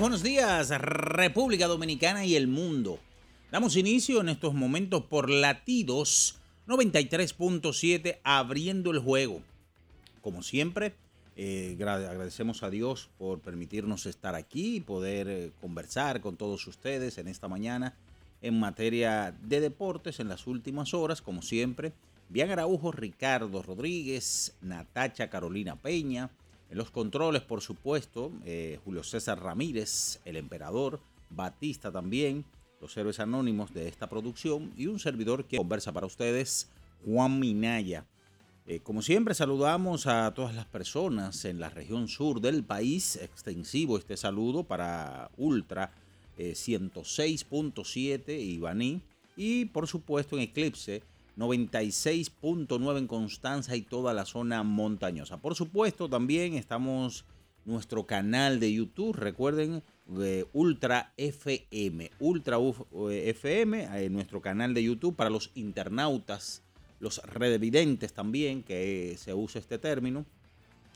Buenos 0.00 0.22
días, 0.22 0.70
República 0.70 1.66
Dominicana 1.66 2.24
y 2.24 2.34
el 2.34 2.48
mundo. 2.48 2.98
Damos 3.50 3.76
inicio 3.76 4.22
en 4.22 4.30
estos 4.30 4.54
momentos 4.54 5.04
por 5.04 5.28
latidos 5.28 6.38
93.7 6.66 8.18
abriendo 8.24 8.90
el 8.90 9.00
juego. 9.00 9.42
Como 10.22 10.42
siempre, 10.42 10.94
eh, 11.36 11.76
agradecemos 11.78 12.62
a 12.62 12.70
Dios 12.70 13.10
por 13.18 13.40
permitirnos 13.40 14.06
estar 14.06 14.34
aquí 14.34 14.76
y 14.76 14.80
poder 14.80 15.28
eh, 15.28 15.52
conversar 15.60 16.22
con 16.22 16.36
todos 16.36 16.66
ustedes 16.66 17.18
en 17.18 17.28
esta 17.28 17.48
mañana 17.48 17.94
en 18.40 18.58
materia 18.58 19.36
de 19.42 19.60
deportes 19.60 20.20
en 20.20 20.28
las 20.28 20.46
últimas 20.46 20.94
horas, 20.94 21.20
como 21.20 21.42
siempre. 21.42 21.92
Bian 22.30 22.50
Araujo, 22.50 22.92
Ricardo 22.92 23.62
Rodríguez, 23.62 24.54
Natacha 24.62 25.28
Carolina 25.28 25.76
Peña, 25.76 26.30
en 26.72 26.78
los 26.78 26.90
controles, 26.90 27.42
por 27.42 27.60
supuesto, 27.60 28.32
eh, 28.46 28.78
Julio 28.82 29.02
César 29.02 29.38
Ramírez, 29.38 30.20
el 30.24 30.36
emperador, 30.36 31.00
Batista 31.28 31.92
también, 31.92 32.46
los 32.80 32.96
héroes 32.96 33.20
anónimos 33.20 33.74
de 33.74 33.88
esta 33.88 34.08
producción 34.08 34.72
y 34.74 34.86
un 34.86 34.98
servidor 34.98 35.44
que 35.44 35.58
conversa 35.58 35.92
para 35.92 36.06
ustedes, 36.06 36.70
Juan 37.04 37.38
Minaya. 37.38 38.06
Eh, 38.66 38.80
como 38.80 39.02
siempre, 39.02 39.34
saludamos 39.34 40.06
a 40.06 40.32
todas 40.32 40.54
las 40.54 40.64
personas 40.64 41.44
en 41.44 41.60
la 41.60 41.68
región 41.68 42.08
sur 42.08 42.40
del 42.40 42.64
país. 42.64 43.16
Extensivo 43.16 43.98
este 43.98 44.16
saludo 44.16 44.64
para 44.64 45.30
Ultra 45.36 45.92
106.7 46.38 48.28
eh, 48.28 48.40
Ibaní 48.40 49.02
y 49.36 49.66
por 49.66 49.86
supuesto 49.86 50.36
en 50.36 50.44
Eclipse 50.44 51.02
96.9 51.36 52.98
en 52.98 53.06
Constanza 53.06 53.76
y 53.76 53.82
toda 53.82 54.12
la 54.12 54.24
zona 54.24 54.62
montañosa. 54.62 55.38
Por 55.38 55.54
supuesto, 55.54 56.08
también 56.08 56.54
estamos 56.54 57.24
nuestro 57.64 58.06
canal 58.06 58.60
de 58.60 58.72
YouTube, 58.72 59.14
recuerden, 59.16 59.82
Ultra 60.52 61.12
FM, 61.16 62.10
Ultra 62.18 62.58
FM, 63.10 63.84
en 63.84 63.94
eh, 63.94 64.10
nuestro 64.10 64.40
canal 64.40 64.74
de 64.74 64.82
YouTube 64.82 65.16
para 65.16 65.30
los 65.30 65.50
internautas, 65.54 66.62
los 67.00 67.18
redevidentes 67.24 68.12
también, 68.12 68.62
que 68.62 69.16
se 69.18 69.32
usa 69.32 69.60
este 69.60 69.78
término. 69.78 70.26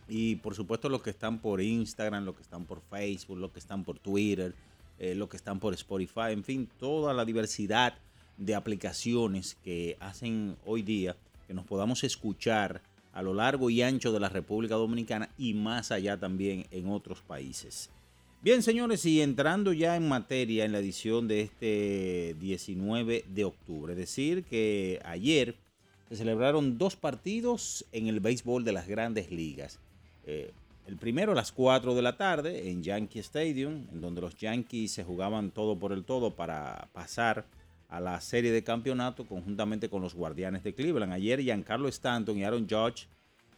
Y 0.08 0.36
por 0.36 0.54
supuesto 0.54 0.88
los 0.88 1.03
que 1.03 1.10
están 1.10 1.41
por 1.41 1.60
Instagram, 1.60 2.24
los 2.24 2.36
que 2.36 2.42
están 2.42 2.64
por 2.64 2.80
Facebook, 2.80 3.38
los 3.38 3.50
que 3.50 3.58
están 3.58 3.84
por 3.84 3.98
Twitter, 3.98 4.54
eh, 4.98 5.14
los 5.14 5.28
que 5.28 5.36
están 5.36 5.58
por 5.58 5.74
Spotify, 5.74 6.30
en 6.30 6.44
fin, 6.44 6.68
toda 6.78 7.12
la 7.12 7.24
diversidad 7.24 7.98
de 8.36 8.54
aplicaciones 8.54 9.56
que 9.64 9.97
hacen 10.00 10.56
hoy 10.64 10.82
día 10.82 11.16
que 11.47 11.54
nos 11.54 11.66
podamos 11.66 12.04
escuchar 12.04 12.82
a 13.12 13.22
lo 13.22 13.32
largo 13.32 13.70
y 13.70 13.82
ancho 13.82 14.12
de 14.12 14.20
la 14.20 14.28
República 14.28 14.74
Dominicana 14.74 15.30
y 15.38 15.54
más 15.54 15.91
allá 15.91 16.19
también 16.19 16.66
en 16.70 16.88
otros 16.91 17.20
países. 17.20 17.88
Bien, 18.42 18.62
señores, 18.62 19.04
y 19.06 19.22
entrando 19.22 19.72
ya 19.72 19.97
en 19.97 20.08
materia 20.08 20.64
en 20.64 20.72
la 20.72 20.78
edición 20.78 21.26
de 21.26 21.41
este 21.41 22.36
19 22.38 23.24
de 23.26 23.44
octubre, 23.44 23.94
decir, 23.94 24.44
que 24.44 25.00
ayer 25.04 25.56
se 26.08 26.16
celebraron 26.16 26.78
dos 26.78 26.94
partidos 26.94 27.84
en 27.92 28.06
el 28.06 28.20
béisbol 28.20 28.64
de 28.64 28.72
las 28.72 28.86
grandes 28.86 29.30
ligas. 29.30 29.80
Eh, 30.26 30.53
el 30.86 30.97
primero 30.97 31.32
a 31.32 31.34
las 31.34 31.50
4 31.50 31.94
de 31.94 32.03
la 32.03 32.16
tarde 32.16 32.70
en 32.70 32.82
Yankee 32.82 33.18
Stadium, 33.18 33.86
en 33.91 34.00
donde 34.00 34.20
los 34.20 34.36
Yankees 34.36 34.92
se 34.92 35.03
jugaban 35.03 35.50
todo 35.50 35.76
por 35.76 35.92
el 35.92 36.04
todo 36.04 36.34
para 36.34 36.88
pasar 36.92 37.47
a 37.88 38.00
la 38.00 38.20
serie 38.20 38.52
de 38.52 38.64
campeonato 38.64 39.26
conjuntamente 39.26 39.88
con 39.88 40.02
los 40.02 40.14
Guardianes 40.14 40.64
de 40.64 40.74
Cleveland. 40.74 41.12
Ayer 41.12 41.41
Giancarlo 41.41 41.88
Stanton 41.88 42.36
y 42.36 42.44
Aaron 42.44 42.69
Judge 42.69 43.06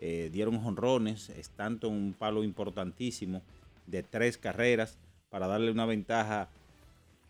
eh, 0.01 0.31
dieron 0.33 0.57
honrones. 0.57 1.31
Stanton 1.31 1.93
un 1.93 2.15
palo 2.15 2.45
importantísimo 2.45 3.43
de 3.87 4.03
tres 4.03 4.37
carreras 4.39 4.99
para 5.31 5.47
darle 5.47 5.71
una 5.71 5.87
ventaja 5.87 6.49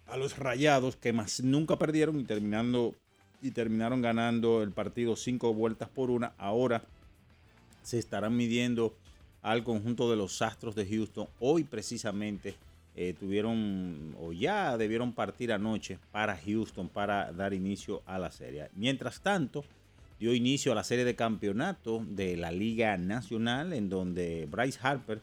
a 0.07 0.17
los 0.17 0.39
Rayados 0.39 0.97
que 0.97 1.13
más 1.13 1.41
nunca 1.41 1.79
perdieron 1.79 2.19
y 2.19 2.25
terminando 2.25 2.95
y 3.41 3.53
terminaron 3.53 4.03
ganando 4.03 4.63
el 4.63 4.73
partido 4.73 5.15
cinco 5.15 5.55
vueltas 5.55 5.89
por 5.89 6.11
una. 6.11 6.33
Ahora 6.39 6.83
se 7.83 7.99
estarán 7.99 8.37
midiendo 8.37 8.97
al 9.43 9.63
conjunto 9.63 10.11
de 10.11 10.17
los 10.17 10.43
Astros 10.43 10.75
de 10.75 10.87
Houston 10.87 11.29
hoy 11.39 11.65
precisamente 11.65 12.57
eh, 13.01 13.15
tuvieron 13.17 14.17
o 14.21 14.33
ya 14.33 14.77
debieron 14.77 15.13
partir 15.13 15.53
anoche 15.53 16.01
para 16.11 16.37
Houston 16.37 16.89
para 16.89 17.31
dar 17.31 17.55
inicio 17.55 18.03
a 18.07 18.19
la 18.19 18.33
serie. 18.33 18.71
Mientras 18.75 19.21
tanto, 19.21 19.65
dio 20.19 20.35
inicio 20.35 20.73
a 20.73 20.75
la 20.75 20.83
serie 20.83 21.05
de 21.05 21.15
campeonato 21.15 22.05
de 22.05 22.37
la 22.37 22.51
Liga 22.51 22.97
Nacional 22.97 23.73
en 23.73 23.89
donde 23.89 24.49
Bryce 24.51 24.81
Harper 24.83 25.21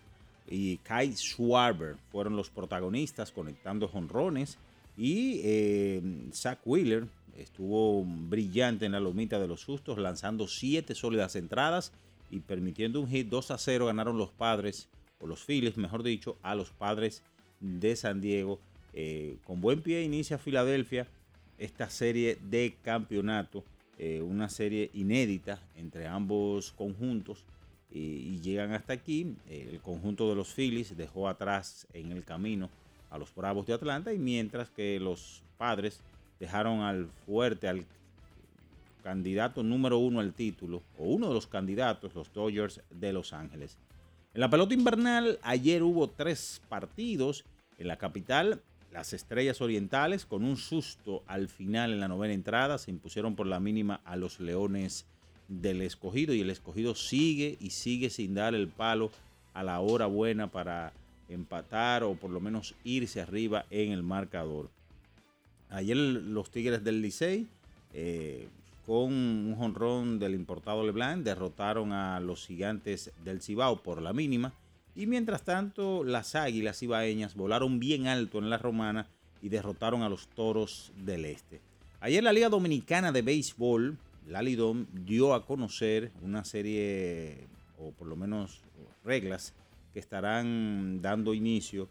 y 0.49 0.77
Kai 0.77 1.17
Schwarber 1.17 1.97
fueron 2.13 2.37
los 2.37 2.49
protagonistas 2.49 3.33
conectando 3.33 3.89
jonrones 3.89 4.57
y 4.95 5.41
eh, 5.43 6.01
Zach 6.31 6.59
Wheeler 6.63 7.07
estuvo 7.37 8.05
brillante 8.05 8.85
en 8.85 8.93
la 8.93 9.01
lomita 9.01 9.37
de 9.37 9.49
los 9.49 9.59
sustos 9.59 9.97
lanzando 9.97 10.47
siete 10.47 10.95
sólidas 10.95 11.35
entradas 11.35 11.91
y 12.31 12.39
permitiendo 12.39 13.01
un 13.01 13.09
hit 13.09 13.27
2 13.27 13.51
a 13.51 13.57
0 13.57 13.87
ganaron 13.87 14.17
los 14.17 14.29
padres 14.29 14.87
o 15.19 15.27
los 15.27 15.43
Phillies 15.43 15.75
mejor 15.75 16.03
dicho 16.03 16.37
a 16.41 16.55
los 16.55 16.69
padres 16.69 17.21
de 17.59 17.95
San 17.95 18.21
Diego. 18.21 18.59
Eh, 18.93 19.37
con 19.43 19.61
buen 19.61 19.81
pie 19.81 20.03
inicia 20.03 20.37
Filadelfia 20.37 21.07
esta 21.57 21.89
serie 21.89 22.37
de 22.49 22.75
campeonato, 22.83 23.63
eh, 23.97 24.21
una 24.21 24.49
serie 24.49 24.89
inédita 24.93 25.59
entre 25.77 26.07
ambos 26.07 26.71
conjuntos 26.73 27.45
y, 27.91 28.39
llegan 28.41 28.73
hasta 28.73 28.93
aquí. 28.93 29.35
El 29.49 29.79
conjunto 29.79 30.29
de 30.29 30.35
los 30.35 30.53
Phillies 30.53 30.97
dejó 30.97 31.29
atrás 31.29 31.87
en 31.93 32.11
el 32.11 32.23
camino 32.23 32.69
a 33.09 33.17
los 33.17 33.33
Bravos 33.33 33.65
de 33.65 33.73
Atlanta 33.73 34.13
y 34.13 34.17
mientras 34.17 34.69
que 34.69 34.99
los 34.99 35.41
padres 35.57 36.01
dejaron 36.39 36.81
al 36.81 37.07
fuerte, 37.25 37.67
al 37.67 37.85
candidato 39.03 39.63
número 39.63 39.99
uno 39.99 40.19
al 40.19 40.33
título, 40.33 40.81
o 40.97 41.05
uno 41.05 41.27
de 41.27 41.33
los 41.33 41.47
candidatos, 41.47 42.13
los 42.15 42.33
Dodgers 42.33 42.81
de 42.89 43.13
Los 43.13 43.33
Ángeles. 43.33 43.77
En 44.35 44.41
la 44.41 44.49
pelota 44.49 44.73
invernal, 44.73 45.39
ayer 45.43 45.81
hubo 45.81 46.09
tres 46.09 46.61
partidos. 46.67 47.45
En 47.77 47.87
la 47.87 47.95
capital, 47.95 48.61
las 48.91 49.13
Estrellas 49.13 49.61
Orientales, 49.61 50.25
con 50.25 50.43
un 50.43 50.57
susto 50.57 51.23
al 51.25 51.47
final 51.47 51.93
en 51.93 52.01
la 52.01 52.09
novena 52.09 52.33
entrada, 52.33 52.77
se 52.77 52.91
impusieron 52.91 53.37
por 53.37 53.47
la 53.47 53.61
mínima 53.61 54.01
a 54.03 54.17
los 54.17 54.41
Leones 54.41 55.05
del 55.47 55.81
escogido 55.81 56.33
y 56.33 56.41
el 56.41 56.49
escogido 56.49 56.95
sigue 56.95 57.55
y 57.61 57.69
sigue 57.69 58.09
sin 58.09 58.35
dar 58.35 58.55
el 58.55 58.67
palo 58.67 59.09
a 59.53 59.63
la 59.63 59.79
hora 59.79 60.05
buena 60.05 60.51
para 60.51 60.91
empatar 61.29 62.03
o 62.03 62.15
por 62.15 62.29
lo 62.29 62.41
menos 62.41 62.75
irse 62.83 63.21
arriba 63.21 63.65
en 63.69 63.93
el 63.93 64.03
marcador. 64.03 64.69
Ayer 65.69 65.95
los 65.95 66.51
Tigres 66.51 66.83
del 66.83 67.01
Licey, 67.01 67.47
eh, 67.93 68.49
con 68.85 69.13
un 69.13 69.55
jonrón 69.57 70.19
del 70.19 70.35
importado 70.35 70.85
LeBlanc, 70.85 71.23
derrotaron 71.23 71.91
a 71.91 72.19
los 72.19 72.45
gigantes 72.45 73.11
del 73.23 73.41
Cibao 73.41 73.81
por 73.81 74.01
la 74.01 74.13
mínima. 74.13 74.53
Y 74.95 75.07
mientras 75.07 75.43
tanto, 75.43 76.03
las 76.03 76.35
águilas 76.35 76.81
ibaeñas 76.83 77.35
volaron 77.35 77.79
bien 77.79 78.07
alto 78.07 78.37
en 78.37 78.49
la 78.49 78.57
romana 78.57 79.07
y 79.41 79.49
derrotaron 79.49 80.03
a 80.03 80.09
los 80.09 80.27
toros 80.27 80.93
del 80.97 81.25
este. 81.25 81.61
Ayer 81.99 82.23
la 82.23 82.33
Liga 82.33 82.49
Dominicana 82.49 83.11
de 83.11 83.21
Béisbol 83.21 83.97
la 84.27 84.41
Lidom 84.41 84.85
dio 84.91 85.33
a 85.33 85.45
conocer 85.45 86.11
una 86.21 86.43
serie, 86.43 87.47
o 87.77 87.91
por 87.91 88.07
lo 88.07 88.15
menos 88.15 88.61
reglas, 89.03 89.53
que 89.93 89.99
estarán 89.99 91.01
dando 91.01 91.33
inicio 91.33 91.89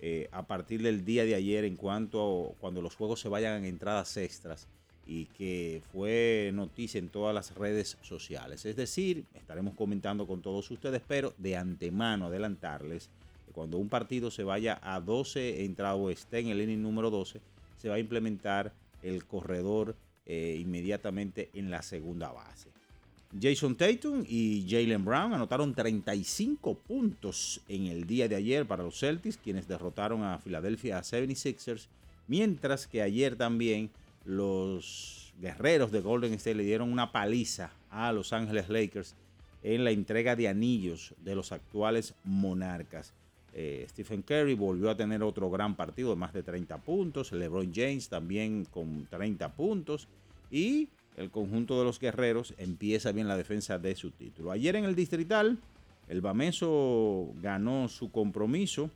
eh, 0.00 0.28
a 0.32 0.46
partir 0.46 0.82
del 0.82 1.04
día 1.04 1.24
de 1.24 1.34
ayer 1.34 1.64
en 1.64 1.76
cuanto 1.76 2.50
a 2.52 2.60
cuando 2.60 2.82
los 2.82 2.96
juegos 2.96 3.20
se 3.20 3.28
vayan 3.28 3.58
en 3.58 3.64
entradas 3.64 4.16
extras 4.16 4.68
y 5.06 5.26
que 5.26 5.82
fue 5.92 6.50
noticia 6.52 6.98
en 6.98 7.08
todas 7.08 7.34
las 7.34 7.54
redes 7.54 7.96
sociales. 8.02 8.66
Es 8.66 8.76
decir, 8.76 9.24
estaremos 9.34 9.74
comentando 9.74 10.26
con 10.26 10.42
todos 10.42 10.70
ustedes, 10.70 11.00
pero 11.06 11.32
de 11.38 11.56
antemano 11.56 12.26
adelantarles 12.26 13.08
que 13.46 13.52
cuando 13.52 13.78
un 13.78 13.88
partido 13.88 14.30
se 14.30 14.42
vaya 14.42 14.80
a 14.82 15.00
12 15.00 15.64
entradas 15.64 15.98
o 15.98 16.10
esté 16.10 16.40
en 16.40 16.48
el 16.48 16.60
inning 16.60 16.82
número 16.82 17.10
12, 17.10 17.40
se 17.78 17.88
va 17.88 17.94
a 17.94 18.00
implementar 18.00 18.72
el 19.02 19.24
corredor 19.24 19.94
eh, 20.26 20.58
inmediatamente 20.60 21.50
en 21.54 21.70
la 21.70 21.82
segunda 21.82 22.32
base. 22.32 22.68
Jason 23.40 23.76
Tatum 23.76 24.24
y 24.26 24.64
Jalen 24.68 25.04
Brown 25.04 25.34
anotaron 25.34 25.74
35 25.74 26.74
puntos 26.74 27.60
en 27.68 27.86
el 27.86 28.06
día 28.06 28.28
de 28.28 28.36
ayer 28.36 28.66
para 28.66 28.82
los 28.82 28.98
Celtics, 28.98 29.36
quienes 29.36 29.68
derrotaron 29.68 30.22
a 30.22 30.38
Philadelphia 30.38 31.00
76ers, 31.00 31.86
mientras 32.28 32.86
que 32.86 33.02
ayer 33.02 33.36
también 33.36 33.90
los 34.26 35.32
guerreros 35.40 35.92
de 35.92 36.00
Golden 36.00 36.34
State 36.34 36.56
le 36.56 36.64
dieron 36.64 36.92
una 36.92 37.12
paliza 37.12 37.70
a 37.90 38.12
Los 38.12 38.32
Ángeles 38.32 38.68
Lakers 38.68 39.14
en 39.62 39.84
la 39.84 39.90
entrega 39.90 40.36
de 40.36 40.48
anillos 40.48 41.14
de 41.24 41.34
los 41.34 41.52
actuales 41.52 42.14
monarcas. 42.24 43.12
Eh, 43.52 43.86
Stephen 43.88 44.22
Curry 44.22 44.54
volvió 44.54 44.90
a 44.90 44.96
tener 44.96 45.22
otro 45.22 45.50
gran 45.50 45.76
partido 45.76 46.10
de 46.10 46.16
más 46.16 46.32
de 46.32 46.42
30 46.42 46.78
puntos. 46.78 47.32
LeBron 47.32 47.72
James 47.74 48.08
también 48.08 48.66
con 48.66 49.06
30 49.06 49.48
puntos. 49.52 50.08
Y 50.50 50.88
el 51.16 51.30
conjunto 51.30 51.78
de 51.78 51.84
los 51.84 51.98
guerreros 51.98 52.54
empieza 52.58 53.12
bien 53.12 53.28
la 53.28 53.36
defensa 53.36 53.78
de 53.78 53.96
su 53.96 54.10
título. 54.10 54.50
Ayer 54.50 54.76
en 54.76 54.84
el 54.84 54.94
distrital, 54.94 55.58
el 56.08 56.20
Bameso 56.20 57.32
ganó 57.40 57.88
su 57.88 58.10
compromiso 58.10 58.90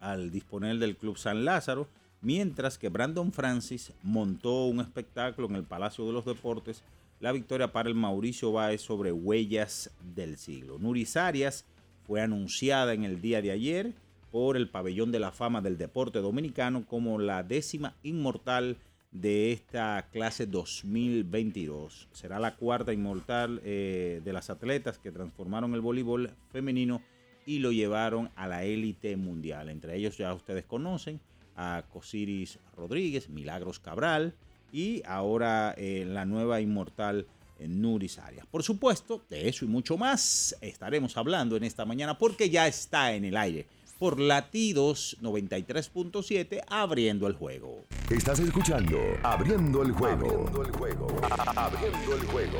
al 0.00 0.30
disponer 0.30 0.78
del 0.78 0.96
Club 0.96 1.16
San 1.16 1.44
Lázaro, 1.44 1.86
mientras 2.22 2.78
que 2.78 2.88
Brandon 2.88 3.32
Francis 3.32 3.92
montó 4.02 4.66
un 4.66 4.80
espectáculo 4.80 5.48
en 5.48 5.56
el 5.56 5.64
Palacio 5.64 6.06
de 6.06 6.12
los 6.12 6.24
Deportes, 6.24 6.82
la 7.20 7.32
victoria 7.32 7.72
para 7.72 7.88
el 7.88 7.94
Mauricio 7.94 8.52
Báez 8.52 8.80
sobre 8.80 9.12
Huellas 9.12 9.90
del 10.14 10.38
Siglo. 10.38 10.78
Nuris 10.78 11.16
Arias 11.16 11.64
fue 12.06 12.20
anunciada 12.20 12.94
en 12.94 13.04
el 13.04 13.20
día 13.20 13.42
de 13.42 13.50
ayer 13.50 13.92
por 14.30 14.56
el 14.56 14.68
Pabellón 14.68 15.12
de 15.12 15.20
la 15.20 15.32
Fama 15.32 15.60
del 15.60 15.76
Deporte 15.76 16.20
Dominicano 16.20 16.86
como 16.86 17.18
la 17.18 17.42
décima 17.42 17.94
inmortal 18.02 18.76
de 19.12 19.52
esta 19.52 20.08
clase 20.12 20.46
2022. 20.46 22.08
Será 22.12 22.38
la 22.38 22.56
cuarta 22.56 22.92
inmortal 22.92 23.60
eh, 23.64 24.20
de 24.24 24.32
las 24.32 24.50
atletas 24.50 24.98
que 24.98 25.10
transformaron 25.10 25.74
el 25.74 25.80
voleibol 25.80 26.30
femenino 26.52 27.02
y 27.44 27.58
lo 27.58 27.72
llevaron 27.72 28.30
a 28.36 28.46
la 28.46 28.64
élite 28.64 29.16
mundial. 29.16 29.68
Entre 29.68 29.96
ellos 29.96 30.16
ya 30.16 30.32
ustedes 30.32 30.64
conocen 30.64 31.20
a 31.60 31.82
Cosiris 31.92 32.58
Rodríguez, 32.74 33.28
Milagros 33.28 33.78
Cabral 33.78 34.34
y 34.72 35.02
ahora 35.04 35.74
eh, 35.76 36.06
la 36.08 36.24
nueva 36.24 36.62
inmortal 36.62 37.26
Nuris 37.58 38.18
Arias. 38.18 38.46
Por 38.50 38.62
supuesto, 38.62 39.22
de 39.28 39.46
eso 39.48 39.66
y 39.66 39.68
mucho 39.68 39.98
más 39.98 40.56
estaremos 40.62 41.18
hablando 41.18 41.56
en 41.56 41.64
esta 41.64 41.84
mañana 41.84 42.16
porque 42.16 42.48
ya 42.48 42.66
está 42.66 43.12
en 43.12 43.26
el 43.26 43.36
aire 43.36 43.66
por 43.98 44.18
latidos 44.18 45.18
93.7 45.20 46.62
abriendo 46.66 47.26
el 47.26 47.34
juego. 47.34 47.84
Estás 48.08 48.38
escuchando 48.40 48.98
Abriendo 49.22 49.82
el 49.82 49.92
juego. 49.92 50.26
Abriendo 50.26 50.62
el 50.62 50.70
juego. 50.72 51.06
Abriendo 51.54 52.14
el 52.14 52.24
juego. 52.24 52.58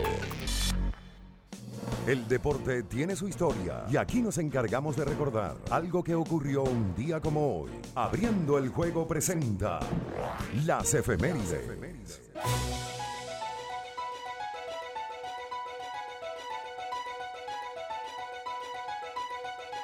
El 2.07 2.27
deporte 2.27 2.83
tiene 2.85 3.15
su 3.15 3.29
historia 3.29 3.85
y 3.91 3.97
aquí 3.97 4.23
nos 4.23 4.39
encargamos 4.39 4.97
de 4.97 5.05
recordar 5.05 5.57
algo 5.71 6.03
que 6.03 6.15
ocurrió 6.15 6.63
un 6.65 6.95
día 6.95 7.21
como 7.21 7.61
hoy. 7.61 7.71
Abriendo 7.95 8.59
el 8.59 8.69
juego 8.69 9.07
presenta 9.07 9.81
las 10.65 10.95
efemérides. 10.95 12.21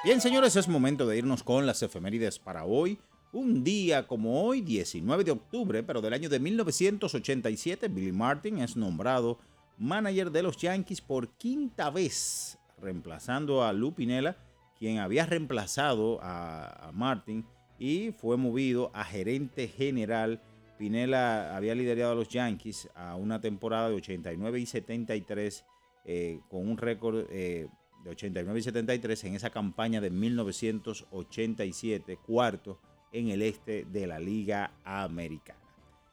Bien, 0.03 0.21
señores, 0.21 0.55
es 0.55 0.67
momento 0.67 1.05
de 1.05 1.17
irnos 1.17 1.43
con 1.43 1.65
las 1.65 1.83
efemérides 1.83 2.39
para 2.39 2.63
hoy. 2.63 2.97
Un 3.33 3.63
día 3.63 4.07
como 4.07 4.41
hoy, 4.41 4.61
19 4.61 5.23
de 5.25 5.31
octubre, 5.31 5.83
pero 5.83 6.01
del 6.01 6.13
año 6.13 6.29
de 6.29 6.39
1987, 6.39 7.89
Billy 7.89 8.13
Martin 8.13 8.59
es 8.59 8.77
nombrado 8.77 9.37
manager 9.77 10.31
de 10.31 10.43
los 10.43 10.57
Yankees 10.57 11.01
por 11.01 11.29
quinta 11.37 11.89
vez, 11.89 12.57
reemplazando 12.79 13.63
a 13.63 13.73
Lou 13.73 13.93
Pinella, 13.93 14.37
quien 14.77 14.99
había 14.99 15.25
reemplazado 15.25 16.19
a, 16.21 16.91
Martin 16.93 17.45
y 17.79 18.11
fue 18.11 18.37
movido 18.37 18.91
a 18.93 19.03
gerente 19.03 19.67
general. 19.67 20.41
Pinella 20.77 21.55
había 21.55 21.73
liderado 21.75 22.13
a 22.13 22.15
los 22.15 22.29
Yankees 22.29 22.89
a 22.95 23.15
una 23.15 23.41
temporada 23.41 23.89
de 23.89 23.95
89 23.95 24.59
y 24.59 24.65
73 24.65 25.65
eh, 26.05 26.39
con 26.49 26.67
un 26.67 26.77
récord 26.77 27.25
eh, 27.29 27.67
de 28.03 28.09
89 28.09 28.59
y 28.59 28.63
73 28.63 29.23
en 29.25 29.35
esa 29.35 29.49
campaña 29.49 30.01
de 30.01 30.09
1987, 30.09 32.17
cuarto 32.17 32.79
en 33.11 33.29
el 33.29 33.41
este 33.41 33.85
de 33.85 34.07
la 34.07 34.19
Liga 34.19 34.71
Americana. 34.83 35.59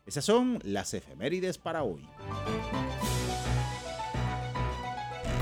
Esas 0.06 0.24
son 0.24 0.60
las 0.64 0.94
efemérides 0.94 1.58
para 1.58 1.82
hoy. 1.82 2.06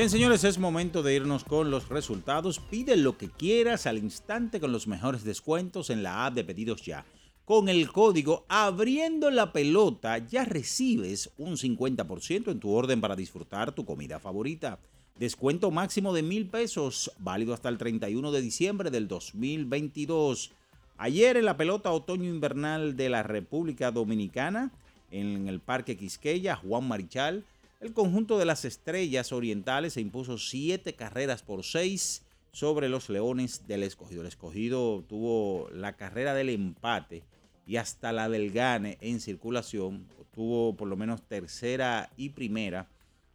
Bien, 0.00 0.08
señores, 0.08 0.44
es 0.44 0.58
momento 0.58 1.02
de 1.02 1.14
irnos 1.14 1.44
con 1.44 1.70
los 1.70 1.90
resultados. 1.90 2.58
Pide 2.58 2.96
lo 2.96 3.18
que 3.18 3.28
quieras 3.28 3.86
al 3.86 3.98
instante 3.98 4.58
con 4.58 4.72
los 4.72 4.86
mejores 4.86 5.24
descuentos 5.24 5.90
en 5.90 6.02
la 6.02 6.24
app 6.24 6.32
de 6.32 6.42
Pedidos 6.42 6.80
Ya. 6.80 7.04
Con 7.44 7.68
el 7.68 7.92
código 7.92 8.46
Abriendo 8.48 9.30
la 9.30 9.52
Pelota 9.52 10.16
ya 10.16 10.46
recibes 10.46 11.28
un 11.36 11.58
50% 11.58 12.50
en 12.50 12.60
tu 12.60 12.70
orden 12.70 13.02
para 13.02 13.14
disfrutar 13.14 13.72
tu 13.72 13.84
comida 13.84 14.18
favorita. 14.18 14.78
Descuento 15.18 15.70
máximo 15.70 16.14
de 16.14 16.22
mil 16.22 16.46
pesos, 16.46 17.12
válido 17.18 17.52
hasta 17.52 17.68
el 17.68 17.76
31 17.76 18.32
de 18.32 18.40
diciembre 18.40 18.90
del 18.90 19.06
2022. 19.06 20.50
Ayer 20.96 21.36
en 21.36 21.44
la 21.44 21.58
pelota 21.58 21.92
otoño-invernal 21.92 22.96
de 22.96 23.10
la 23.10 23.22
República 23.22 23.90
Dominicana, 23.90 24.72
en 25.10 25.46
el 25.46 25.60
Parque 25.60 25.98
Quisqueya, 25.98 26.56
Juan 26.56 26.88
Marichal. 26.88 27.44
El 27.80 27.94
conjunto 27.94 28.38
de 28.38 28.44
las 28.44 28.66
Estrellas 28.66 29.32
Orientales 29.32 29.94
se 29.94 30.02
impuso 30.02 30.36
siete 30.36 30.92
carreras 30.92 31.42
por 31.42 31.64
seis 31.64 32.26
sobre 32.52 32.90
los 32.90 33.08
Leones 33.08 33.66
del 33.66 33.84
Escogido. 33.84 34.20
El 34.20 34.26
Escogido 34.26 35.02
tuvo 35.08 35.70
la 35.72 35.96
carrera 35.96 36.34
del 36.34 36.50
empate 36.50 37.22
y 37.66 37.76
hasta 37.76 38.12
la 38.12 38.28
del 38.28 38.52
gane 38.52 38.98
en 39.00 39.18
circulación. 39.18 40.06
Tuvo 40.34 40.76
por 40.76 40.88
lo 40.88 40.96
menos 40.96 41.22
tercera 41.22 42.10
y 42.18 42.28
primera 42.28 42.86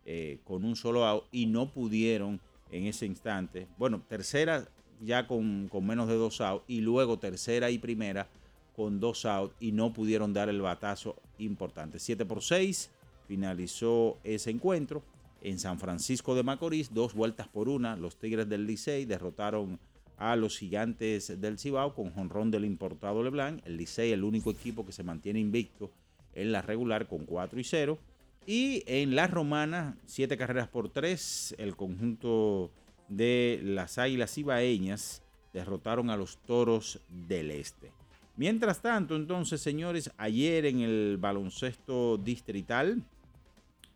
eh, 0.06 0.38
con 0.44 0.64
un 0.64 0.76
solo 0.76 1.06
out 1.08 1.26
y 1.32 1.48
no 1.48 1.72
pudieron 1.72 2.40
en 2.70 2.86
ese 2.86 3.08
instante. 3.08 3.68
Bueno, 3.80 4.04
tercera 4.08 4.68
ya 5.02 5.26
con, 5.26 5.72
menos 5.82 6.08
de 6.08 6.16
dos 6.18 6.40
outs 6.40 6.66
y 6.68 6.82
luego 6.82 7.18
tercera 7.18 7.72
y 7.72 7.80
primera 7.80 8.28
con 8.76 9.00
dos 9.00 9.26
outs 9.26 9.56
y 9.60 9.72
no 9.72 9.92
pudieron 9.92 10.34
dar 10.34 10.50
el 10.50 10.62
batazo 10.62 11.16
importante. 11.40 11.98
7 11.98 12.26
por 12.26 12.44
6 12.44 12.92
finalizó 13.28 14.18
ese 14.24 14.52
encuentro. 14.52 15.04
En 15.42 15.60
San 15.60 15.80
Francisco 15.80 16.34
de 16.34 16.44
Macorís, 16.44 16.94
dos 16.94 17.14
vueltas 17.14 17.48
por 17.48 17.70
una, 17.70 17.96
los 17.96 18.18
Tigres 18.18 18.50
del 18.50 18.66
Licey 18.66 19.06
derrotaron 19.06 19.80
a 20.18 20.36
los 20.36 20.58
Gigantes 20.58 21.40
del 21.40 21.60
Cibao 21.60 21.94
con 21.94 22.12
jonrón 22.12 22.50
del 22.50 22.66
importado 22.66 23.22
Leblanc. 23.22 23.62
El 23.66 23.78
Licey, 23.78 24.12
el 24.12 24.24
único 24.24 24.50
equipo 24.50 24.86
que 24.86 24.92
se 24.92 25.04
mantiene 25.04 25.40
invicto 25.40 25.92
en 26.34 26.52
la 26.52 26.62
regular 26.62 27.08
con 27.08 27.26
4 27.26 27.60
y 27.60 27.64
0. 27.64 28.00
Y 28.48 28.84
en 28.86 29.16
la 29.16 29.28
Romana, 29.28 29.98
siete 30.06 30.38
carreras 30.38 30.68
por 30.68 30.90
tres, 30.90 31.56
el 31.58 31.76
conjunto 31.76 32.72
de 33.08 33.60
las 33.64 33.98
Águilas 33.98 34.38
Ibaeñas 34.38 35.24
derrotaron 35.52 36.10
a 36.10 36.18
los 36.18 36.38
Toros 36.38 37.00
del 37.10 37.50
Este. 37.50 37.92
Mientras 38.38 38.82
tanto, 38.82 39.16
entonces, 39.16 39.62
señores, 39.62 40.12
ayer 40.18 40.66
en 40.66 40.82
el 40.82 41.18
baloncesto 41.18 42.18
distrital, 42.18 43.02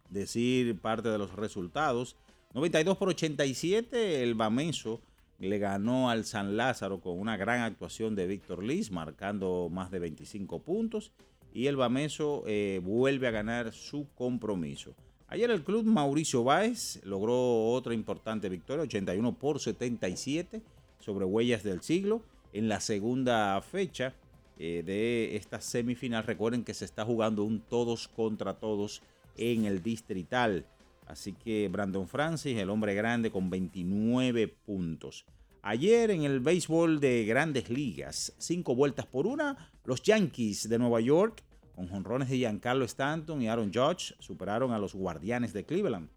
decir 0.10 0.80
parte 0.80 1.10
de 1.10 1.18
los 1.18 1.34
resultados, 1.34 2.16
92 2.54 2.98
por 2.98 3.10
87, 3.10 4.24
el 4.24 4.36
Bameso 4.36 5.02
le 5.40 5.60
ganó 5.60 6.10
al 6.10 6.26
San 6.26 6.58
Lázaro 6.58 7.00
con 7.00 7.20
una 7.20 7.38
gran 7.38 7.62
actuación 7.62 8.16
de 8.16 8.28
Víctor 8.28 8.64
Liz, 8.64 8.92
marcando 8.92 9.70
más 9.72 9.92
de 9.92 10.00
25 10.00 10.60
puntos, 10.60 11.12
y 11.54 11.68
el 11.68 11.76
Bameso 11.76 12.44
eh, 12.48 12.82
vuelve 12.84 13.28
a 13.28 13.32
ganar 13.32 13.72
su 13.72 14.08
compromiso. 14.16 14.94
Ayer 15.28 15.52
el 15.52 15.64
club 15.64 15.86
Mauricio 15.86 16.44
Báez 16.44 17.00
logró 17.04 17.68
otra 17.72 17.94
importante 17.94 18.50
victoria, 18.50 18.84
81 18.84 19.34
por 19.38 19.60
77 19.60 20.62
sobre 21.00 21.26
Huellas 21.26 21.64
del 21.64 21.82
Siglo. 21.82 22.24
En 22.52 22.68
la 22.68 22.80
segunda 22.80 23.62
fecha, 23.62 24.16
eh, 24.62 24.84
de 24.86 25.38
esta 25.38 25.62
semifinal. 25.62 26.26
Recuerden 26.26 26.66
que 26.66 26.74
se 26.74 26.84
está 26.84 27.06
jugando 27.06 27.46
un 27.46 27.62
todos 27.62 28.10
contra 28.10 28.56
todos 28.56 29.02
en 29.40 29.66
el 29.66 29.82
distrital. 29.82 30.66
Así 31.08 31.34
que 31.34 31.68
Brandon 31.70 32.08
Francis, 32.08 32.58
el 32.58 32.70
hombre 32.70 32.94
grande, 32.94 33.32
con 33.32 33.50
29 33.50 34.48
puntos. 34.48 35.26
Ayer 35.62 36.12
en 36.12 36.24
el 36.24 36.40
béisbol 36.40 37.00
de 37.00 37.26
grandes 37.26 37.70
ligas, 37.70 38.34
cinco 38.38 38.76
vueltas 38.76 39.06
por 39.06 39.26
una, 39.26 39.72
los 39.86 40.04
Yankees 40.04 40.70
de 40.70 40.78
Nueva 40.78 41.02
York, 41.02 41.42
con 41.76 41.88
jonrones 41.88 42.30
de 42.30 42.38
Giancarlo 42.38 42.86
Stanton 42.86 43.42
y 43.42 43.48
Aaron 43.48 43.72
Judge, 43.74 44.14
superaron 44.20 44.72
a 44.72 44.80
los 44.80 44.94
Guardianes 44.94 45.54
de 45.54 45.66
Cleveland. 45.66 46.10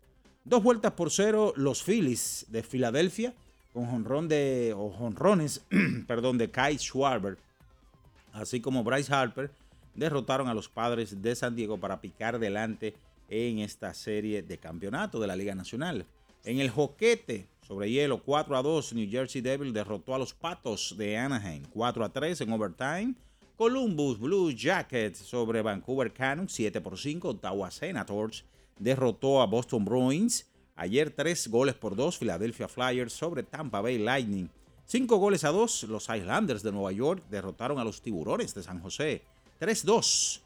Dos 0.44 0.62
vueltas 0.62 0.92
por 0.92 1.10
cero, 1.10 1.52
los 1.56 1.82
Phillies 1.82 2.46
de 2.48 2.62
Filadelfia, 2.62 3.34
con 3.72 3.86
jonrón 3.86 4.28
de, 4.28 4.74
o 4.76 4.90
jonrones, 4.90 5.64
perdón, 6.06 6.36
de 6.38 6.50
Kai 6.50 6.78
Schwarber 6.78 7.38
así 8.32 8.60
como 8.60 8.84
Bryce 8.84 9.12
Harper, 9.14 9.50
derrotaron 9.94 10.48
a 10.48 10.54
los 10.54 10.68
padres 10.68 11.22
de 11.22 11.34
San 11.34 11.54
Diego 11.54 11.78
para 11.78 12.00
picar 12.00 12.38
delante 12.38 12.94
en 13.28 13.58
esta 13.58 13.94
serie 13.94 14.42
de 14.42 14.58
campeonato 14.58 15.20
de 15.20 15.26
la 15.26 15.36
Liga 15.36 15.54
Nacional. 15.54 16.06
En 16.44 16.60
el 16.60 16.70
joquete 16.70 17.46
sobre 17.66 17.90
hielo 17.90 18.22
4 18.22 18.56
a 18.56 18.62
2, 18.62 18.92
New 18.94 19.10
Jersey 19.10 19.40
Devil 19.40 19.72
derrotó 19.72 20.14
a 20.14 20.18
los 20.18 20.34
Patos 20.34 20.94
de 20.96 21.16
Anaheim 21.16 21.62
4 21.72 22.04
a 22.04 22.08
3 22.12 22.40
en 22.40 22.52
overtime. 22.52 23.14
Columbus 23.56 24.18
Blue 24.18 24.50
Jackets 24.50 25.18
sobre 25.18 25.62
Vancouver 25.62 26.12
Canucks 26.12 26.52
7 26.52 26.80
por 26.80 26.98
5. 26.98 27.28
Ottawa 27.28 27.70
Senators 27.70 28.44
derrotó 28.78 29.40
a 29.40 29.46
Boston 29.46 29.84
Bruins. 29.84 30.50
Ayer 30.74 31.10
3 31.10 31.48
goles 31.48 31.74
por 31.74 31.94
2 31.94 32.18
Philadelphia 32.18 32.66
Flyers 32.66 33.12
sobre 33.12 33.42
Tampa 33.42 33.80
Bay 33.80 33.98
Lightning 33.98 34.50
Cinco 34.92 35.16
goles 35.16 35.42
a 35.44 35.48
dos, 35.48 35.84
los 35.84 36.10
Islanders 36.10 36.62
de 36.62 36.70
Nueva 36.70 36.92
York 36.92 37.24
derrotaron 37.30 37.78
a 37.78 37.84
los 37.84 38.02
Tiburones 38.02 38.54
de 38.54 38.62
San 38.62 38.78
José. 38.80 39.22
3-2. 39.58 40.41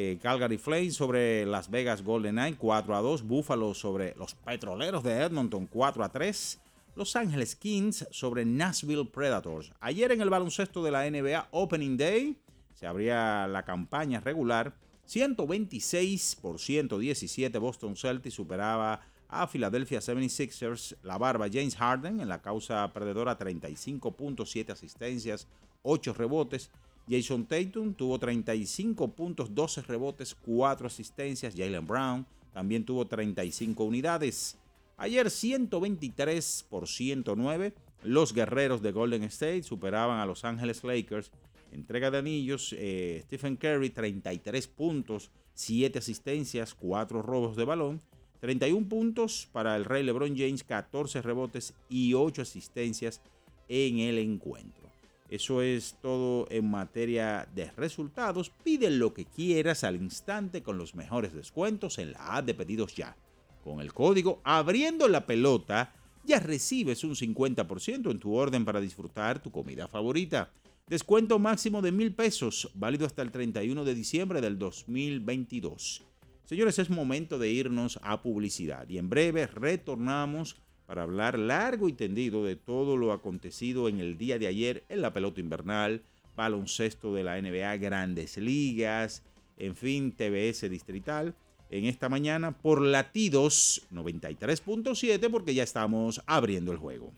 Eh, 0.00 0.16
Calgary 0.22 0.58
Flames 0.58 0.94
sobre 0.94 1.44
Las 1.44 1.68
Vegas 1.68 2.04
Golden 2.04 2.36
Knights 2.36 2.58
4 2.60 2.94
a 2.94 3.00
2. 3.00 3.24
Buffalo 3.24 3.74
sobre 3.74 4.14
los 4.16 4.32
Petroleros 4.32 5.02
de 5.02 5.22
Edmonton 5.22 5.66
4 5.66 6.04
a 6.04 6.08
3. 6.12 6.60
Los 6.94 7.16
Ángeles 7.16 7.56
Kings 7.56 8.06
sobre 8.12 8.44
Nashville 8.44 9.06
Predators. 9.06 9.72
Ayer 9.80 10.12
en 10.12 10.20
el 10.20 10.30
baloncesto 10.30 10.84
de 10.84 10.92
la 10.92 11.10
NBA 11.10 11.48
Opening 11.50 11.96
Day 11.96 12.36
se 12.74 12.86
abría 12.86 13.48
la 13.48 13.64
campaña 13.64 14.20
regular. 14.20 14.72
126 15.06 16.36
por 16.40 16.60
117 16.60 17.58
Boston 17.58 17.96
Celtics 17.96 18.36
superaba 18.36 19.00
a 19.28 19.48
Philadelphia 19.48 19.98
76ers, 19.98 20.94
la 21.02 21.18
barba 21.18 21.48
James 21.52 21.74
Harden 21.74 22.20
en 22.20 22.28
la 22.28 22.40
causa 22.40 22.88
perdedora 22.92 23.36
35.7 23.36 24.70
asistencias, 24.70 25.48
8 25.82 26.14
rebotes. 26.14 26.70
Jason 27.08 27.46
Tatum 27.46 27.94
tuvo 27.94 28.18
35 28.18 29.08
puntos, 29.12 29.54
12 29.54 29.82
rebotes, 29.82 30.34
4 30.34 30.86
asistencias. 30.86 31.54
Jalen 31.56 31.86
Brown 31.86 32.26
también 32.52 32.84
tuvo 32.84 33.06
35 33.06 33.84
unidades. 33.84 34.58
Ayer 34.96 35.30
123 35.30 36.66
por 36.68 36.86
109. 36.86 37.72
Los 38.02 38.32
guerreros 38.32 38.82
de 38.82 38.92
Golden 38.92 39.24
State 39.24 39.62
superaban 39.62 40.20
a 40.20 40.26
Los 40.26 40.44
Angeles 40.44 40.84
Lakers. 40.84 41.30
Entrega 41.72 42.10
de 42.10 42.18
anillos, 42.18 42.74
eh, 42.78 43.22
Stephen 43.24 43.56
Curry 43.56 43.90
33 43.90 44.66
puntos, 44.68 45.30
7 45.54 45.98
asistencias, 45.98 46.74
4 46.74 47.22
robos 47.22 47.56
de 47.56 47.64
balón. 47.64 48.00
31 48.40 48.88
puntos 48.88 49.48
para 49.52 49.76
el 49.76 49.84
Rey 49.84 50.04
LeBron 50.04 50.36
James, 50.36 50.62
14 50.62 51.22
rebotes 51.22 51.74
y 51.88 52.14
8 52.14 52.42
asistencias 52.42 53.20
en 53.68 53.98
el 53.98 54.18
encuentro. 54.18 54.87
Eso 55.28 55.60
es 55.60 55.96
todo 56.00 56.46
en 56.50 56.70
materia 56.70 57.46
de 57.54 57.70
resultados. 57.72 58.50
Pide 58.50 58.90
lo 58.90 59.12
que 59.12 59.26
quieras 59.26 59.84
al 59.84 59.96
instante 59.96 60.62
con 60.62 60.78
los 60.78 60.94
mejores 60.94 61.34
descuentos 61.34 61.98
en 61.98 62.12
la 62.12 62.36
app 62.36 62.46
de 62.46 62.54
pedidos 62.54 62.94
ya. 62.94 63.16
Con 63.62 63.80
el 63.80 63.92
código 63.92 64.40
abriendo 64.44 65.06
la 65.08 65.26
pelota 65.26 65.94
ya 66.24 66.40
recibes 66.40 67.04
un 67.04 67.14
50% 67.14 68.10
en 68.10 68.18
tu 68.18 68.34
orden 68.34 68.64
para 68.64 68.80
disfrutar 68.80 69.42
tu 69.42 69.50
comida 69.50 69.88
favorita. 69.88 70.50
Descuento 70.86 71.38
máximo 71.38 71.82
de 71.82 71.92
mil 71.92 72.14
pesos, 72.14 72.70
válido 72.74 73.04
hasta 73.04 73.20
el 73.20 73.30
31 73.30 73.84
de 73.84 73.94
diciembre 73.94 74.40
del 74.40 74.58
2022. 74.58 76.02
Señores, 76.46 76.78
es 76.78 76.88
momento 76.88 77.38
de 77.38 77.50
irnos 77.50 77.98
a 78.02 78.22
publicidad 78.22 78.88
y 78.88 78.96
en 78.96 79.10
breve 79.10 79.46
retornamos 79.46 80.56
para 80.88 81.02
hablar 81.02 81.38
largo 81.38 81.90
y 81.90 81.92
tendido 81.92 82.44
de 82.44 82.56
todo 82.56 82.96
lo 82.96 83.12
acontecido 83.12 83.90
en 83.90 84.00
el 84.00 84.16
día 84.16 84.38
de 84.38 84.46
ayer 84.46 84.84
en 84.88 85.02
la 85.02 85.12
pelota 85.12 85.38
invernal, 85.38 86.00
baloncesto 86.34 87.12
de 87.12 87.24
la 87.24 87.38
NBA, 87.38 87.76
grandes 87.76 88.38
ligas, 88.38 89.22
en 89.58 89.76
fin, 89.76 90.12
TBS 90.12 90.70
distrital. 90.70 91.34
En 91.68 91.84
esta 91.84 92.08
mañana 92.08 92.52
por 92.52 92.80
latidos 92.80 93.86
93.7 93.92 95.30
porque 95.30 95.52
ya 95.52 95.62
estamos 95.62 96.22
abriendo 96.24 96.72
el 96.72 96.78
juego. 96.78 97.12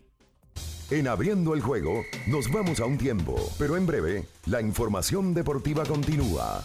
En 0.90 1.06
abriendo 1.06 1.54
el 1.54 1.60
juego 1.60 2.02
nos 2.26 2.50
vamos 2.50 2.80
a 2.80 2.86
un 2.86 2.98
tiempo, 2.98 3.36
pero 3.56 3.76
en 3.76 3.86
breve 3.86 4.24
la 4.46 4.60
información 4.60 5.32
deportiva 5.32 5.84
continúa. 5.84 6.64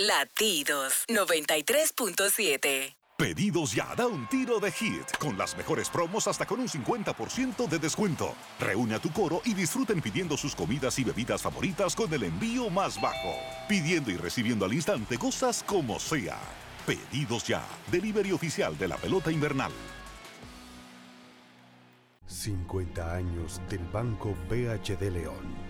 Latidos 0.00 1.04
93.7. 1.08 2.96
Pedidos 3.18 3.74
ya, 3.74 3.94
da 3.94 4.06
un 4.06 4.26
tiro 4.30 4.58
de 4.58 4.72
hit, 4.72 5.04
con 5.18 5.36
las 5.36 5.54
mejores 5.58 5.90
promos 5.90 6.26
hasta 6.26 6.46
con 6.46 6.58
un 6.58 6.68
50% 6.68 7.68
de 7.68 7.78
descuento. 7.78 8.34
Reúne 8.58 8.94
a 8.94 8.98
tu 8.98 9.12
coro 9.12 9.42
y 9.44 9.52
disfruten 9.52 10.00
pidiendo 10.00 10.38
sus 10.38 10.54
comidas 10.54 10.98
y 10.98 11.04
bebidas 11.04 11.42
favoritas 11.42 11.94
con 11.94 12.10
el 12.14 12.22
envío 12.22 12.70
más 12.70 12.98
bajo. 12.98 13.34
Pidiendo 13.68 14.10
y 14.10 14.16
recibiendo 14.16 14.64
al 14.64 14.72
instante 14.72 15.18
cosas 15.18 15.62
como 15.62 16.00
sea. 16.00 16.38
Pedidos 16.86 17.46
ya, 17.46 17.62
delivery 17.92 18.32
oficial 18.32 18.78
de 18.78 18.88
la 18.88 18.96
pelota 18.96 19.30
invernal. 19.30 19.72
50 22.26 23.16
años 23.16 23.60
del 23.68 23.84
Banco 23.92 24.34
BHD 24.48 25.10
León 25.10 25.69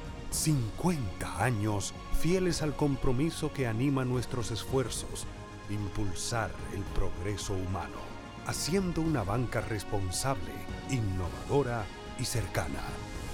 50 0.31 1.43
años 1.43 1.93
fieles 2.19 2.61
al 2.61 2.73
compromiso 2.73 3.51
que 3.51 3.67
anima 3.67 4.05
nuestros 4.05 4.49
esfuerzos, 4.51 5.27
impulsar 5.69 6.51
el 6.73 6.81
progreso 6.95 7.53
humano, 7.53 7.97
haciendo 8.47 9.01
una 9.01 9.23
banca 9.23 9.59
responsable, 9.59 10.51
innovadora 10.89 11.83
y 12.17 12.23
cercana. 12.23 12.79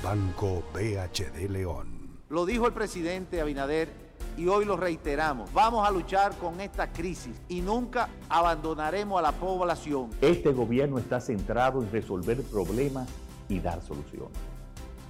Banco 0.04 0.64
BHD 0.74 1.50
León. 1.50 2.18
Lo 2.30 2.46
dijo 2.46 2.66
el 2.66 2.74
presidente 2.74 3.42
Abinader 3.42 3.90
y 4.36 4.48
hoy 4.48 4.66
lo 4.66 4.76
reiteramos. 4.76 5.54
Vamos 5.54 5.88
a 5.88 5.92
luchar 5.92 6.36
con 6.38 6.60
esta 6.62 6.92
crisis 6.92 7.40
y 7.48 7.62
nunca 7.62 8.10
abandonaremos 8.28 9.20
a 9.20 9.22
la 9.22 9.32
población. 9.32 10.10
Este 10.22 10.52
gobierno 10.52 10.98
está 10.98 11.22
centrado 11.22 11.82
en 11.82 11.92
resolver 11.92 12.42
problemas 12.44 13.08
y 13.50 13.60
dar 13.60 13.84
soluciones. 13.84 14.57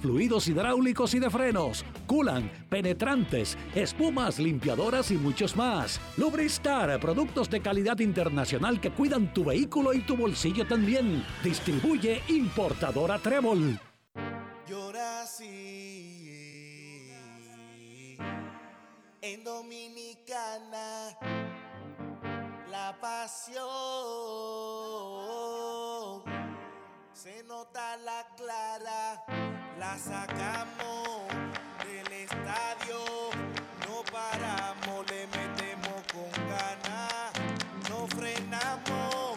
fluidos 0.00 0.48
hidráulicos 0.48 1.14
y 1.14 1.18
de 1.18 1.30
frenos, 1.30 1.84
culan, 2.06 2.50
penetrantes, 2.68 3.56
espumas, 3.74 4.38
limpiadoras 4.38 5.10
y 5.10 5.16
muchos 5.16 5.56
más. 5.56 6.00
Lubristar, 6.16 6.98
productos 7.00 7.48
de 7.50 7.60
calidad 7.60 7.98
internacional 8.00 8.80
que 8.80 8.90
cuidan 8.90 9.32
tu 9.32 9.44
vehículo 9.44 9.92
y 9.92 10.00
tu 10.00 10.16
bolsillo 10.16 10.66
también. 10.66 11.24
Distribuye 11.42 12.22
importadora 12.28 13.18
Trébol. 13.18 13.78
Llora 14.68 15.22
así 15.22 16.12
en 19.22 19.44
Dominicana 19.44 21.16
la 22.68 22.98
pasión 23.00 23.62
se 27.12 27.44
nota 27.44 27.96
la 27.98 28.26
clara, 28.36 29.22
la 29.78 29.96
sacamos 29.98 31.28
del 31.84 32.12
estadio, 32.12 32.98
no 33.86 34.02
paramos, 34.10 35.06
le 35.10 35.26
metemos 35.26 36.02
con 36.12 36.30
ganas, 36.48 37.32
no 37.88 38.06
frenamos, 38.08 39.34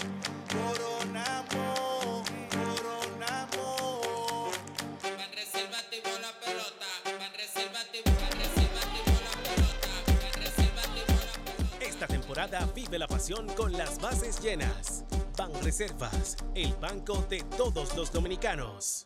coronamos, 0.51 2.29
coronamos. 2.51 4.51
Van 5.03 5.31
reserva 5.33 5.77
activó 5.77 6.11
la 6.21 6.33
pelota, 6.43 6.87
van 7.05 7.33
reserva 7.33 7.79
activó, 7.79 8.11
van 8.21 8.39
reserva 8.39 8.79
activó 8.81 9.17
la 9.23 9.31
pelota, 9.43 9.89
van 10.21 10.33
reserva 10.43 10.81
activó 10.81 11.15
la 11.25 11.33
pelota. 11.43 11.85
Esta 11.85 12.07
temporada 12.07 12.59
vive 12.73 12.97
la 12.99 13.07
pasión 13.07 13.47
con 13.55 13.71
las 13.73 13.99
bases 13.99 14.39
llenas. 14.41 15.03
Ban 15.37 15.51
Reservas, 15.61 16.37
el 16.53 16.73
banco 16.75 17.25
de 17.29 17.41
todos 17.57 17.93
los 17.97 18.11
dominicanos. 18.13 19.05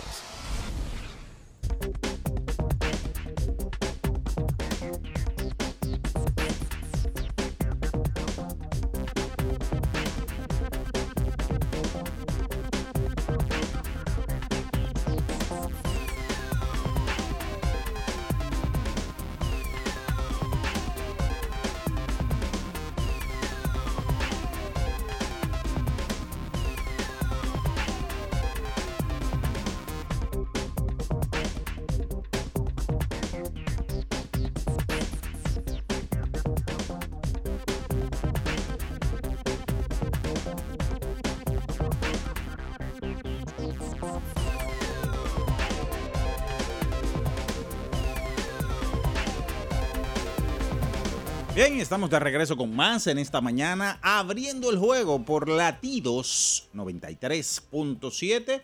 Bien, 51.55 51.79
estamos 51.79 52.09
de 52.09 52.19
regreso 52.19 52.55
con 52.55 52.73
más 52.73 53.07
en 53.07 53.17
esta 53.17 53.41
mañana, 53.41 53.99
abriendo 54.01 54.69
el 54.69 54.77
juego 54.77 55.23
por 55.25 55.49
latidos 55.49 56.69
93.7 56.73 58.61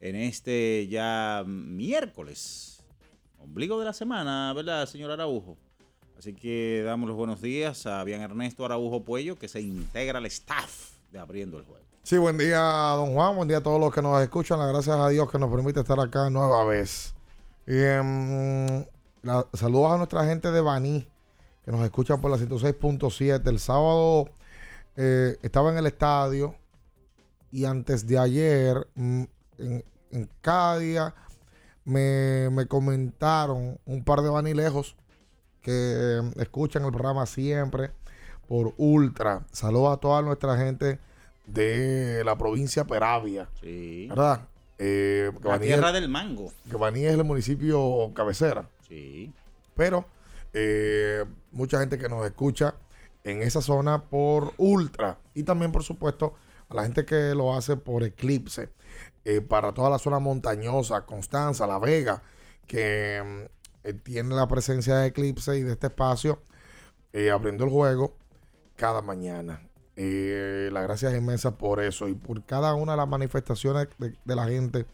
en 0.00 0.16
este 0.16 0.86
ya 0.88 1.42
miércoles, 1.46 2.84
ombligo 3.40 3.78
de 3.80 3.86
la 3.86 3.92
semana, 3.92 4.52
¿verdad, 4.54 4.86
señor 4.86 5.10
Araujo? 5.10 5.56
Así 6.16 6.32
que 6.32 6.82
damos 6.84 7.08
los 7.08 7.16
buenos 7.16 7.40
días 7.42 7.86
a 7.86 8.04
Bian 8.04 8.20
Ernesto 8.22 8.64
Araujo 8.64 9.02
Puello, 9.02 9.36
que 9.36 9.48
se 9.48 9.60
integra 9.60 10.18
al 10.18 10.26
staff 10.26 10.90
de 11.10 11.18
Abriendo 11.18 11.58
el 11.58 11.64
Juego. 11.64 11.84
Sí, 12.04 12.16
buen 12.18 12.38
día, 12.38 12.60
don 12.60 13.14
Juan. 13.14 13.34
Buen 13.36 13.48
día 13.48 13.58
a 13.58 13.62
todos 13.62 13.78
los 13.80 13.92
que 13.92 14.00
nos 14.00 14.20
escuchan. 14.22 14.58
Gracias 14.60 14.96
a 14.96 15.08
Dios 15.08 15.30
que 15.30 15.38
nos 15.38 15.50
permite 15.50 15.80
estar 15.80 15.98
acá 16.00 16.30
nueva 16.30 16.64
vez. 16.64 17.14
Y, 17.66 17.76
em, 17.78 18.84
la- 19.22 19.46
saludos 19.52 19.92
a 19.92 19.96
nuestra 19.98 20.24
gente 20.24 20.50
de 20.50 20.60
Baní, 20.62 21.06
que 21.68 21.72
nos 21.72 21.84
escucha 21.84 22.16
por 22.16 22.30
la 22.30 22.38
106.7. 22.38 23.46
El 23.46 23.58
sábado 23.58 24.30
eh, 24.96 25.36
estaba 25.42 25.70
en 25.70 25.76
el 25.76 25.86
estadio 25.86 26.54
y 27.52 27.66
antes 27.66 28.06
de 28.06 28.18
ayer, 28.18 28.88
mm, 28.94 29.22
en, 29.58 29.84
en 30.12 30.30
cada 30.40 30.78
día, 30.78 31.14
me, 31.84 32.48
me 32.50 32.64
comentaron 32.66 33.78
un 33.84 34.02
par 34.02 34.22
de 34.22 34.30
vanilejos 34.30 34.96
que 35.60 36.16
em, 36.16 36.32
escuchan 36.36 36.86
el 36.86 36.90
programa 36.90 37.26
siempre 37.26 37.90
por 38.46 38.72
Ultra. 38.78 39.42
Saludos 39.52 39.94
a 39.98 40.00
toda 40.00 40.22
nuestra 40.22 40.56
gente 40.56 40.98
de 41.46 42.22
la 42.24 42.38
provincia 42.38 42.86
Peravia. 42.86 43.46
Sí. 43.60 44.06
¿Verdad? 44.08 44.40
Eh, 44.78 45.32
La 45.42 45.50
Baní 45.50 45.66
tierra 45.66 45.88
es- 45.88 45.92
del 45.94 46.08
mango. 46.08 46.50
que 46.70 46.78
Baní 46.78 47.04
es 47.04 47.12
el 47.12 47.24
municipio 47.24 48.10
cabecera. 48.14 48.66
Sí. 48.88 49.34
Pero 49.76 50.06
eh, 50.52 51.24
mucha 51.52 51.80
gente 51.80 51.98
que 51.98 52.08
nos 52.08 52.24
escucha 52.26 52.74
en 53.24 53.42
esa 53.42 53.60
zona 53.62 54.04
por 54.08 54.54
Ultra. 54.58 55.18
Y 55.34 55.42
también, 55.44 55.72
por 55.72 55.82
supuesto, 55.84 56.34
a 56.68 56.74
la 56.74 56.82
gente 56.84 57.04
que 57.04 57.34
lo 57.34 57.54
hace 57.54 57.76
por 57.76 58.02
Eclipse. 58.04 58.70
eh, 59.24 59.40
para 59.42 59.72
toda 59.74 59.90
la 59.90 59.98
zona 59.98 60.18
montañosa, 60.20 61.04
Constanza, 61.06 61.66
La 61.66 61.78
Vega, 61.78 62.22
que 62.66 63.22
mm, 63.24 63.86
eh, 63.88 63.92
tiene 63.94 64.34
la 64.34 64.48
presencia 64.48 64.96
de 64.96 65.08
Eclipse 65.08 65.56
y 65.58 65.62
de 65.62 65.72
este 65.72 65.88
espacio, 65.88 66.42
eh, 67.12 67.30
abriendo 67.30 67.64
el 67.64 67.70
juego 67.70 68.16
cada 68.76 69.02
mañana. 69.02 69.62
La 69.96 70.82
gracia 70.82 71.10
es 71.10 71.18
inmensa 71.18 71.58
por 71.58 71.80
eso 71.82 72.08
y 72.08 72.14
por 72.14 72.44
cada 72.44 72.74
una 72.74 72.92
de 72.92 72.98
las 72.98 73.08
manifestaciones 73.08 73.88
de, 73.98 74.16
de 74.24 74.36
la 74.36 74.46
gente. 74.46 74.86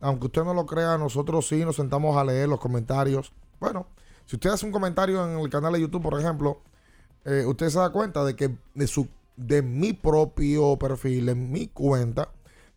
Aunque 0.00 0.26
usted 0.26 0.44
no 0.44 0.54
lo 0.54 0.66
crea, 0.66 0.96
nosotros 0.98 1.46
sí 1.48 1.64
nos 1.64 1.76
sentamos 1.76 2.16
a 2.16 2.24
leer 2.24 2.48
los 2.48 2.60
comentarios. 2.60 3.32
Bueno, 3.60 3.86
si 4.30 4.36
usted 4.36 4.50
hace 4.50 4.64
un 4.64 4.70
comentario 4.70 5.28
en 5.28 5.40
el 5.40 5.50
canal 5.50 5.72
de 5.72 5.80
YouTube, 5.80 6.02
por 6.02 6.16
ejemplo, 6.16 6.60
eh, 7.24 7.44
usted 7.44 7.68
se 7.68 7.80
da 7.80 7.90
cuenta 7.90 8.24
de 8.24 8.36
que 8.36 8.56
de, 8.76 8.86
su, 8.86 9.08
de 9.36 9.60
mi 9.60 9.92
propio 9.92 10.78
perfil, 10.78 11.30
en 11.30 11.50
mi 11.50 11.66
cuenta, 11.66 12.28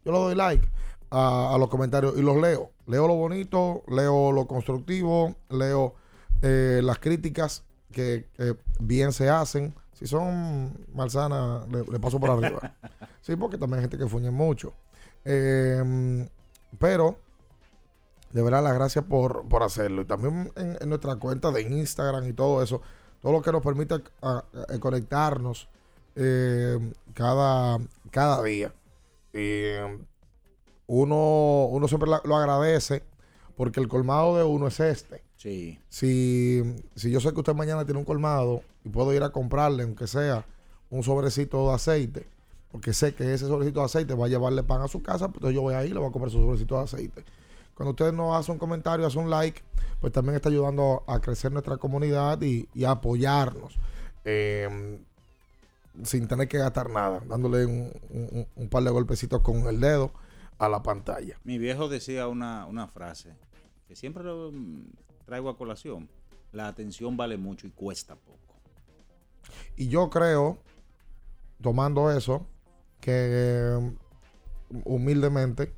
yo 0.04 0.14
le 0.14 0.18
doy 0.18 0.34
like 0.34 0.68
a, 1.12 1.54
a 1.54 1.58
los 1.60 1.70
comentarios 1.70 2.16
y 2.18 2.24
los 2.24 2.38
leo. 2.38 2.72
Leo 2.88 3.08
lo 3.08 3.14
bonito, 3.14 3.84
leo 3.88 4.32
lo 4.32 4.48
constructivo, 4.48 5.36
leo 5.52 5.94
eh, 6.42 6.82
las 6.84 6.98
críticas 6.98 7.64
que, 7.92 8.26
que 8.36 8.58
bien 8.80 9.14
se 9.14 9.30
hacen. 9.30 9.76
Si 9.92 10.08
son 10.08 10.76
malsanas, 10.92 11.70
le, 11.70 11.84
le 11.84 12.00
paso 12.00 12.20
por 12.20 12.32
arriba. 12.32 12.74
Sí, 13.22 13.36
porque 13.36 13.60
también 13.60 13.78
hay 13.78 13.84
gente 13.84 14.00
que 14.00 14.10
fuñe 14.10 14.32
mucho. 14.32 14.74
Eh, 15.24 16.28
pero, 16.80 17.20
de 18.34 18.42
verdad, 18.42 18.64
las 18.64 18.74
gracias 18.74 19.06
por, 19.06 19.48
por 19.48 19.64
hacerlo. 19.64 20.02
Y 20.02 20.06
también 20.06 20.52
en, 20.56 20.78
en 20.82 20.90
nuestra 20.90 21.16
cuenta 21.16 21.52
de 21.52 21.62
Instagram 21.62 22.28
y 22.28 22.34
todo 22.34 22.62
eso, 22.62 22.82
todo 23.22 23.32
lo 23.32 23.42
que 23.42 23.52
nos 23.52 23.62
permite 23.64 23.96
a- 24.22 24.44
a- 24.70 24.80
conectarnos 24.80 25.70
eh, 26.16 26.78
cada, 27.14 27.80
cada 28.12 28.44
día. 28.44 28.74
Y 29.34 29.64
uno, 30.88 31.66
uno 31.72 31.88
siempre 31.88 32.10
la- 32.10 32.22
lo 32.26 32.36
agradece 32.36 33.04
porque 33.56 33.80
el 33.80 33.88
colmado 33.88 34.38
de 34.38 34.44
uno 34.44 34.68
es 34.68 34.80
este. 34.80 35.24
Sí. 35.38 35.80
Si, 35.90 36.64
si 36.96 37.12
yo 37.12 37.20
sé 37.20 37.32
que 37.34 37.40
usted 37.40 37.54
mañana 37.54 37.86
tiene 37.86 38.00
un 38.00 38.06
colmado 38.06 38.62
y 38.84 38.90
puedo 38.90 39.14
ir 39.14 39.24
a 39.24 39.30
comprarle, 39.30 39.84
aunque 39.84 40.08
sea 40.08 40.46
un 40.90 41.04
sobrecito 41.04 41.68
de 41.70 41.74
aceite, 41.76 42.28
porque 42.72 42.94
sé 42.94 43.14
que 43.14 43.34
ese 43.34 43.48
sobrecito 43.48 43.80
de 43.82 43.86
aceite 43.86 44.14
va 44.16 44.26
a 44.26 44.30
llevarle 44.30 44.64
pan 44.64 44.82
a 44.82 44.88
su 44.88 45.02
casa, 45.04 45.28
pues 45.28 45.36
entonces 45.38 45.56
yo 45.56 45.62
voy 45.62 45.76
ahí 45.76 45.90
y 45.90 45.94
le 45.94 46.00
voy 46.00 46.10
a 46.10 46.12
comprar 46.12 46.32
su 46.32 46.40
sobrecito 46.40 46.78
de 46.78 46.84
aceite. 46.84 47.24
Cuando 47.76 47.92
usted 47.92 48.12
nos 48.14 48.36
hace 48.36 48.52
un 48.52 48.58
comentario, 48.60 49.06
hace 49.06 49.18
un 49.20 49.30
like, 49.30 49.62
pues 50.00 50.14
también 50.14 50.36
está 50.36 50.50
ayudando 50.50 51.04
a 51.08 51.20
crecer 51.20 51.52
nuestra 51.52 51.78
comunidad 51.78 52.42
y, 52.42 52.68
y 52.74 52.84
a 52.84 52.92
apoyarnos. 52.92 53.78
eh, 54.26 55.00
sin 56.04 56.28
tener 56.28 56.48
que 56.48 56.58
gastar 56.58 56.90
nada, 56.90 57.22
dándole 57.28 57.66
un, 57.68 57.92
un- 58.10 58.48
un 58.56 58.70
par 58.70 58.82
de 58.84 58.90
golpecitos 58.90 59.42
con 59.42 59.68
el 59.68 59.80
dedo 59.80 60.12
a 60.58 60.68
la 60.68 60.82
pantalla. 60.82 61.38
Mi 61.44 61.60
viejo 61.60 61.88
decía 61.88 62.28
una, 62.28 62.66
una 62.66 62.88
frase 62.88 63.36
que 63.88 63.96
siempre 63.96 64.24
lo, 64.24 64.52
mm, 64.52 64.86
traigo 65.26 65.50
a 65.50 65.58
colación. 65.58 66.10
La 66.52 66.68
atención 66.68 67.16
vale 67.16 67.38
mucho 67.38 67.68
y 67.68 67.70
cuesta 67.72 68.16
poco. 68.16 68.40
Y 69.76 69.88
yo 69.90 70.10
creo, 70.10 70.58
tomando 71.62 72.10
eso, 72.12 72.48
que 73.00 73.12
eh, 73.14 73.94
humildemente 74.86 75.74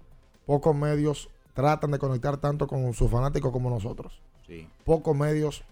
pocos 0.46 0.74
medios 0.76 1.30
tratan 1.56 1.90
de 1.92 1.98
conectar 1.98 2.38
tanto 2.38 2.68
con 2.68 2.94
sus 2.94 3.10
fanáticos 3.10 3.52
como 3.52 3.72
nosotros. 3.72 4.22
Sí. 4.46 4.70
Pocos 4.84 5.16
medios, 5.16 5.64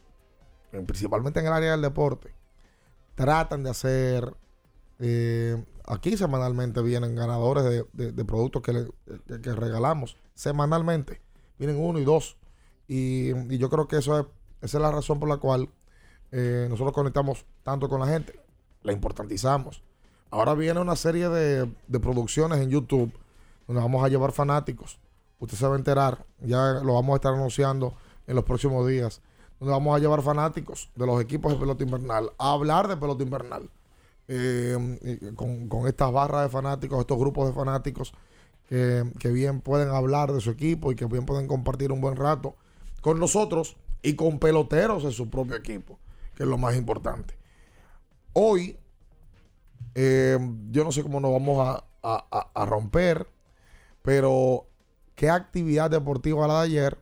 principalmente 0.88 1.40
en 1.40 1.46
el 1.46 1.54
área 1.54 1.72
del 1.74 1.82
deporte, 1.84 2.34
tratan 3.14 3.64
de 3.64 3.70
hacer... 3.70 4.34
eh, 5.00 5.64
aquí 5.86 6.18
semanalmente 6.18 6.82
vienen 6.82 7.14
ganadores 7.16 7.64
de, 7.66 7.86
de- 7.94 8.12
de 8.12 8.26
productos 8.26 8.62
que, 8.64 8.74
le- 8.74 8.88
que- 9.28 9.42
que 9.42 9.54
regalamos. 9.54 10.18
Semanalmente. 10.34 11.22
Vienen 11.60 11.78
uno 11.80 12.00
y 12.00 12.06
dos. 12.06 12.38
Y, 12.88 13.32
y 13.54 13.58
yo 13.60 13.70
creo 13.70 13.88
que 13.88 13.98
eso 13.98 14.20
es, 14.20 14.26
esa 14.62 14.78
es 14.78 14.82
la 14.82 14.92
razón 14.92 15.20
por 15.20 15.30
la 15.30 15.38
cual 15.38 15.70
eh, 16.32 16.66
nosotros 16.70 16.94
conectamos 16.94 17.46
tanto 17.62 17.88
con 17.90 18.00
la 18.00 18.08
gente. 18.08 18.40
La 18.82 18.92
importantizamos. 18.94 19.84
Ahora 20.32 20.54
viene 20.56 20.80
una 20.80 20.96
serie 20.96 21.30
de, 21.30 21.72
de 21.88 22.00
producciones 22.00 22.60
en 22.60 22.70
YouTube 22.70 23.14
donde 23.68 23.82
vamos 23.82 24.04
a 24.04 24.08
llevar 24.10 24.32
fanáticos. 24.32 25.00
Usted 25.44 25.58
se 25.58 25.68
va 25.68 25.76
a 25.76 25.78
enterar. 25.78 26.26
Ya 26.40 26.80
lo 26.84 26.94
vamos 26.94 27.14
a 27.14 27.16
estar 27.18 27.34
anunciando 27.34 27.94
en 28.28 28.36
los 28.36 28.46
próximos 28.46 28.88
días. 28.88 29.22
Donde 29.60 29.72
vamos 29.74 29.96
a 29.96 30.00
llevar 30.00 30.22
fanáticos 30.22 30.90
de 30.96 31.06
los 31.06 31.22
equipos 31.22 31.52
de 31.54 31.60
pelota 31.60 31.84
invernal 31.84 32.32
a 32.38 32.54
hablar 32.54 32.88
de 32.88 32.96
pelota 32.98 33.24
invernal. 33.24 33.70
Eh, 34.30 35.34
con, 35.36 35.68
con 35.68 35.88
estas 35.88 36.12
barras 36.14 36.44
de 36.44 36.50
fanáticos, 36.50 37.00
estos 37.02 37.18
grupos 37.20 37.48
de 37.48 37.54
fanáticos 37.54 38.14
que, 38.70 39.04
que 39.20 39.30
bien 39.32 39.60
pueden 39.60 39.90
hablar 39.90 40.32
de 40.32 40.40
su 40.40 40.50
equipo 40.50 40.92
y 40.92 40.96
que 40.96 41.06
bien 41.06 41.26
pueden 41.26 41.46
compartir 41.48 41.92
un 41.92 42.00
buen 42.00 42.16
rato 42.16 42.56
con 43.02 43.20
nosotros 43.20 43.76
y 44.02 44.16
con 44.16 44.40
peloteros 44.40 45.04
de 45.04 45.12
su 45.12 45.30
propio 45.30 45.58
equipo, 45.58 46.00
que 46.36 46.44
es 46.44 46.50
lo 46.50 46.58
más 46.58 46.76
importante. 46.78 47.38
Hoy, 48.32 48.78
eh, 49.96 50.40
yo 50.72 50.84
no 50.86 50.92
sé 50.94 51.04
cómo 51.04 51.20
nos 51.20 51.32
vamos 51.34 51.68
a- 51.68 51.84
a- 52.02 52.50
a 52.54 52.66
romper, 52.66 53.28
pero 54.02 54.68
qué 55.16 55.30
actividad 55.30 55.92
deportiva 55.92 56.48
la 56.48 56.60
de 56.60 56.66
ayer, 56.66 56.98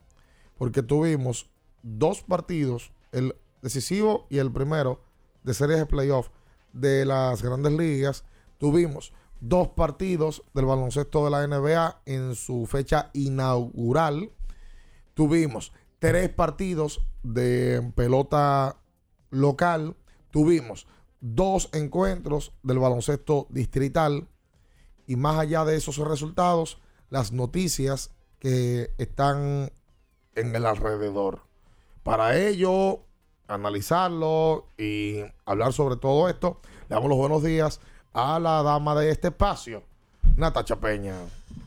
porque 0.58 0.84
tuvimos 0.84 1.50
dos 1.84 2.21
partidos, 2.21 2.91
el 3.12 3.36
decisivo 3.62 4.28
y 4.30 4.38
el 4.38 4.52
primero 4.52 5.02
de 5.43 5.54
series 5.54 5.80
de 5.80 5.86
playoff 5.86 6.30
de 6.74 7.06
las 7.06 7.41
grandes 7.41 7.74
ligas. 7.74 8.24
Tuvimos 8.58 9.13
dos 9.39 9.69
partidos 9.69 10.43
del 10.54 10.65
baloncesto 10.65 11.26
de 11.26 11.32
la 11.32 11.47
NBA 11.47 12.02
en 12.06 12.36
su 12.36 12.65
fecha 12.65 13.10
inaugural. 13.13 14.32
Tuvimos 15.13 15.74
tres 16.00 16.30
partidos 16.30 17.02
de 17.24 17.91
pelota 17.95 18.78
local. 19.30 19.95
Tuvimos 20.30 20.88
dos 21.19 21.69
encuentros 21.74 22.54
del 22.63 22.80
baloncesto 22.80 23.47
distrital. 23.50 24.28
Y 25.08 25.15
más 25.15 25.39
allá 25.39 25.65
de 25.65 25.76
esos 25.76 25.97
resultados, 25.97 26.80
las 27.12 27.34
noticias 27.34 28.10
que 28.39 28.89
están 28.97 29.71
en 30.34 30.56
el 30.56 30.65
alrededor. 30.65 31.41
Para 32.04 32.39
ello, 32.39 33.02
analizarlo 33.47 34.65
y 34.78 35.19
hablar 35.45 35.74
sobre 35.74 35.97
todo 35.97 36.30
esto, 36.30 36.62
le 36.89 36.95
damos 36.95 37.10
los 37.10 37.17
buenos 37.17 37.43
días 37.43 37.80
a 38.13 38.39
la 38.39 38.63
dama 38.63 39.00
de 39.00 39.12
este 39.12 39.28
espacio, 39.28 39.84
Natacha 40.38 40.78
Peña. 40.78 41.15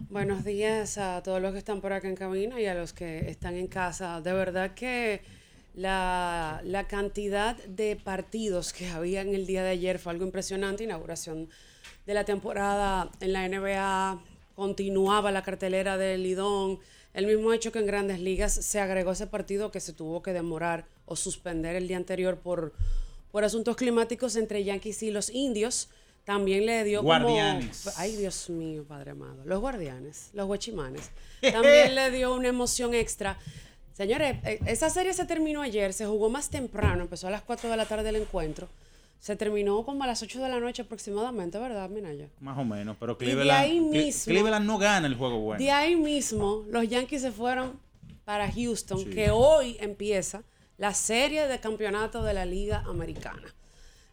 Buenos 0.09 0.44
días 0.44 0.96
a 0.96 1.22
todos 1.22 1.42
los 1.42 1.52
que 1.52 1.59
están 1.59 1.80
por 1.80 1.92
acá 1.92 2.09
en 2.09 2.16
cabina 2.16 2.59
y 2.59 2.66
a 2.66 2.74
los 2.74 2.94
que 2.94 3.30
están 3.30 3.54
en 3.54 3.66
casa. 3.66 4.22
De 4.22 4.33
verdad 4.33 4.72
que 4.72 5.22
la, 5.74 6.62
la 6.64 6.87
cantidad 6.88 7.57
de 7.64 7.96
partidos 7.96 8.72
que 8.72 8.88
había 8.88 9.20
en 9.20 9.35
el 9.35 9.46
día 9.46 9.62
de 9.62 9.70
ayer 9.70 9.98
fue 9.98 10.12
algo 10.12 10.24
impresionante. 10.24 10.85
Inauguración 10.85 11.50
de 12.07 12.14
la 12.14 12.24
temporada 12.24 13.11
en 13.20 13.33
la 13.33 13.48
NBA, 13.48 14.20
continuaba 14.55 15.31
la 15.33 15.43
cartelera 15.43 15.97
del 15.97 16.23
Lidón. 16.23 16.79
El 17.12 17.27
mismo 17.27 17.53
hecho 17.53 17.73
que 17.73 17.79
en 17.79 17.87
grandes 17.87 18.21
ligas 18.21 18.53
se 18.53 18.81
agregó 18.81 19.12
ese 19.12 19.27
partido 19.27 19.71
que 19.71 19.81
se 19.81 19.93
tuvo 19.93 20.23
que 20.23 20.33
demorar 20.33 20.87
o 21.07 21.17
suspender 21.17 21.77
el 21.77 21.87
día 21.87 21.97
anterior 21.97 22.38
por, 22.38 22.73
por 23.31 23.45
asuntos 23.45 23.77
climáticos 23.77 24.37
entre 24.37 24.64
Yankees 24.64 25.03
y 25.03 25.11
los 25.11 25.31
indios. 25.31 25.88
También 26.25 26.64
le 26.64 26.83
dio 26.85 27.03
Guardianes. 27.03 27.83
como... 27.85 27.97
Ay, 27.99 28.17
Dios 28.17 28.49
mío, 28.49 28.85
Padre 28.88 29.11
amado. 29.11 29.45
Los 29.45 29.61
guardianes, 29.61 30.31
los 30.33 30.49
huachimanes. 30.49 31.11
También 31.40 31.95
le 31.95 32.11
dio 32.11 32.35
una 32.35 32.49
emoción 32.49 32.95
extra. 32.95 33.38
Señores, 33.93 34.38
eh, 34.45 34.59
esa 34.67 34.90
serie 34.90 35.12
se 35.12 35.25
terminó 35.25 35.62
ayer, 35.62 35.93
se 35.93 36.07
jugó 36.07 36.31
más 36.31 36.51
temprano, 36.51 37.03
empezó 37.03 37.29
a 37.29 37.31
las 37.31 37.43
4 37.43 37.71
de 37.71 37.77
la 37.77 37.87
tarde 37.87 38.09
el 38.09 38.17
encuentro. 38.17 38.69
Se 39.25 39.37
terminó 39.37 39.83
como 39.87 40.05
a 40.05 40.07
las 40.07 40.23
8 40.23 40.39
de 40.43 40.51
la 40.51 40.61
noche 40.61 40.83
aproximadamente, 40.83 41.59
¿verdad, 41.59 41.89
Minaya? 41.89 42.29
Más 42.41 42.59
o 42.59 42.63
menos. 42.65 42.99
Pero 43.01 43.13
Y 43.13 43.25
de 43.25 43.33
Cleveland, 43.33 43.59
ahí 43.59 43.81
mismo- 43.81 44.25
Cleveland 44.31 44.67
no 44.67 44.77
gana 44.77 45.07
el 45.07 45.15
juego 45.15 45.39
bueno. 45.39 45.65
De 45.65 45.71
ahí 45.71 45.97
mismo, 45.97 46.63
los 46.69 46.87
Yankees 46.87 47.23
se 47.23 47.33
fueron 47.33 47.81
para 48.27 48.53
Houston, 48.53 48.99
Sí. 48.99 49.07
que 49.09 49.31
hoy 49.31 49.79
empieza 49.81 50.43
la 50.77 50.93
serie 50.93 51.47
de 51.49 51.59
campeonato 51.59 52.23
de 52.23 52.35
la 52.35 52.45
Liga 52.45 52.85
Americana. 52.87 53.43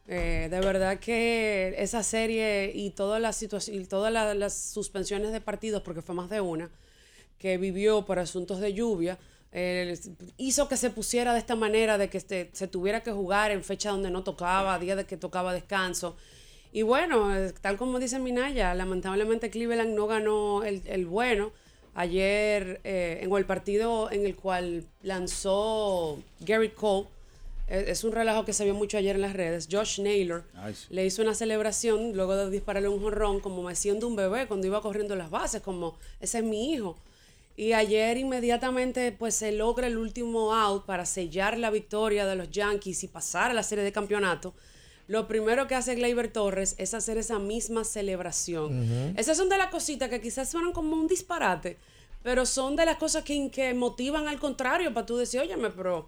Eh, 0.07 0.47
de 0.49 0.59
verdad 0.61 0.97
que 0.97 1.75
esa 1.77 2.03
serie 2.03 2.71
y 2.73 2.91
todas 2.91 3.21
las 3.21 3.35
situaciones, 3.35 3.83
y 3.83 3.87
todas 3.89 4.13
la- 4.13 4.33
las 4.33 4.53
suspensiones 4.57 5.33
de 5.33 5.41
partidos, 5.41 5.81
porque 5.81 6.01
fue 6.01 6.15
más 6.15 6.29
de 6.29 6.39
una, 6.39 6.69
que 7.37 7.57
vivió 7.57 8.05
por 8.05 8.17
asuntos 8.17 8.61
de 8.61 8.73
lluvia, 8.73 9.19
eh, 9.51 9.97
hizo 10.37 10.67
que 10.69 10.77
se 10.77 10.89
pusiera 10.89 11.33
de 11.33 11.39
esta 11.39 11.55
manera, 11.55 11.97
de 11.97 12.09
que 12.09 12.17
este- 12.17 12.49
se 12.53 12.67
tuviera 12.67 13.01
que 13.03 13.11
jugar 13.11 13.51
en 13.51 13.63
fecha 13.63 13.91
donde 13.91 14.09
no 14.09 14.23
tocaba, 14.23 14.77
día 14.79 14.95
de 14.95 15.05
que 15.05 15.17
tocaba 15.17 15.53
descanso. 15.53 16.15
Y 16.71 16.83
bueno, 16.83 17.35
eh, 17.35 17.53
tal 17.61 17.77
como 17.77 17.99
dice 17.99 18.17
Minaya, 18.19 18.73
lamentablemente 18.73 19.49
Cleveland 19.49 19.93
no 19.93 20.07
ganó 20.07 20.63
el, 20.63 20.81
el 20.85 21.05
bueno. 21.05 21.51
Ayer, 21.93 22.79
eh, 22.85 23.19
en 23.21 23.33
el 23.35 23.45
partido 23.45 24.09
en 24.09 24.25
el 24.25 24.35
cual 24.37 24.85
lanzó 25.35 26.19
Gary 26.39 26.69
Cole, 26.69 27.07
eh, 27.67 27.85
es 27.89 28.03
un 28.05 28.11
relajo 28.13 28.45
que 28.45 28.53
se 28.53 28.63
vio 28.63 28.73
mucho 28.73 28.97
ayer 28.97 29.15
en 29.17 29.21
las 29.21 29.33
redes. 29.33 29.67
Josh 29.69 29.99
Naylor 29.99 30.43
le 30.89 31.05
hizo 31.05 31.21
una 31.21 31.33
celebración 31.35 32.13
luego 32.15 32.35
de 32.37 32.49
dispararle 32.49 32.87
un 32.87 33.01
jonrón, 33.01 33.39
como 33.41 33.63
me 33.63 33.75
siendo 33.75 34.07
un 34.07 34.15
bebé 34.15 34.47
cuando 34.47 34.67
iba 34.67 34.81
corriendo 34.81 35.15
las 35.15 35.29
bases, 35.29 35.61
como 35.61 35.95
ese 36.21 36.39
es 36.39 36.43
mi 36.45 36.71
hijo. 36.73 36.97
Y 37.61 37.73
ayer 37.73 38.17
inmediatamente 38.17 39.11
pues 39.11 39.35
se 39.35 39.51
logra 39.51 39.85
el 39.85 39.97
último 39.99 40.51
out 40.55 40.85
para 40.87 41.05
sellar 41.05 41.59
la 41.59 41.69
victoria 41.69 42.25
de 42.25 42.35
los 42.35 42.49
Yankees 42.49 43.03
y 43.03 43.07
pasar 43.07 43.51
a 43.51 43.53
la 43.53 43.61
serie 43.61 43.83
de 43.83 43.91
campeonato. 43.91 44.55
lo 45.07 45.27
primero 45.27 45.67
que 45.67 45.75
hace 45.75 45.93
Gleyber 45.93 46.31
Torres 46.31 46.73
es 46.79 46.93
hacer 46.95 47.17
esa 47.19 47.37
misma 47.37 47.83
celebración. 47.83 49.13
Esas 49.17 49.37
son 49.37 49.47
de 49.49 49.57
las 49.57 49.67
cositas 49.69 50.09
que 50.09 50.21
quizás 50.21 50.49
suenan 50.49 50.71
como 50.71 50.95
un 50.95 51.07
disparate, 51.07 51.77
pero 52.23 52.45
son 52.45 52.75
de 52.75 52.85
las 52.85 52.97
cosas 52.97 53.23
que, 53.23 53.51
que 53.51 53.73
motivan 53.75 54.27
al 54.27 54.39
contrario 54.39 54.91
para 54.93 55.05
tú 55.05 55.17
decir, 55.17 55.41
óyeme, 55.41 55.69
pero, 55.69 56.07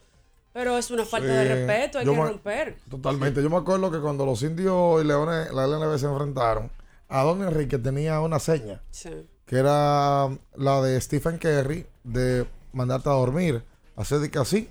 pero 0.54 0.78
es 0.78 0.90
una 0.90 1.06
falta 1.06 1.28
de 1.34 1.44
respeto, 1.54 2.00
hay 2.00 2.06
yo 2.06 2.14
que 2.14 2.20
me- 2.20 2.26
romper. 2.30 2.78
Totalmente. 2.90 3.44
Yo 3.44 3.50
me 3.50 3.58
acuerdo 3.58 3.92
que 3.92 4.00
cuando 4.00 4.26
los 4.26 4.42
indios 4.42 5.04
y 5.04 5.06
leones, 5.06 5.52
la 5.54 5.68
LNB 5.68 5.98
se 6.00 6.06
enfrentaron, 6.08 6.72
a 7.10 7.24
Don 7.24 7.44
Enrique 7.44 7.78
tenía 7.78 8.22
una 8.22 8.40
seña, 8.40 8.82
Sí. 8.90 9.10
Que 9.54 9.60
era 9.60 10.36
la 10.56 10.82
de 10.82 11.00
Stephen 11.00 11.38
Curry, 11.38 11.86
de 12.04 12.48
mandarte 12.72 13.08
a 13.08 13.12
dormir. 13.12 13.64
Hacer 13.96 14.18
de 14.18 14.32
que 14.32 14.40
así. 14.40 14.68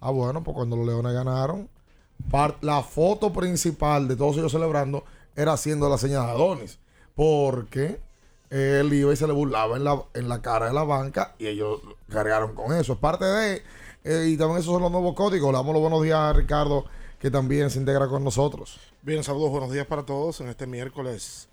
Ah, 0.00 0.10
bueno, 0.10 0.42
pues 0.42 0.54
cuando 0.54 0.74
los 0.74 0.86
leones 0.86 1.12
ganaron, 1.12 1.68
par- 2.30 2.56
la 2.62 2.82
foto 2.82 3.30
principal 3.30 4.08
de 4.08 4.16
todos 4.16 4.38
ellos 4.38 4.52
celebrando 4.52 5.04
era 5.36 5.52
haciendo 5.52 5.86
la 5.90 5.98
señal 5.98 6.24
de 6.24 6.32
Adonis. 6.32 6.78
Porque 7.14 8.00
él 8.48 8.90
iba 8.94 9.12
y 9.12 9.16
se 9.16 9.26
le 9.26 9.34
burlaba 9.34 9.76
en 9.76 9.84
la, 9.84 10.02
en 10.14 10.30
la 10.30 10.40
cara 10.40 10.68
de 10.68 10.72
la 10.72 10.84
banca 10.84 11.34
y 11.38 11.48
ellos 11.48 11.80
cargaron 12.08 12.54
con 12.54 12.72
eso. 12.74 12.94
Es 12.94 12.98
parte 12.98 13.26
de. 13.26 13.62
eh, 14.04 14.28
y 14.30 14.38
también 14.38 14.60
esos 14.60 14.72
son 14.72 14.80
los 14.80 14.90
nuevos 14.90 15.14
códigos. 15.14 15.52
Le 15.52 15.58
damos 15.58 15.74
los 15.74 15.82
buenos 15.82 16.02
días 16.02 16.18
a 16.18 16.32
Ricardo, 16.32 16.86
que 17.18 17.30
también 17.30 17.68
se 17.68 17.78
integra 17.78 18.08
con 18.08 18.24
nosotros. 18.24 18.80
Bien, 19.02 19.22
saludos, 19.22 19.50
buenos 19.50 19.70
días 19.70 19.86
para 19.86 20.04
todos 20.06 20.40
en 20.40 20.48
este 20.48 20.66
miércoles 20.66 21.49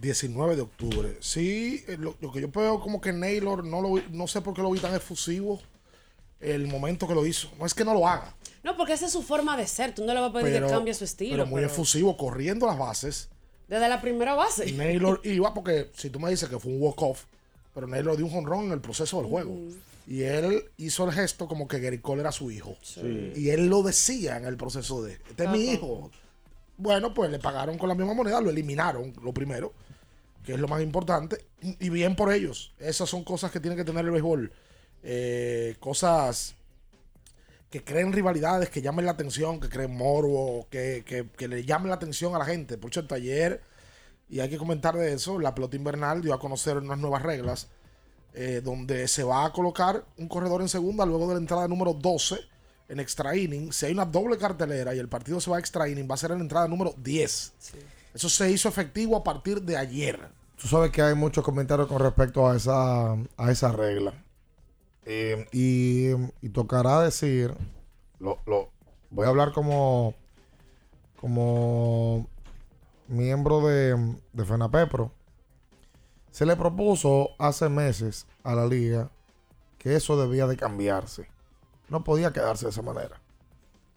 19 0.00 0.56
de 0.56 0.62
octubre. 0.62 1.16
Sí, 1.20 1.84
eh, 1.88 1.96
lo, 1.98 2.16
lo 2.20 2.32
que 2.32 2.40
yo 2.40 2.48
veo 2.50 2.80
como 2.80 3.00
que 3.00 3.12
Naylor, 3.12 3.64
no, 3.64 3.80
lo, 3.80 4.02
no 4.10 4.26
sé 4.26 4.40
por 4.40 4.54
qué 4.54 4.62
lo 4.62 4.70
vi 4.70 4.80
tan 4.80 4.94
efusivo 4.94 5.60
el 6.40 6.66
momento 6.66 7.08
que 7.08 7.14
lo 7.14 7.26
hizo. 7.26 7.50
No 7.58 7.66
es 7.66 7.74
que 7.74 7.84
no 7.84 7.94
lo 7.94 8.06
haga, 8.06 8.34
No, 8.62 8.76
porque 8.76 8.92
esa 8.92 9.06
es 9.06 9.12
su 9.12 9.22
forma 9.22 9.56
de 9.56 9.66
ser. 9.66 9.94
Tú 9.94 10.04
no 10.04 10.12
le 10.14 10.20
vas 10.20 10.30
a 10.30 10.32
pedir 10.32 10.52
pero, 10.52 10.66
que 10.66 10.72
cambie 10.72 10.94
su 10.94 11.04
estilo. 11.04 11.32
pero 11.32 11.46
muy 11.46 11.60
pero 11.60 11.72
efusivo, 11.72 12.16
corriendo 12.16 12.66
las 12.66 12.78
bases. 12.78 13.28
desde 13.68 13.88
la 13.88 14.00
primera 14.00 14.34
base. 14.34 14.70
Naylor 14.72 15.20
iba 15.24 15.54
porque 15.54 15.90
si 15.96 16.10
tú 16.10 16.20
me 16.20 16.30
dices 16.30 16.48
que 16.48 16.58
fue 16.58 16.72
un 16.72 16.82
walk-off, 16.82 17.24
pero 17.74 17.86
Naylor 17.86 18.16
dio 18.16 18.26
un 18.26 18.32
jonrón 18.32 18.66
en 18.66 18.72
el 18.72 18.80
proceso 18.80 19.18
del 19.18 19.26
juego. 19.26 19.56
Y 20.06 20.22
él 20.22 20.64
hizo 20.76 21.04
el 21.06 21.12
gesto 21.12 21.48
como 21.48 21.66
que 21.66 21.80
Gary 21.80 21.98
Cole 21.98 22.20
era 22.20 22.30
su 22.30 22.50
hijo. 22.50 22.76
Sí. 22.82 23.32
Y 23.34 23.48
él 23.48 23.66
lo 23.68 23.82
decía 23.82 24.36
en 24.36 24.44
el 24.44 24.56
proceso 24.56 25.02
de, 25.02 25.12
este 25.12 25.44
es 25.44 25.50
mi 25.50 25.70
hijo. 25.70 26.10
Bueno, 26.76 27.14
pues 27.14 27.30
le 27.30 27.38
pagaron 27.38 27.78
con 27.78 27.88
la 27.88 27.94
misma 27.94 28.12
moneda, 28.12 28.40
lo 28.40 28.50
eliminaron, 28.50 29.14
lo 29.22 29.32
primero, 29.32 29.72
que 30.44 30.52
es 30.54 30.60
lo 30.60 30.68
más 30.68 30.82
importante. 30.82 31.44
Y 31.60 31.88
bien 31.88 32.14
por 32.16 32.32
ellos. 32.32 32.74
Esas 32.78 33.08
son 33.08 33.24
cosas 33.24 33.50
que 33.50 33.60
tiene 33.60 33.76
que 33.76 33.84
tener 33.84 34.04
el 34.04 34.10
béisbol. 34.10 34.52
Eh, 35.02 35.76
cosas 35.80 36.54
que 37.70 37.82
creen 37.82 38.12
rivalidades, 38.12 38.70
que 38.70 38.80
llamen 38.82 39.04
la 39.04 39.12
atención, 39.12 39.58
que 39.58 39.68
creen 39.68 39.96
morbo, 39.96 40.66
que, 40.70 41.04
que- 41.36 41.48
le 41.48 41.64
llamen 41.64 41.88
la 41.88 41.96
atención 41.96 42.34
a 42.34 42.38
la 42.38 42.44
gente. 42.44 42.78
Por 42.78 42.92
cierto, 42.92 43.14
ayer, 43.14 43.60
y 44.28 44.40
hay 44.40 44.48
que 44.48 44.58
comentar 44.58 44.96
de 44.96 45.12
eso, 45.12 45.38
la 45.40 45.54
pelota 45.54 45.76
invernal 45.76 46.22
dio 46.22 46.34
a 46.34 46.38
conocer 46.38 46.76
unas 46.76 46.98
nuevas 46.98 47.22
reglas, 47.22 47.68
eh, 48.32 48.60
donde 48.62 49.08
se 49.08 49.24
va 49.24 49.44
a 49.46 49.52
colocar 49.52 50.04
un 50.18 50.28
corredor 50.28 50.60
en 50.62 50.68
segunda 50.68 51.04
luego 51.06 51.26
de 51.28 51.34
la 51.34 51.40
entrada 51.40 51.66
número 51.68 51.94
12 51.94 52.36
en 52.88 53.00
extra 53.00 53.36
inning. 53.36 53.72
Si 53.72 53.86
hay 53.86 53.92
una 53.92 54.04
doble 54.04 54.38
cartelera 54.38 54.94
y 54.94 54.98
el 54.98 55.08
partido 55.08 55.40
se 55.40 55.50
va 55.50 55.56
a 55.56 55.60
extra 55.60 55.88
inning, 55.88 56.08
va 56.08 56.14
a 56.14 56.18
ser 56.18 56.30
en 56.30 56.38
la 56.38 56.42
entrada 56.44 56.68
número 56.68 56.94
10. 56.98 57.52
Eso 58.14 58.28
se 58.28 58.50
hizo 58.50 58.68
efectivo 58.68 59.16
a 59.16 59.24
partir 59.24 59.60
de 59.62 59.76
ayer. 59.76 60.28
Tú 60.56 60.68
sabes 60.68 60.90
que 60.92 61.02
hay 61.02 61.14
muchos 61.14 61.44
comentarios 61.44 61.88
con 61.88 61.98
respecto 62.00 62.48
a 62.48 62.56
esa, 62.56 63.12
a 63.12 63.50
esa 63.50 63.72
regla. 63.72 64.14
Eh, 65.04 65.46
y, 65.52 66.10
y 66.40 66.48
tocará 66.50 67.00
decir, 67.02 67.54
lo, 68.20 68.38
lo- 68.46 68.70
voy 69.10 69.26
a 69.26 69.30
hablar 69.30 69.52
como, 69.52 70.14
como 71.20 72.26
miembro 73.08 73.66
de, 73.66 74.16
de 74.32 74.44
FENAPEPRO. 74.44 75.10
Se 76.30 76.46
le 76.46 76.56
propuso 76.56 77.30
hace 77.38 77.68
meses 77.68 78.26
a 78.42 78.54
la 78.54 78.66
liga 78.66 79.10
que 79.78 79.94
eso 79.96 80.16
debía 80.20 80.46
de 80.46 80.56
cambiarse. 80.56 81.28
No 81.88 82.02
podía 82.02 82.32
quedarse 82.32 82.66
de 82.66 82.70
esa 82.70 82.82
manera. 82.82 83.20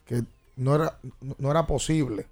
Que 0.06 0.24
no 0.56 0.76
era, 0.76 1.00
no 1.38 1.50
era 1.52 1.66
posible. 1.68 2.28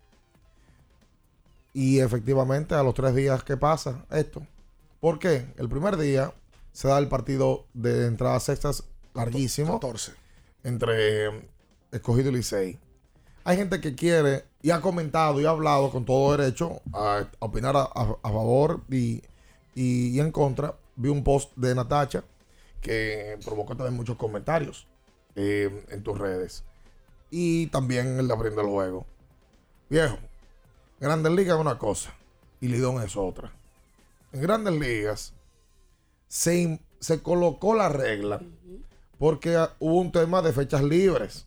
Y 1.76 2.00
efectivamente, 2.00 2.74
a 2.74 2.84
los 2.84 2.94
tres 2.94 3.14
días 3.14 3.44
que 3.44 3.58
pasa 3.58 4.06
esto. 4.10 4.42
¿Por 5.02 5.20
qué? 5.20 5.46
El 5.58 5.68
primer 5.68 5.98
día 5.98 6.34
se 6.72 6.88
da 6.88 6.98
el 6.98 7.10
partido 7.10 7.66
de 7.74 8.08
entradas 8.08 8.44
sextas 8.44 8.86
larguísimo. 9.14 9.74
14. 9.74 10.14
Entre 10.64 11.26
eh, 11.28 11.50
Escogido 11.92 12.30
y 12.30 12.36
Licey. 12.36 12.80
Hay 13.44 13.58
gente 13.58 13.82
que 13.82 13.94
quiere 13.94 14.46
y 14.62 14.72
ha 14.72 14.80
comentado 14.80 15.42
y 15.42 15.46
ha 15.46 15.50
hablado 15.50 15.92
con 15.92 16.06
todo 16.06 16.36
derecho 16.38 16.82
a, 16.94 17.26
a 17.40 17.46
opinar 17.46 17.76
a, 17.76 17.82
a- 17.82 18.18
a 18.24 18.30
favor 18.32 18.82
y, 18.90 19.22
y- 19.76 20.08
y 20.16 20.20
en 20.22 20.32
contra. 20.32 20.76
Vi 20.96 21.10
un 21.10 21.26
post 21.26 21.52
de 21.58 21.76
Natacha 21.76 22.24
que 22.80 23.38
provocó 23.44 23.76
también 23.76 23.96
muchos 23.98 24.16
comentarios 24.16 24.88
eh, 25.36 25.84
en 25.90 26.04
tus 26.04 26.18
redes. 26.18 26.64
Y 27.30 27.68
también 27.68 28.18
el 28.18 28.30
de 28.30 28.34
abriendo 28.34 28.62
el 28.62 28.68
juego. 28.68 29.06
Viejo, 29.90 30.18
Grandes 31.00 31.32
Ligas 31.32 31.56
es 31.56 31.62
una 31.62 31.78
cosa 31.78 32.14
y 32.62 32.68
Lidón 32.68 33.02
es 33.04 33.16
otra. 33.16 33.52
En 34.34 34.42
Grandes 34.42 34.74
Ligas 34.74 35.34
se, 36.28 36.80
se 37.00 37.22
colocó 37.22 37.76
la 37.76 37.90
regla 37.90 38.42
porque 39.20 39.56
ah, 39.56 39.74
hubo 39.80 40.00
un 40.00 40.12
tema 40.12 40.42
de 40.42 40.54
fechas 40.54 40.84
libres. 40.84 41.46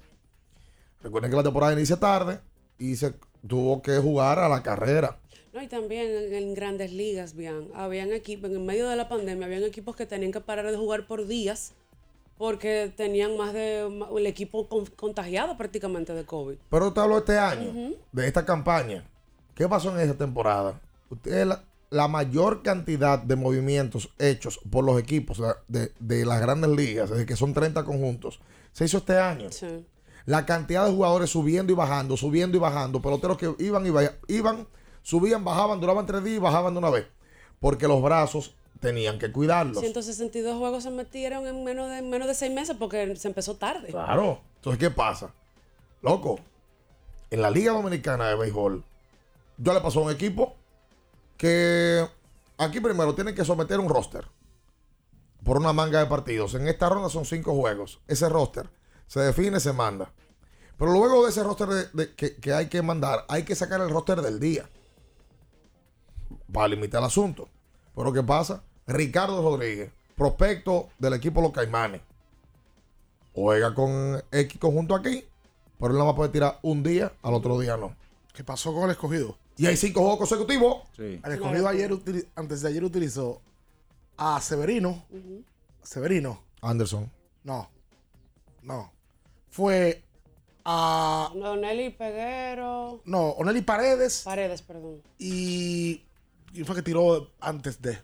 Recuerden 1.03 1.31
que 1.31 1.37
la 1.37 1.43
temporada 1.43 1.73
inicia 1.73 1.97
tarde 1.99 2.41
y 2.79 2.97
se 2.97 3.15
tuvo 3.47 3.83
que 3.83 3.99
jugar 3.99 4.39
a 4.39 4.49
la 4.49 4.63
carrera. 4.63 5.19
No, 5.53 5.63
y 5.63 5.67
también 5.67 6.11
en, 6.15 6.35
en 6.35 6.55
grandes 6.55 6.93
ligas, 6.93 7.35
bien, 7.35 7.71
habían 7.75 8.13
equipos, 8.13 8.51
en 8.51 8.65
medio 8.67 8.89
de 8.89 8.97
la 8.97 9.09
pandemia, 9.09 9.47
habían 9.47 9.65
equipos 9.65 9.97
que 9.97 10.07
tenían 10.07 10.31
que 10.33 10.41
parar 10.41 10.71
de 10.71 10.77
jugar 10.77 11.07
por 11.07 11.27
días 11.27 11.73
porque 12.37 12.93
tenían 12.97 13.37
más 13.37 13.53
de 13.53 13.81
el 14.17 14.27
equipo 14.27 14.69
con- 14.69 14.87
contagiado 14.87 15.57
prácticamente 15.57 16.13
de 16.15 16.25
COVID. 16.25 16.57
Pero 16.71 16.93
te 16.93 17.01
hablo 17.01 17.19
este 17.19 17.39
año, 17.39 17.95
de 18.13 18.27
esta 18.27 18.45
campaña. 18.45 19.05
¿Qué 19.59 19.69
pasó 19.69 19.91
en 19.91 19.99
esa 19.99 20.15
temporada? 20.17 20.81
Usted, 21.11 21.45
la, 21.45 21.65
la 21.91 22.07
mayor 22.07 22.63
cantidad 22.63 23.19
de 23.19 23.35
movimientos 23.35 24.09
hechos 24.19 24.61
por 24.71 24.85
los 24.85 25.01
equipos 25.01 25.43
de, 25.67 25.91
de 25.99 26.25
las 26.25 26.41
grandes 26.41 26.71
ligas, 26.71 27.11
desde 27.11 27.27
que 27.27 27.35
son 27.35 27.53
30 27.53 27.83
conjuntos, 27.85 28.39
se 28.73 28.85
hizo 28.85 28.99
este 28.99 29.19
año. 29.19 29.51
Sí. 29.51 29.85
La 30.27 30.47
cantidad 30.47 30.87
de 30.87 30.93
jugadores 30.93 31.31
subiendo 31.31 31.73
y 31.73 31.75
bajando, 31.75 32.17
subiendo 32.17 32.57
y 32.57 32.61
bajando, 32.61 33.03
peloteros 33.03 33.37
que 33.37 33.53
iban 33.59 33.85
y 33.85 33.91
vaya- 33.91 34.17
iban, 34.29 34.69
subían, 35.03 35.43
bajaban, 35.45 35.81
duraban 35.81 36.07
tres 36.07 36.23
días 36.23 36.37
y 36.37 36.41
bajaban 36.41 36.75
de 36.75 36.79
una 36.79 36.91
vez. 36.91 37.07
Porque 37.59 37.89
los 37.89 38.01
brazos 38.01 38.55
tenían 38.79 39.19
que 39.19 39.33
cuidarlos. 39.33 39.81
162 39.81 40.57
juegos 40.57 40.85
se 40.85 40.91
metieron 40.93 41.49
en 41.49 41.65
menos 41.65 41.89
de, 41.91 41.99
en 41.99 42.09
menos 42.11 42.29
de 42.29 42.35
seis 42.35 42.53
meses 42.53 42.77
porque 42.79 43.17
se 43.17 43.27
empezó 43.27 43.57
tarde. 43.57 43.89
Claro. 43.89 44.41
Entonces, 44.57 44.79
¿qué 44.79 44.91
pasa? 44.95 45.33
Loco, 46.03 46.39
en 47.31 47.43
la 47.43 47.51
Liga 47.51 47.73
Dominicana 47.73 48.29
de 48.29 48.37
Béisbol, 48.37 48.85
yo 49.59 49.75
le 49.75 49.81
pasó 49.81 50.01
a 50.01 50.05
un 50.05 50.13
equipo 50.13 50.57
que 51.37 52.09
aquí 52.57 52.81
primero 52.81 53.15
tienen 53.15 53.35
que 53.35 53.45
someter 53.45 53.79
un 53.81 53.89
roster 53.89 54.27
por 55.45 55.57
una 55.57 55.73
manga 55.73 55.99
de 56.01 56.07
partidos. 56.07 56.55
En 56.55 56.69
esta 56.69 56.89
ronda 56.89 57.09
son 57.09 57.25
cinco 57.25 57.55
juegos. 57.55 58.01
Ese 58.07 58.29
roster 58.29 58.71
se 59.07 59.21
define, 59.21 59.61
se 59.61 59.73
manda. 59.73 60.13
Pero 60.77 60.93
luego 60.93 61.25
de 61.25 61.31
ese 61.31 61.43
roster 61.43 61.91
que, 62.15 62.53
hay 62.53 62.69
que 62.69 62.83
mandar, 62.83 63.25
hay 63.29 63.43
que 63.43 63.57
sacar 63.57 63.81
el 63.81 63.91
roster 63.91 64.23
del 64.23 64.39
día 64.39 64.69
para 66.53 66.69
limitar 66.69 67.01
el 67.01 67.07
asunto. 67.07 67.49
Pero 67.97 68.13
¿qué 68.13 68.23
pasa? 68.23 68.63
Ricardo 68.87 69.43
Rodríguez, 69.43 69.91
prospecto 70.17 70.89
del 70.99 71.15
equipo 71.15 71.41
Los 71.41 71.53
Caimanes 71.53 72.01
juega 73.35 73.75
con 73.75 74.23
X 74.31 74.59
conjunto 74.59 74.95
aquí, 74.95 75.25
pero 75.79 75.93
él 75.93 75.99
nada 75.99 76.07
más 76.07 76.17
puede 76.17 76.31
tirar 76.31 76.59
un 76.63 76.83
día, 76.83 77.13
al 77.23 77.35
otro 77.35 77.59
día 77.59 77.77
no. 77.77 77.95
¿Qué 78.33 78.45
pasó 78.45 78.73
con 78.73 78.85
el 78.85 78.91
escogido? 78.91 79.37
Y 79.59 79.67
hay 79.67 79.77
cinco 79.77 80.01
juegos 80.01 80.19
consecutivos. 80.19 80.89
Sí. 80.97 81.21
El 81.23 81.33
escogido 81.33 81.69
ayer, 81.69 81.91
antes 82.37 82.63
de 82.63 82.69
ayer 82.69 82.85
utilizó 82.85 83.43
a 84.17 84.41
Severino. 84.41 85.05
Severino. 85.83 86.43
Anderson. 86.63 87.11
No. 87.43 87.69
No. 88.63 88.93
Fue 89.51 90.05
a. 90.65 91.33
Nelly 91.35 91.91
Peguero. 91.91 93.03
No, 93.05 93.31
Oneli 93.31 93.63
Paredes. 93.63 94.23
Paredes, 94.25 94.63
perdón. 94.63 95.03
Y. 95.19 96.05
¿Quién 96.53 96.65
fue 96.65 96.77
que 96.77 96.83
tiró 96.83 97.33
antes 97.41 97.83
de? 97.83 97.99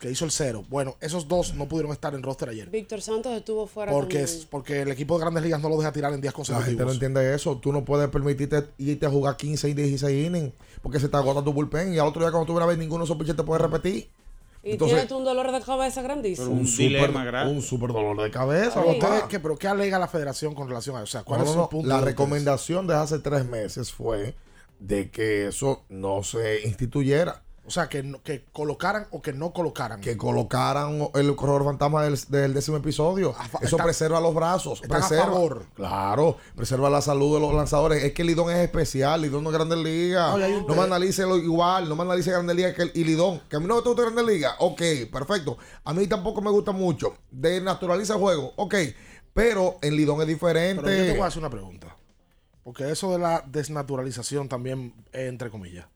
Que 0.00 0.10
hizo 0.10 0.24
el 0.24 0.30
cero. 0.30 0.64
Bueno, 0.70 0.96
esos 1.00 1.28
dos 1.28 1.54
no 1.54 1.68
pudieron 1.68 1.92
estar 1.92 2.14
en 2.14 2.22
roster 2.22 2.48
ayer. 2.48 2.70
Víctor 2.70 3.02
Santos 3.02 3.32
estuvo 3.36 3.66
fuera 3.66 3.92
Porque, 3.92 4.18
también. 4.20 4.38
es, 4.38 4.46
porque 4.46 4.80
el 4.80 4.90
equipo 4.90 5.14
de 5.18 5.20
grandes 5.20 5.42
ligas 5.42 5.60
no 5.60 5.68
lo 5.68 5.76
deja 5.76 5.92
tirar 5.92 6.14
en 6.14 6.22
días 6.22 6.32
La 6.32 6.38
gente 6.38 6.52
consecutivos. 6.54 6.86
no 6.86 6.92
entiende 6.94 7.34
eso. 7.34 7.58
Tú 7.58 7.70
no 7.70 7.84
puedes 7.84 8.08
permitirte 8.08 8.64
irte 8.78 9.04
a 9.04 9.10
jugar 9.10 9.36
15 9.36 9.68
y 9.68 9.74
16 9.74 10.26
innings 10.26 10.52
porque 10.80 10.98
se 10.98 11.08
te 11.10 11.16
agota 11.18 11.44
tu 11.44 11.52
bullpen 11.52 11.92
y 11.92 11.98
al 11.98 12.06
otro 12.06 12.22
día 12.22 12.30
cuando 12.30 12.46
tú 12.46 12.52
vienes 12.54 12.64
a 12.64 12.68
ver 12.68 12.78
ninguno 12.78 13.04
de 13.04 13.04
esos 13.04 13.18
pitchers 13.18 13.36
te 13.36 13.42
puede 13.42 13.60
repetir. 13.60 14.08
Y 14.62 14.72
Entonces- 14.72 14.94
tienes 14.96 15.08
tú 15.08 15.18
un 15.18 15.24
dolor 15.24 15.52
de 15.52 15.60
cabeza 15.60 16.00
grandísimo. 16.00 16.48
un 16.50 16.66
super, 16.66 17.10
un 17.46 17.60
super 17.62 17.92
dolor 17.92 18.22
de 18.22 18.30
cabeza. 18.30 18.82
Ustedes, 18.82 19.24
¿qué, 19.24 19.38
pero 19.38 19.56
¿qué 19.58 19.68
alega 19.68 19.98
la 19.98 20.08
federación 20.08 20.54
con 20.54 20.66
relación 20.68 20.96
a 20.96 21.00
eso? 21.00 21.04
O 21.04 21.06
sea, 21.08 21.22
¿cuál 21.24 21.40
No, 21.40 21.44
es 21.44 21.48
no, 21.50 21.54
su 21.54 21.58
no. 21.60 21.68
punto 21.68 21.88
La 21.88 22.00
recomendación 22.00 22.86
de 22.86 22.94
hace 22.94 23.18
tres 23.18 23.44
meses 23.46 23.92
fue 23.92 24.34
de 24.78 25.10
que 25.10 25.48
eso 25.48 25.82
no 25.90 26.22
se 26.22 26.62
instituyera. 26.66 27.42
O 27.66 27.70
sea, 27.70 27.88
que, 27.88 28.18
que 28.24 28.46
colocaran 28.52 29.06
o 29.10 29.22
que 29.22 29.32
no 29.32 29.52
colocaran. 29.52 30.00
Que 30.00 30.16
colocaran 30.16 31.08
el 31.14 31.36
corredor 31.36 31.64
fantasma 31.64 32.02
del, 32.02 32.18
del 32.28 32.54
décimo 32.54 32.78
episodio. 32.78 33.34
Eso 33.60 33.76
preserva 33.76 34.20
los 34.20 34.34
brazos. 34.34 34.80
están 34.82 35.02
a 35.02 35.06
preserva, 35.06 35.32
favor. 35.32 35.66
Claro, 35.74 36.36
preserva 36.56 36.90
la 36.90 37.00
salud 37.00 37.34
de 37.34 37.40
los 37.40 37.54
lanzadores. 37.54 38.02
Es 38.02 38.12
que 38.12 38.24
Lidón 38.24 38.50
es 38.50 38.58
especial. 38.58 39.22
Lidón 39.22 39.44
no 39.44 39.50
es 39.50 39.54
Grandes 39.54 39.78
Ligas. 39.78 40.36
No, 40.66 40.74
me 40.74 40.82
analice 40.82 41.22
lo 41.22 41.36
igual. 41.36 41.88
No 41.88 41.94
me 41.94 42.02
analice 42.02 42.32
Grandes 42.32 42.56
Ligas 42.56 42.74
que 42.74 42.82
el, 42.82 42.92
y 42.94 43.04
Lidón. 43.04 43.40
Que 43.48 43.56
a 43.56 43.60
mí 43.60 43.66
no 43.66 43.76
me 43.76 43.82
gusta 43.82 44.02
Grandes 44.02 44.26
Ligas. 44.26 44.54
Ok, 44.58 44.82
perfecto. 45.12 45.58
A 45.84 45.92
mí 45.92 46.06
tampoco 46.06 46.40
me 46.40 46.50
gusta 46.50 46.72
mucho. 46.72 47.18
Desnaturaliza 47.30 48.14
el 48.14 48.20
juego. 48.20 48.52
Ok. 48.56 48.74
Pero 49.32 49.76
en 49.82 49.94
Lidón 49.94 50.20
es 50.22 50.26
diferente. 50.26 50.82
Pero 50.82 50.96
yo 50.96 51.12
te 51.12 51.18
voy 51.18 51.24
a 51.24 51.26
hacer 51.26 51.38
una 51.38 51.50
pregunta. 51.50 51.96
Porque 52.64 52.90
eso 52.90 53.12
de 53.12 53.18
la 53.18 53.44
desnaturalización 53.46 54.48
también 54.48 54.94
es 55.12 55.28
entre 55.28 55.50
comillas. 55.50 55.86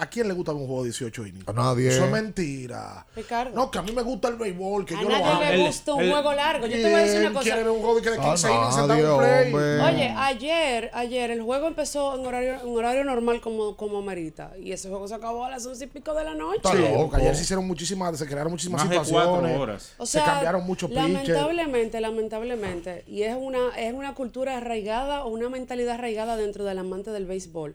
¿A 0.00 0.06
quién 0.08 0.26
le 0.28 0.34
gusta 0.34 0.52
un 0.52 0.66
juego 0.66 0.82
de 0.82 0.88
18 0.88 1.26
innings? 1.26 1.46
A 1.48 1.52
nadie. 1.52 1.88
Eso 1.88 2.06
es 2.06 2.10
mentira. 2.10 3.06
Ricardo. 3.14 3.54
No, 3.54 3.70
que 3.70 3.78
a 3.78 3.82
mí 3.82 3.92
me 3.92 4.00
gusta 4.02 4.28
el 4.28 4.36
béisbol, 4.36 4.86
que 4.86 4.94
A 4.96 5.02
yo 5.02 5.08
lo 5.10 5.14
hago. 5.14 5.24
nadie 5.26 5.56
le 5.58 5.66
gusta 5.66 5.92
un 5.94 6.10
juego 6.10 6.32
largo. 6.32 6.66
Yo 6.66 6.72
te 6.72 6.82
voy 6.84 6.92
a 6.94 6.98
decir 6.98 7.18
una 7.20 7.20
¿Quién 7.20 7.32
cosa. 7.34 7.42
quiere 7.44 7.62
ver 7.62 7.70
un 7.72 7.80
juego 7.80 7.96
de 7.96 8.02
que 8.02 8.10
de 8.10 8.18
15 8.18 8.46
A 8.46 8.50
innings 8.50 8.74
sentado 8.74 8.94
en 8.94 9.02
nadie, 9.02 9.12
un 9.12 9.18
play? 9.18 9.52
hombre. 9.52 9.80
Oye, 9.82 10.14
ayer, 10.16 10.90
ayer 10.94 11.30
el 11.32 11.42
juego 11.42 11.66
empezó 11.68 12.18
en 12.18 12.26
horario, 12.26 12.54
en 12.62 12.76
horario 12.76 13.04
normal 13.04 13.40
como, 13.42 13.76
como 13.76 14.00
merita. 14.00 14.52
Y 14.58 14.72
ese 14.72 14.88
juego 14.88 15.06
se 15.06 15.14
acabó 15.16 15.44
a 15.44 15.50
las 15.50 15.66
once 15.66 15.84
y 15.84 15.88
pico 15.88 16.14
de 16.14 16.24
la 16.24 16.34
noche. 16.34 16.60
Sí, 16.64 16.82
porque 16.96 17.16
ayer 17.16 17.36
se 17.36 17.42
hicieron 17.42 17.66
muchísimas, 17.66 18.18
se 18.18 18.26
crearon 18.26 18.52
muchísimas 18.52 18.80
Más 18.82 18.88
de 18.90 18.96
situaciones. 19.04 19.38
cuatro 19.38 19.60
horas. 19.62 19.92
O 19.98 20.06
sea, 20.06 20.24
se 20.24 20.30
cambiaron 20.30 20.64
muchos 20.66 20.88
pitches. 20.90 21.04
lamentablemente, 21.12 22.00
lamentablemente, 22.00 23.04
y 23.06 23.22
es 23.22 23.36
una, 23.38 23.58
es 23.76 23.92
una 23.92 24.14
cultura 24.14 24.56
arraigada 24.56 25.24
o 25.24 25.28
una 25.28 25.48
mentalidad 25.50 25.96
arraigada 25.96 26.36
dentro 26.36 26.64
del 26.64 26.78
amante 26.78 27.10
del 27.10 27.26
béisbol. 27.26 27.74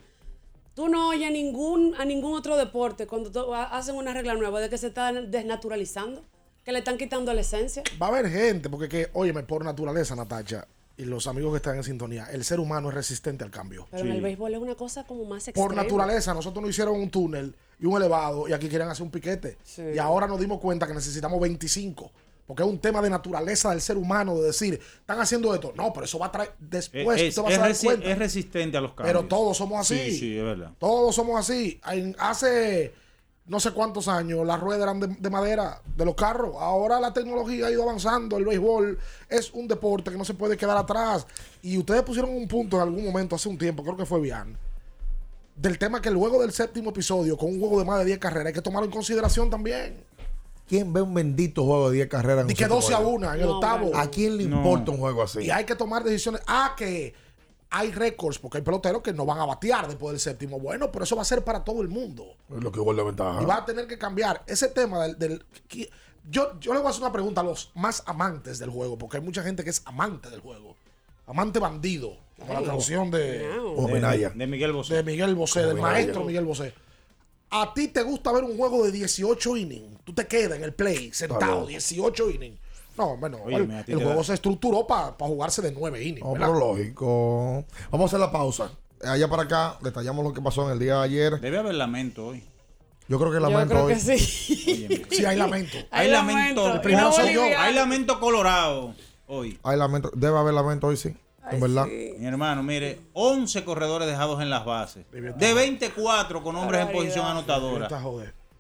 Tú 0.76 0.90
no 0.90 1.08
oyes 1.08 1.30
a 1.30 1.32
ningún, 1.32 1.96
a 1.98 2.04
ningún 2.04 2.34
otro 2.34 2.58
deporte 2.58 3.08
cuando 3.08 3.56
hacen 3.56 3.96
una 3.96 4.14
regla 4.14 4.34
nueva 4.34 4.60
de 4.60 4.70
que 4.70 4.78
se 4.78 4.88
está 4.88 5.14
desnaturalizando, 5.14 6.22
que 6.66 6.74
le 6.74 6.80
están 6.80 6.98
quitando 6.98 7.34
la 7.34 7.42
esencia. 7.42 7.82
Va 8.02 8.08
a 8.08 8.10
haber 8.10 8.30
gente, 8.30 8.70
porque 8.70 8.90
que, 8.90 9.10
óyeme, 9.14 9.44
por 9.44 9.64
naturaleza, 9.64 10.18
Natacha, 10.18 10.68
y 10.98 11.06
los 11.06 11.28
amigos 11.28 11.54
que 11.54 11.58
están 11.58 11.78
en 11.78 11.84
sintonía, 11.86 12.28
el 12.30 12.44
ser 12.44 12.60
humano 12.60 12.90
es 12.90 12.96
resistente 12.96 13.46
al 13.46 13.52
cambio. 13.52 13.88
Pero 13.90 14.04
en 14.04 14.12
el 14.12 14.22
béisbol 14.22 14.54
es 14.54 14.60
una 14.60 14.76
cosa 14.76 15.06
como 15.06 15.24
más 15.24 15.48
extrema. 15.48 15.66
Por 15.66 15.78
naturaleza, 15.78 16.34
nosotros 16.34 16.62
nos 16.62 16.72
hicieron 16.72 16.96
un 16.96 17.10
túnel 17.10 17.56
y 17.80 17.86
un 17.86 17.96
elevado 17.96 18.46
y 18.48 18.52
aquí 18.52 18.68
quieren 18.68 18.90
hacer 18.90 19.04
un 19.04 19.12
piquete. 19.12 19.58
Sí. 19.64 19.82
Y 19.96 19.98
ahora 19.98 20.28
nos 20.28 20.42
dimos 20.42 20.60
cuenta 20.60 20.88
que 20.88 20.94
necesitamos 20.94 21.40
25. 21.40 22.12
Porque 22.48 22.62
es 22.64 22.70
un 22.70 22.78
tema 22.80 23.02
de 23.02 23.10
naturaleza 23.10 23.72
del 23.72 23.82
ser 23.82 23.98
humano, 23.98 24.36
de 24.36 24.44
decir, 24.48 24.80
están 25.00 25.20
haciendo 25.20 25.54
esto. 25.56 25.74
No, 25.76 25.92
pero 25.92 26.06
eso 26.06 26.20
va 26.20 26.28
a 26.28 26.32
traer 26.32 26.54
después, 26.60 27.20
es, 27.22 27.34
te 27.36 27.42
vas 27.42 27.52
es 27.54 27.58
a 27.58 27.62
dar 27.62 27.72
resi- 27.72 27.84
cuenta. 27.86 28.10
es 28.12 28.20
resistente 28.20 28.78
a 28.78 28.82
los 28.82 28.92
cambios. 28.92 29.08
Pero 29.16 29.28
todos 29.28 29.58
somos 29.58 29.80
así. 29.80 29.98
Sí, 30.12 30.18
sí, 30.20 30.38
es 30.38 30.44
verdad. 30.44 30.72
Todos 30.78 31.16
somos 31.16 31.40
así. 31.40 31.80
En- 31.92 32.16
hace 32.20 32.94
no 33.48 33.60
sé 33.60 33.72
cuántos 33.72 34.08
años 34.08 34.46
las 34.46 34.60
ruedas 34.60 34.84
eran 34.84 35.00
de, 35.00 35.08
de 35.08 35.30
madera 35.30 35.82
de 35.96 36.06
los 36.06 36.14
carros. 36.16 36.56
Ahora 36.60 37.00
la 37.00 37.14
tecnología 37.14 37.68
ha 37.68 37.72
ido 37.72 37.84
avanzando. 37.84 38.38
El 38.38 38.46
béisbol 38.46 38.98
es 39.30 39.52
un 39.54 39.68
deporte 39.68 40.12
que 40.12 40.18
no 40.18 40.26
se 40.26 40.34
puede 40.36 40.56
quedar 40.58 40.78
atrás. 40.78 41.26
Y 41.64 41.78
ustedes 41.80 42.04
pusieron 42.04 42.32
un 42.32 42.48
punto 42.48 42.78
en 42.78 42.84
algún 42.84 43.06
momento 43.06 43.36
hace 43.36 43.50
un 43.50 43.58
tiempo, 43.58 43.84
creo 43.84 43.98
que 43.98 44.06
fue 44.06 44.20
bien, 44.22 44.56
del 45.56 45.78
tema 45.80 46.02
que 46.02 46.12
luego 46.12 46.42
del 46.42 46.52
séptimo 46.52 46.90
episodio, 46.90 47.38
con 47.38 47.50
un 47.50 47.60
juego 47.60 47.80
de 47.80 47.86
más 47.86 48.00
de 48.00 48.06
10 48.06 48.20
carreras, 48.20 48.48
hay 48.48 48.54
que 48.54 48.62
tomarlo 48.62 48.86
en 48.86 48.92
consideración 48.92 49.50
también. 49.50 50.04
¿Quién 50.68 50.92
ve 50.94 51.02
un 51.02 51.14
bendito 51.14 51.64
juego 51.64 51.90
de 51.90 51.96
10 51.98 52.08
carreras? 52.10 52.46
en 52.46 52.52
Y 52.52 52.54
que 52.54 52.64
séptimo 52.64 52.82
12 52.82 52.94
a 52.94 52.98
juego? 52.98 53.12
1 53.12 53.34
en 53.36 53.42
el 53.42 53.48
octavo. 53.50 53.92
¿A 53.96 54.08
quién 54.10 54.38
le 54.38 54.46
No. 54.46 54.58
importa 54.58 54.92
un 54.92 54.98
juego 54.98 55.24
así? 55.24 55.42
Y 55.42 55.52
hay 55.52 55.64
que 55.66 55.76
tomar 55.76 56.04
decisiones. 56.04 56.42
Ah, 56.48 56.74
que 56.76 57.14
hay 57.70 57.92
récords, 57.92 58.40
porque 58.40 58.58
hay 58.60 58.64
peloteros 58.64 59.02
que 59.02 59.14
no 59.14 59.26
van 59.26 59.40
a 59.40 59.46
batear 59.46 59.88
después 59.88 60.12
del 60.14 60.20
séptimo. 60.20 60.60
Bueno, 60.60 60.92
pero 60.92 61.04
eso 61.04 61.16
va 61.16 61.22
a 61.22 61.26
ser 61.26 61.44
para 61.44 61.64
todo 61.64 61.82
el 61.82 61.88
mundo. 61.90 62.26
Es 62.56 62.64
lo 62.64 62.72
que 62.72 62.80
igual 62.80 62.96
de 62.98 63.04
ventaja. 63.04 63.42
Y 63.42 63.46
va 63.46 63.58
a 63.58 63.66
tener 63.66 63.86
que 63.88 63.98
cambiar. 63.98 64.44
Ese 64.48 64.70
tema 64.70 65.08
del... 65.10 65.44
yo, 66.30 66.60
yo 66.60 66.74
le 66.74 66.80
voy 66.80 66.88
a 66.88 66.90
hacer 66.90 67.02
una 67.04 67.12
pregunta 67.12 67.42
a 67.42 67.44
los 67.44 67.72
más 67.76 68.02
amantes 68.08 68.58
del 68.60 68.70
juego, 68.70 68.98
porque 68.98 69.18
hay 69.18 69.24
mucha 69.24 69.44
gente 69.44 69.64
que 69.64 69.70
es 69.70 69.82
amante 69.86 70.30
del 70.30 70.40
juego. 70.40 70.76
Amante 71.28 71.60
bandido. 71.60 72.18
Como 72.40 72.54
la 72.54 72.64
canción 72.64 73.12
de... 73.12 73.20
De- 73.48 74.00
De, 74.02 74.30
de 74.36 74.48
Miguel 74.48 74.72
Bosé. 74.74 74.96
De 74.96 75.04
Miguel 75.04 75.36
Bosé, 75.36 75.64
del 75.66 75.78
maestro 75.78 76.24
Miguel 76.24 76.46
Bosé. 76.46 76.74
A 77.52 77.74
ti 77.74 77.88
te 77.88 78.02
gusta 78.04 78.32
ver 78.32 78.44
un 78.44 78.58
juego 78.58 78.84
de 78.84 78.92
18 78.92 79.58
innings. 79.58 80.00
Tú 80.04 80.14
te 80.14 80.28
quedas 80.28 80.58
en 80.58 80.64
el 80.64 80.74
play, 80.74 81.12
sentado, 81.14 81.40
Claro. 81.40 81.66
18 81.68 82.30
innings. 82.32 82.60
No, 82.98 83.18
bueno, 83.18 83.40
Oye, 83.44 83.58
el, 83.88 83.96
juego 83.98 84.16
da- 84.16 84.24
se 84.24 84.34
estructuró 84.36 84.88
para 84.88 85.12
jugarse 85.20 85.62
de 85.62 85.72
9 85.72 86.02
innings. 86.04 86.26
No, 86.26 86.34
¿verdad? 86.34 86.48
pero 86.48 86.60
lógico. 86.60 87.66
Vamos 87.92 88.06
a 88.06 88.08
hacer 88.08 88.20
la 88.20 88.32
pausa. 88.32 88.72
Allá 89.04 89.28
para 89.30 89.44
acá, 89.44 89.78
detallamos 89.82 90.24
lo 90.24 90.34
que 90.34 90.42
pasó 90.42 90.66
en 90.66 90.72
el 90.74 90.80
día 90.80 90.96
de 90.98 91.04
ayer. 91.04 91.40
Debe 91.42 91.58
haber 91.60 91.76
lamento 91.76 92.28
hoy. 92.28 92.44
Yo 93.08 93.20
creo 93.20 93.30
que 93.32 93.36
Yo 93.40 93.42
lamento 93.50 93.74
creo 93.74 93.86
hoy. 93.86 93.94
que 93.94 94.00
sí. 94.00 94.18
Sí, 95.12 95.26
hay 95.26 95.38
lamento. 95.38 95.78
Hay, 95.92 96.08
Hay 96.08 96.12
lamento. 96.12 96.62
lamento. 96.62 96.74
El 96.76 96.82
primero 96.82 97.08
no 97.10 97.14
soy 97.14 97.34
yo. 97.34 97.44
Hay 97.58 97.74
lamento 97.76 98.20
colorado 98.20 98.96
hoy. 99.28 99.60
Hay 99.64 99.78
lamento. 99.78 100.10
Debe 100.16 100.38
haber 100.38 100.54
lamento 100.54 100.88
hoy, 100.88 100.98
sí. 100.98 101.16
En 101.52 101.60
verdad. 101.60 101.86
Mi 101.86 102.26
hermano, 102.26 102.64
mire, 102.64 103.00
11 103.14 103.64
corredores 103.64 104.08
dejados 104.08 104.42
en 104.42 104.50
las 104.50 104.66
bases. 104.66 105.06
De 105.12 105.54
24 105.54 106.42
con 106.44 106.56
hombres 106.56 106.82
en 106.82 106.92
posición 106.92 107.26
anotadora. 107.26 107.88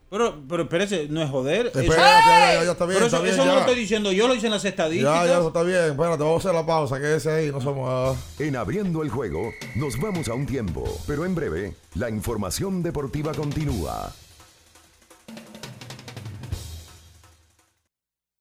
Pero, 0.08 0.39
pero 0.48 0.63
espérese, 0.63 1.08
no 1.10 1.21
es 1.21 1.30
joder. 1.30 1.65
Espérate, 1.67 1.88
Eso- 1.88 1.98
ya, 1.98 2.54
ya, 2.54 2.63
ya 2.63 2.71
está 2.71 2.86
bien, 2.86 2.95
Pero 2.98 3.08
eso, 3.08 3.15
está 3.17 3.19
bien, 3.21 3.34
eso 3.34 3.45
no 3.45 3.54
lo 3.54 3.60
estoy 3.62 3.76
diciendo 3.76 4.12
yo, 4.12 4.28
lo 4.28 4.36
dicen 4.36 4.52
las 4.52 4.63
estadísticas. 4.63 5.13
Ya, 5.13 5.26
ya, 5.26 5.38
eso 5.39 5.48
está 5.48 5.63
bien. 5.63 5.78
Espérate, 5.91 6.24
vamos 6.24 6.45
a 6.45 6.48
hacer 6.50 6.60
la 6.62 6.65
pausa. 6.65 7.00
Quédese 7.00 7.32
ahí, 7.32 7.52
no 7.52 7.60
se 7.60 7.69
mueva. 7.69 8.15
En 8.39 8.56
abriendo 8.56 9.02
el 9.02 9.10
juego, 9.10 9.52
nos 9.76 10.00
vamos 10.00 10.30
a 10.30 10.36
un 10.36 10.45
tiempo, 10.45 10.84
pero 11.08 11.26
en 11.26 11.34
breve, 11.34 11.76
la 11.95 12.10
información 12.10 12.84
deportiva 12.84 13.34
continúa. 13.34 14.13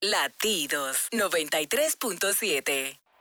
Latidos 0.01 1.09
93.7. 1.13 2.99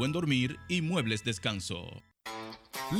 buen 0.00 0.12
dormir 0.12 0.58
y 0.66 0.80
muebles 0.80 1.24
descanso. 1.24 1.84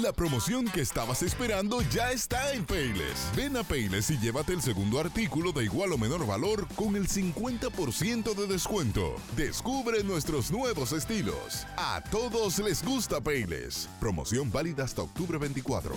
La 0.02 0.12
promoción 0.12 0.66
que 0.66 0.82
estabas 0.82 1.22
esperando 1.22 1.80
ya 1.90 2.12
está 2.12 2.52
en 2.52 2.66
Payless. 2.66 3.32
Ven 3.34 3.56
a 3.56 3.62
Payless 3.62 4.10
y 4.10 4.18
llévate 4.18 4.52
el 4.52 4.60
segundo 4.60 5.00
artículo 5.00 5.50
de 5.52 5.64
igual 5.64 5.94
o 5.94 5.96
menor 5.96 6.26
valor 6.26 6.68
con 6.76 6.96
el 6.96 7.08
50% 7.08 8.34
de 8.34 8.46
descuento. 8.46 9.14
Descubre 9.34 10.04
nuestros 10.04 10.50
nuevos 10.50 10.92
estilos. 10.92 11.66
A 11.78 12.04
todos 12.10 12.58
les 12.58 12.85
gusta 12.85 13.18
Payless. 13.18 13.88
Promoción 13.98 14.52
válida 14.52 14.85
hasta 14.85 15.00
octubre 15.00 15.38
24. 15.38 15.96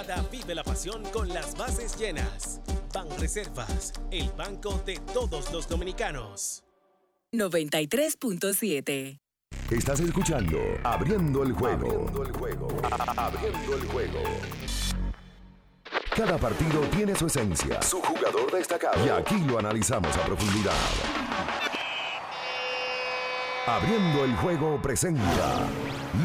Temporada 0.00 0.28
vive 0.30 0.54
la 0.54 0.62
pasión 0.64 1.02
con 1.12 1.28
las 1.28 1.56
bases 1.56 1.96
llenas. 1.98 2.60
Ban 2.92 3.08
Reservas, 3.18 3.92
el 4.10 4.30
banco 4.30 4.82
de 4.84 4.98
todos 5.12 5.52
los 5.52 5.68
dominicanos. 5.68 6.64
93.7. 7.32 9.20
Estás 9.70 10.00
escuchando 10.00 10.58
Abriendo 10.82 11.44
el 11.44 11.52
juego. 11.52 11.86
Abriendo 11.86 12.22
el 12.24 12.32
juego. 12.32 12.68
Abriendo 13.16 13.76
el 13.76 13.86
juego. 13.86 14.18
Cada 16.16 16.38
partido 16.38 16.80
tiene 16.90 17.14
su 17.14 17.26
esencia, 17.26 17.80
su 17.82 18.00
jugador 18.00 18.50
destacado. 18.50 19.06
Y 19.06 19.08
aquí 19.08 19.38
lo 19.46 19.58
analizamos 19.58 20.16
a 20.16 20.24
profundidad. 20.24 20.72
Abriendo 23.66 24.24
el 24.24 24.34
juego 24.36 24.82
presenta 24.82 25.68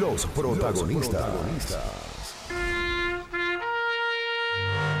los 0.00 0.26
protagonistas. 0.26 2.15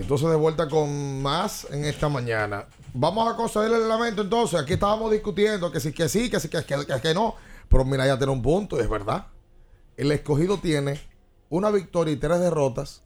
Entonces 0.00 0.28
de 0.28 0.36
vuelta 0.36 0.68
con 0.68 1.22
más 1.22 1.66
en 1.70 1.84
esta 1.84 2.08
mañana. 2.08 2.66
Vamos 2.92 3.32
a 3.32 3.36
conceder 3.36 3.72
el 3.72 3.88
lamento 3.88 4.22
entonces. 4.22 4.60
Aquí 4.60 4.74
estábamos 4.74 5.10
discutiendo 5.10 5.70
que 5.70 5.80
sí, 5.80 5.92
que 5.92 6.08
sí, 6.08 6.30
que 6.30 6.40
sí, 6.40 6.48
que, 6.48 6.64
que, 6.64 6.86
que, 6.86 7.00
que 7.00 7.14
no. 7.14 7.34
Pero 7.68 7.84
mira, 7.84 8.06
ya 8.06 8.16
tiene 8.16 8.32
un 8.32 8.42
punto, 8.42 8.76
y 8.78 8.80
es 8.80 8.88
verdad. 8.88 9.26
El 9.96 10.12
escogido 10.12 10.58
tiene 10.58 11.00
una 11.48 11.70
victoria 11.70 12.12
y 12.12 12.16
tres 12.16 12.40
derrotas. 12.40 13.02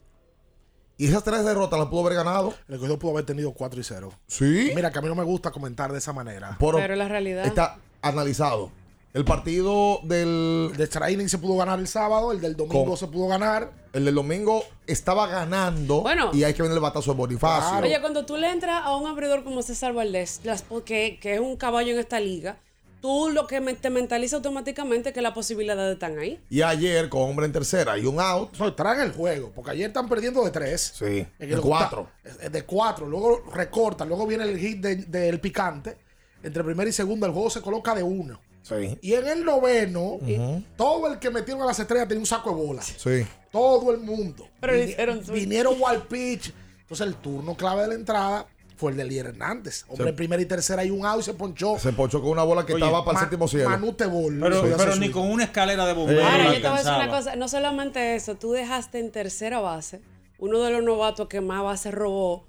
Y 0.97 1.07
esas 1.07 1.23
tres 1.23 1.45
derrotas 1.45 1.79
las 1.79 1.89
pudo 1.89 2.07
haber 2.07 2.15
ganado. 2.15 2.53
El 2.67 2.75
escogido 2.75 2.99
pudo 2.99 3.13
haber 3.13 3.25
tenido 3.25 3.53
4 3.53 3.81
y 3.81 3.85
0. 3.85 4.13
Sí. 4.27 4.73
Mira, 4.75 4.91
que 4.91 4.99
a 4.99 5.03
mí 5.03 5.09
no 5.09 5.15
me 5.15 5.23
gusta 5.23 5.53
comentar 5.53 5.93
de 5.93 5.99
esa 5.99 6.13
manera. 6.13 6.57
Pero 6.59 6.97
la 6.97 7.07
realidad. 7.07 7.47
Está 7.47 7.79
analizado. 8.03 8.73
El 9.19 9.25
partido 9.25 9.99
del. 10.05 10.71
De 10.77 10.87
training 10.87 11.27
se 11.27 11.39
pudo 11.39 11.57
ganar 11.57 11.79
el 11.81 11.89
sábado, 11.89 12.31
el 12.31 12.41
del 12.41 12.55
domingo 12.57 12.85
Con- 12.85 12.97
se 12.97 13.09
pudo 13.09 13.27
ganar. 13.27 13.73
El 13.93 14.05
del 14.05 14.15
domingo 14.15 14.63
estaba 14.87 15.27
ganando. 15.27 16.03
Bueno. 16.03 16.31
Y 16.33 16.45
hay 16.45 16.55
que 16.55 16.63
venir 16.63 16.77
el 16.77 16.81
batazo 16.83 17.11
de 17.13 17.17
Bonifacio. 17.19 17.79
Oye, 17.81 18.01
cuando 18.01 18.25
tú 18.25 18.37
le 18.37 18.49
entras 18.51 18.83
a 18.85 18.95
un 18.97 19.09
abridor 19.09 19.43
como 19.43 19.63
César 19.63 19.93
Valdés, 19.93 20.41
las, 20.45 20.65
que, 20.85 21.19
que 21.21 21.35
es 21.35 21.41
un 21.41 21.57
caballo 21.57 21.93
en 21.95 21.99
esta 21.99 22.21
liga, 22.21 22.59
tú 23.01 23.29
lo 23.33 23.49
que 23.49 23.61
me- 23.61 23.75
te 23.75 23.91
mentaliza 23.91 24.37
automáticamente 24.37 25.09
es 25.09 25.15
que 25.17 25.23
las 25.23 25.33
posibilidades 25.33 25.95
están 25.95 26.17
ahí. 26.19 26.39
Y 26.49 26.63
ayer, 26.63 27.09
con 27.09 27.23
hombre 27.23 27.47
en 27.47 27.53
tercera 27.53 27.99
y 27.99 28.05
un 28.07 28.21
out. 28.21 28.57
No, 28.59 28.73
traen 28.75 29.01
el 29.01 29.13
juego, 29.13 29.51
porque 29.53 29.73
ayer 29.73 29.89
están 29.89 30.09
perdiendo 30.09 30.45
de 30.45 30.53
3. 30.53 30.93
Sí. 30.97 31.27
En 31.41 31.51
De 31.51 31.57
cuatro. 31.57 32.09
De 32.53 32.63
4. 32.65 33.07
Luego 33.07 33.43
recortan, 33.53 34.07
luego 34.09 34.29
viene 34.29 34.45
el 34.45 34.57
hit 34.59 34.79
de- 34.81 34.95
del 34.97 35.41
picante. 35.41 35.97
Entre 36.41 36.63
primera 36.63 36.89
y 36.89 36.93
segunda, 36.93 37.27
el 37.27 37.33
juego 37.33 37.51
se 37.51 37.61
coloca 37.63 37.97
de 37.97 38.05
1. 38.05 38.39
Sí. 38.69 38.99
Y 39.01 39.15
en 39.15 39.27
el 39.29 39.45
noveno, 39.45 40.03
Ujú. 40.15 40.63
todo 40.77 41.11
el 41.13 41.19
que 41.19 41.31
metieron 41.31 41.63
a 41.63 41.67
las 41.67 41.79
estrellas 41.79 42.07
tenía 42.09 42.21
un 42.21 42.27
saco 42.27 42.51
de 42.51 42.57
bola. 42.57 42.83
Sí. 42.83 43.27
Todo 43.51 43.93
el 43.93 43.99
mundo. 44.01 44.47
Pero 44.61 44.77
hicieron 44.77 45.25
su- 45.25 45.33
Vinieron 45.33 45.75
wild 45.79 46.03
pitch. 46.03 46.53
Entonces 46.83 47.07
el 47.07 47.15
turno 47.15 47.55
clave 47.57 47.83
de 47.83 47.89
la 47.89 47.95
entrada 47.95 48.47
fue 48.77 48.93
el 48.93 48.97
de 48.99 49.05
Lier 49.05 49.27
Hernández. 49.27 49.85
Hombre, 49.89 50.05
Se- 50.05 50.11
en 50.11 50.17
primera 50.17 50.41
y 50.43 50.47
tercera 50.47 50.83
hay 50.83 50.91
un 50.91 51.05
out 51.05 51.21
y 51.21 51.25
se 51.25 51.35
ponchó. 51.35 51.79
Se 51.79 51.93
ponchó 51.93 52.21
con 52.21 52.31
una 52.31 52.43
bola 52.45 52.65
que 52.67 52.75
Oye, 52.75 52.85
estaba 52.85 53.05
para 53.05 53.19
el 53.19 53.25
séptimo 53.25 53.49
cielo. 53.49 53.71
Manu. 53.71 53.95
Pero, 53.97 54.97
ni 54.97 55.11
con 55.11 55.31
una 55.31 55.45
escalera 55.45 55.87
de 55.87 55.95
bomberos 55.95 56.25
Ahora, 56.25 56.45
no 56.45 56.53
yo 56.53 56.61
te 56.61 56.69
voy 56.69 56.75
a 56.75 56.79
decir 56.79 56.93
una 56.93 57.09
cosa, 57.09 57.37
no 57.37 57.49
solamente 57.49 58.15
eso, 58.15 58.37
tú 58.37 58.53
dejaste 58.53 58.99
en 59.01 59.11
tercera 59.11 59.61
base 59.61 60.01
uno 60.39 60.63
de 60.63 60.71
los 60.71 60.83
novatos 60.85 61.27
que 61.29 61.41
más 61.41 61.63
base 61.65 61.91
robó 61.91 62.47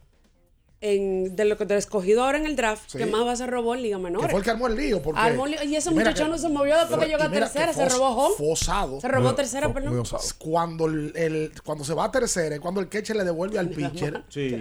en, 0.81 1.35
de 1.35 1.43
lo 1.45 1.57
que 1.57 1.65
te 1.65 1.75
escogido 1.75 2.23
ahora 2.23 2.37
en 2.37 2.45
el 2.45 2.55
draft, 2.55 2.83
Sí. 2.89 2.97
que 2.97 3.05
más 3.05 3.25
base 3.25 3.45
robó 3.47 3.75
en 3.75 3.81
Liga 3.81 3.97
Menor. 3.97 4.21
Que 4.23 4.29
fue 4.29 4.39
el 4.39 4.43
que 4.45 4.51
armó 4.51 4.67
el 4.67 4.75
lío. 4.77 5.01
Porque, 5.01 5.19
Armó 5.19 5.45
el 5.45 5.51
lío, 5.51 5.63
y 5.63 5.75
ese 5.75 5.91
muchacho 5.91 6.23
que- 6.23 6.29
no 6.29 6.37
se 6.37 6.47
movió 6.47 6.77
después 6.77 6.99
que 6.99 7.07
llegó 7.07 7.23
a 7.23 7.29
tercera, 7.31 7.73
se 7.73 7.89
robó 7.89 8.07
home. 8.09 8.35
Fosado. 8.37 9.01
Se 9.01 9.07
robó 9.09 9.35
tercera, 9.35 9.73
perdón. 9.73 10.03
Cuando, 10.37 10.85
el, 10.85 11.11
el- 11.15 11.51
cuando 11.63 11.83
se 11.83 11.93
va 11.93 12.05
a 12.05 12.11
tercera, 12.11 12.55
es 12.55 12.61
cuando 12.61 12.79
el 12.79 12.87
catcher 12.87 13.15
le 13.17 13.23
devuelve 13.25 13.59
al 13.59 13.69
pitcher. 13.71 14.23
Sí. 14.29 14.55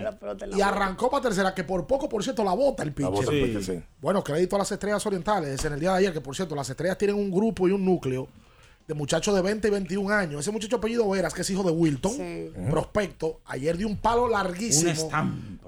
Y 0.57 0.61
arrancó 0.61 1.09
para 1.11 1.23
tercera, 1.23 1.55
que 1.55 1.63
por 1.65 1.87
poco, 1.87 2.09
por 2.09 2.23
cierto, 2.25 2.43
la 2.43 2.53
bota 2.53 2.83
el 2.83 2.93
pitcher. 2.93 3.13
bota 3.13 3.63
sí. 3.65 3.81
Bueno, 4.01 4.25
crédito 4.25 4.57
a 4.57 4.61
las 4.61 4.73
estrellas 4.73 5.05
orientales. 5.07 5.65
En 5.65 5.73
el 5.75 5.81
día 5.81 5.93
de 5.93 5.99
ayer, 5.99 6.13
que 6.13 6.21
por 6.21 6.35
cierto, 6.35 6.55
las 6.57 6.69
estrellas 6.69 6.99
tienen 6.99 7.17
un 7.17 7.31
grupo 7.31 7.69
y 7.69 7.73
un 7.73 7.85
núcleo 7.85 8.29
de 8.89 8.95
muchachos 8.95 9.35
de 9.35 9.43
20 9.43 9.69
y 9.69 9.71
21 9.71 10.11
años. 10.11 10.41
Ese 10.41 10.51
muchacho 10.51 10.77
apellido 10.77 11.09
Veras, 11.11 11.35
que 11.35 11.43
es 11.43 11.51
hijo 11.51 11.63
de 11.63 11.71
Wilton, 11.71 12.11
Sí. 12.13 12.51
prospecto, 12.71 13.41
ayer 13.45 13.77
dio 13.77 13.87
un 13.87 13.99
palo 13.99 14.27
larguísimo. 14.29 14.91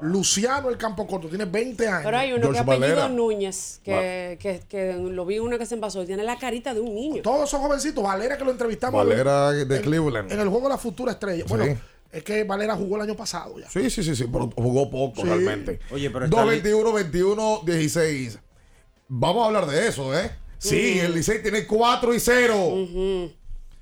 Luciano, 0.01 0.71
el 0.71 0.79
campo 0.79 1.07
corto, 1.07 1.29
tiene 1.29 1.45
20 1.45 1.87
años. 1.87 2.01
Pero 2.05 2.17
hay 2.17 2.33
uno 2.33 2.41
George 2.41 2.55
que 2.55 2.59
apellido 2.61 2.81
Valera. 2.97 3.09
Núñez, 3.11 3.81
que, 3.85 4.39
que, 4.41 4.63
que 4.67 4.95
lo 4.95 5.27
vi 5.27 5.39
una 5.39 5.59
que 5.59 5.67
se 5.67 5.75
envasó, 5.75 6.03
y 6.03 6.07
tiene 6.07 6.25
la 6.25 6.39
carita 6.39 6.73
de 6.73 6.81
un 6.81 6.95
niño. 6.95 7.21
Todos 7.23 7.51
son 7.51 7.61
jovencitos. 7.61 8.03
Valera, 8.03 8.39
que 8.39 8.45
lo 8.45 8.51
entrevistamos. 8.53 9.07
Valera 9.07 9.51
de 9.53 9.77
en- 9.77 9.83
Cleveland. 9.83 10.33
En 10.33 10.41
el 10.41 10.49
juego 10.49 10.69
de 10.69 10.73
la 10.75 10.79
futura 10.79 11.13
estrella. 11.13 11.45
Sí. 11.47 11.49
Bueno, 11.55 11.79
es 12.11 12.23
que 12.25 12.45
Valera 12.45 12.75
jugó 12.75 12.97
el 12.97 13.03
año 13.03 13.15
pasado 13.17 13.59
ya. 13.59 13.69
Sí, 13.69 13.91
sí, 13.91 14.03
sí, 14.03 14.17
sí, 14.17 14.25
pero 14.33 14.51
jugó 14.57 14.91
poco 14.91 15.21
Sí. 15.21 15.27
realmente. 15.29 15.79
Oye, 15.93 16.09
pero 16.11 16.25
está 16.25 16.39
2-21, 16.43 16.95
21, 16.95 17.61
16. 17.67 18.39
Vamos 19.09 19.43
a 19.43 19.47
hablar 19.49 19.67
de 19.67 19.89
eso, 19.89 20.19
¿eh? 20.19 20.31
Sí, 20.61 20.99
el 21.01 21.15
Licey 21.15 21.43
tiene 21.43 21.67
4 21.67 22.15
y 22.15 22.21
0. 22.21 22.55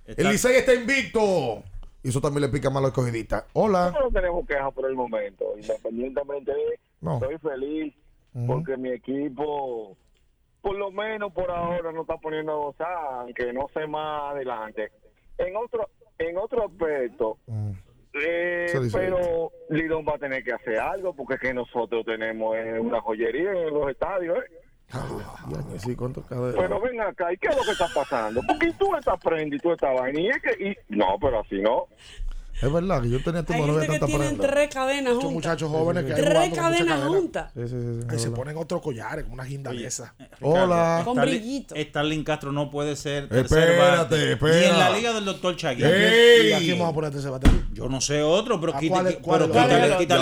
Está- 0.06 0.22
El 0.22 0.28
Licey 0.28 0.56
está 0.56 0.74
invicto. 0.74 1.62
Y 2.02 2.10
eso 2.10 2.20
también 2.20 2.42
le 2.42 2.48
pica 2.48 2.70
mal 2.70 2.78
a 2.84 2.86
los 2.86 2.90
escogidistas. 2.90 3.44
Hola. 3.52 3.92
No 4.00 4.08
tenemos 4.10 4.46
quejas 4.46 4.72
por 4.72 4.86
el 4.88 4.94
momento. 4.94 5.44
Independientemente, 5.58 6.52
No. 7.00 7.14
estoy 7.20 7.36
feliz 7.38 7.94
porque 8.46 8.76
mi 8.76 8.90
equipo, 8.90 9.96
por 10.62 10.76
lo 10.76 10.92
menos 10.92 11.32
por 11.32 11.50
ahora, 11.50 11.90
no 11.90 12.02
está 12.02 12.16
poniendo 12.18 12.52
a 12.52 12.56
gozar, 12.56 12.88
aunque 13.22 13.52
no 13.52 13.66
sé 13.74 13.86
más 13.88 14.32
adelante. 14.34 14.92
En 15.38 15.56
otro, 15.56 15.88
en 16.18 16.36
otro 16.38 16.66
aspecto, 16.66 17.38
eh, 18.14 18.66
pero 18.92 19.50
Lidón 19.70 20.04
va 20.08 20.14
a 20.14 20.18
tener 20.18 20.42
que 20.44 20.52
hacer 20.52 20.78
algo 20.78 21.14
porque 21.14 21.34
es 21.34 21.40
que 21.40 21.54
nosotros 21.54 22.04
tenemos 22.06 22.56
eh, 22.56 22.78
una 22.80 23.00
joyería 23.00 23.50
en 23.52 23.74
los 23.74 23.90
estadios. 23.90 24.38
¿eh? 24.38 24.50
Sí, 25.78 25.94
¿cuánto 25.96 26.22
cada- 26.22 26.52
Pero 26.52 26.80
ven 26.80 27.00
acá, 27.00 27.32
¿y 27.32 27.36
qué 27.36 27.48
es 27.48 27.56
lo 27.56 27.62
que 27.64 27.72
está 27.72 27.88
pasando? 27.88 28.40
Porque 28.46 28.72
tú 28.78 28.94
estás 28.96 29.20
prenda 29.20 29.56
y 29.56 29.58
tú 29.58 29.72
estás 29.72 29.94
vaina. 29.94 30.20
Y 30.20 30.28
es 30.28 30.42
que, 30.42 30.64
y- 30.70 30.96
no, 30.96 31.16
pero 31.20 31.40
así 31.40 31.60
no. 31.60 31.86
Es 32.60 32.72
verdad 32.72 33.02
que 33.02 33.10
yo 33.10 33.22
tenía 33.22 33.44
tu 33.44 33.52
Hay 33.52 33.60
no 33.62 33.78
gente 33.78 34.00
que 34.00 34.06
tienen 34.06 34.28
prenda. 34.36 34.48
tres 34.48 34.74
cadenas 34.74 35.14
Muchos 35.14 35.30
juntas. 35.30 35.34
muchachos 35.52 35.70
jóvenes 35.70 36.04
que 36.04 36.14
hay 36.14 36.20
Tres 36.22 36.54
cadenas 36.54 36.86
cadena. 36.98 37.06
juntas. 37.06 37.52
Sí, 37.54 37.60
sí, 37.62 37.68
sí, 37.68 38.00
sí, 38.02 38.06
Que 38.08 38.16
es 38.16 38.22
se 38.22 38.30
ponen 38.32 38.56
otros 38.56 38.82
collares, 38.82 39.24
con 39.24 39.34
una 39.34 39.44
guinda 39.44 39.70
de 39.70 39.86
esa. 39.86 40.14
Hola. 40.40 41.02
Con 41.04 41.16
brillito. 41.20 41.74
Starlin 41.76 42.24
Castro 42.24 42.50
no 42.50 42.68
puede 42.70 42.96
ser 42.96 43.28
tercer 43.28 43.70
Espérate, 43.70 44.32
espera. 44.32 44.56
Ni 44.58 44.64
en 44.66 44.78
la 44.78 44.90
liga 44.90 45.12
del 45.12 45.24
doctor 45.24 45.54
Chagui. 45.56 45.82
¿Y 45.84 46.52
aquí 46.52 46.72
vamos 46.72 46.90
a 46.90 46.94
ponerte 46.94 47.18
ese 47.18 47.28
batería? 47.28 47.64
Yo 47.72 47.88
no 47.88 48.00
sé 48.00 48.22
otro, 48.22 48.60
pero, 48.60 48.74
¿A 48.74 48.80
quítale, 48.80 49.20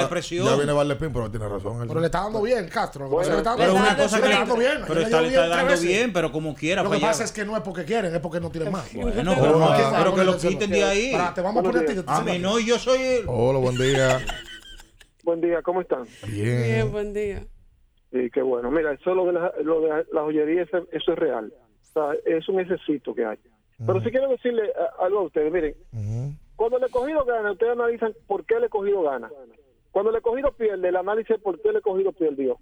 presión. 0.09 0.47
Ya 0.47 0.57
viene 0.57 0.73
Valespín, 0.73 1.13
pero 1.13 1.31
tiene 1.31 1.49
razón. 1.49 1.85
Pero 1.89 2.01
le 2.01 2.07
está 2.07 2.21
dando 2.21 2.43
bien, 2.43 2.69
Castro. 2.69 3.09
Pero 3.57 3.75
una 3.75 3.97
cosa 3.97 4.17
Le 4.17 4.23
que 4.23 4.29
está 4.29 4.29
le- 4.29 4.35
dando 4.35 4.57
bien. 4.57 4.73
pero 4.87 5.01
Él 5.01 5.07
está, 5.07 5.47
dando 5.49 5.81
bien, 5.81 6.13
pero 6.13 6.33
como 6.33 6.55
quiera. 6.55 6.83
Lo 6.83 6.91
que 6.91 6.97
fallaba. 6.97 7.13
pasa 7.13 7.25
es 7.25 7.33
que 7.33 7.45
no 7.45 7.57
es 7.57 7.63
porque 7.63 7.85
quieren, 7.85 8.15
es 8.15 8.21
porque 8.21 8.41
no 8.41 8.51
tienen 8.51 8.73
más. 8.73 8.85
Bueno, 8.93 9.35
pero, 9.39 9.65
a 9.65 9.77
que 9.77 10.25
lo 10.25 10.33
poner 10.37 10.37
quiten 10.39 10.71
de 10.71 10.85
ahí. 10.85 11.13
Te 11.35 11.41
vamos 11.41 11.65
a 11.65 11.67
poner 11.67 11.83
a 11.83 11.87
ti. 11.87 12.26
No, 12.41 12.59
yo 12.59 12.79
soy 12.79 13.01
el... 13.01 13.25
Hola, 13.29 13.59
buen 13.59 13.77
día. 13.79 14.19
Buen 15.23 15.41
día, 15.41 15.61
¿cómo 15.61 15.81
están? 15.81 16.05
Bien, 16.29 16.63
Bien. 16.63 16.93
buen 16.93 17.13
día. 17.13 17.45
Sí, 18.13 18.31
qué 18.33 18.43
bueno. 18.43 18.71
Mira, 18.71 18.93
eso 18.93 19.13
lo 19.13 19.27
de 19.27 19.33
la, 19.33 19.53
lo 19.65 19.81
de 19.81 20.05
la 20.13 20.21
joyería, 20.23 20.63
eso, 20.63 20.87
eso 20.93 21.13
es 21.15 21.19
real. 21.19 21.53
O 21.91 21.93
sea, 21.93 22.17
es 22.25 22.49
un 22.49 22.57
necesito 22.57 23.13
que 23.13 23.25
hay. 23.25 23.37
Pero 23.85 24.01
sí 24.05 24.11
quiero 24.13 24.29
decirle 24.29 24.71
a- 24.73 25.05
algo 25.05 25.19
a 25.19 25.23
ustedes. 25.23 25.53
Miren, 25.53 25.75
cuando 26.55 26.79
el 26.79 26.85
escogido 26.85 27.25
gana, 27.25 27.51
ustedes 27.51 27.73
analizan 27.73 28.15
por 28.29 28.45
qué 28.47 28.55
el 28.55 28.65
escogido 28.65 29.03
gana. 29.03 29.29
Cuando 29.91 30.11
el 30.13 30.17
escogido 30.17 30.53
pierde, 30.53 30.89
el 30.91 30.97
análisis 30.97 31.35
es 31.35 31.43
por 31.43 31.61
qué 31.61 31.71
el 31.71 31.77
escogido 31.79 32.13
perdió. 32.13 32.59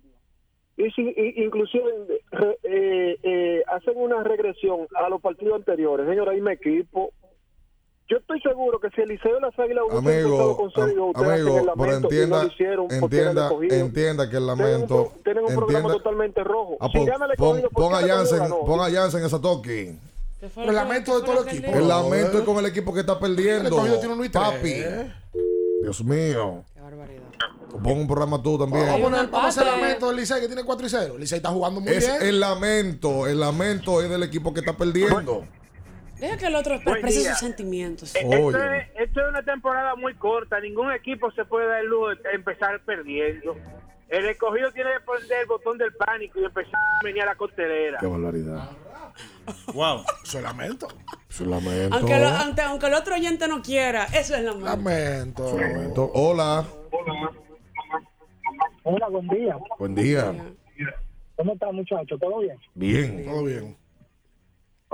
Y, 0.79 0.91
si, 0.93 1.03
y- 1.03 1.45
inclusive 1.45 1.85
re- 2.31 2.59
eh, 2.63 3.19
eh, 3.23 3.63
hacen 3.67 3.93
una 3.97 4.23
regresión 4.25 4.87
a 4.97 5.11
los 5.11 5.21
partidos 5.21 5.57
anteriores. 5.57 6.07
Señora, 6.09 6.33
ahí 6.33 6.41
me 6.41 6.55
equipo. 6.55 7.13
Yo 8.07 8.19
estoy 8.19 8.39
seguro 8.43 8.79
que 8.81 8.91
si 8.91 9.01
Eliseo 9.01 9.39
y 9.39 9.41
las 9.41 9.59
Águilas 9.59 9.85
empezado 9.91 10.19
Amigo, 10.45 10.57
con 10.59 10.67
ustedes 10.67 10.89
hacen 10.89 10.99
amigo, 11.33 11.59
el 11.59 11.65
pero 11.65 11.65
lamento 11.65 11.77
no 12.01 12.09
entienda, 12.09 12.43
lo 12.45 12.49
hicieron 12.51 12.87
el 12.91 13.03
entienda, 13.03 13.51
entienda 13.71 14.31
que 14.31 14.37
el 14.37 14.45
Tienen 14.45 14.51
un 14.51 14.59
lamento. 14.59 15.13
Tienen 15.25 15.45
un 15.45 15.55
programa 15.55 15.79
Entienda. 15.79 15.93
totalmente 15.95 16.45
rojo. 16.45 16.77
Ah, 16.81 16.89
Si 16.93 16.99
pon, 16.99 17.07
gana 17.07 17.25
el 17.27 17.37
pon, 17.37 17.47
escogido, 17.57 17.71
¿por 17.71 17.83
pon 17.83 17.89
qué 17.93 17.95
a 17.97 17.99
el 18.01 18.05
escogido 18.05 18.17
Jansen, 18.19 18.39
ganó? 18.41 18.65
pon 18.67 18.81
a 18.81 18.91
Jansen 18.91 19.25
esa 19.25 19.41
toque. 19.41 19.97
¿Qué 20.41 20.49
fue 20.51 20.63
Pero 20.65 20.65
lo 20.65 20.71
el 20.71 20.75
lamento 20.75 21.19
de 21.19 21.27
todo 21.27 21.43
el 21.43 21.49
equipo. 21.49 21.71
El 21.73 21.89
lamento 21.89 22.39
es 22.39 22.45
con 22.45 22.57
el 22.59 22.67
equipo 22.67 22.93
que 22.93 23.01
está 23.01 23.19
perdiendo. 23.19 23.87
El. 23.87 24.31
Papi. 24.31 24.75
Dios 25.83 26.05
mío. 26.05 26.63
Qué 26.75 26.81
barbaridad. 26.81 27.23
Pon 27.83 27.99
un 28.01 28.07
programa 28.07 28.43
tú 28.43 28.59
también. 28.59 28.85
Vamos 28.87 29.01
a 29.01 29.05
poner- 29.17 29.31
vamos 29.31 29.57
el 29.57 29.65
lamento 29.65 30.07
del 30.09 30.17
Licey 30.17 30.41
que 30.43 30.47
tiene 30.47 30.63
4 30.65 30.87
y 30.87 30.91
0. 30.91 31.15
El 31.15 31.21
Licey 31.21 31.39
está 31.39 31.49
jugando 31.49 31.81
muy 31.81 31.91
Es 31.91 32.07
bien. 32.07 32.23
el 32.23 32.39
lamento. 32.41 33.27
El 33.27 33.41
lamento 33.41 34.03
es 34.03 34.11
del 34.11 34.23
equipo 34.23 34.53
que 34.53 34.61
está 34.61 34.77
perdiendo. 34.77 35.45
Deja 36.21 36.37
que 36.39 36.47
el 36.47 36.55
otro 36.55 36.75
exprese 36.77 37.25
sus 37.31 37.39
sentimientos. 37.39 38.15
Esto 38.15 38.35
es, 38.73 38.89
esto 38.97 39.21
es 39.21 39.29
una 39.29 39.43
temporada 39.43 39.95
muy 39.97 40.15
corta. 40.15 40.61
Ningún 40.61 40.93
equipo 40.93 41.31
se 41.33 41.45
puede 41.45 41.67
dar 41.67 41.81
el 41.81 41.87
lujo 41.87 42.09
de 42.11 42.17
empezar 42.35 42.81
perdiendo. 42.85 43.57
El 44.09 44.27
escogido 44.27 44.71
tiene 44.73 44.91
que 44.95 45.01
poner 45.01 45.23
el 45.41 45.47
botón 45.47 45.77
del 45.79 45.93
pánico 45.95 46.39
y 46.41 46.45
empezar 46.45 46.73
a 46.75 47.05
venir 47.05 47.23
a 47.23 47.27
la 47.27 47.35
costelera. 47.35 47.99
Qué 47.99 48.07
barbaridad. 48.07 48.71
Wow. 49.75 50.05
Eso 50.25 50.39
es 50.39 50.45
lamento. 50.45 50.89
Es 51.29 51.41
un 51.41 51.51
lamento. 51.51 51.97
Aunque, 51.97 52.19
lo- 52.19 52.29
aunque, 52.29 52.61
aunque 52.63 52.87
el 52.87 52.95
otro 52.95 53.15
oyente 53.15 53.49
no 53.49 53.61
quiera, 53.63 54.05
eso 54.07 54.35
es. 54.37 54.43
Lamento. 54.45 55.47
Es 55.47 55.53
un 55.53 55.61
lamento. 55.61 56.11
Hola. 56.15 56.65
Hola, 58.85 59.09
buen 59.09 59.29
día. 59.29 59.57
Buen 59.79 59.95
día. 59.95 60.35
¿Cómo 61.37 61.55
está, 61.55 61.73
muchacho? 61.73 62.17
¿Todo 62.19 62.39
bien? 62.41 62.57
Bien. 62.75 63.25
Todo 63.25 63.45
bien. 63.45 63.77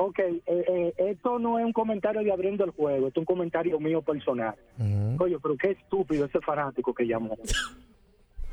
Ok, 0.03 0.19
eh, 0.19 0.43
eh, 0.47 0.95
esto 0.97 1.39
no 1.39 1.59
es 1.59 1.65
un 1.67 1.75
comentario 1.75 2.23
de 2.23 2.33
abriendo 2.33 2.65
el 2.65 2.71
juego, 2.71 3.09
esto 3.09 3.21
es 3.21 3.23
un 3.29 3.35
comentario 3.35 3.79
mío 3.79 4.01
personal. 4.01 4.55
Oye, 5.19 5.37
pero 5.43 5.57
qué 5.59 5.73
estúpido 5.73 6.25
ese 6.25 6.41
fanático 6.41 6.95
que 6.95 7.07
llamó. 7.07 7.37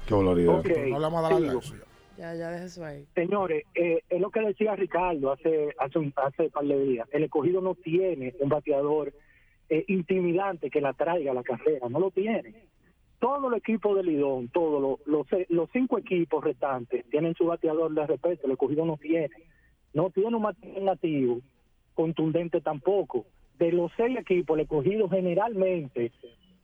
Qué 0.05 0.13
barbaridad. 0.13 0.59
Ok, 0.59 0.67
No 0.67 0.99
de 0.99 0.99
la 0.99 1.37
sigo. 1.37 1.59
eso. 1.59 1.75
Ya, 2.17 2.35
ya, 2.35 2.49
deja 2.51 2.65
eso 2.65 2.83
ahí. 2.83 3.05
Señores, 3.15 3.63
eh, 3.75 4.01
es 4.09 4.19
lo 4.19 4.29
que 4.29 4.41
decía 4.41 4.75
Ricardo 4.75 5.31
hace 5.31 5.73
hace 5.79 5.99
un, 5.99 6.13
hace 6.17 6.43
un 6.43 6.49
par 6.49 6.65
de 6.65 6.83
días. 6.83 7.07
El 7.13 7.23
escogido 7.23 7.61
no 7.61 7.75
tiene 7.75 8.33
un 8.41 8.49
bateador 8.49 9.13
eh, 9.69 9.85
intimidante 9.87 10.69
que 10.69 10.81
la 10.81 10.91
traiga 10.91 11.31
a 11.31 11.35
la 11.35 11.43
carrera, 11.43 11.87
no 11.87 11.99
lo 12.01 12.11
tiene. 12.11 12.55
Todo 13.19 13.47
el 13.47 13.53
equipo 13.57 13.95
de 13.95 14.03
Lidón, 14.03 14.49
todos 14.49 14.99
los, 15.05 15.27
los 15.47 15.69
cinco 15.71 15.97
equipos 15.97 16.43
restantes 16.43 17.05
tienen 17.09 17.35
su 17.35 17.45
bateador 17.45 17.93
de 17.93 18.05
respeto, 18.05 18.47
el 18.47 18.51
escogido 18.51 18.85
no 18.85 18.97
tiene. 18.97 19.31
No 19.97 20.11
tiene 20.11 20.35
un 20.35 20.43
bateador 20.43 20.83
nativo 20.83 21.39
contundente 21.95 22.61
tampoco. 22.61 23.25
De 23.57 23.71
los 23.71 23.91
seis 23.97 24.15
equipos, 24.19 24.55
el 24.55 24.65
escogido 24.65 25.09
generalmente 25.09 26.11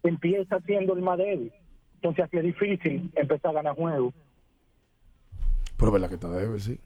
empieza 0.03 0.59
siendo 0.59 0.93
el 0.93 1.01
más 1.01 1.17
débil. 1.17 1.51
Entonces 1.95 2.25
así 2.25 2.37
es 2.37 2.43
difícil 2.43 3.09
empezar 3.15 3.49
a 3.49 3.53
ganar 3.55 3.75
juegos. 3.75 4.13
Pero 5.77 5.91
verdad 5.91 6.09
que 6.09 6.13
está 6.13 6.29
débil, 6.29 6.61
sí. 6.61 6.77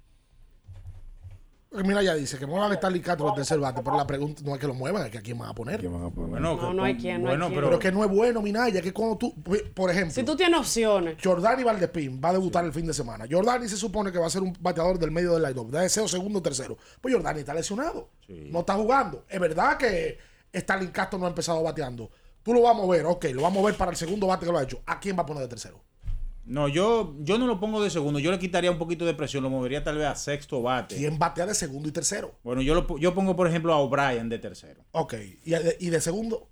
Porque 1.69 1.85
Mira, 1.85 2.01
ya 2.01 2.15
dice 2.15 2.37
que 2.37 2.45
muevan 2.45 2.71
a 2.71 2.75
Stanley 2.75 3.01
Castro 3.01 3.29
al 3.29 3.35
tercer 3.35 3.59
bate, 3.59 3.81
pero 3.83 3.97
la 3.97 4.07
pregunta 4.07 4.41
no 4.45 4.53
es 4.55 4.59
que 4.59 4.67
lo 4.67 4.73
muevan, 4.73 5.05
es 5.05 5.11
que 5.11 5.17
a 5.17 5.21
quién 5.21 5.37
van 5.37 5.49
a 5.49 5.53
poner. 5.53 5.81
¿Quién 5.81 5.91
van 5.91 6.03
a 6.05 6.09
poner? 6.09 6.29
Bueno, 6.29 6.55
No, 6.55 6.69
que 6.69 6.73
no 6.75 6.83
hay 6.83 6.95
quien, 6.95 7.23
no 7.23 7.29
hay 7.29 7.37
quien. 7.37 7.53
Pero 7.55 7.77
que 7.79 7.91
no 7.91 8.03
es 8.05 8.09
bueno, 8.09 8.41
Minaya, 8.41 8.81
que 8.81 8.93
cuando 8.93 9.17
tú, 9.17 9.35
por 9.73 9.91
ejemplo, 9.91 10.13
Si 10.13 10.23
tú 10.23 10.35
tienes 10.35 10.57
opciones, 10.59 11.17
Jordani 11.21 11.63
Valdespín 11.63 12.21
va 12.23 12.29
a 12.29 12.33
debutar 12.33 12.63
el 12.63 12.71
fin 12.71 12.87
de 12.87 12.93
semana. 12.93 13.25
Jordani 13.29 13.67
se 13.67 13.75
supone 13.75 14.11
que 14.11 14.17
va 14.17 14.27
a 14.27 14.29
ser 14.29 14.43
un 14.43 14.55
bateador 14.59 14.97
del 14.97 15.11
medio 15.11 15.33
del 15.33 15.43
line-up, 15.43 15.69
de 15.69 15.81
deseo 15.81 16.07
segundo 16.07 16.39
o 16.39 16.41
tercero. 16.41 16.77
Pues 17.01 17.13
Jordani 17.13 17.39
está 17.39 17.53
lesionado, 17.53 18.09
no 18.27 18.59
está 18.59 18.75
jugando. 18.75 19.25
Es 19.27 19.39
verdad 19.39 19.77
que 19.77 20.17
Stalin 20.53 20.89
Castro 20.91 21.19
no 21.19 21.25
ha 21.25 21.29
empezado 21.29 21.61
bateando. 21.61 22.09
Tú 22.43 22.53
lo 22.53 22.61
vas 22.61 22.71
a 22.71 22.77
mover, 22.77 23.05
ok, 23.05 23.25
lo 23.33 23.41
vamos 23.41 23.57
a 23.57 23.61
mover 23.61 23.75
para 23.75 23.91
el 23.91 23.97
segundo 23.97 24.27
bate 24.27 24.45
que 24.45 24.51
lo 24.53 24.57
ha 24.57 24.63
hecho. 24.63 24.81
¿A 24.85 25.01
quién 25.01 25.17
va 25.17 25.23
a 25.23 25.25
poner 25.25 25.43
de 25.43 25.49
tercero? 25.49 25.83
No, 26.47 26.69
yo, 26.69 27.13
yo 27.19 27.37
no 27.37 27.45
lo 27.45 27.59
pongo 27.59 27.83
de 27.83 27.89
segundo. 27.89 28.19
Yo 28.19 28.31
le 28.31 28.39
quitaría 28.39 28.71
un 28.71 28.77
poquito 28.77 29.05
de 29.05 29.13
presión. 29.13 29.43
Lo 29.43 29.49
movería 29.49 29.83
tal 29.83 29.97
vez 29.97 30.07
a 30.07 30.15
sexto 30.15 30.61
bate. 30.61 30.95
¿Quién 30.95 31.19
batea 31.19 31.45
de 31.45 31.53
segundo 31.53 31.89
y 31.89 31.91
tercero? 31.91 32.31
Bueno, 32.43 32.61
yo, 32.61 32.73
lo, 32.73 32.97
yo 32.97 33.13
pongo, 33.13 33.35
por 33.35 33.47
ejemplo, 33.47 33.73
a 33.73 33.77
O'Brien 33.77 34.29
de 34.29 34.39
tercero. 34.39 34.81
Ok, 34.93 35.13
¿y 35.43 35.49
de, 35.51 35.75
y 35.79 35.89
de 35.89 35.99
segundo? 35.99 36.47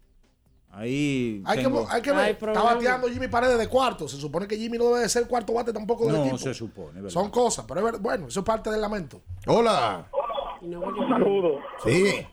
Ahí. 0.71 1.41
Hay 1.45 1.59
que, 1.59 1.71
hay 1.89 2.01
que 2.01 2.11
ver. 2.11 2.31
Está 2.31 2.61
bateando 2.61 3.07
Jimmy 3.07 3.29
Paredes 3.29 3.57
de 3.57 3.69
cuarto. 3.69 4.09
Se 4.09 4.17
supone 4.17 4.45
que 4.45 4.57
Jimmy 4.57 4.77
no 4.77 4.89
debe 4.89 4.99
de 4.99 5.09
ser 5.09 5.25
cuarto 5.27 5.53
bate 5.53 5.71
tampoco 5.71 6.05
del 6.07 6.15
No 6.15 6.21
equipo. 6.23 6.37
se 6.39 6.53
supone, 6.53 6.95
¿verdad? 6.95 7.09
Son 7.11 7.31
cosas, 7.31 7.63
pero 7.65 7.87
es 7.87 8.01
bueno, 8.01 8.27
eso 8.27 8.41
es 8.41 8.45
parte 8.45 8.69
del 8.69 8.81
lamento. 8.81 9.21
Hola. 9.47 10.05
Saludos. 10.59 11.61
Sí. 11.85 12.27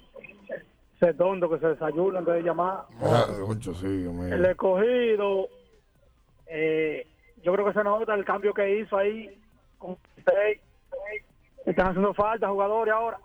Ese 1.01 1.15
tonto 1.15 1.49
que 1.51 1.59
se 1.61 1.67
desayuna 1.69 2.19
antes 2.19 2.35
de 2.35 2.43
llamar. 2.43 2.87
Ah, 3.01 3.27
sí. 3.81 3.87
El 3.87 4.45
escogido, 4.47 5.49
eh, 6.47 7.07
yo 7.43 7.53
creo 7.53 7.67
que 7.67 7.73
se 7.73 7.85
nota 7.85 8.15
el 8.15 8.25
cambio 8.25 8.53
que 8.55 8.81
hizo 8.81 8.97
ahí 8.97 9.39
con. 9.79 9.97
Están 11.67 11.89
haciendo 11.89 12.13
falta 12.15 12.49
jugadores 12.49 12.93
ahora. 12.93 13.19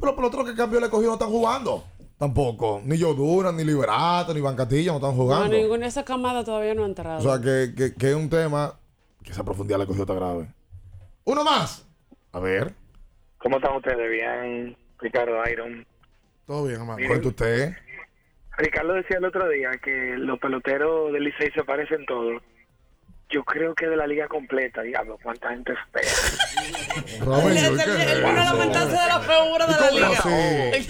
Pero 0.00 0.14
por 0.14 0.24
otro 0.26 0.44
que 0.44 0.54
cambió 0.54 0.78
le 0.80 0.88
cogió 0.90 1.08
no 1.08 1.14
están 1.14 1.30
jugando. 1.30 1.84
Tampoco. 2.18 2.80
Ni 2.84 2.96
Yodura, 2.98 3.52
ni 3.52 3.64
Liberato, 3.64 4.34
ni 4.34 4.40
Bancatilla 4.40 4.90
no 4.92 4.96
están 4.98 5.10
No, 5.10 5.16
jugando. 5.16 5.56
ninguna 5.56 5.82
de 5.82 5.86
esas 5.86 6.04
camadas 6.04 6.44
todavía 6.44 6.74
no 6.74 6.82
ha 6.84 6.86
entrado. 6.86 7.18
O 7.18 7.22
sea, 7.22 7.40
que, 7.40 7.74
que, 7.74 7.94
que 7.94 8.10
es 8.10 8.14
un 8.16 8.28
tema 8.28 8.74
que 9.22 9.30
esa 9.30 9.44
profundidad 9.44 9.78
le 9.78 9.86
cogió 9.86 10.02
está 10.02 10.14
grave. 10.14 10.48
Uno 11.24 11.44
más. 11.44 11.86
A 12.32 12.40
ver. 12.40 12.74
¿Cómo 13.38 13.56
están 13.56 13.76
ustedes? 13.76 14.10
Bien, 14.10 14.76
Ricardo 14.98 15.34
Iron. 15.50 15.86
Todo 16.46 16.64
bien, 16.64 16.80
hermano. 16.80 17.06
Cuenta 17.06 17.28
usted. 17.28 17.72
Ricardo 18.58 18.94
decía 18.94 19.18
el 19.18 19.24
otro 19.24 19.48
día 19.48 19.70
que 19.82 20.14
los 20.18 20.38
peloteros 20.38 21.12
del 21.12 21.24
Licey 21.24 21.50
se 21.52 21.64
parecen 21.64 22.04
todos. 22.06 22.42
Yo 23.30 23.44
creo 23.44 23.74
que 23.74 23.86
de 23.86 23.96
la 23.96 24.06
liga 24.06 24.26
completa, 24.26 24.80
diablo, 24.82 25.18
cuánta 25.22 25.50
gente 25.50 25.72
espera. 25.74 27.24
Robin, 27.24 27.56
Él 27.58 27.76
¿qué 27.76 27.82
él- 27.84 27.90
es 27.90 28.10
él 28.12 28.22
pone 28.22 28.40
a 28.40 28.44
eso? 28.44 28.56
lamentarse 28.56 28.90
de 28.90 29.06
la 29.06 29.20
figura 29.20 29.66
de 29.66 29.72
la 29.72 29.78
¿Cómo 29.78 30.40
liga. 30.70 30.88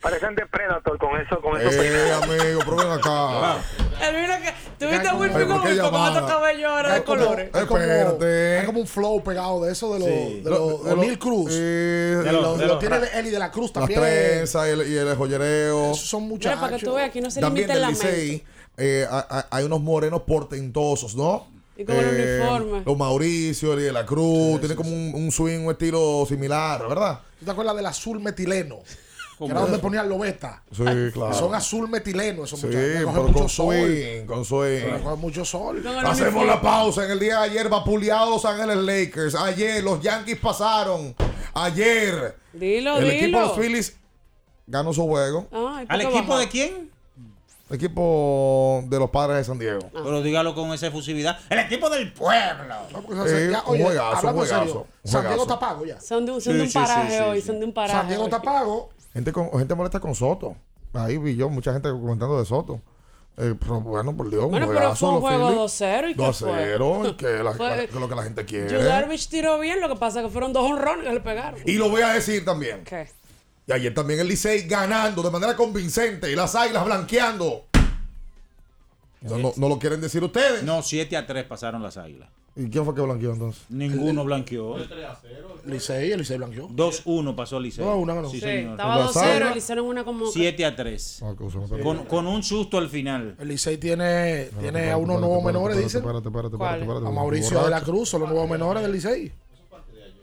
Parecen 0.00 0.34
de 0.34 0.46
Predator 0.46 0.96
con 0.98 1.20
eso, 1.20 1.40
con 1.42 1.60
esos 1.60 1.74
Eh, 1.74 2.12
amigo, 2.12 2.60
pero 2.64 2.76
ven 2.76 2.90
acá. 2.90 3.58
Él 4.08 4.16
vino 4.16 4.34
que. 4.40 4.54
Tuviste 4.86 5.08
a 5.08 5.14
Wilfred 5.14 5.42
Ay, 5.42 5.46
¿por 5.46 5.56
qué 5.62 5.68
Gómez 5.68 5.80
con 5.80 5.84
llamada? 5.92 6.14
estos 6.14 6.30
cabellos 6.30 6.70
ahora 6.70 6.94
de 6.94 7.02
como, 7.04 7.18
colores. 7.22 7.50
hay 7.52 7.66
como- 7.66 7.80
Espérate. 7.80 8.58
hay 8.60 8.66
como 8.66 8.80
un 8.80 8.86
flow 8.86 9.22
pegado 9.22 9.62
de 9.64 9.72
eso 9.72 9.92
de 9.92 9.98
los 10.00 10.08
Sí. 10.08 10.40
de 10.42 10.50
los 10.50 10.84
De 10.84 10.90
lo- 10.90 11.00
O'Neal 11.00 11.18
Cruz. 11.18 11.50
eh, 11.52 12.20
de 12.24 12.32
lo, 12.32 12.40
los- 12.40 12.58
de 12.58 12.64
lo 12.66 12.72
los 12.72 12.78
tiene 12.78 12.98
ra- 12.98 13.06
Eli 13.18 13.28
de 13.28 13.38
la 13.38 13.50
Cruz 13.50 13.66
Las 13.66 13.72
también. 13.74 14.00
trenzas 14.00 14.66
y 14.68 14.70
el, 14.70 14.90
y 14.90 14.96
el 14.96 15.14
joyereo. 15.16 15.90
Esos 15.92 16.08
son 16.08 16.22
Mira, 16.22 16.30
muchachos. 16.34 16.60
para 16.60 16.76
que 16.78 16.82
tú 16.84 16.94
veas, 16.94 17.08
aquí 17.10 17.20
no 17.20 17.30
se 17.30 17.40
También 17.42 17.68
limita 17.68 17.74
el 17.74 17.94
del 17.94 18.00
lamento. 18.02 18.16
Licey 18.16 18.44
eh, 18.78 19.06
hay 19.50 19.64
unos 19.64 19.80
morenos 19.82 20.22
portentosos, 20.22 21.14
¿no? 21.14 21.46
Y 21.76 21.84
con 21.84 21.94
el 21.96 22.06
uniforme. 22.40 22.82
Los 22.86 22.96
Mauricio, 22.96 23.74
el 23.74 23.80
de 23.80 23.92
la 23.92 24.06
Cruz, 24.06 24.60
tiene 24.60 24.74
como 24.76 24.88
un, 24.88 25.12
un 25.14 25.30
swing, 25.30 25.60
un 25.66 25.72
estilo 25.72 26.24
similar, 26.26 26.88
¿verdad? 26.88 27.20
¿Tú 27.38 27.44
te 27.44 27.50
acuerdas 27.50 27.76
del 27.76 27.84
azul 27.86 28.18
metileno? 28.20 28.78
Que 29.46 29.52
era 29.52 29.60
donde 29.62 29.78
ponían 29.78 30.08
lobeta. 30.08 30.62
Sí, 30.70 30.84
claro. 31.12 31.32
Son 31.34 31.54
azul 31.54 31.88
metileno 31.88 32.44
esos 32.44 32.60
Sí, 32.60 32.66
muchachos. 32.66 32.88
Pero 32.94 33.12
mucho 33.22 33.32
con 33.32 33.48
sol. 33.48 33.74
swing, 33.74 34.26
con 34.26 34.44
swing. 34.44 34.82
Mucho 35.18 35.44
sol. 35.44 35.82
Hacemos 36.04 36.46
la 36.46 36.60
pausa. 36.60 37.04
En 37.06 37.12
el 37.12 37.18
día 37.20 37.38
de 37.40 37.44
ayer, 37.50 37.68
vapuleado 37.68 38.30
Los 38.30 38.44
Ángeles 38.44 38.76
Lakers. 38.76 39.34
Ayer, 39.34 39.82
los 39.82 40.00
Yankees 40.02 40.38
pasaron. 40.38 41.14
Ayer, 41.54 42.36
Dilo, 42.52 42.98
el 42.98 43.04
dilo. 43.04 43.14
equipo 43.16 43.38
de 43.40 43.46
los 43.46 43.56
Phillies 43.58 43.96
ganó 44.66 44.92
su 44.92 45.06
juego. 45.06 45.46
Ay, 45.52 45.86
¿por 45.86 45.94
¿Al 45.94 46.00
equipo 46.02 46.18
bajó? 46.28 46.38
de 46.38 46.48
quién? 46.48 46.90
El 47.70 47.76
equipo 47.76 48.82
de 48.88 48.98
los 48.98 49.10
padres 49.10 49.38
de 49.38 49.44
San 49.44 49.58
Diego. 49.58 49.78
Pero 49.92 50.22
dígalo 50.22 50.54
con 50.56 50.72
esa 50.72 50.88
efusividad. 50.88 51.38
El 51.48 51.60
equipo 51.60 51.88
del 51.88 52.12
pueblo. 52.12 52.74
O 53.08 53.26
sea, 53.26 53.38
Eh, 53.38 53.48
un 53.48 53.80
juegazo, 53.82 54.26
un 54.28 54.34
juegazo, 54.34 54.86
San 55.04 55.26
Diego 55.26 55.42
está 55.42 55.58
pago 55.58 55.86
ya. 55.86 56.00
Son 56.00 56.26
de, 56.26 56.32
un- 56.32 56.40
son 56.40 56.52
Sí, 56.52 56.56
de 56.58 56.64
un 56.64 56.68
sí, 56.68 56.74
paraje 56.74 57.16
sí, 57.16 57.22
hoy, 57.22 57.40
sí, 57.40 57.46
son 57.46 57.60
de 57.60 57.66
un 57.66 57.72
paraje. 57.72 57.96
San 57.98 58.08
Diego 58.08 58.24
está 58.24 58.42
pago. 58.42 58.90
Gente, 59.12 59.32
con, 59.32 59.50
gente 59.58 59.74
molesta 59.74 60.00
con 60.00 60.14
Soto. 60.14 60.56
Ahí 60.94 61.18
vi 61.18 61.36
yo 61.36 61.48
mucha 61.48 61.72
gente 61.72 61.88
comentando 61.90 62.38
de 62.38 62.44
Soto. 62.44 62.80
Eh, 63.36 63.54
pero 63.58 63.80
bueno, 63.80 64.14
por 64.16 64.28
Dios, 64.28 64.50
Bueno, 64.50 64.68
pero 64.68 64.94
fue 64.94 65.08
un 65.08 65.20
juego 65.20 65.48
Phillies. 65.68 65.80
2-0 65.80 66.10
y 66.10 66.14
qué 66.14 66.22
2-0, 66.22 67.00
fue? 67.00 67.08
y 67.10 67.14
que, 67.14 67.42
la- 67.42 67.52
Fue- 67.52 67.68
que 67.76 67.84
es 67.84 67.94
lo 67.94 68.08
que 68.08 68.14
la 68.14 68.22
gente 68.24 68.44
quiere. 68.44 68.82
Darvish 68.84 69.28
tiró 69.28 69.58
bien, 69.58 69.80
lo 69.80 69.88
que 69.88 69.96
pasa 69.96 70.20
es 70.20 70.26
que 70.26 70.32
fueron 70.32 70.52
dos 70.52 70.70
honrones 70.70 71.06
que 71.06 71.12
le 71.14 71.20
pegaron. 71.20 71.60
Y 71.64 71.74
lo 71.74 71.88
voy 71.88 72.02
a 72.02 72.08
decir 72.12 72.44
también. 72.44 72.84
¿Qué? 72.84 73.08
Y 73.66 73.72
ayer 73.72 73.94
también 73.94 74.18
el 74.20 74.26
Licey 74.28 74.66
ganando 74.66 75.22
de 75.22 75.30
manera 75.30 75.54
convincente 75.54 76.30
y 76.30 76.34
las 76.34 76.54
águilas 76.56 76.84
blanqueando. 76.84 77.66
No, 79.22 79.38
no, 79.38 79.52
no 79.56 79.68
lo 79.68 79.78
quieren 79.78 80.00
decir 80.00 80.22
ustedes. 80.24 80.62
No, 80.62 80.82
7 80.82 81.16
a 81.16 81.26
3 81.26 81.44
pasaron 81.44 81.82
las 81.82 81.96
águilas. 81.96 82.28
¿Y 82.56 82.68
quién 82.68 82.84
fue 82.84 82.94
que 82.94 83.00
blanqueó 83.00 83.32
entonces? 83.32 83.62
Ninguno 83.68 84.24
blanqueó. 84.24 84.76
Licey, 85.66 86.10
el 86.12 86.18
Licey 86.20 86.36
blanqueó. 86.38 86.68
2-1 86.68 87.36
pasó 87.36 87.60
Licey. 87.60 87.84
No, 87.84 87.96
una 87.96 88.14
ganó. 88.14 88.28
Sí, 88.28 88.36
Sí, 88.40 88.46
señor. 88.46 88.72
estaba 88.72 88.98
Las 88.98 89.14
2-0 89.14 89.20
águilas- 89.22 89.52
le 89.52 89.58
hicieron 89.58 89.86
una 89.86 90.04
como. 90.04 90.26
7 90.26 90.64
a 90.64 90.74
3. 90.74 91.22
Ah. 91.22 91.34
Con, 91.82 92.04
con 92.06 92.26
un 92.26 92.42
susto 92.42 92.76
al 92.78 92.88
final. 92.88 93.36
El 93.38 93.48
Licey 93.48 93.76
tiene, 93.76 94.48
tiene 94.58 94.90
a 94.90 94.96
unos 94.96 95.20
nuevos 95.20 95.44
menores, 95.44 95.76
dicen. 95.76 96.00
Espérate, 96.00 96.28
espérate, 96.28 96.56
espérate, 96.56 96.80
espérate. 96.82 97.06
A 97.06 97.10
Mauricio 97.10 97.62
de 97.64 97.70
la. 97.70 97.80
Cruz 97.82 98.08
son 98.08 98.22
los 98.22 98.30
nuevos 98.30 98.48
menores 98.50 98.82
del 98.82 98.92
Licey. 98.92 99.32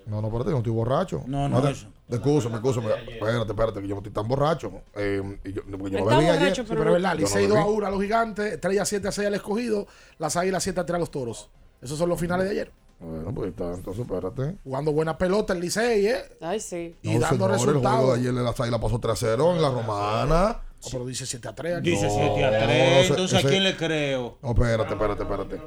No, 0.07 0.21
no, 0.21 0.27
espérate, 0.27 0.51
no 0.51 0.57
estoy 0.57 0.73
borracho. 0.73 1.23
No, 1.27 1.47
no, 1.49 1.61
te- 1.61 1.75
eso. 2.07 2.15
Excúsame, 2.17 2.55
excúsame. 2.55 2.87
Espérate, 2.89 3.51
espérate, 3.51 3.81
que 3.81 3.87
yo 3.87 3.95
no 3.95 3.99
estoy 4.01 4.13
tan 4.13 4.27
borracho. 4.27 4.71
Eh, 4.95 5.39
y 5.43 5.53
yo, 5.53 5.61
porque 5.77 5.91
yo 5.91 5.99
no 5.99 6.05
bebí 6.05 6.25
ayer. 6.25 6.39
borracho, 6.39 6.61
Sí, 6.63 6.67
pero 6.69 6.81
es 6.81 6.85
no- 6.87 6.93
verdad, 6.93 7.15
Licey 7.17 7.47
2 7.47 7.57
a 7.57 7.63
bebí. 7.63 7.75
1 7.77 7.87
a 7.87 7.89
los 7.91 8.01
gigantes, 8.01 8.53
Estrella 8.53 8.85
7 8.85 9.07
a 9.07 9.11
6 9.11 9.27
al 9.27 9.33
escogido, 9.35 9.87
las 10.19 10.35
águilas 10.37 10.63
7 10.63 10.79
a 10.79 10.85
3 10.85 10.95
a 10.95 10.99
los 10.99 11.11
toros. 11.11 11.49
Esos 11.81 11.97
son 11.97 12.09
los 12.09 12.19
finales 12.19 12.45
de 12.45 12.51
ayer. 12.51 12.71
Bueno, 12.99 13.31
pues 13.35 13.49
está, 13.49 13.73
entonces 13.75 14.03
espérate. 14.03 14.55
Jugando 14.63 14.91
buena 14.91 15.17
pelota 15.17 15.53
el 15.53 15.59
Licey, 15.59 16.07
¿eh? 16.07 16.23
Ay, 16.41 16.59
sí. 16.59 16.95
Y 17.03 17.13
No, 17.13 17.19
dando 17.19 17.27
señor, 17.45 17.51
El 17.51 17.57
resultados. 17.59 17.97
juego 17.97 18.13
de 18.15 18.19
ayer 18.21 18.33
de 18.33 18.41
las 18.43 18.59
águilas 18.59 18.79
pasó 18.81 18.99
3-0 18.99 19.53
en 19.55 19.61
la 19.61 19.69
romana. 19.69 20.61
Oh, 20.83 20.87
pero 20.91 21.05
dice 21.05 21.25
7 21.27 21.47
a 21.47 21.53
3 21.53 21.75
aquí. 21.77 21.91
Dice 21.91 22.07
No, 22.07 22.13
7 22.13 22.45
a 22.45 22.49
3. 22.65 22.97
ese- 23.03 23.09
Entonces, 23.09 23.33
¿a 23.35 23.39
ese- 23.39 23.49
quién 23.49 23.63
le 23.63 23.75
creo? 23.77 24.37
No, 24.41 24.49
espérate, 24.49 24.93
espérate, 24.93 25.21
espérate. 25.23 25.61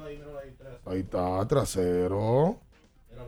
Ahí 0.87 1.01
está, 1.01 1.47
trasero. 1.47 2.59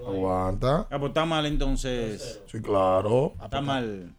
Aguanta. 0.07 0.87
Ah, 0.91 0.99
pues 0.99 1.11
está 1.11 1.25
mal 1.25 1.47
entonces. 1.47 2.41
Sí, 2.51 2.61
claro. 2.61 3.35
Está 3.43 3.61
mal. 3.61 4.15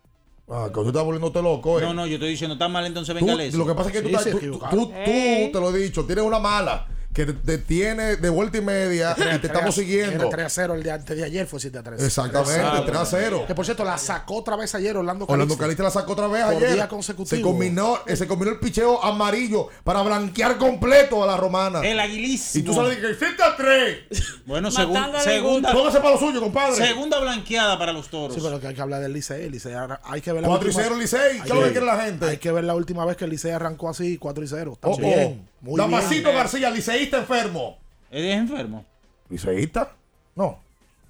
Ah, 0.50 0.70
que 0.74 0.80
usted 0.80 0.90
está 0.92 1.02
volviéndote 1.02 1.42
loco, 1.42 1.80
eh. 1.80 1.84
No, 1.84 1.94
no, 1.94 2.06
yo 2.06 2.16
estoy 2.16 2.30
diciendo, 2.32 2.54
está 2.54 2.68
mal 2.68 2.86
entonces, 2.86 3.16
Tú- 3.18 3.26
venga 3.26 3.44
lo 3.58 3.66
que 3.66 3.74
pasa 3.76 3.90
es 3.90 3.96
que 3.96 4.02
tú, 4.02 4.10
Sí, 4.10 4.16
estás- 4.16 4.32
tú, 4.32 4.40
tú- 4.60 4.60
tú, 4.70 4.92
Ey. 4.94 5.52
te 5.52 5.60
lo 5.60 5.74
he 5.74 5.80
dicho, 5.80 6.06
tienes 6.06 6.24
una 6.26 6.40
mala 6.40 6.86
que 7.14 7.26
te, 7.28 7.58
tiene 7.60 8.16
de 8.16 8.30
vuelta 8.30 8.58
y 8.58 8.62
media 8.62 9.16
y 9.18 9.38
te 9.40 9.48
estamos 9.48 9.76
siguiendo. 9.76 10.16
Era 10.24 10.30
3 10.30 10.46
a 10.46 10.50
0 10.50 10.74
el 10.76 10.84
de 10.84 10.92
antes 10.92 11.16
de 11.16 11.24
ayer, 11.24 11.46
fue 11.46 11.60
7 11.60 11.78
a 11.78 11.84
3. 11.84 12.04
Exactamente, 12.04 12.82
3 12.86 12.98
a 12.98 13.06
0. 13.06 13.44
Que 13.48 13.54
por 13.56 13.66
cierto, 13.66 13.84
la 13.84 13.98
sacó 13.98 14.38
otra 14.38 14.56
vez 14.56 14.74
ayer 14.76 14.98
Orlando 14.98 15.26
Orlando 15.26 15.56
Calixto. 15.58 15.62
Calixto 15.64 15.84
la 15.84 15.92
sacó 15.92 16.14
otra 16.14 16.28
vez 16.28 16.44
Por 16.46 16.56
ayer. 16.56 16.74
día 16.74 16.88
consecutivo. 16.88 17.36
Se 17.38 17.42
combinó, 17.42 18.00
eh, 18.08 18.16
se 18.16 18.28
combinó 18.28 18.52
el 18.52 18.60
picheo 18.60 19.04
amarillo 19.04 19.68
para 19.84 20.02
blanquear 20.02 20.58
completo 20.58 21.24
a 21.24 21.28
la 21.28 21.38
romana. 21.38 21.82
El 21.82 21.98
y 21.98 22.00
aguilísimo. 22.00 22.66
tú 22.66 22.74
sabes 22.74 22.98
que 22.98 23.14
7 23.14 23.44
a 23.44 23.56
3. 23.56 23.98
Bueno, 24.46 24.70
segun- 24.72 25.20
segunda, 25.24 25.72
Póngase 25.72 26.00
para 26.00 26.12
lo 26.12 26.18
suyo, 26.20 26.40
compadre. 26.42 26.76
segunda 26.76 27.20
blanqueada 27.20 27.78
para 27.78 27.94
los 27.94 28.10
toros. 28.10 28.34
Sí, 28.36 28.42
pero 28.44 28.60
que 28.60 28.68
hay 28.68 28.74
que 28.76 28.82
hablar 28.82 29.02
del 29.02 29.14
Licey. 29.14 29.50
Licey 29.50 29.74
hay 30.04 30.22
que 30.22 30.32
ver 30.34 30.42
la 30.42 30.48
4 30.48 30.66
y 30.68 30.70
última- 30.72 30.84
0 30.84 30.96
Licey. 31.00 31.42
¿Qué 31.42 31.50
es 31.50 31.56
lo 31.56 31.64
que 31.64 31.72
quiere 31.72 31.86
la 31.86 32.02
gente? 32.02 32.26
Hay 32.28 32.38
que 32.38 32.52
ver 32.52 32.64
la 32.64 32.74
última 32.76 33.06
vez 33.06 33.18
que 33.18 33.26
el 33.26 33.30
Licey 33.32 33.52
arrancó 33.52 33.88
así, 33.90 34.18
4 34.18 34.44
y 34.44 34.48
0. 34.48 34.72
Está 34.74 34.88
Oh, 34.88 34.98
bien. 34.98 35.48
Muy 35.64 35.78
Damasito 35.78 36.30
bien. 36.30 36.36
García, 36.36 36.70
liceísta 36.70 37.20
enfermo. 37.20 37.78
¿Él 38.12 38.26
es 38.26 38.36
enfermo? 38.38 38.86
¿Liceísta? 39.30 39.96
No. 40.36 40.62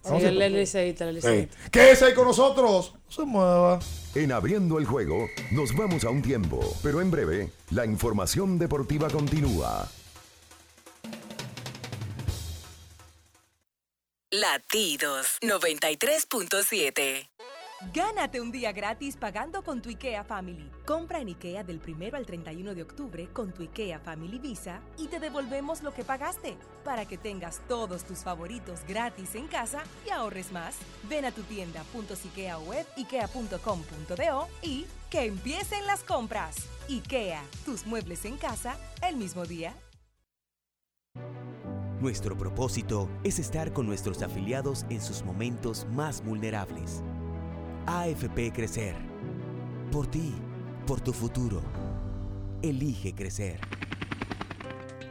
Sí, 0.04 0.14
él 0.26 0.42
es 0.42 0.52
liceísta, 0.52 1.12
liceísta. 1.12 1.58
Quédese 1.72 2.06
ahí 2.06 2.14
con 2.14 2.28
nosotros. 2.28 2.94
No 2.94 3.12
se 3.12 3.24
mueva. 3.24 3.80
En 4.14 4.32
abriendo 4.32 4.78
el 4.78 4.86
juego, 4.86 5.28
nos 5.52 5.76
vamos 5.76 6.04
a 6.04 6.10
un 6.12 6.22
tiempo, 6.22 6.60
pero 6.84 7.02
en 7.02 7.10
breve, 7.10 7.50
la 7.72 7.86
información 7.86 8.60
deportiva 8.60 9.10
continúa. 9.10 9.90
Latidos 14.30 15.40
93.7. 15.42 17.30
Gánate 17.92 18.40
un 18.40 18.52
día 18.52 18.72
gratis 18.72 19.18
pagando 19.18 19.64
con 19.64 19.82
tu 19.82 19.90
IKEA 19.90 20.24
Family. 20.24 20.70
Compra 20.86 21.20
en 21.20 21.28
IKEA 21.30 21.64
del 21.64 21.82
1 21.86 22.16
al 22.16 22.26
31 22.26 22.76
de 22.76 22.82
octubre 22.82 23.28
con 23.34 23.52
tu 23.52 23.64
IKEA 23.64 24.00
Family 24.00 24.40
Visa 24.40 24.80
y 24.98 25.08
te 25.08 25.20
devolvemos 25.20 25.84
lo 25.84 25.94
que 25.94 26.04
pagaste 26.04 26.56
para 26.86 27.06
que 27.06 27.18
tengas 27.18 27.62
todos 27.68 28.04
tus 28.06 28.20
favoritos 28.20 28.82
gratis 28.88 29.36
en 29.36 29.48
casa 29.48 29.84
y 30.06 30.12
ahorres 30.12 30.52
más. 30.52 30.76
Ven 31.10 31.26
a 31.26 31.32
tu 31.32 31.42
tienda 31.44 31.84
.ikea 31.94 32.58
y 34.62 34.86
que 35.10 35.26
empiecen 35.26 35.86
las 35.86 36.04
compras. 36.04 36.56
IKEA, 36.90 37.44
tus 37.66 37.86
muebles 37.86 38.26
en 38.26 38.38
casa 38.38 38.78
el 39.08 39.18
mismo 39.18 39.46
día. 39.46 39.74
Nuestro 42.00 42.38
propósito 42.38 43.10
es 43.24 43.40
estar 43.40 43.72
con 43.72 43.88
nuestros 43.88 44.22
afiliados 44.22 44.86
en 44.90 45.02
sus 45.02 45.24
momentos 45.24 45.88
más 45.90 46.22
vulnerables. 46.24 47.02
AFP 47.86 48.52
Crecer. 48.54 48.96
Por 49.92 50.08
ti, 50.08 50.34
por 50.88 51.02
tu 51.02 51.12
futuro. 51.14 51.62
Elige 52.62 53.14
crecer. 53.14 53.60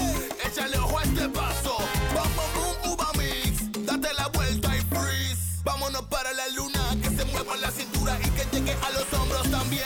Échale 0.48 0.78
ojo 0.78 0.98
a 1.00 1.04
este 1.04 1.30
paso. 1.30 1.78
Bom, 2.16 2.30
bom, 2.36 2.52
boom, 2.56 2.94
uva 2.94 3.12
mix. 3.18 3.86
Date 3.86 4.14
la 4.14 4.28
vuelta 4.30 4.76
y 4.76 4.82
freeze. 4.82 5.62
Vámonos 5.64 6.04
para 6.04 6.34
la 6.34 6.48
luna. 6.50 6.98
Que 7.02 7.10
se 7.10 7.26
mueva 7.26 7.58
la 7.58 7.72
cintura 7.72 8.18
y 8.26 8.30
que 8.32 8.46
llegue 8.58 8.74
a 8.74 8.90
los 8.92 9.14
hombros 9.14 9.50
también. 9.52 9.86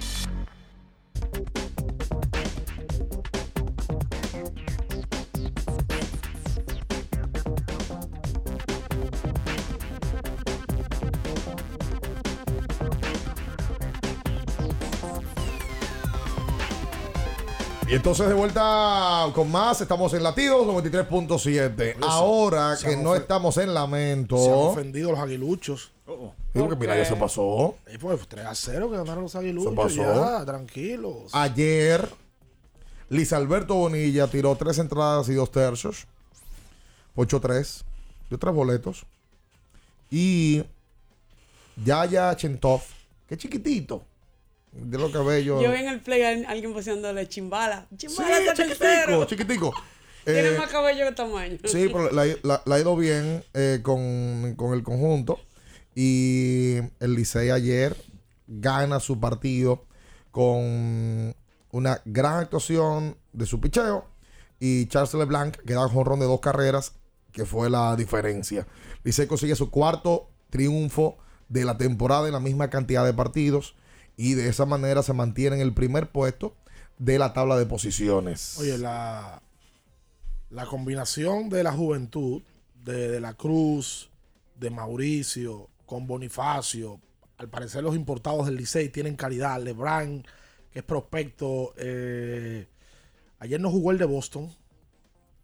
Y 17.91 17.95
entonces 17.95 18.25
de 18.29 18.33
vuelta 18.33 19.29
con 19.35 19.51
más, 19.51 19.81
estamos 19.81 20.13
en 20.13 20.23
latidos 20.23 20.65
93.7. 20.65 21.97
Ahora 22.03 22.77
se 22.77 22.87
que 22.87 22.95
no 22.95 23.15
estamos 23.15 23.57
en 23.57 23.73
lamento. 23.73 24.37
Se 24.37 24.47
han 24.47 24.57
ofendido 24.57 25.11
los 25.11 25.19
aguiluchos. 25.19 25.91
Digo 26.53 26.69
que 26.69 26.77
mira, 26.77 26.95
ya 26.95 27.03
se 27.03 27.17
pasó. 27.17 27.75
Y 27.93 27.97
pues 27.97 28.25
3 28.29 28.45
a 28.45 28.55
0 28.55 28.91
que 28.91 28.95
ganaron 28.95 29.23
los 29.23 29.35
aguiluchos. 29.35 29.71
Se 29.71 29.75
pasó. 29.75 30.15
Ya, 30.23 30.45
tranquilos. 30.45 31.33
Ayer, 31.33 32.07
Luis 33.09 33.33
Alberto 33.33 33.75
Bonilla 33.75 34.25
tiró 34.27 34.55
tres 34.55 34.77
entradas 34.77 35.27
y 35.27 35.33
dos 35.33 35.51
tercios. 35.51 36.07
8-3. 37.17 37.83
Dio 38.29 38.39
tres 38.39 38.55
boletos. 38.55 39.05
Y 40.09 40.63
Yaya 41.83 42.33
Chentov, 42.37 42.83
que 43.27 43.35
chiquitito. 43.35 44.01
De 44.71 44.97
lo 44.97 45.11
que 45.11 45.17
bello. 45.19 45.61
Yo 45.61 45.71
vi 45.71 45.77
en 45.79 45.89
el 45.89 45.99
play 45.99 46.21
a 46.21 46.49
alguien 46.49 46.73
paseándole 46.73 47.27
chimbala. 47.27 47.87
Sí, 47.91 48.07
Chimbala 48.07 48.39
está 48.39 48.53
chiquitico, 48.53 48.79
tercero. 48.85 49.25
chiquitico. 49.25 49.73
Tiene 50.23 50.49
Eh, 50.49 50.57
más 50.57 50.69
cabello 50.69 51.05
que 51.07 51.11
tamaño. 51.13 51.57
Sí, 51.65 51.89
pero 51.91 52.11
la, 52.11 52.25
la- 52.43 52.61
la 52.65 52.75
ha 52.75 52.79
ido 52.79 52.95
bien 52.95 53.43
eh, 53.53 53.79
con, 53.83 54.53
con 54.55 54.73
el 54.73 54.83
conjunto. 54.83 55.39
Y 55.95 56.77
el 56.99 57.15
Licey 57.15 57.49
ayer 57.49 57.97
gana 58.47 58.99
su 58.99 59.19
partido 59.19 59.85
con 60.31 61.35
una 61.71 62.01
gran 62.05 62.35
actuación 62.39 63.17
de 63.33 63.45
su 63.45 63.59
picheo. 63.59 64.05
Y 64.59 64.85
Charles 64.87 65.13
LeBlanc 65.13 65.57
que 65.57 65.73
da 65.73 65.85
un 65.85 65.91
jonrón 65.91 66.19
de 66.19 66.25
dos 66.27 66.39
carreras, 66.39 66.93
que 67.33 67.45
fue 67.45 67.69
la 67.69 67.95
diferencia. 67.95 68.67
Licey 69.03 69.27
consigue 69.27 69.55
su 69.55 69.69
cuarto 69.69 70.29
triunfo 70.49 71.17
de 71.49 71.65
la 71.65 71.77
temporada 71.77 72.27
en 72.27 72.33
la 72.33 72.39
misma 72.39 72.69
cantidad 72.69 73.03
de 73.05 73.13
partidos. 73.13 73.75
Y 74.17 74.33
de 74.33 74.49
esa 74.49 74.65
manera 74.65 75.03
se 75.03 75.13
mantiene 75.13 75.55
en 75.57 75.61
el 75.61 75.73
primer 75.73 76.11
puesto 76.11 76.55
de 76.97 77.17
la 77.17 77.33
tabla 77.33 77.57
de 77.57 77.65
posiciones. 77.65 78.57
Oye, 78.59 78.77
la, 78.77 79.41
la 80.49 80.65
combinación 80.65 81.49
de 81.49 81.63
la 81.63 81.71
juventud, 81.73 82.41
de, 82.83 83.09
de 83.09 83.19
la 83.19 83.33
Cruz, 83.33 84.09
de 84.55 84.69
Mauricio, 84.69 85.69
con 85.85 86.05
Bonifacio, 86.07 86.99
al 87.37 87.49
parecer 87.49 87.83
los 87.83 87.95
importados 87.95 88.45
del 88.45 88.55
Licey 88.55 88.89
tienen 88.89 89.15
calidad. 89.15 89.59
Lebran, 89.61 90.23
que 90.71 90.79
es 90.79 90.85
prospecto. 90.85 91.73
eh, 91.77 92.67
ayer 93.39 93.59
no 93.59 93.71
jugó 93.71 93.91
el 93.91 93.97
de 93.97 94.05
Boston, 94.05 94.53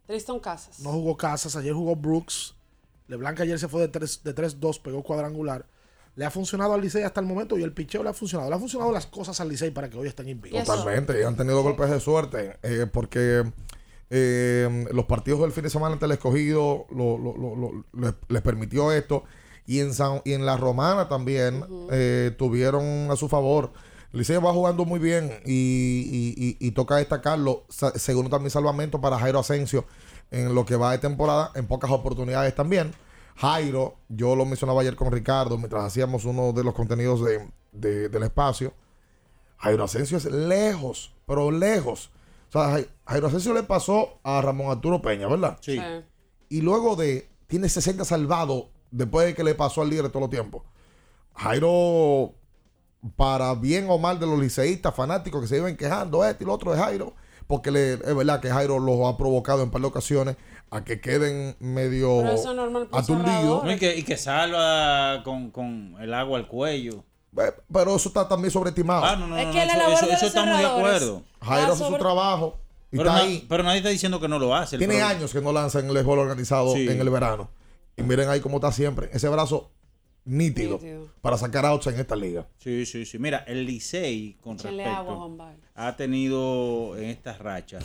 Tristan 0.05 0.39
Casas. 0.39 0.79
no 0.79 0.91
jugó 0.91 1.17
Casas, 1.17 1.55
ayer 1.55 1.73
jugó 1.73 1.95
Brooks. 1.95 2.53
LeBlanc 3.07 3.39
ayer 3.39 3.57
se 3.57 3.67
fue 3.67 3.81
de 3.81 3.87
3 3.87 4.23
de 4.23 4.35
3-2, 4.35 4.81
pegó 4.81 5.01
cuadrangular. 5.01 5.65
Le 6.17 6.25
ha 6.25 6.31
funcionado 6.31 6.73
al 6.73 6.81
Licey 6.81 7.03
hasta 7.03 7.21
el 7.21 7.25
momento 7.27 7.57
y 7.57 7.63
el 7.63 7.71
picheo 7.71 8.03
le 8.03 8.09
ha 8.09 8.13
funcionado. 8.13 8.49
Le 8.49 8.55
han 8.55 8.59
funcionado 8.59 8.91
las 8.91 9.05
cosas 9.05 9.39
al 9.39 9.47
Licey 9.49 9.71
para 9.71 9.89
que 9.89 9.97
hoy 9.97 10.07
estén 10.07 10.27
invictos. 10.27 10.65
Totalmente, 10.65 11.21
y 11.21 11.23
han 11.23 11.37
tenido 11.37 11.61
golpes 11.63 11.89
de 11.91 11.99
suerte, 11.99 12.57
eh, 12.63 12.85
porque 12.91 13.43
eh, 14.09 14.85
los 14.91 15.05
partidos 15.05 15.41
del 15.41 15.51
fin 15.51 15.63
de 15.63 15.69
semana 15.69 15.93
ante 15.93 16.05
el 16.05 16.11
escogido 16.13 16.85
lo- 16.91 17.17
lo- 17.17 17.35
lo- 17.37 17.55
lo- 17.55 17.85
les, 17.93 18.13
les 18.29 18.41
permitió 18.41 18.91
esto, 18.91 19.23
y 19.65 19.79
en, 19.79 19.93
San- 19.93 20.21
y 20.25 20.33
en 20.33 20.45
la 20.45 20.57
Romana 20.57 21.07
también 21.09 21.63
eh, 21.91 22.33
tuvieron 22.37 23.11
a 23.11 23.15
su 23.15 23.27
favor. 23.27 23.71
Liceo 24.13 24.41
va 24.41 24.53
jugando 24.53 24.85
muy 24.85 24.99
bien 24.99 25.29
y, 25.45 26.33
y- 26.35 26.57
y- 26.61 26.67
y 26.67 26.71
toca 26.71 26.95
destacarlo, 26.95 27.65
sa- 27.69 27.91
segundo 27.99 28.29
también 28.29 28.49
salvamento 28.49 29.01
para 29.01 29.19
Jairo 29.19 29.39
Asensio 29.39 29.85
en 30.31 30.55
lo 30.55 30.65
que 30.65 30.77
va 30.77 30.91
de 30.93 30.97
temporada, 30.99 31.51
en 31.55 31.67
pocas 31.67 31.91
oportunidades 31.91 32.55
también. 32.55 32.91
Jairo, 33.37 33.95
yo 34.09 34.35
lo 34.35 34.45
mencionaba 34.45 34.81
ayer 34.81 34.95
con 34.95 35.11
Ricardo 35.11 35.57
mientras 35.57 35.83
hacíamos 35.83 36.25
uno 36.25 36.53
de 36.53 36.63
los 36.63 36.73
contenidos 36.73 37.23
de- 37.23 37.47
de- 37.71 38.09
del 38.09 38.23
espacio. 38.23 38.73
Jairo 39.57 39.83
Asensio 39.83 40.17
es 40.17 40.25
lejos, 40.25 41.13
pero 41.25 41.51
lejos. 41.51 42.11
O 42.49 42.51
sea, 42.51 42.69
Jai- 42.77 42.87
Jairo 43.05 43.27
Asensio 43.27 43.53
le 43.53 43.63
pasó 43.63 44.19
a 44.23 44.41
Ramón 44.41 44.71
Arturo 44.71 45.01
Peña, 45.01 45.27
¿verdad? 45.27 45.57
Sí. 45.61 45.79
Y 46.49 46.61
luego 46.61 46.95
de. 46.95 47.29
Tiene 47.47 47.69
60 47.69 48.03
salvados 48.05 48.65
después 48.91 49.25
de 49.27 49.33
que 49.35 49.43
le 49.43 49.55
pasó 49.55 49.81
al 49.81 49.89
líder 49.89 50.03
de 50.03 50.09
todos 50.09 50.21
los 50.23 50.29
tiempos. 50.29 50.63
Jairo, 51.35 52.33
para 53.15 53.53
bien 53.55 53.85
o 53.89 53.97
mal 53.97 54.19
de 54.19 54.25
los 54.25 54.39
liceístas 54.39 54.93
fanáticos 54.95 55.41
que 55.41 55.47
se 55.47 55.57
iban 55.57 55.77
quejando, 55.77 56.25
este 56.25 56.43
y 56.43 56.47
lo 56.47 56.53
otro 56.53 56.71
de 56.71 56.77
Jairo, 56.79 57.13
porque 57.45 57.71
le- 57.71 57.93
es 57.93 58.15
verdad 58.15 58.41
que 58.41 58.49
Jairo 58.49 58.79
los 58.79 58.99
ha 59.07 59.15
provocado 59.17 59.61
en 59.63 59.69
par 59.71 59.81
de 59.81 59.87
ocasiones 59.87 60.35
a 60.69 60.83
que 60.83 60.99
queden 60.99 61.55
medio 61.59 62.19
aturdidos. 62.91 63.63
No, 63.63 63.71
y, 63.71 63.77
que, 63.77 63.95
y 63.97 64.03
que 64.03 64.17
salva 64.17 65.23
con, 65.23 65.51
con 65.51 65.95
el 65.99 66.13
agua 66.13 66.37
al 66.39 66.47
cuello. 66.47 67.03
Pero 67.71 67.95
eso 67.95 68.09
está 68.09 68.27
también 68.27 68.51
sobreestimado. 68.51 69.05
Ah, 69.05 69.15
no, 69.15 69.27
no, 69.27 69.37
Es 69.37 69.45
no, 69.47 69.51
que 69.51 69.65
la 69.65 69.93
eso, 69.93 70.25
estamos 70.25 70.57
de 70.59 70.65
acuerdo. 70.65 71.23
Jairo 71.41 71.73
hace 71.73 71.85
su 71.87 71.97
trabajo 71.97 72.59
y 72.91 72.97
Pero, 72.97 73.09
está 73.09 73.21
na- 73.21 73.25
ahí. 73.29 73.45
pero 73.47 73.63
nadie 73.63 73.77
está 73.77 73.89
diciendo 73.89 74.19
que 74.19 74.27
no 74.27 74.39
lo 74.39 74.55
hace. 74.55 74.77
Tiene 74.77 74.95
problema- 74.95 75.09
años 75.11 75.31
que 75.33 75.41
no 75.41 75.51
lanzan 75.51 75.87
el 75.87 75.93
béisbol 75.93 76.19
organizado 76.19 76.73
Sí. 76.73 76.87
en 76.87 76.99
el 76.99 77.09
verano. 77.09 77.49
Y 77.95 78.03
miren 78.03 78.29
ahí 78.29 78.39
cómo 78.39 78.57
está 78.57 78.71
siempre. 78.71 79.09
Ese 79.13 79.27
brazo 79.29 79.71
nítido, 80.25 80.73
Nítido. 80.77 81.07
para 81.21 81.37
sacar 81.37 81.65
outs 81.65 81.87
en 81.87 81.99
esta 81.99 82.15
liga. 82.15 82.47
Sí, 82.57 82.85
sí, 82.85 83.05
sí. 83.05 83.19
Mira, 83.19 83.43
el 83.47 83.65
Licey 83.65 84.37
con 84.41 84.57
respecto 84.57 85.37
ha 85.75 85.95
tenido 85.95 86.97
en 86.97 87.05
estas 87.05 87.39
rachas 87.39 87.83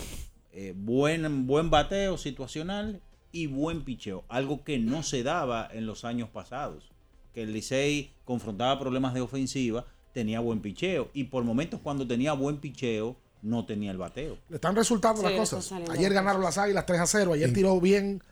eh, 0.53 0.75
buen, 0.77 1.47
buen 1.47 1.71
bateo 1.71 2.19
situacional 2.19 3.01
y 3.33 3.47
buen 3.47 3.83
picheo. 3.85 4.25
Algo 4.29 4.65
que 4.65 4.79
no 4.79 5.03
se 5.03 5.23
daba 5.23 5.69
en 5.73 5.87
los 5.87 6.05
años 6.05 6.29
pasados. 6.29 6.91
Que 7.33 7.43
el 7.43 7.53
Licey 7.53 8.13
confrontaba 8.25 8.79
problemas 8.79 9.15
de 9.15 9.23
ofensiva, 9.23 9.87
tenía 10.13 10.41
buen 10.41 10.61
picheo. 10.61 11.09
Y 11.15 11.25
por 11.25 11.45
momentos 11.45 11.81
cuando 11.83 12.07
tenía 12.07 12.35
buen 12.35 12.59
picheo, 12.59 13.17
no 13.41 13.65
tenía 13.65 13.91
el 13.91 13.99
bateo. 13.99 14.39
Le 14.49 14.57
están 14.57 14.77
resultando 14.77 15.23
Sí, 15.23 15.29
las 15.29 15.51
cosas. 15.51 15.73
Ayer 15.91 16.13
ganaron 16.13 16.43
las 16.43 16.59
Águilas 16.59 16.87
3 16.87 17.01
a 17.01 17.07
0. 17.07 17.33
Ayer 17.33 17.53
tiró 17.53 17.81
bien 17.81 18.23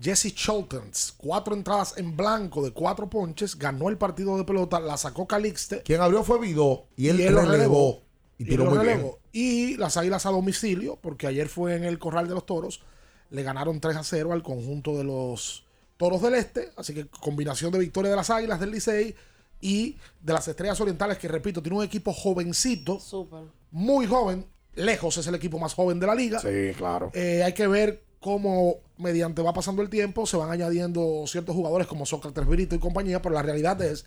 Jesse 0.00 0.34
Choltens, 0.34 1.14
cuatro 1.16 1.54
entradas 1.54 1.94
en 1.96 2.16
blanco 2.16 2.62
de 2.62 2.70
cuatro 2.70 3.08
ponches, 3.08 3.58
ganó 3.58 3.88
el 3.88 3.96
partido 3.96 4.36
de 4.36 4.44
pelota, 4.44 4.78
la 4.78 4.96
sacó 4.98 5.26
Calixte. 5.26 5.82
Quien 5.82 6.00
abrió 6.02 6.22
fue 6.22 6.38
Vidó 6.38 6.86
y 6.96 7.08
él, 7.08 7.32
lo 7.32 7.42
relevó. 7.42 8.02
Y 8.38 8.42
Y 8.44 8.46
tiró 8.46 8.64
lo 8.64 8.70
muy 8.70 8.80
bien. 8.80 8.90
relevó. 8.98 9.18
Y 9.32 9.76
las 9.76 9.96
Águilas 9.96 10.26
a 10.26 10.30
domicilio, 10.30 10.96
porque 11.00 11.26
ayer 11.26 11.48
fue 11.48 11.74
en 11.74 11.84
el 11.84 11.98
Corral 11.98 12.28
de 12.28 12.34
los 12.34 12.44
Toros, 12.46 12.82
le 13.30 13.42
ganaron 13.42 13.80
3 13.80 13.96
a 13.96 14.04
0 14.04 14.32
al 14.32 14.42
conjunto 14.42 14.96
de 14.96 15.04
los 15.04 15.64
Toros 15.96 16.20
del 16.22 16.34
Este. 16.34 16.70
Así 16.76 16.92
que 16.94 17.06
combinación 17.06 17.72
de 17.72 17.78
victoria 17.78 18.10
de 18.10 18.16
las 18.16 18.30
Águilas 18.30 18.60
del 18.60 18.70
Licey 18.72 19.14
y 19.60 19.96
de 20.22 20.32
las 20.32 20.46
Estrellas 20.48 20.78
Orientales, 20.80 21.16
que 21.18 21.28
repito, 21.28 21.62
tiene 21.62 21.78
un 21.78 21.84
equipo 21.84 22.12
jovencito, 22.12 23.00
Súper. 23.00 23.44
muy 23.70 24.06
joven. 24.06 24.44
Lejos 24.74 25.16
es 25.16 25.26
el 25.26 25.34
equipo 25.34 25.58
más 25.58 25.72
joven 25.72 25.98
de 25.98 26.06
la 26.06 26.14
liga. 26.14 26.38
Sí, 26.40 26.74
claro. 26.76 27.10
Eh, 27.14 27.42
hay 27.42 27.54
que 27.54 27.66
ver 27.66 28.02
cómo, 28.20 28.76
mediante 28.98 29.40
va 29.40 29.54
pasando 29.54 29.80
el 29.80 29.88
tiempo, 29.88 30.26
se 30.26 30.36
van 30.36 30.50
añadiendo 30.50 31.24
ciertos 31.26 31.54
jugadores 31.56 31.86
como 31.86 32.04
Sócrates 32.04 32.44
Brito 32.46 32.74
y 32.74 32.78
compañía, 32.78 33.22
pero 33.22 33.34
la 33.34 33.42
realidad 33.42 33.80
es 33.80 34.04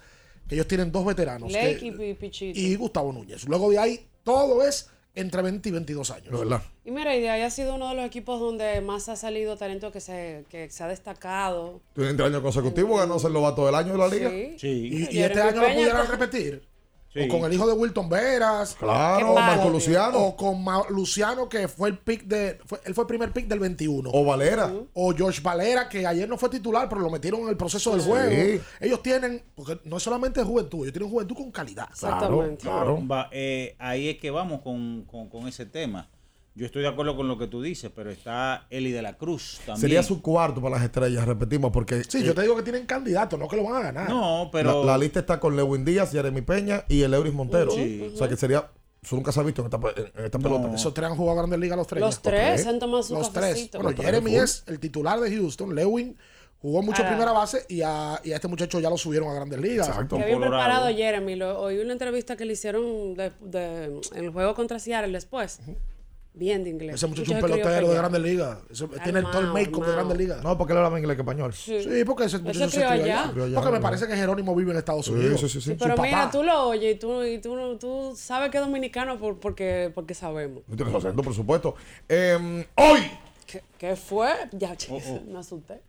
que 0.48 0.54
ellos 0.56 0.68
tienen 0.68 0.92
dos 0.92 1.06
veteranos 1.06 1.52
Lake 1.52 1.80
que- 1.80 2.10
y 2.10 2.14
Pichito. 2.14 2.60
y 2.60 2.76
Gustavo 2.76 3.12
Núñez. 3.12 3.46
Luego 3.48 3.72
de 3.72 3.80
ahí, 3.80 4.08
todo 4.24 4.68
es 4.68 4.90
entre 5.16 5.42
20 5.42 5.68
y 5.68 5.72
22 5.72 6.12
años. 6.12 6.40
verdad. 6.40 6.62
Y 6.86 6.92
mira, 6.92 7.16
y 7.16 7.22
de 7.22 7.30
ahí 7.30 7.42
ha 7.42 7.50
sido 7.50 7.76
uno 7.76 7.90
de 7.90 7.96
los 7.96 8.06
equipos 8.06 8.40
donde 8.40 8.80
más 8.82 9.10
ha 9.10 9.16
salido 9.16 9.58
talento 9.58 9.92
que 9.92 10.00
se, 10.00 10.46
que 10.50 10.70
se 10.70 10.84
ha 10.84 10.88
destacado. 10.88 11.82
Tiene 11.96 12.14
tres 12.14 12.28
años 12.28 12.42
consecutivos, 12.42 13.00
ganó 13.00 13.20
ser 13.20 13.32
novato 13.32 13.66
del 13.66 13.76
año 13.76 13.94
de 13.94 13.98
la 13.98 14.08
liga. 14.08 14.32
Y, 14.32 14.58
y 14.68 15.06
Jeremy 15.08 15.22
este 15.24 15.42
año 15.42 15.62
lo 15.62 15.68
pudieran 15.74 16.06
con- 16.08 16.12
repetir. 16.20 16.68
Sí. 17.14 17.22
O 17.22 17.28
con 17.28 17.44
el 17.44 17.52
hijo 17.54 17.66
de 17.66 17.74
Wilton 17.74 18.08
Veras. 18.08 18.76
Claro, 18.78 19.32
o 19.32 19.36
Marco 19.36 19.64
con- 19.64 19.72
Luciano. 19.74 20.18
O 20.20 20.36
con 20.36 20.64
Ma- 20.64 20.84
Luciano, 20.90 21.50
que 21.50 21.68
fue 21.68 21.90
el 21.90 21.98
pick 21.98 22.26
de. 22.26 22.60
fue- 22.66 22.80
él 22.86 22.94
fue 22.94 23.04
el 23.04 23.08
primer 23.08 23.32
pick 23.34 23.48
del 23.48 23.58
21. 23.60 24.12
O 24.14 24.24
Valera. 24.24 24.72
O 24.94 25.12
George 25.16 25.42
Valera, 25.42 25.90
que 25.90 26.06
ayer 26.06 26.30
no 26.30 26.38
fue 26.38 26.50
titular, 26.50 26.88
pero 26.88 27.02
lo 27.02 27.10
metieron 27.10 27.42
en 27.42 27.50
el 27.50 27.58
proceso 27.58 27.92
del 27.92 28.02
Sí. 28.02 28.08
juego. 28.10 28.62
Ellos 28.80 29.02
tienen. 29.02 29.44
Porque 29.56 29.80
no 29.86 29.98
es 29.98 30.04
solamente 30.04 30.44
juventud, 30.44 30.82
ellos 30.84 30.94
tienen 30.94 31.10
juventud 31.10 31.36
con 31.36 31.52
calidad. 31.52 31.90
Va, 33.12 33.28
eh, 33.32 33.76
ahí 33.80 34.10
es 34.10 34.18
que 34.20 34.30
vamos 34.30 34.62
con, 34.62 35.04
con- 35.10 35.30
con 35.30 35.48
ese 35.48 35.66
tema. 35.66 36.08
Yo 36.60 36.66
estoy 36.66 36.82
de 36.82 36.90
acuerdo 36.90 37.16
con 37.16 37.28
lo 37.30 37.38
que 37.38 37.48
tú 37.48 37.62
dices, 37.62 37.90
pero 37.96 38.10
está 38.12 38.68
Eli 38.70 38.92
de 38.92 39.02
la 39.02 39.14
Cruz 39.18 39.60
también. 39.60 39.78
Sería 39.80 40.04
su 40.04 40.22
cuarto 40.22 40.62
para 40.62 40.76
las 40.76 40.84
estrellas, 40.84 41.26
repetimos, 41.26 41.72
porque. 41.72 42.04
Sí, 42.04 42.22
yo 42.24 42.36
te 42.36 42.42
digo 42.42 42.56
que 42.58 42.64
tienen 42.64 42.86
candidatos, 42.86 43.40
no 43.40 43.48
que 43.48 43.56
lo 43.56 43.64
van 43.64 43.76
a 43.78 43.80
ganar. 43.92 44.10
No, 44.10 44.50
pero. 44.52 44.84
La, 44.84 44.92
la 44.92 44.98
lista 44.98 45.22
está 45.22 45.40
con 45.40 45.56
Lewin 45.56 45.86
Díaz, 45.86 46.12
Jeremy 46.12 46.42
Peña 46.42 46.84
y 46.90 47.02
el 47.04 47.14
Euris 47.14 47.34
Montero. 47.34 47.72
Sí. 47.72 48.12
O 48.14 48.18
sea 48.18 48.28
que 48.28 48.36
sería. 48.36 48.70
Eso 49.02 49.16
nunca 49.16 49.32
se 49.32 49.40
ha 49.40 49.44
visto 49.44 49.62
en 49.62 49.68
esta, 49.74 49.78
en- 49.96 50.12
en 50.20 50.26
esta 50.26 50.38
pelota. 50.40 50.76
Esos 50.76 50.94
tres 50.94 51.10
han 51.10 51.16
jugado 51.16 51.38
Grandes 51.38 51.58
Ligas 51.60 51.78
los 51.78 51.88
tres. 51.88 52.02
Los 52.02 52.22
tres 52.22 52.68
han 52.68 52.80
tomado 52.80 53.02
su 53.02 53.14
Los 53.14 53.32
tres. 53.32 53.70
Bueno, 53.72 53.94
Jeremy 53.96 54.36
es 54.36 54.64
el 54.68 54.78
titular 54.82 55.22
de 55.22 55.32
Houston. 55.34 55.74
Lewin 55.74 56.18
jugó 56.62 56.82
mucho 56.82 56.98
Ahora- 57.04 57.12
primera 57.12 57.32
base 57.32 57.66
y 57.70 57.82
a, 57.82 58.20
y 58.26 58.34
a 58.34 58.36
este 58.36 58.50
muchacho 58.50 58.82
ya 58.82 58.90
lo 58.90 58.98
subieron 58.98 59.30
a 59.30 59.34
Grandes 59.36 59.62
Ligas. 59.62 59.90
Qué 60.10 60.26
bien 60.26 60.42
preparado 60.42 60.90
Jeremy. 60.94 61.38
Lo, 61.38 61.62
oí 61.62 61.80
una 61.80 61.94
entrevista 61.94 62.36
que 62.36 62.44
le 62.44 62.52
hicieron 62.52 63.14
de, 63.14 63.32
de- 63.40 64.02
en 64.16 64.26
el 64.26 64.32
juego 64.32 64.54
contra 64.54 64.78
Seattle 64.80 65.14
después. 65.14 65.62
Bien 66.40 66.64
de 66.64 66.70
inglés. 66.70 66.96
Ese 66.96 67.06
muchacho 67.08 67.32
es 67.34 67.44
un 67.44 67.50
pelotero 67.50 67.90
de. 67.90 67.96
Grandes 67.96 68.22
Ligas. 68.22 68.58
Eso- 68.72 68.88
Tiene 69.04 69.22
todo 69.24 69.40
el 69.42 69.48
make-up 69.48 69.86
de. 69.86 69.92
Grandes 69.92 70.18
Ligas. 70.18 70.42
No, 70.44 70.58
porque 70.58 70.72
él 70.74 70.78
hablaba 70.78 70.98
inglés 70.98 71.16
que 71.18 71.22
español. 71.22 71.54
Sí. 71.54 71.84
Sí, 71.84 72.04
porque 72.06 72.24
ese 72.24 72.40
muchacho 72.40 72.70
se 72.70 72.78
crió 72.78 72.90
allá. 72.90 73.24
Porque 73.26 73.40
me 73.50 73.60
¿verdad? 73.60 73.82
parece 73.82 74.08
que 74.08 74.16
Jerónimo 74.16 74.56
vive 74.56 74.72
en 74.72 74.78
Estados 74.78 75.06
Sí, 75.06 75.12
Unidos. 75.12 75.42
sí, 75.42 75.50
sí, 75.50 75.60
sí. 75.62 75.72
Su 75.72 75.78
Pero 75.78 75.98
mira, 76.02 76.32
tú 76.32 76.42
lo 76.44 76.70
oyes 76.70 76.96
y 76.96 76.98
tú, 77.00 77.24
y 77.24 77.40
tú, 77.40 77.78
tú 77.78 78.14
sabes 78.16 78.50
que 78.50 78.58
es 78.58 78.64
dominicano 78.64 79.20
por- 79.20 79.38
porque, 79.40 79.92
porque 79.94 80.14
sabemos. 80.14 80.64
No 80.68 80.76
tienes 80.76 80.96
acento, 80.96 81.22
por 81.22 81.34
supuesto. 81.34 81.76
Eh, 82.08 82.66
hoy, 82.76 83.00
¿Qué, 83.46 83.64
qué 83.78 83.96
fue? 83.96 84.30
Ya, 84.54 84.76
Oh, 84.90 85.00
me 85.32 85.40
asusté. 85.40 85.82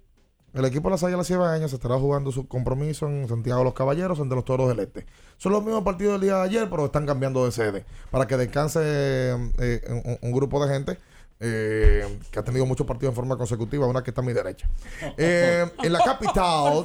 El 0.53 0.65
equipo 0.65 0.89
de 0.89 0.93
las 0.93 1.05
Águilas 1.05 1.27
Cibaeñas 1.29 1.73
estará 1.73 1.97
jugando 1.99 2.33
su 2.33 2.47
compromiso 2.49 3.07
en 3.09 3.29
Santiago 3.29 3.61
de 3.61 3.65
los 3.65 3.75
Caballeros 3.75 4.19
ante 4.21 4.35
los 4.35 4.45
Toros 4.45 4.69
del 4.69 4.81
Este. 4.81 5.07
Son 5.37 5.53
los 5.53 5.63
mismos 5.65 5.83
partidos 5.85 6.15
del 6.15 6.23
día 6.23 6.37
de 6.37 6.43
ayer, 6.43 6.69
pero 6.71 6.87
están 6.87 7.07
cambiando 7.07 7.45
de 7.45 7.53
sede 7.53 7.85
para 8.11 8.27
que 8.27 8.37
descanse 8.37 8.81
eh, 8.83 9.81
un, 10.05 10.19
un 10.21 10.33
grupo 10.33 10.65
de 10.65 10.73
gente. 10.73 10.99
eh, 11.43 12.19
que 12.31 12.39
ha 12.39 12.45
tenido 12.45 12.67
muchos 12.67 12.87
partidos 12.87 13.13
en 13.13 13.17
forma 13.17 13.37
consecutiva, 13.39 13.87
una 13.87 14.03
que 14.03 14.11
está 14.11 14.21
a 14.21 14.25
mi 14.25 14.33
derecha. 14.35 14.69
Eh, 15.17 15.67
en 15.83 15.93
la 15.93 16.01
capital, 16.01 16.85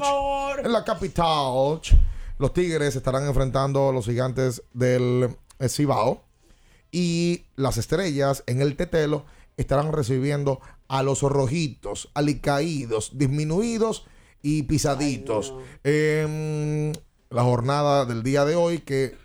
en 0.63 0.71
la 0.71 0.83
capital, 0.85 1.81
los 2.37 2.53
Tigres 2.53 2.95
estarán 2.95 3.25
enfrentando 3.27 3.89
a 3.89 3.91
los 3.93 4.05
gigantes 4.05 4.63
del 4.73 5.35
Cibao 5.67 6.23
y 6.91 7.45
las 7.55 7.77
estrellas 7.77 8.43
en 8.47 8.61
el 8.61 8.75
Tetelo 8.77 9.25
estarán 9.57 9.91
recibiendo 9.91 10.59
a 10.87 11.03
los 11.03 11.21
rojitos, 11.21 12.09
alicaídos, 12.13 13.17
disminuidos 13.17 14.05
y 14.41 14.63
pisaditos. 14.63 15.53
En 15.83 16.93
la 17.29 17.43
jornada 17.43 18.05
del 18.05 18.23
día 18.23 18.45
de 18.45 18.55
hoy 18.55 18.79
que 18.79 19.15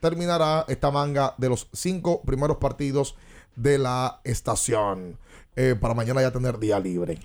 terminará 0.00 0.64
esta 0.68 0.90
manga 0.90 1.34
de 1.38 1.48
los 1.48 1.68
cinco 1.72 2.22
primeros 2.22 2.58
partidos 2.58 3.16
de 3.54 3.78
la 3.78 4.20
estación. 4.24 5.18
Eh, 5.54 5.74
para 5.80 5.94
mañana 5.94 6.20
ya 6.20 6.30
tener 6.30 6.58
día 6.58 6.78
libre. 6.78 7.18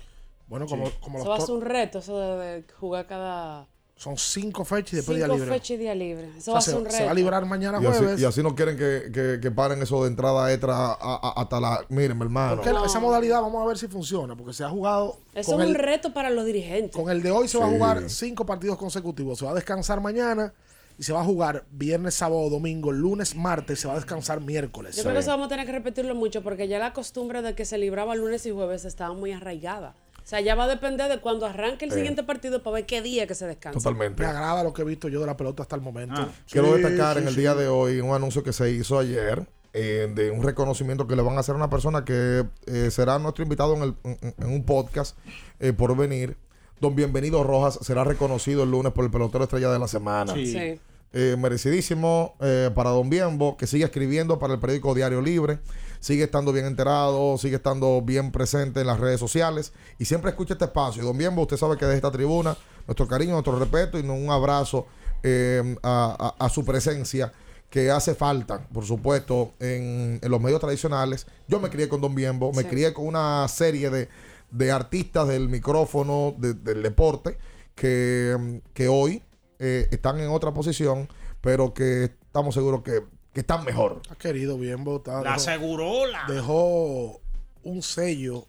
Bueno, 0.48 0.66
como, 0.66 0.90
como 1.00 1.18
Eso 1.18 1.28
los 1.28 1.38
va 1.38 1.42
a 1.42 1.46
ser 1.46 1.54
un 1.54 1.62
reto, 1.62 1.98
eso 1.98 2.18
de, 2.18 2.62
de 2.62 2.64
jugar 2.72 3.06
cada 3.06 3.68
Son 3.96 4.16
cinco 4.16 4.64
fechas 4.64 4.94
y 4.94 4.96
después 4.96 5.16
día 5.16 5.26
cinco 5.26 5.36
libre. 5.38 5.52
fechas 5.52 5.70
y 5.70 5.76
día 5.76 5.94
libre. 5.94 6.28
Eso 6.36 6.50
O 6.50 6.54
va 6.54 6.60
sea, 6.60 6.72
a 6.72 6.74
ser 6.74 6.82
un 6.82 6.86
se, 6.86 6.88
reto. 6.90 6.96
se 6.98 7.04
va 7.04 7.10
a 7.12 7.14
librar 7.14 7.46
mañana 7.46 7.78
Y 7.80 7.86
así, 7.86 7.98
jueves. 7.98 8.20
y 8.20 8.24
así 8.24 8.42
no 8.42 8.54
quieren 8.56 8.76
que, 8.76 9.10
que- 9.12 9.38
que 9.40 9.50
paren 9.52 9.80
eso 9.80 10.02
de 10.02 10.08
entrada 10.08 10.52
extra 10.52 10.74
a- 10.74 10.92
a- 11.00 11.40
hasta 11.40 11.60
la... 11.60 11.84
Miren, 11.88 12.18
mi 12.18 12.24
hermano. 12.24 12.56
Porque 12.62 12.70
esa 12.84 12.98
modalidad 12.98 13.40
vamos 13.42 13.62
a 13.62 13.66
ver 13.68 13.78
si 13.78 13.86
funciona, 13.86 14.34
porque 14.34 14.54
se 14.54 14.64
ha 14.64 14.68
jugado 14.70 15.18
Eso 15.34 15.52
con 15.52 15.60
es 15.62 15.68
un 15.68 15.76
el, 15.76 15.80
reto 15.80 16.12
para 16.12 16.30
los 16.30 16.44
dirigentes. 16.44 16.96
con 16.96 17.10
el 17.10 17.22
de 17.22 17.30
hoy 17.30 17.46
se 17.46 17.58
va 17.58 17.66
a 17.66 17.68
jugar 17.68 18.10
cinco 18.10 18.44
partidos 18.44 18.76
consecutivos. 18.76 19.38
Se 19.38 19.44
va 19.44 19.52
a 19.52 19.54
descansar 19.54 20.00
mañana 20.00 20.52
y 20.98 21.04
se 21.04 21.12
va 21.12 21.20
a 21.20 21.24
jugar 21.24 21.64
viernes, 21.70 22.14
sábado, 22.14 22.50
domingo, 22.50 22.90
lunes, 22.90 23.36
martes, 23.36 23.78
se 23.78 23.86
va 23.86 23.94
a 23.94 23.96
descansar 23.96 24.40
miércoles. 24.40 24.96
Yo 24.96 25.02
creo 25.04 25.14
que 25.14 25.20
eso 25.20 25.30
vamos 25.30 25.46
a 25.46 25.50
tener 25.50 25.64
que 25.64 25.72
repetirlo 25.72 26.16
mucho 26.16 26.42
porque 26.42 26.66
ya 26.66 26.80
la 26.80 26.92
costumbre 26.92 27.40
de 27.40 27.54
que 27.54 27.64
se 27.64 27.78
libraba 27.78 28.16
lunes 28.16 28.44
y 28.46 28.50
jueves 28.50 28.84
estaba 28.84 29.14
muy 29.14 29.30
arraigada. 29.32 29.94
O 30.24 30.26
sea, 30.26 30.40
ya 30.40 30.54
va 30.54 30.64
a 30.64 30.68
depender 30.68 31.10
de 31.10 31.20
cuando 31.20 31.46
arranque 31.46 31.84
el 31.84 31.92
siguiente 31.92 32.22
partido 32.22 32.62
para 32.62 32.74
ver 32.74 32.86
qué 32.86 33.02
día 33.02 33.26
que 33.26 33.34
se 33.34 33.46
descansa. 33.46 33.90
Me 33.90 34.06
agrada 34.06 34.62
lo 34.62 34.72
que 34.72 34.82
he 34.82 34.84
visto 34.84 35.08
yo 35.08 35.20
de 35.20 35.26
la 35.26 35.36
pelota 35.36 35.62
hasta 35.62 35.76
el 35.76 35.82
momento. 35.82 36.14
Ah, 36.16 36.28
Quiero 36.50 36.74
destacar 36.74 37.16
sí, 37.16 37.22
en 37.22 37.28
el 37.28 37.34
sí. 37.34 37.40
día 37.40 37.54
de 37.54 37.68
hoy 37.68 38.00
un 38.00 38.14
anuncio 38.14 38.42
que 38.42 38.52
se 38.52 38.70
hizo 38.70 38.98
ayer 38.98 39.46
eh, 39.72 40.10
de 40.14 40.30
un 40.30 40.42
reconocimiento 40.42 41.06
que 41.06 41.16
le 41.16 41.22
van 41.22 41.36
a 41.36 41.40
hacer 41.40 41.54
a 41.54 41.56
una 41.58 41.70
persona 41.70 42.04
que 42.04 42.44
eh, 42.66 42.90
será 42.90 43.18
nuestro 43.18 43.42
invitado 43.42 43.74
en, 43.74 43.82
el- 43.82 43.94
en- 44.04 44.34
en 44.38 44.46
un 44.48 44.64
podcast 44.64 45.16
eh, 45.60 45.72
por 45.72 45.96
venir. 45.96 46.36
Don 46.80 46.94
Bienvenido 46.96 47.42
Rojas 47.44 47.78
será 47.82 48.04
reconocido 48.04 48.64
el 48.64 48.70
lunes 48.70 48.92
por 48.92 49.04
el 49.04 49.10
pelotero 49.10 49.44
estrella 49.44 49.70
de 49.70 49.78
la 49.78 49.88
semana. 49.88 50.34
Sí. 50.34 50.46
Sí. 50.52 50.80
Eh, 51.14 51.36
merecidísimo 51.38 52.34
eh, 52.40 52.70
para 52.74 52.90
Don 52.90 53.10
Biembo, 53.10 53.56
que 53.56 53.66
sigue 53.66 53.84
escribiendo 53.84 54.38
para 54.38 54.54
el 54.54 54.60
periódico 54.60 54.94
Diario 54.94 55.20
Libre, 55.20 55.58
sigue 56.02 56.24
estando 56.24 56.52
bien 56.52 56.66
enterado, 56.66 57.38
sigue 57.38 57.56
estando 57.56 58.02
bien 58.02 58.30
presente 58.32 58.80
en 58.80 58.86
las 58.88 59.00
redes 59.00 59.18
sociales 59.20 59.72
y 59.98 60.04
siempre 60.04 60.30
escucha 60.30 60.52
este 60.54 60.66
espacio. 60.66 61.02
Don 61.04 61.16
Biembo, 61.16 61.42
usted 61.42 61.56
sabe 61.56 61.76
que 61.78 61.86
de 61.86 61.94
esta 61.96 62.10
tribuna, 62.10 62.56
nuestro 62.86 63.06
cariño, 63.08 63.32
nuestro 63.32 63.58
respeto 63.58 63.98
y 63.98 64.02
un 64.02 64.28
abrazo 64.30 64.86
eh, 65.22 65.76
a, 65.82 66.34
a- 66.38 66.44
a 66.44 66.48
su 66.50 66.64
presencia 66.64 67.32
que 67.70 67.90
hace 67.90 68.14
falta, 68.16 68.66
por 68.74 68.84
supuesto, 68.84 69.52
en, 69.60 70.18
en 70.20 70.30
los 70.30 70.40
medios 70.40 70.60
tradicionales. 70.60 71.26
Yo 71.48 71.60
me 71.60 71.70
crié 71.70 71.88
con 71.88 72.00
Don 72.00 72.14
Biembo, 72.14 72.52
me 72.52 72.64
Sí. 72.64 72.68
crié 72.68 72.92
con 72.92 73.06
una 73.06 73.46
serie 73.48 73.88
de, 73.88 74.08
de 74.50 74.72
artistas 74.72 75.28
del 75.28 75.48
micrófono, 75.48 76.34
de- 76.36 76.52
del 76.54 76.82
deporte, 76.82 77.38
que, 77.74 78.60
que 78.74 78.88
hoy 78.88 79.22
eh, 79.58 79.88
están 79.92 80.18
en 80.20 80.28
otra 80.30 80.52
posición, 80.52 81.08
pero 81.40 81.72
que 81.72 82.04
estamos 82.26 82.54
seguros 82.54 82.82
que, 82.82 83.02
que 83.32 83.40
están 83.40 83.64
mejor. 83.64 84.02
Ha 84.10 84.14
querido 84.16 84.58
bien 84.58 84.84
votar. 84.84 85.22
La 85.24 85.38
Segurola. 85.38 86.24
Dejó 86.28 87.20
un 87.64 87.82
sello, 87.82 88.46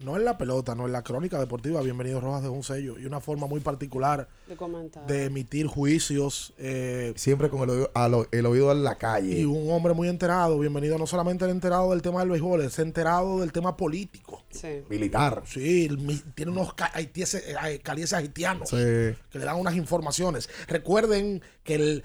no 0.00 0.16
en 0.16 0.24
la 0.24 0.38
pelota, 0.38 0.74
no 0.74 0.86
en 0.86 0.92
la 0.92 1.02
crónica 1.02 1.38
deportiva. 1.38 1.80
Bienvenido 1.82 2.20
Rojas 2.20 2.42
dejó 2.42 2.54
un 2.54 2.62
sello 2.64 2.98
y 2.98 3.04
una 3.06 3.20
forma 3.20 3.46
muy 3.46 3.60
particular 3.60 4.28
De 4.48 4.56
comentar. 4.56 5.06
de 5.06 5.24
emitir 5.26 5.66
juicios. 5.66 6.52
eh, 6.58 7.12
Siempre 7.16 7.48
con 7.50 7.62
el 7.62 7.70
oído, 7.70 7.90
a 7.94 8.08
lo- 8.08 8.26
el 8.30 8.46
oído 8.46 8.72
en 8.72 8.82
la 8.82 8.96
calle. 8.96 9.40
y 9.40 9.44
un 9.44 9.70
hombre 9.70 9.92
muy 9.94 10.08
enterado. 10.08 10.58
Bienvenido 10.58 10.98
no 10.98 11.06
solamente 11.06 11.44
el 11.44 11.50
enterado 11.50 11.90
del 11.90 12.00
tema 12.02 12.20
del 12.20 12.30
béisbol, 12.30 12.62
es 12.62 12.78
enterado 12.78 13.40
del 13.40 13.52
tema 13.52 13.76
político. 13.76 14.42
Sí. 14.50 14.82
Militar. 14.88 15.42
Sí, 15.46 15.86
el 15.86 15.98
mi- 15.98 16.22
tiene 16.34 16.52
unos 16.52 16.74
ca- 16.74 16.92
haitiese- 16.94 17.42
eh, 17.66 17.80
calienses 17.80 18.14
haitianos 18.18 18.70
Sí. 18.70 18.76
que 18.76 19.38
le 19.38 19.44
dan 19.44 19.56
unas 19.56 19.74
informaciones. 19.74 20.48
Recuerden 20.68 21.42
que 21.62 21.74
el 21.74 22.04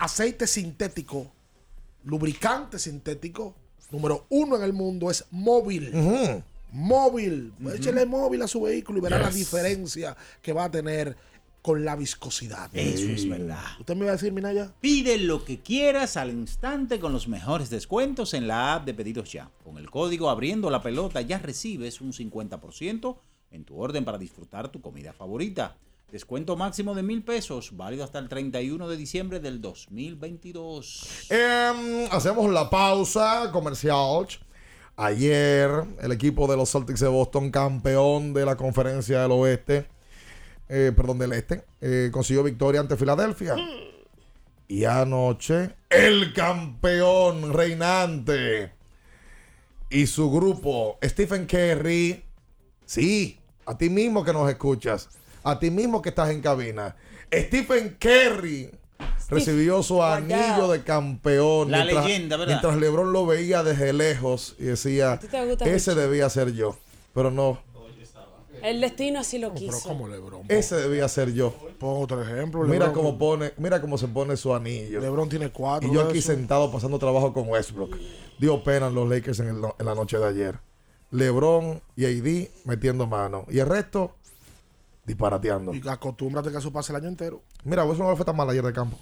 aceite 0.00 0.46
sintético, 0.46 1.30
lubricante 2.04 2.78
sintético, 2.78 3.54
número 3.90 4.26
uno 4.30 4.56
en 4.56 4.62
el 4.62 4.72
mundo 4.72 5.10
es 5.10 5.26
móvil. 5.30 5.92
Móvil. 6.72 7.52
Échele 7.74 8.06
móvil 8.06 8.42
a 8.42 8.48
su 8.48 8.62
vehículo 8.62 8.98
y 8.98 9.02
verá 9.02 9.18
la 9.18 9.30
diferencia 9.30 10.16
que 10.40 10.52
va 10.52 10.64
a 10.64 10.70
tener 10.70 11.16
con 11.60 11.84
la 11.84 11.96
viscosidad. 11.96 12.70
Eso 12.74 13.10
es 13.10 13.28
verdad. 13.28 13.62
¿Usted 13.78 13.94
me 13.94 14.04
iba 14.04 14.10
a 14.10 14.16
decir, 14.16 14.32
Minaya? 14.32 14.72
Pide 14.80 15.18
lo 15.18 15.44
que 15.44 15.60
quieras 15.60 16.16
al 16.16 16.30
instante 16.30 16.98
con 16.98 17.12
los 17.12 17.28
mejores 17.28 17.68
descuentos 17.68 18.32
en 18.32 18.48
la 18.48 18.74
app 18.74 18.86
de 18.86 18.94
Pedidos 18.94 19.30
Ya. 19.30 19.50
Con 19.62 19.76
el 19.76 19.90
código 19.90 20.30
Abriendo 20.30 20.70
la 20.70 20.82
Pelota 20.82 21.20
ya 21.20 21.38
recibes 21.38 22.00
un 22.00 22.14
50% 22.14 23.18
en 23.50 23.64
tu 23.64 23.78
orden 23.78 24.06
para 24.06 24.16
disfrutar 24.16 24.70
tu 24.70 24.80
comida 24.80 25.12
favorita. 25.12 25.76
Descuento 26.12 26.56
máximo 26.56 26.96
de 26.96 27.04
mil 27.04 27.22
pesos, 27.22 27.76
válido 27.76 28.02
hasta 28.02 28.18
el 28.18 28.28
31 28.28 28.88
de 28.88 28.96
diciembre 28.96 29.38
del 29.38 29.60
2022. 29.60 31.28
Em, 31.30 32.08
hacemos 32.10 32.50
la 32.52 32.68
pausa 32.68 33.50
comercial. 33.52 34.26
Ayer 34.96 35.70
el 36.02 36.10
equipo 36.10 36.48
de 36.48 36.56
los 36.56 36.72
Celtics 36.72 36.98
de 36.98 37.06
Boston, 37.06 37.52
campeón 37.52 38.34
de 38.34 38.44
la 38.44 38.56
conferencia 38.56 39.22
del 39.22 39.30
oeste, 39.30 39.86
eh, 40.68 40.92
perdón, 40.96 41.18
del 41.18 41.32
este, 41.32 41.64
eh, 41.80 42.10
consiguió 42.12 42.42
victoria 42.42 42.80
ante 42.80 42.96
Filadelfia. 42.96 43.54
Y 44.66 44.84
anoche 44.84 45.76
el 45.90 46.32
campeón 46.32 47.52
reinante 47.52 48.72
y 49.88 50.08
su 50.08 50.28
grupo, 50.28 50.98
Stephen 51.04 51.46
Curry, 51.46 52.24
sí, 52.84 53.38
a 53.64 53.78
ti 53.78 53.88
mismo 53.88 54.24
que 54.24 54.32
nos 54.32 54.50
escuchas, 54.50 55.08
a 55.44 55.58
ti 55.58 55.70
mismo 55.70 56.02
que 56.02 56.08
estás 56.10 56.30
en 56.30 56.40
cabina, 56.40 56.96
Stephen 57.32 57.96
Curry 58.00 58.70
recibió 59.28 59.82
su 59.82 60.02
anillo 60.02 60.68
de 60.68 60.82
campeón. 60.82 61.70
La 61.70 61.84
mientras, 61.84 62.04
leyenda, 62.06 62.36
¿verdad? 62.36 62.54
Mientras 62.54 62.76
LeBron 62.78 63.12
lo 63.12 63.26
veía 63.26 63.62
desde 63.62 63.92
lejos 63.92 64.56
y 64.58 64.64
decía, 64.64 65.18
ti 65.18 65.28
te 65.28 65.44
gusta 65.46 65.64
ese 65.66 65.90
mucho? 65.92 66.00
debía 66.00 66.28
ser 66.30 66.52
yo, 66.52 66.76
pero 67.14 67.30
no, 67.30 67.60
El 68.62 68.80
destino 68.82 69.20
así 69.20 69.38
lo 69.38 69.54
quiso. 69.54 69.88
Como 69.88 70.06
LeBron. 70.06 70.42
ese 70.48 70.76
debía 70.76 71.08
ser 71.08 71.32
yo. 71.32 71.54
Pongo 71.78 72.00
otro 72.00 72.20
ejemplo. 72.22 72.62
Mira 72.64 72.92
cómo 72.92 73.16
pone, 73.16 73.52
mira 73.56 73.80
cómo 73.80 73.96
se 73.96 74.06
pone 74.08 74.36
su 74.36 74.54
anillo. 74.54 75.00
LeBron 75.00 75.30
tiene 75.30 75.48
cuatro. 75.50 75.88
Y 75.88 75.94
yo 75.94 76.02
aquí 76.02 76.20
sentado 76.20 76.70
pasando 76.70 76.98
trabajo 76.98 77.32
con 77.32 77.48
Westbrook. 77.48 77.96
Dio 78.38 78.62
pena 78.62 78.88
en 78.88 78.94
los 78.94 79.08
Lakers 79.08 79.40
en, 79.40 79.48
el- 79.48 79.64
en 79.78 79.86
la 79.86 79.94
noche 79.94 80.18
de 80.18 80.26
ayer. 80.28 80.58
LeBron 81.10 81.80
y 81.96 82.04
AD 82.04 82.48
metiendo 82.66 83.06
mano. 83.06 83.46
Y 83.48 83.58
el 83.60 83.66
resto, 83.66 84.14
disparateando. 85.04 85.74
Y 85.74 85.82
acostúmbrate 85.88 86.50
que 86.50 86.58
eso 86.58 86.72
pase 86.72 86.92
el 86.92 86.96
año 86.96 87.08
entero. 87.08 87.42
Mira, 87.64 87.84
eso 87.84 88.02
no 88.02 88.16
fue 88.16 88.24
tan 88.24 88.36
mal 88.36 88.48
ayer 88.50 88.64
de 88.64 88.72
campo. 88.72 88.98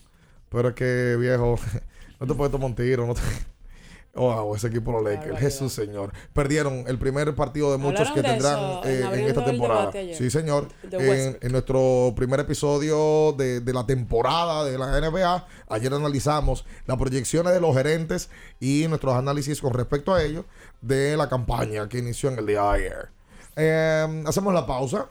Pero 0.49 0.69
es 0.69 0.75
que, 0.75 1.17
viejo, 1.19 1.57
no 2.21 2.27
te 2.27 2.35
puedes 2.35 2.53
tomar 2.53 2.67
un 2.67 2.75
tiro. 2.75 3.07
No 3.07 3.15
te... 3.15 3.21
Wow, 4.15 4.57
ese 4.57 4.67
equipo 4.67 4.91
los 4.91 5.05
Lakers. 5.05 5.39
Jesús, 5.39 5.73
señor. 5.73 6.13
Perdieron 6.33 6.85
el 6.89 6.99
primer 6.99 7.33
partido 7.37 7.71
de 7.71 7.79
muchos 7.79 8.09
Hablaron 8.09 8.15
que 8.15 8.23
de 8.23 8.29
tendrán 8.35 8.59
eso 8.59 8.83
eh, 8.85 9.21
en 9.21 9.29
esta 9.29 9.45
temporada. 9.45 9.93
Sí, 9.93 10.29
señor. 10.31 10.69
En, 10.91 11.39
en 11.41 11.53
nuestro 11.53 12.15
primer 12.17 12.41
episodio 12.41 13.33
de, 13.39 13.61
de 13.61 13.73
la 13.73 13.87
temporada 13.87 14.65
de 14.65 14.77
la 14.77 15.01
NBA, 15.01 15.47
ayer 15.69 15.95
analizamos 15.95 16.65
las 16.87 16.97
proyecciones 16.97 17.53
de 17.53 17.61
los 17.61 17.77
gerentes 17.77 18.29
y 18.59 18.87
nuestros 18.89 19.15
análisis 19.15 19.61
con 19.61 19.73
respecto 19.73 20.13
a 20.13 20.23
ello 20.23 20.47
de 20.81 21.17
la 21.17 21.29
campaña 21.29 21.89
que 21.89 21.99
inició 21.99 22.31
en 22.31 22.39
el 22.41 22.47
día 22.47 22.63
de 22.63 22.69
ayer. 22.69 23.09
Eh, 23.55 24.25
hacemos 24.27 24.53
la 24.53 24.67
pausa. 24.67 25.11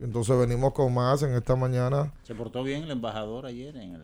Entonces 0.00 0.36
venimos 0.38 0.72
con 0.72 0.92
más 0.92 1.22
en 1.22 1.34
esta 1.34 1.54
mañana. 1.56 2.12
Se 2.24 2.34
portó 2.34 2.62
bien 2.62 2.82
el 2.84 2.90
embajador 2.90 3.46
ayer 3.46 3.76
en 3.76 3.94
el, 3.94 4.02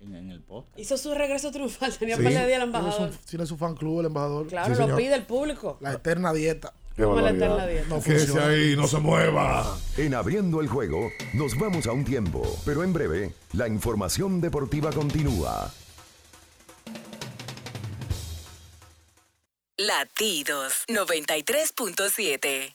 en, 0.00 0.14
en 0.16 0.30
el 0.30 0.40
podcast. 0.42 0.78
Hizo 0.78 0.96
su 0.96 1.12
regreso 1.14 1.50
triunfal. 1.50 1.92
Tenía 1.98 2.16
Sí. 2.16 2.22
par 2.22 2.32
de 2.32 2.38
días 2.46 2.62
el 2.62 2.70
Tiene 2.70 2.78
embajador. 2.78 3.12
su, 3.12 3.18
tiene 3.26 3.46
su 3.46 3.56
fan 3.56 3.74
club 3.74 4.00
el 4.00 4.06
embajador. 4.06 4.46
Claro, 4.46 4.66
Sí, 4.66 4.70
lo 4.80 4.86
señor. 4.86 4.96
pide 4.98 5.14
el 5.14 5.24
público. 5.26 5.76
La 5.80 5.92
eterna 5.94 6.32
dieta. 6.32 6.72
Qué 6.96 7.02
Como 7.02 7.16
la 7.16 7.22
barbaridad. 7.32 7.48
eterna 7.48 7.66
dieta. 7.66 7.88
No 7.88 8.00
Quédese 8.02 8.40
ahí, 8.40 8.76
no 8.76 8.86
se 8.86 8.98
mueva. 8.98 9.76
En 9.96 10.14
abriendo 10.14 10.60
el 10.60 10.68
juego, 10.68 11.10
nos 11.34 11.58
vamos 11.58 11.86
a 11.88 11.92
un 11.92 12.04
tiempo, 12.04 12.42
pero 12.64 12.84
en 12.84 12.92
breve, 12.92 13.34
la 13.52 13.66
información 13.66 14.40
deportiva 14.40 14.92
continúa. 14.92 15.72
Latidos 19.76 20.84
93.7. 20.86 22.74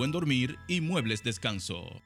dormir 0.09 0.57
y 0.67 0.81
muebles 0.81 1.23
descanso. 1.23 2.01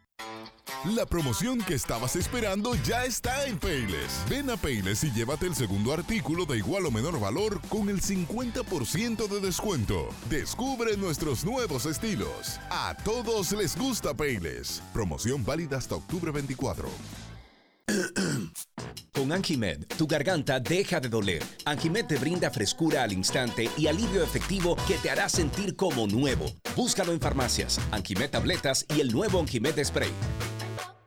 La 0.94 1.06
promoción 1.06 1.60
que 1.60 1.74
estabas 1.74 2.16
esperando 2.16 2.76
ya 2.84 3.06
está 3.06 3.48
en 3.48 3.58
Payless. 3.58 4.24
Ven 4.30 4.50
a 4.50 4.58
Payless 4.58 5.04
y 5.04 5.12
llévate 5.12 5.48
el 5.48 5.56
segundo 5.56 5.94
artículo 5.94 6.46
de 6.46 6.58
igual 6.58 6.86
o 6.86 6.92
menor 6.92 7.20
valor 7.20 7.60
con 7.70 7.90
el 7.90 8.02
50% 8.02 9.28
de 9.28 9.40
descuento. 9.40 10.10
Descubre 10.30 10.96
nuestros 10.98 11.44
nuevos 11.46 11.86
estilos. 11.86 12.60
A 12.70 12.96
todos 13.04 13.52
les 13.54 13.78
gusta 13.78 14.14
Payless. 14.14 14.84
Promoción 14.94 15.44
válida 15.46 15.78
hasta 15.78 15.96
octubre 15.96 16.32
24. 16.32 16.88
Con 19.14 19.32
Anjimed, 19.32 19.86
tu 19.98 20.08
garganta 20.08 20.60
deja 20.60 21.00
de 21.00 21.08
doler. 21.08 21.44
Anjimed 21.66 22.06
te 22.06 22.18
brinda 22.18 22.50
frescura 22.50 23.04
al 23.04 23.14
instante 23.14 23.70
y 23.78 23.88
alivio 23.88 24.24
efectivo 24.24 24.76
que 24.88 24.96
te 24.96 25.10
hará 25.10 25.30
sentir 25.30 25.76
como 25.76 26.08
nuevo. 26.08 26.46
Búscalo 26.76 27.14
en 27.14 27.22
farmacias, 27.22 27.80
Anjimed 27.92 28.30
tabletas 28.30 28.86
y 28.96 29.02
el 29.02 29.12
nuevo 29.12 29.40
Anjimed 29.40 29.84
Spray. 29.84 30.12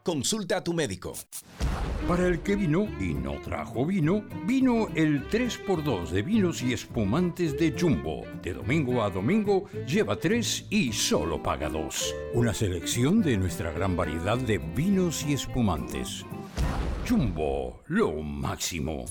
Consulta 0.02 0.58
a 0.58 0.64
tu 0.64 0.72
médico. 0.72 1.12
Para 2.06 2.26
el 2.26 2.40
que 2.40 2.56
vino 2.56 2.88
y 2.98 3.12
no 3.12 3.38
trajo 3.42 3.84
vino, 3.84 4.24
vino 4.46 4.88
el 4.94 5.28
3x2 5.28 6.08
de 6.08 6.22
vinos 6.22 6.62
y 6.62 6.72
espumantes 6.72 7.58
de 7.58 7.74
Jumbo. 7.78 8.24
De 8.42 8.54
domingo 8.54 9.02
a 9.02 9.10
domingo, 9.10 9.66
lleva 9.86 10.16
3 10.16 10.68
y 10.70 10.92
solo 10.92 11.42
paga 11.42 11.68
2. 11.68 12.14
Una 12.32 12.54
selección 12.54 13.20
de 13.20 13.36
nuestra 13.36 13.72
gran 13.72 13.94
variedad 13.94 14.38
de 14.38 14.56
vinos 14.56 15.26
y 15.26 15.34
espumantes. 15.34 16.24
Jumbo, 17.08 17.82
lo 17.86 18.22
máximo. 18.22 19.06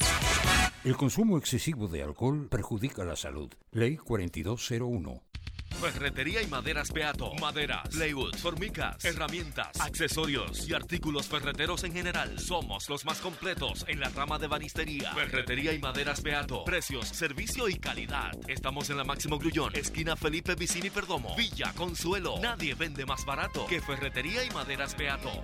El 0.84 0.96
consumo 0.96 1.38
excesivo 1.38 1.88
de 1.88 2.04
alcohol 2.04 2.48
perjudica 2.50 3.04
la 3.04 3.16
salud. 3.16 3.52
Ley 3.72 3.98
4201. 3.98 5.24
Ferretería 5.82 6.42
y 6.42 6.48
maderas 6.48 6.92
Beato. 6.92 7.34
Maderas, 7.36 7.90
plywood, 7.90 8.36
formicas, 8.36 9.04
herramientas, 9.06 9.80
accesorios 9.80 10.68
y 10.68 10.74
artículos 10.74 11.28
ferreteros 11.28 11.84
en 11.84 11.94
general. 11.94 12.40
Somos 12.40 12.90
los 12.90 13.06
más 13.06 13.20
completos 13.20 13.86
en 13.88 14.00
la 14.00 14.10
rama 14.10 14.40
de 14.40 14.48
banistería. 14.48 15.14
Ferretería 15.14 15.74
y 15.74 15.80
maderas 15.80 16.24
Beato. 16.24 16.64
Precios, 16.64 17.08
servicio 17.08 17.70
y 17.70 17.76
calidad. 17.76 18.32
Estamos 18.48 18.90
en 18.90 18.98
la 18.98 19.04
Máximo 19.04 19.38
Grullón, 19.38 19.76
esquina 19.76 20.16
Felipe 20.16 20.56
Vicini 20.56 20.90
Perdomo, 20.90 21.36
Villa 21.36 21.72
Consuelo. 21.76 22.36
Nadie 22.42 22.74
vende 22.74 23.06
más 23.06 23.24
barato 23.26 23.68
que 23.68 23.80
Ferretería 23.80 24.44
y 24.44 24.50
maderas 24.50 24.98
Beato. 24.98 25.44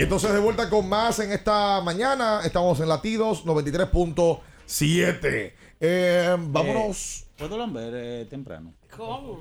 Y 0.00 0.04
entonces 0.04 0.32
de 0.32 0.38
vuelta 0.38 0.70
con 0.70 0.88
más 0.88 1.18
en 1.18 1.30
esta 1.30 1.82
mañana. 1.82 2.40
Estamos 2.42 2.80
en 2.80 2.88
latidos 2.88 3.44
93.7. 3.44 5.52
Eh, 5.78 6.36
vámonos. 6.40 7.20
Eh, 7.20 7.24
¿Puedo 7.36 7.58
lamber 7.58 7.92
eh, 7.94 8.26
temprano? 8.30 8.72
¿Cómo? 8.96 9.40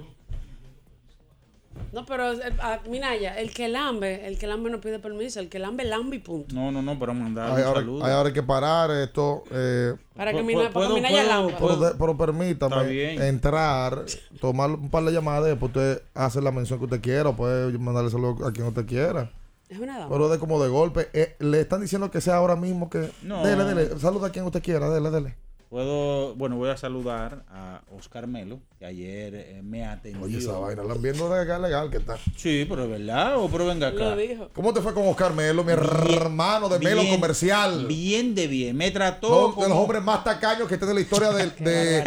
No, 1.93 2.05
pero 2.05 2.33
eh, 2.33 2.39
ah, 2.61 2.79
Minaya, 2.89 3.39
el 3.39 3.53
que 3.53 3.69
lambe, 3.69 4.27
el 4.27 4.37
que 4.37 4.47
lambe 4.47 4.69
no 4.69 4.81
pide 4.81 4.99
permiso, 4.99 5.39
el 5.39 5.47
que 5.47 5.59
lambe 5.59 5.85
lambe 5.85 6.17
y 6.17 6.19
punto. 6.19 6.53
No, 6.53 6.73
no, 6.73 6.81
no, 6.81 6.99
pero 6.99 7.13
mandar 7.13 7.51
Hay 7.53 7.61
un 7.61 7.67
ahora, 7.69 7.79
saludo. 7.79 8.03
hay 8.05 8.11
ahora 8.11 8.33
que 8.33 8.43
parar 8.43 8.91
esto. 8.91 9.43
eh, 9.51 9.95
Para 10.13 10.33
que 10.33 10.41
Pu- 10.41 10.45
Mina- 10.45 10.69
pu- 10.71 10.73
para 10.73 10.87
que 10.89 10.93
Minaya 10.93 11.23
puedo- 11.57 11.79
lambe. 11.79 11.95
pero, 11.97 12.17
permítame 12.17 13.29
entrar, 13.29 14.03
tomar 14.41 14.71
un 14.71 14.89
par 14.89 15.05
de 15.05 15.13
llamadas, 15.13 15.45
después 15.45 15.69
usted 15.73 16.01
hace 16.13 16.41
la 16.41 16.51
mención 16.51 16.79
que 16.79 16.85
usted 16.85 16.99
quiera, 16.99 17.33
puede 17.33 17.77
mandarle 17.77 18.11
saludo 18.11 18.45
a 18.45 18.51
quien 18.51 18.67
usted 18.67 18.85
quiera. 18.85 19.31
Es 19.69 19.77
una 19.79 19.97
dama. 19.99 20.09
Pero 20.11 20.29
de 20.29 20.39
como 20.39 20.61
de 20.61 20.69
golpe. 20.69 21.09
Eh, 21.13 21.35
le 21.39 21.61
están 21.61 21.81
diciendo 21.81 22.09
que 22.11 22.21
sea 22.21 22.35
ahora 22.37 22.55
mismo 22.55 22.89
que. 22.89 23.11
No. 23.21 23.45
Dele, 23.45 23.63
dele. 23.63 23.99
Saluda 23.99 24.27
a 24.27 24.31
quien 24.31 24.45
usted 24.45 24.61
quiera, 24.63 24.89
dele, 24.89 25.11
dele. 25.11 25.35
Puedo, 25.69 26.33
bueno, 26.33 26.55
voy 26.55 26.71
a 26.71 26.77
saludar 26.77 27.45
a 27.47 27.81
Oscar 27.95 28.25
Melo, 28.25 28.59
que 28.79 28.87
ayer 28.87 29.35
eh, 29.35 29.61
me 29.63 29.85
atendió. 29.85 30.23
Oye, 30.25 30.39
esa 30.39 30.53
vaina, 30.57 30.83
la 30.83 30.95
viendo 30.95 31.29
de 31.29 31.41
legal, 31.41 31.61
legal 31.61 31.91
que 31.91 31.97
está. 31.97 32.17
Sí, 32.35 32.65
pero 32.67 32.85
es 32.85 32.89
verdad, 32.89 33.37
o 33.37 33.47
pero 33.49 33.67
venga 33.67 33.89
acá. 33.89 33.97
Lo 34.09 34.15
dijo. 34.17 34.49
¿Cómo 34.55 34.73
te 34.73 34.81
fue 34.81 34.95
con 34.95 35.07
Oscar 35.07 35.35
Melo, 35.35 35.63
mi 35.63 35.71
hermano 35.71 36.69
de 36.69 36.79
Melo 36.79 37.01
Bien, 37.01 37.13
Comercial? 37.13 37.85
Bien 37.85 38.33
de 38.33 38.47
bien, 38.47 38.75
me 38.77 38.89
trató 38.89 39.29
No, 39.29 39.47
de 39.49 39.53
como- 39.53 39.67
los 39.67 39.77
hombres 39.77 40.01
más 40.01 40.23
tacaños 40.23 40.67
que 40.67 40.79
tiene 40.79 40.95
la 40.95 41.01
historia 41.01 41.29
de, 41.33 41.45
de, 41.59 42.01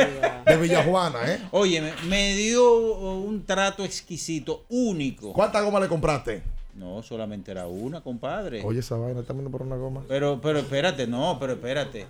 de 0.45 0.57
Villajuana, 0.57 1.19
¿eh? 1.33 1.39
Oye, 1.53 1.81
me, 1.81 1.93
me 2.09 2.35
dio 2.35 2.75
un 3.15 3.45
trato 3.47 3.85
exquisito, 3.85 4.65
único. 4.71 5.33
¿Cuántas 5.35 5.65
gomas 5.65 5.83
le 5.83 5.89
compraste? 5.89 6.43
No, 6.83 7.01
solamente 7.03 7.53
era 7.53 7.68
una, 7.68 8.01
compadre. 8.01 8.61
Oye, 8.64 8.80
esa 8.80 8.97
vaina 8.97 9.20
está 9.20 9.33
viendo 9.33 9.51
por 9.51 9.62
una 9.62 9.76
goma. 9.76 10.03
Pero, 10.09 10.41
pero 10.41 10.59
espérate, 10.59 11.07
no, 11.07 11.37
pero 11.39 11.53
espérate. 11.53 12.07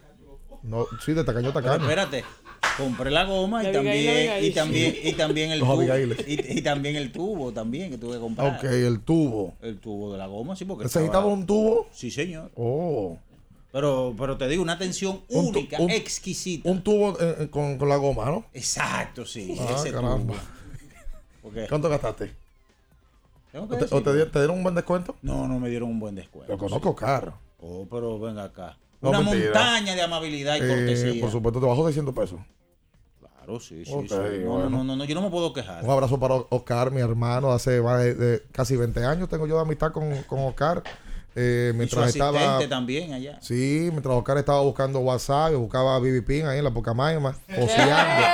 No, 0.63 0.87
sí, 1.05 1.13
de 1.13 1.25
tacaño 1.25 1.51
a 1.51 1.53
Pero 1.53 1.65
tacaño. 1.67 1.83
espérate. 1.85 2.25
Compré 2.79 3.11
la 3.11 3.25
goma 3.25 3.63
y 3.63 3.67
La 3.67 3.73
también, 3.73 4.45
y 4.45 4.51
también, 4.53 4.95
y 5.03 5.13
también 5.13 5.51
el 5.51 5.61
tubo. 5.61 5.83
Y, 5.83 6.59
y 6.59 6.63
también 6.63 6.97
el 6.97 7.13
tubo 7.13 7.53
también 7.53 7.91
que 7.91 7.99
tuve 7.99 8.15
que 8.15 8.21
comprar. 8.21 8.57
Ok, 8.57 8.65
el 8.65 9.01
tubo. 9.01 9.53
El 9.61 9.79
tubo 9.79 10.13
de 10.13 10.19
la 10.19 10.27
goma, 10.27 10.57
sí, 10.57 10.65
porque 10.65 10.85
¿Necesitaba 10.85 11.07
estaba- 11.07 11.27
un 11.27 11.45
tubo? 11.45 11.89
Sí, 11.93 12.11
señor. 12.11 12.51
Oh. 12.57 13.19
Pero, 13.73 14.15
pero 14.17 14.39
te 14.39 14.49
digo, 14.49 14.63
una 14.63 14.75
atención 14.75 15.21
Un 15.29 15.53
tu- 15.53 15.59
única, 15.59 15.79
un- 15.81 15.91
exquisita. 15.91 16.71
Un 16.71 16.83
tubo 16.83 17.19
eh, 17.21 17.37
eh, 17.41 17.49
con, 17.51 17.77
con 17.77 17.89
la 17.91 17.97
goma, 17.97 18.27
¿no? 18.27 18.45
Exacto, 18.55 19.27
sí. 19.27 19.55
Ah, 19.61 19.75
ese 19.77 19.91
caramba. 19.93 20.33
tubo. 20.35 20.35
Porque- 21.43 21.67
¿Cuánto 21.69 21.89
gastaste? 21.91 22.33
¿O 23.55 23.67
te, 23.67 23.77
decirlo. 23.77 23.99
o 23.99 24.03
te 24.03 24.15
di- 24.15 24.31
te 24.31 24.39
dieron 24.39 24.57
un 24.57 24.63
buen 24.63 24.75
descuento? 24.75 25.17
No, 25.23 25.47
no 25.47 25.59
me 25.61 25.69
dieron 25.69 25.91
un 25.91 26.01
buen 26.01 26.15
descuento. 26.15 26.53
Lo 26.53 26.59
conozco 26.59 26.95
caro. 26.97 27.35
Oh, 27.59 27.87
pero 27.91 28.19
venga 28.19 28.45
acá. 28.45 28.77
No, 29.01 29.11
Una 29.11 29.21
mentira. 29.21 29.47
montaña 29.47 29.95
de 29.95 30.03
amabilidad 30.03 30.57
y 30.57 30.61
Eh, 30.63 30.69
cortesía. 30.69 31.21
por 31.21 31.31
supuesto, 31.31 31.61
te 31.61 31.67
bajó 31.67 31.85
600 31.87 32.15
pesos. 32.15 32.41
Claro, 33.19 33.59
sí, 33.61 33.85
sí, 33.85 33.91
sí. 34.09 34.15
No, 34.45 34.51
bueno. 34.53 34.71
no, 34.71 34.85
no, 34.85 34.97
no, 34.97 35.05
yo 35.05 35.15
no 35.17 35.23
me 35.23 35.31
puedo 35.31 35.53
quejar. 35.53 35.83
Un 35.85 35.91
abrazo 35.91 36.19
para 36.21 36.35
Oscar, 36.51 36.91
mi 36.93 37.01
hermano. 37.01 37.53
Hace 37.53 37.81
más 37.83 37.99
de, 38.03 38.15
de 38.15 38.43
casi 38.53 38.77
20 38.77 39.05
años 39.05 39.29
tengo 39.29 39.47
yo 39.47 39.57
de 39.57 39.63
amistad 39.63 39.91
con, 39.93 40.23
con 40.23 40.39
Oscar. 40.41 40.83
Eh, 41.35 41.69
Y 41.69 41.73
su 41.73 41.77
mientras 41.79 42.05
asistente 42.05 42.37
estaba. 42.39 42.69
también 42.69 43.13
allá. 43.15 43.39
Sí, 43.41 43.89
mientras 43.91 44.15
Oscar 44.15 44.39
estaba 44.39 44.61
buscando 44.61 45.01
WhatsApp, 45.01 45.55
buscaba 45.55 45.97
a 45.97 45.99
BB 45.99 46.23
Pin 46.25 46.47
ahí 46.47 46.59
en 46.59 46.65
la 46.65 46.71
Pucamayma, 46.73 47.37
oceando, 47.59 48.27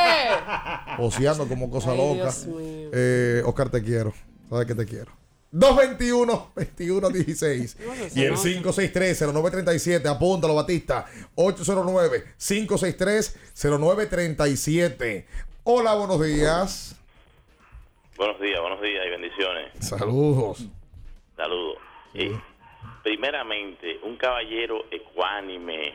oceando 0.99 1.49
como 1.49 1.71
cosa 1.71 1.93
Ay, 1.93 1.97
loca. 1.99 2.23
Dios 2.33 2.47
mío. 2.47 2.91
Eh, 2.93 3.43
Oscar, 3.47 3.71
te 3.71 3.83
quiero. 3.83 4.13
Sabes 4.49 4.67
que 4.67 4.75
te 4.75 4.87
quiero. 4.87 5.13
221 5.51 6.53
21 6.55 7.09
16 7.09 7.77
y 8.15 8.23
el 8.23 8.35
563 8.35 9.33
0937 9.33 10.07
apúntalo 10.07 10.55
Batista 10.55 11.07
809 11.37 12.35
563 12.37 13.55
0937 13.55 15.27
hola 15.65 15.95
buenos 15.95 16.23
días 16.23 17.01
Buenos 18.19 18.39
días, 18.41 18.61
buenos 18.61 18.83
días 18.83 19.07
y 19.07 19.11
bendiciones. 19.11 19.73
saludos 19.79 20.67
Saludos. 21.37 21.79
Eh, 22.15 22.37
primeramente, 23.05 24.01
un 24.03 24.17
caballero 24.17 24.87
ecuánime, 24.91 25.95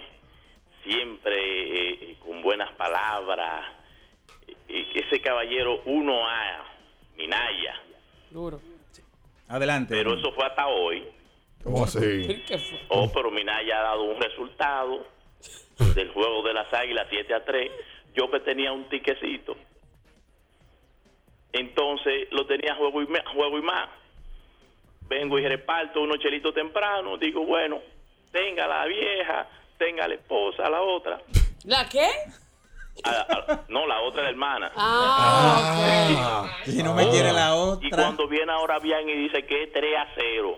siempre 0.86 1.36
eh, 1.36 2.18
con 2.26 2.42
buenas 2.42 2.72
palabras. 2.76 3.66
Eh, 4.70 4.86
ese 4.96 5.22
caballero 5.22 5.84
1A, 5.84 6.64
Minaya. 7.18 7.76
Duro. 8.34 8.60
Adelante. 9.48 9.94
Pero 9.96 10.16
eso 10.16 10.32
fue 10.34 10.46
hasta 10.46 10.66
hoy. 10.68 11.08
¿Cómo 11.64 11.84
así? 11.84 12.00
¿Qué 12.48 12.58
fue? 12.58 12.80
Oh, 12.90 13.10
pero 13.14 13.30
Minaya 13.30 13.80
ha 13.80 13.84
dado 13.84 14.04
un 14.04 14.20
resultado 14.20 15.06
del 15.94 16.12
juego 16.12 16.42
de 16.42 16.54
las 16.54 16.74
águilas 16.74 17.06
7 17.10 17.34
a 17.34 17.46
3. 17.46 17.72
Yo 18.16 18.30
que 18.32 18.40
tenía 18.40 18.72
un 18.72 18.90
tiquecito. 18.90 19.56
Entonces 21.52 22.28
lo 22.32 22.48
tenía 22.48 22.76
juego 22.76 23.04
y, 23.04 23.08
juego 23.36 23.60
y 23.60 23.62
más. 23.62 23.90
Vengo 25.08 25.38
y 25.38 25.48
reparto 25.48 26.02
unos 26.02 26.18
chelitos 26.18 26.56
temprano. 26.56 27.18
Digo, 27.18 27.46
bueno, 27.46 27.82
tenga 28.32 28.66
la 28.68 28.86
vieja, 28.86 29.48
tenga 29.78 30.08
la 30.08 30.16
esposa, 30.16 30.68
la 30.72 30.82
otra. 30.82 31.22
¿La 31.66 31.88
qué? 31.88 32.08
Ah, 33.06 33.26
ah, 33.30 33.60
no, 33.70 33.88
la 33.88 34.02
otra 34.02 34.24
la 34.24 34.30
hermana. 34.30 34.72
Ah, 34.76 36.48
Si 36.66 36.82
no 36.84 36.94
me 36.94 37.10
quiere 37.10 37.32
la 37.34 37.56
otra. 37.56 37.88
Y 37.88 37.92
cuando 37.92 38.28
viene 38.28 38.52
ahora 38.52 38.80
bien 38.80 39.10
y 39.10 39.14
dice 39.14 39.46
que 39.46 39.64
es 39.64 39.74
3 39.74 39.98
a 39.98 40.08
0. 40.16 40.58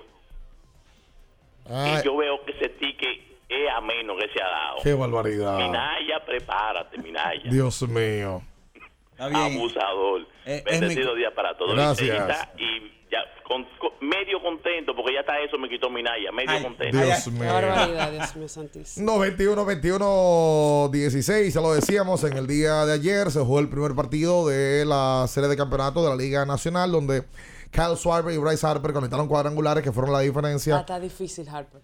Ay, 1.70 2.00
Y 2.00 2.06
yo 2.06 2.16
veo 2.18 2.44
que 2.46 2.52
ese 2.52 2.70
ticket 2.70 3.22
es 3.50 3.70
a 3.76 3.82
menos 3.82 4.18
que 4.20 4.28
se 4.30 4.42
ha 4.44 4.48
dado. 4.48 4.78
qué 4.84 4.94
barbaridad 4.94 5.58
Minaya, 5.58 6.24
prepárate, 6.26 6.98
Minaya. 6.98 7.42
Dios 7.46 7.82
mío. 7.88 8.42
Abusador. 9.18 10.22
Eh, 10.46 10.58
es 10.66 10.80
Bendecido 10.80 11.14
mi- 11.14 11.20
día 11.20 11.34
para 11.34 11.56
todos. 11.58 11.74
Gracias. 11.76 12.50
Y 12.58 12.92
ya, 13.16 13.44
con, 13.48 13.64
con- 13.80 13.92
medio 14.08 14.42
contento, 14.42 14.96
porque 14.96 15.14
ya 15.14 15.22
está 15.22 15.40
eso, 15.40 15.58
me 15.58 15.70
quitó 15.70 15.90
Minaya. 15.90 16.32
Medio 16.34 16.52
Ay, 16.52 16.64
contento. 16.64 16.98
Dios 16.98 17.28
mío 17.32 17.52
barbaridad, 17.54 18.12
Dios 18.18 18.36
mío 18.36 18.48
santísimo. 18.50 19.06
91 19.14 19.66
21 19.66 20.90
16 20.92 21.54
ya 21.54 21.62
lo 21.62 21.74
decíamos 21.74 22.24
en 22.24 22.38
el 22.38 22.48
día 22.48 22.86
de 22.86 22.94
ayer 22.94 23.32
se 23.32 23.40
jugó 23.40 23.60
el 23.60 23.70
primer 23.70 23.96
partido 23.96 24.48
de 24.48 24.86
la 24.86 25.26
serie 25.28 25.50
de 25.50 25.56
campeonato 25.58 26.04
de 26.04 26.10
la 26.10 26.16
Liga 26.16 26.46
Nacional 26.46 26.92
donde 26.92 27.24
Kyle 27.72 27.96
Schwarber 27.98 28.34
y 28.34 28.38
Bryce 28.38 28.66
Harper 28.66 28.94
conectaron 28.94 29.28
cuadrangulares 29.28 29.84
que 29.84 29.92
fueron 29.92 30.12
la 30.12 30.20
Ah, 30.20 30.22
diferencia 30.22 30.80
está 30.80 31.00
difícil, 31.00 31.48
Harper. 31.50 31.82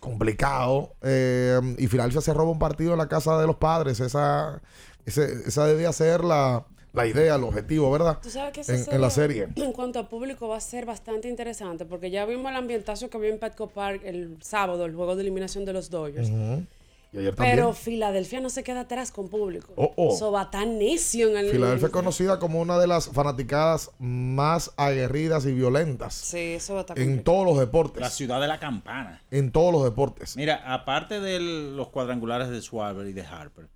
complicado. 0.00 0.94
eh, 1.02 1.60
y 1.78 1.86
Filadelfia 1.86 2.20
se 2.20 2.32
roba 2.34 2.50
un 2.50 2.58
partido 2.58 2.92
en 2.92 2.98
la 2.98 3.08
casa 3.08 3.38
de 3.38 3.46
los 3.46 3.56
padres. 3.56 4.00
Esa, 4.00 4.60
ese- 5.06 5.42
esa 5.46 5.66
debía 5.66 5.92
ser 5.92 6.24
la, 6.24 6.64
la 6.94 7.06
idea, 7.06 7.34
el 7.34 7.44
objetivo, 7.44 7.90
¿verdad? 7.90 8.18
Tú 8.22 8.30
sabes 8.30 8.52
que 8.52 8.60
esa 8.62 8.74
en, 8.74 8.94
en 8.94 9.00
la 9.00 9.10
serie. 9.10 9.48
En 9.56 9.72
cuanto 9.72 9.98
a 9.98 10.08
público 10.08 10.48
va 10.48 10.56
a 10.56 10.60
ser 10.60 10.86
bastante 10.86 11.28
interesante 11.28 11.84
porque 11.84 12.10
ya 12.10 12.24
vimos 12.24 12.50
el 12.50 12.56
ambientazo 12.56 13.10
que 13.10 13.16
había 13.16 13.30
en 13.30 13.38
Petco 13.38 13.68
Park 13.68 14.02
el 14.04 14.36
sábado, 14.40 14.86
el 14.86 14.94
juego 14.94 15.16
de 15.16 15.22
eliminación 15.22 15.64
de 15.64 15.72
los 15.72 15.90
Dodgers. 15.90 16.28
Ujú. 16.30 16.64
Y 17.12 17.18
ayer 17.18 17.34
también. 17.34 17.56
Pero 17.56 17.72
Filadelfia 17.72 18.40
no 18.40 18.50
se 18.50 18.64
queda 18.64 18.80
atrás 18.80 19.12
con 19.12 19.28
público. 19.28 19.72
Oh, 19.76 19.92
oh. 19.94 20.14
Eso 20.14 20.32
va 20.32 20.50
tan 20.50 20.78
necio 20.78 21.28
en 21.28 21.36
el 21.36 21.50
Filadelfia 21.52 21.86
es 21.86 21.92
conocida 21.92 22.40
como 22.40 22.60
una 22.60 22.76
de 22.78 22.88
las 22.88 23.08
fanaticadas 23.08 23.92
más 24.00 24.72
aguerridas 24.76 25.46
y 25.46 25.52
violentas 25.52 26.12
Sí, 26.14 26.54
eso 26.54 26.74
va 26.74 26.80
a 26.80 26.82
estar 26.82 26.98
en 26.98 27.04
complicado. 27.04 27.24
todos 27.36 27.46
los 27.46 27.58
deportes. 27.60 28.00
La 28.00 28.10
ciudad 28.10 28.40
de 28.40 28.48
la 28.48 28.58
campana. 28.58 29.22
En 29.30 29.52
todos 29.52 29.72
los 29.72 29.84
deportes. 29.84 30.36
Mira, 30.36 30.62
aparte 30.72 31.20
de 31.20 31.38
los 31.40 31.88
cuadrangulares 31.90 32.48
de 32.50 32.60
Schwarber 32.60 33.06
y 33.06 33.12
de 33.12 33.22
Harper, 33.22 33.68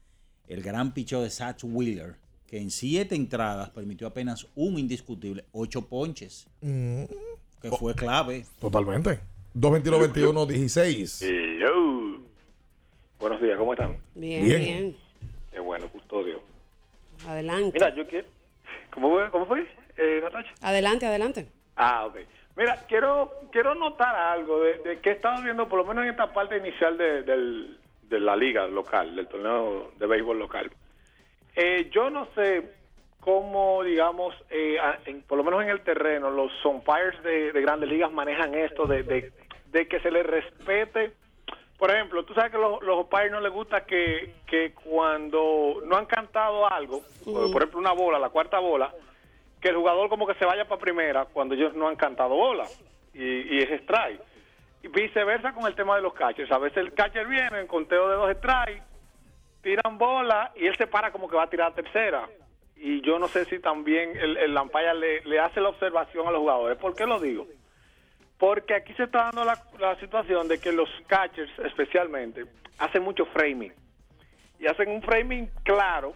el 0.49 0.63
gran 0.63 0.93
picheo 0.93 1.23
de 1.23 1.31
Satch 1.31 1.63
Wheeler, 1.63 2.17
que 2.49 2.59
en 2.59 2.71
siete 2.71 3.15
entradas 3.15 3.69
permitió 3.71 4.07
apenas 4.07 4.47
un 4.57 4.79
indiscutible, 4.79 5.45
ocho 5.53 5.87
ponches, 5.87 6.49
Mm, 6.63 7.05
que 7.61 7.71
fue 7.71 7.95
clave. 7.95 8.45
totalmente. 8.59 9.21
221-21-16. 9.55 11.29
Yo. 11.61 12.19
Buenos 13.21 13.43
días, 13.43 13.59
¿cómo 13.59 13.73
están? 13.75 13.97
Bien, 14.15 14.45
Bien. 14.45 14.61
bien. 14.61 14.97
Qué 15.53 15.61
bueno, 15.61 15.89
custodio. 15.89 16.41
Adelante. 17.27 17.73
Mira, 17.75 17.95
yo 17.95 18.07
quiero... 18.07 18.27
¿Cómo 18.93 19.11
fue, 19.11 19.31
cómo 19.31 19.47
fue 19.47 19.67
eh, 19.97 20.21
Natacha? 20.23 20.51
Adelante, 20.63 21.07
adelante. 21.07 21.49
Ah, 21.77 22.07
ok. 22.07 22.17
Mira, 22.57 22.85
quiero 22.89 23.33
quiero 23.53 23.75
notar 23.75 24.15
algo 24.17 24.61
de, 24.61 24.79
de 24.79 25.01
que 25.01 25.11
he 25.11 25.13
estado 25.13 25.43
viendo, 25.43 25.69
por 25.69 25.79
lo 25.81 25.85
menos 25.85 26.05
en 26.05 26.11
esta 26.11 26.33
parte 26.33 26.57
inicial 26.57 26.97
de, 26.97 27.23
del- 27.23 27.79
de 28.09 28.21
la 28.21 28.35
liga 28.37 28.67
local, 28.67 29.15
del 29.15 29.29
torneo 29.29 29.93
de 29.99 30.07
béisbol 30.07 30.39
local. 30.39 30.71
Eh, 31.61 31.91
yo 31.91 32.09
no 32.09 32.29
sé 32.37 32.63
cómo, 33.21 33.83
digamos, 33.83 34.33
eh, 34.49 34.79
en- 35.07 35.23
por 35.23 35.37
lo 35.39 35.43
menos 35.43 35.61
en 35.65 35.71
el 35.71 35.81
terreno, 35.81 36.31
los 36.31 36.53
umpires 36.65 37.21
de, 37.25 37.53
de 37.53 37.61
grandes 37.61 37.89
ligas 37.89 38.13
manejan 38.13 38.55
esto 38.55 38.87
de, 38.87 39.03
de, 39.03 39.33
de 39.73 39.89
que 39.89 39.99
se 39.99 40.11
les 40.13 40.25
respete. 40.25 41.13
Por 41.77 41.91
ejemplo, 41.91 42.25
tú 42.25 42.33
sabes 42.35 42.53
que 42.53 42.59
los, 42.59 42.81
los 42.83 42.99
umpires 43.01 43.33
no 43.33 43.41
les 43.41 43.53
gusta 43.53 43.85
que, 43.85 44.35
que 44.47 44.73
cuando 44.73 45.83
no 45.85 45.97
han 45.97 46.07
cantado 46.07 46.71
algo, 46.73 47.03
por 47.25 47.63
ejemplo, 47.63 47.81
una 47.81 47.93
bola, 47.93 48.19
la 48.21 48.31
cuarta 48.31 48.61
bola, 48.61 48.93
que 49.61 49.69
el 49.71 49.77
jugador 49.77 50.09
como 50.09 50.27
que 50.29 50.35
se 50.35 50.45
vaya 50.45 50.67
para 50.69 50.81
primera 50.81 51.25
cuando 51.25 51.55
ellos 51.57 51.75
no 51.75 51.89
han 51.89 51.97
cantado 51.97 52.37
bola 52.37 52.67
y, 53.15 53.25
y 53.25 53.59
es 53.63 53.71
strike. 53.83 54.21
Y 54.85 54.89
viceversa 54.89 55.53
con 55.53 55.67
el 55.67 55.75
tema 55.75 55.97
de 55.97 56.03
los 56.03 56.15
catchers. 56.15 56.53
A 56.53 56.59
veces 56.59 56.79
el 56.79 56.95
catcher 56.95 57.27
viene 57.27 57.59
en 57.61 57.67
conteo 57.67 58.09
de 58.09 58.15
dos 58.15 58.31
strikes, 58.37 58.83
tiran 59.63 59.99
bola 59.99 60.53
y 60.57 60.67
él 60.67 60.77
se 60.77 60.87
para 60.87 61.11
como 61.13 61.29
que 61.29 61.37
va 61.37 61.45
a 61.45 61.51
tirar 61.51 61.75
tercera. 61.75 62.29
Y 62.77 63.01
yo 63.03 63.19
no 63.19 63.27
sé 63.29 63.45
si 63.47 63.59
también 63.59 64.17
el, 64.17 64.37
el 64.37 64.57
umpire 64.57 64.95
le, 64.95 65.21
le 65.25 65.41
hace 65.41 65.61
la 65.61 65.71
observación 65.71 66.27
a 66.29 66.31
los 66.31 66.41
jugadores. 66.41 66.79
¿Por 66.79 66.95
qué 66.95 67.07
lo 67.07 67.19
digo? 67.19 67.47
Porque 68.39 68.75
aquí 68.75 68.95
se 68.95 69.05
está 69.05 69.25
dando 69.25 69.45
la, 69.45 69.61
la 69.81 69.99
situación 69.99 70.47
de 70.47 70.61
que 70.61 70.71
los 70.71 70.89
catchers 71.09 71.51
especialmente 71.65 72.45
hacen 72.79 73.03
mucho 73.03 73.27
framing. 73.27 73.73
Y 74.61 74.67
hacen 74.67 74.89
un 74.91 75.03
framing 75.03 75.51
claro 75.65 76.15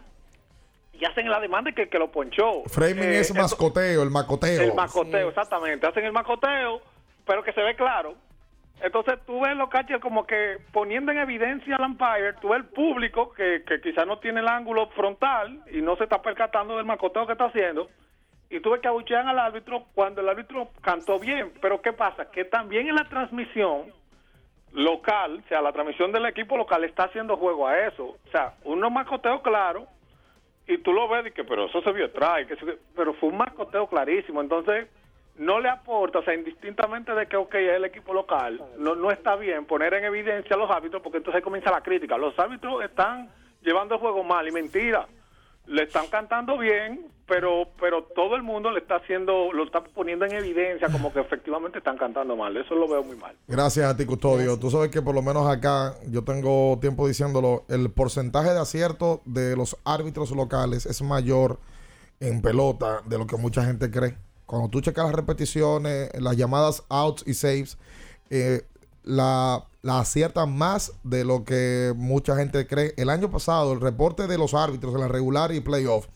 y 0.92 1.04
hacen 1.04 1.28
la 1.28 1.40
demanda 1.40 1.72
que, 1.72 1.88
que 1.88 1.98
lo 1.98 2.12
ponchó. 2.12 2.62
Framing 2.66 3.02
Eh, 3.04 3.18
es 3.20 3.28
esto- 3.30 3.40
mascoteo, 3.40 4.02
el 4.04 4.10
macoteo. 4.10 4.62
el 4.62 4.74
macoteo, 4.74 5.28
exactamente. 5.30 5.84
Hacen 5.86 6.04
el 6.04 6.12
macoteo, 6.12 6.80
pero 7.26 7.42
que 7.42 7.52
se 7.52 7.60
ve 7.62 7.74
claro. 7.74 8.14
Entonces 8.80 9.18
tú 9.26 9.40
ves 9.40 9.56
los 9.56 9.68
catchers 9.68 10.00
como 10.00 10.26
que 10.26 10.58
poniendo 10.72 11.12
en 11.12 11.18
evidencia 11.18 11.76
al 11.76 11.84
umpire, 11.84 12.32
tú 12.40 12.48
ves 12.48 12.58
el 12.58 12.66
público 12.66 13.32
que, 13.32 13.62
que 13.64 13.80
quizás 13.80 14.06
no 14.06 14.18
tiene 14.18 14.40
el 14.40 14.48
ángulo 14.48 14.88
frontal 14.88 15.62
y 15.72 15.80
no 15.80 15.96
se 15.96 16.04
está 16.04 16.20
percatando 16.20 16.76
del 16.76 16.86
macoteo 16.86 17.26
que 17.26 17.32
está 17.32 17.44
haciendo. 17.44 17.88
Y 18.50 18.60
tú 18.60 18.70
ves 18.70 18.80
que 18.80 18.88
abuchean 18.88 19.28
al 19.28 19.38
árbitro 19.38 19.86
cuando 19.94 20.20
el 20.20 20.28
árbitro 20.28 20.68
cantó 20.82 21.18
bien. 21.18 21.52
Pero 21.60 21.80
¿qué 21.80 21.92
pasa? 21.92 22.30
Que 22.30 22.44
también 22.44 22.88
en 22.88 22.96
la 22.96 23.08
transmisión 23.08 23.92
local, 24.72 25.42
o 25.44 25.48
sea, 25.48 25.62
la 25.62 25.72
transmisión 25.72 26.12
del 26.12 26.26
equipo 26.26 26.56
local 26.56 26.84
está 26.84 27.04
haciendo 27.04 27.36
juego 27.36 27.66
a 27.66 27.86
eso. 27.86 28.04
O 28.04 28.30
sea, 28.30 28.54
uno 28.64 28.90
macoteo 28.90 29.42
claro 29.42 29.86
y 30.66 30.78
tú 30.78 30.92
lo 30.92 31.08
ves 31.08 31.26
y 31.26 31.30
que, 31.32 31.44
pero 31.44 31.66
eso 31.66 31.82
se 31.82 31.92
vio 31.92 32.06
atrás, 32.06 32.46
que 32.46 32.56
pero 32.94 33.14
fue 33.14 33.28
un 33.28 33.38
macoteo 33.38 33.86
clarísimo. 33.86 34.40
Entonces, 34.40 34.88
no 35.36 35.60
le 35.60 35.68
aporta, 35.68 36.18
o 36.18 36.24
sea, 36.24 36.34
indistintamente 36.34 37.14
de 37.14 37.26
que, 37.26 37.36
ok, 37.36 37.54
es 37.54 37.76
el 37.76 37.84
equipo 37.84 38.12
local, 38.12 38.62
no, 38.78 38.94
no 38.94 39.10
está 39.10 39.36
bien 39.36 39.64
poner 39.64 39.94
en 39.94 40.04
evidencia 40.04 40.56
a 40.56 40.58
los 40.58 40.70
árbitros 40.70 41.02
porque 41.02 41.18
entonces 41.18 41.42
comienza 41.42 41.70
la 41.70 41.82
crítica. 41.82 42.18
Los 42.18 42.38
árbitros 42.38 42.84
están 42.84 43.30
llevando 43.62 43.94
el 43.94 44.00
juego 44.00 44.22
mal 44.22 44.46
y 44.46 44.52
mentira. 44.52 45.06
Le 45.66 45.84
están 45.84 46.08
cantando 46.08 46.58
bien, 46.58 47.06
pero 47.26 47.68
pero 47.80 48.02
todo 48.02 48.34
el 48.34 48.42
mundo 48.42 48.72
le 48.72 48.80
está 48.80 48.96
haciendo, 48.96 49.52
lo 49.52 49.64
está 49.64 49.82
poniendo 49.82 50.24
en 50.24 50.32
evidencia 50.32 50.88
como 50.90 51.12
que 51.12 51.20
efectivamente 51.20 51.78
están 51.78 51.96
cantando 51.96 52.36
mal. 52.36 52.56
Eso 52.56 52.74
lo 52.74 52.88
veo 52.88 53.04
muy 53.04 53.16
mal. 53.16 53.36
Gracias 53.46 53.86
a 53.88 53.96
ti, 53.96 54.04
Custodio. 54.04 54.58
Tú 54.58 54.70
sabes 54.70 54.90
que 54.90 55.00
por 55.00 55.14
lo 55.14 55.22
menos 55.22 55.46
acá, 55.46 55.94
yo 56.08 56.24
tengo 56.24 56.78
tiempo 56.80 57.06
diciéndolo, 57.06 57.64
el 57.68 57.92
porcentaje 57.92 58.50
de 58.50 58.58
acierto 58.58 59.22
de 59.24 59.56
los 59.56 59.76
árbitros 59.84 60.32
locales 60.32 60.84
es 60.84 61.00
mayor 61.00 61.60
en 62.18 62.42
pelota 62.42 63.02
de 63.06 63.18
lo 63.18 63.28
que 63.28 63.36
mucha 63.36 63.64
gente 63.64 63.88
cree. 63.88 64.16
Cuando 64.52 64.68
tú 64.68 64.82
checas 64.82 65.06
las 65.06 65.14
repeticiones, 65.14 66.10
las 66.20 66.36
llamadas 66.36 66.82
outs 66.90 67.24
y 67.26 67.32
saves, 67.32 67.78
eh, 68.28 68.66
la, 69.02 69.66
la 69.80 70.00
aciertan 70.00 70.54
más 70.54 70.92
de 71.04 71.24
lo 71.24 71.42
que 71.42 71.94
mucha 71.96 72.36
gente 72.36 72.66
cree. 72.66 72.92
El 72.98 73.08
año 73.08 73.30
pasado, 73.30 73.72
el 73.72 73.80
reporte 73.80 74.26
de 74.26 74.36
los 74.36 74.52
árbitros 74.52 74.94
en 74.94 75.00
la 75.00 75.08
regular 75.08 75.54
y 75.54 75.60
playoff 75.60 76.06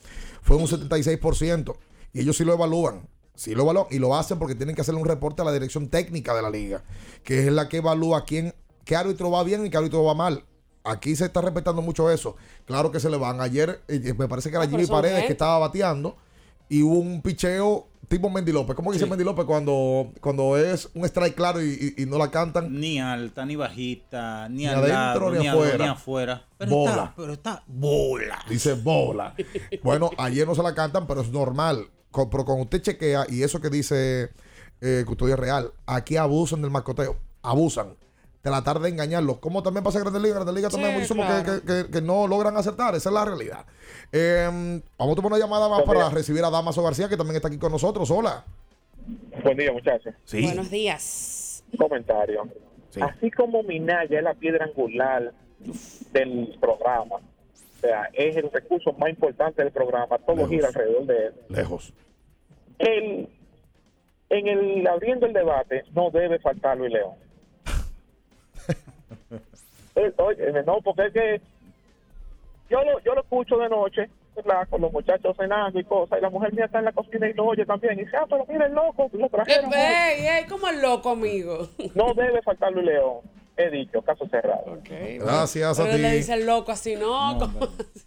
fue 0.42 0.56
un 0.58 0.66
76%. 0.66 1.76
Y 2.12 2.20
ellos 2.20 2.36
sí 2.36 2.44
lo 2.44 2.52
evalúan. 2.52 3.08
Sí 3.34 3.54
lo 3.54 3.62
evalúan 3.62 3.86
y 3.90 3.98
lo 3.98 4.14
hacen 4.14 4.38
porque 4.38 4.54
tienen 4.54 4.74
que 4.74 4.82
hacerle 4.82 5.00
un 5.00 5.08
reporte 5.08 5.40
a 5.40 5.46
la 5.46 5.52
dirección 5.54 5.88
técnica 5.88 6.34
de 6.34 6.42
la 6.42 6.50
liga, 6.50 6.84
que 7.24 7.46
es 7.46 7.50
la 7.50 7.70
que 7.70 7.78
evalúa 7.78 8.26
quién, 8.26 8.54
qué 8.84 8.96
árbitro 8.96 9.30
va 9.30 9.44
bien 9.44 9.64
y 9.64 9.70
qué 9.70 9.78
árbitro 9.78 10.04
va 10.04 10.12
mal. 10.12 10.44
Aquí 10.84 11.16
se 11.16 11.24
está 11.24 11.40
respetando 11.40 11.80
mucho 11.80 12.10
eso. 12.10 12.36
Claro 12.66 12.90
que 12.90 13.00
se 13.00 13.08
le 13.08 13.16
van. 13.16 13.40
Ayer 13.40 13.80
eh, 13.88 14.12
me 14.18 14.28
parece 14.28 14.50
que 14.50 14.56
era 14.56 14.66
Ah, 14.66 14.68
Jimmy 14.68 14.84
Paredes 14.84 15.24
que 15.24 15.32
estaba 15.32 15.58
bateando 15.58 16.18
y 16.68 16.82
hubo 16.82 16.98
un 16.98 17.22
picheo 17.22 17.86
tipo 18.08 18.30
Mendy 18.30 18.52
López. 18.52 18.74
¿Cómo 18.76 18.92
dice 18.92 19.06
Mendy 19.06 19.24
López 19.24 19.44
cuando, 19.44 20.12
cuando 20.20 20.56
es 20.56 20.88
un 20.94 21.04
strike 21.04 21.34
claro 21.34 21.62
y, 21.62 21.94
y- 21.96 22.02
y 22.02 22.06
no 22.06 22.18
la 22.18 22.30
cantan? 22.30 22.78
Ni 22.78 23.00
alta, 23.00 23.44
ni 23.46 23.56
bajita, 23.56 24.48
ni, 24.48 24.58
Ni 24.58 24.66
al 24.66 24.76
adentro, 24.76 25.30
lado, 25.30 25.32
ni 25.32 25.38
ni, 25.40 25.46
afuera. 25.48 25.84
ni 25.84 25.90
afuera. 25.90 26.44
Pero 26.58 26.70
Bola. 26.70 26.90
está, 26.92 27.14
pero 27.16 27.32
está 27.32 27.62
bola. 27.66 28.38
Dice 28.48 28.72
bola. 28.74 29.34
Bueno, 29.82 30.10
ayer 30.18 30.46
no 30.46 30.54
se 30.54 30.62
la 30.62 30.74
cantan, 30.74 31.06
pero 31.06 31.20
es 31.20 31.30
normal. 31.30 31.88
Co- 32.10 32.30
Pero 32.30 32.44
cuando 32.44 32.64
usted 32.64 32.80
chequea, 32.82 33.26
y 33.28 33.42
eso 33.42 33.60
que 33.60 33.68
dice 33.70 34.30
eh, 34.80 35.04
Custodia 35.06 35.36
Real, 35.36 35.72
aquí 35.86 36.16
abusan 36.16 36.62
del 36.62 36.70
mascoteo. 36.70 37.16
Abusan. 37.42 37.94
Tratar 38.46 38.78
de 38.78 38.88
engañarlos. 38.90 39.38
Como 39.38 39.60
también 39.62 39.82
pasa 39.82 39.98
en 39.98 40.04
Grandes 40.04 40.22
Ligas. 40.22 40.36
Grandes 40.36 40.54
Ligas 40.54 40.70
también 40.72 40.94
hay 40.94 41.04
Sí, 41.04 41.14
muchísimos 41.14 41.26
que- 41.26 41.44
claro. 41.44 41.60
que, 41.62 41.84
que- 41.86 41.90
que 41.90 42.00
no 42.00 42.28
logran 42.28 42.56
acertar. 42.56 42.94
Esa 42.94 43.08
es 43.08 43.12
la 43.12 43.24
realidad. 43.24 43.66
Eh, 44.12 44.80
vamos 44.96 45.12
a 45.12 45.16
tomar 45.16 45.32
una 45.32 45.38
llamada 45.40 45.68
más 45.68 45.82
para 45.82 46.08
recibir 46.10 46.44
a 46.44 46.50
Damaso 46.50 46.80
García, 46.82 47.08
que 47.08 47.16
también 47.16 47.34
está 47.36 47.48
aquí 47.48 47.58
con 47.58 47.72
nosotros. 47.72 48.08
Hola. 48.10 48.44
Buen 49.42 49.56
día, 49.56 49.72
muchachos. 49.72 50.14
Buenos 50.32 50.70
días. 50.70 51.64
Comentario. 51.76 52.48
Así 53.00 53.30
como 53.32 53.62
Minaya 53.64 54.16
es 54.18 54.22
la 54.24 54.34
piedra 54.34 54.64
angular 54.66 55.32
del 56.12 56.56
programa, 56.60 57.16
o 57.16 57.80
sea, 57.80 58.08
es 58.14 58.36
el 58.36 58.50
recurso 58.52 58.92
más 58.94 59.10
importante 59.10 59.62
del 59.62 59.72
programa, 59.72 60.18
todo 60.18 60.36
Lejos. 60.36 60.50
gira 60.50 60.68
alrededor 60.68 61.04
de 61.06 61.26
él. 61.26 61.34
Lejos. 61.48 61.92
El, 62.78 63.28
en 64.30 64.46
el 64.48 64.86
abriendo 64.86 65.26
el 65.26 65.32
debate 65.32 65.84
no 65.94 66.10
debe 66.10 66.38
faltar 66.38 66.76
Luis 66.78 66.92
León. 66.92 67.14
Oye, 70.18 70.62
no, 70.64 70.80
porque 70.82 71.06
es 71.06 71.12
que 71.12 71.40
yo 72.68 72.82
lo, 72.82 73.00
yo 73.00 73.14
lo 73.14 73.20
escucho 73.22 73.56
de 73.56 73.68
noche, 73.68 74.10
¿verdad? 74.34 74.68
Con 74.68 74.80
los 74.82 74.92
muchachos 74.92 75.36
cenando 75.38 75.78
y 75.80 75.84
cosas, 75.84 76.18
y 76.18 76.22
la 76.22 76.30
mujer 76.30 76.52
mía 76.52 76.66
está 76.66 76.80
en 76.80 76.84
la 76.86 76.92
cocina 76.92 77.28
y 77.28 77.32
lo 77.32 77.46
oye 77.46 77.64
también. 77.64 77.98
Y 77.98 78.04
dice, 78.04 78.16
ah, 78.16 78.26
pero 78.28 78.44
mira 78.48 78.66
el 78.66 78.72
loco, 78.72 79.08
lo 79.12 79.28
trajeron. 79.28 79.66
hoy". 79.66 79.74
Ey, 79.74 80.26
ey, 80.26 80.44
como 80.46 80.68
el 80.68 80.82
loco, 80.82 81.10
amigo. 81.10 81.68
No 81.94 82.12
debe 82.14 82.42
faltar 82.42 82.72
Luis 82.72 82.86
León. 82.86 83.20
He 83.56 83.70
dicho, 83.70 84.02
caso 84.02 84.28
cerrado. 84.28 84.78
Gracias 84.84 85.80
a 85.80 85.84
Pero 85.84 85.96
ti. 85.96 86.02
le 86.02 86.10
dice 86.16 86.34
el 86.34 86.44
loco 86.44 86.72
así, 86.72 86.94
no. 86.94 87.38
como- 87.38 87.58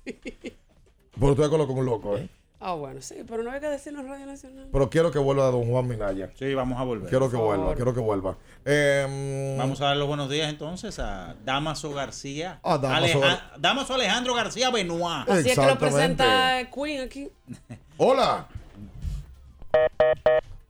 Pero 0.03 1.31
estoy 1.31 1.35
de 1.35 1.45
acuerdo 1.45 1.67
con 1.67 1.77
un 1.79 1.85
loco, 1.85 2.17
¿eh? 2.17 2.29
Ah, 2.61 2.73
bueno, 2.73 3.01
sí, 3.01 3.15
pero 3.25 3.41
no 3.41 3.51
hay 3.51 3.61
que 3.61 3.67
decirlo 3.69 4.01
en 4.01 4.09
Radio 4.09 4.25
Nacional. 4.25 4.67
Pero 4.69 4.89
quiero 4.89 5.11
que 5.11 5.19
vuelva 5.19 5.45
don 5.45 5.65
Juan 5.69 5.87
Minaya. 5.87 6.29
Sí, 6.37 6.53
vamos 6.53 6.77
a 6.77 6.83
volver. 6.83 7.09
Quiero 7.09 7.29
que 7.31 7.37
vuelva, 7.37 7.73
quiero 7.75 7.93
que 7.93 8.01
vuelva. 8.01 8.35
Eh, 8.65 9.55
Vamos 9.57 9.79
a 9.79 9.85
dar 9.85 9.97
los 9.97 10.07
buenos 10.09 10.29
días 10.29 10.49
entonces 10.49 10.99
a 10.99 11.35
Damaso 11.45 11.91
García. 11.93 12.59
Ah, 12.63 12.77
Damaso 12.77 13.23
Aleja- 13.23 13.51
Damaso 13.57 13.93
Alejandro 13.93 14.33
García 14.35 14.69
Benoit. 14.71 15.29
Así 15.29 15.49
es 15.51 15.57
que 15.59 15.65
lo 15.65 15.77
presenta 15.77 16.69
Queen 16.69 17.01
aquí. 17.05 17.29
Hola. 17.97 18.47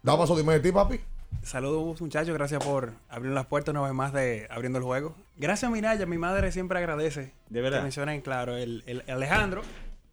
Damaso, 0.03 0.35
dime 0.35 0.53
de 0.53 0.59
ti, 0.59 0.71
papi. 0.71 0.99
Saludos 1.41 1.99
muchachos, 2.01 2.33
gracias 2.33 2.63
por 2.63 2.91
abrir 3.09 3.31
las 3.31 3.45
puertas 3.45 3.71
una 3.73 3.81
vez 3.81 3.93
más 3.93 4.13
de 4.13 4.47
abriendo 4.51 4.77
el 4.77 4.83
juego. 4.85 5.15
Gracias 5.37 5.71
Minaya, 5.71 6.05
mi 6.05 6.17
madre 6.17 6.51
siempre 6.51 6.77
agradece. 6.77 7.33
De 7.49 7.61
verdad. 7.61 7.77
Que 7.79 7.83
mencionen, 7.83 8.21
claro, 8.21 8.57
el, 8.57 8.83
el 8.85 9.03
Alejandro, 9.07 9.61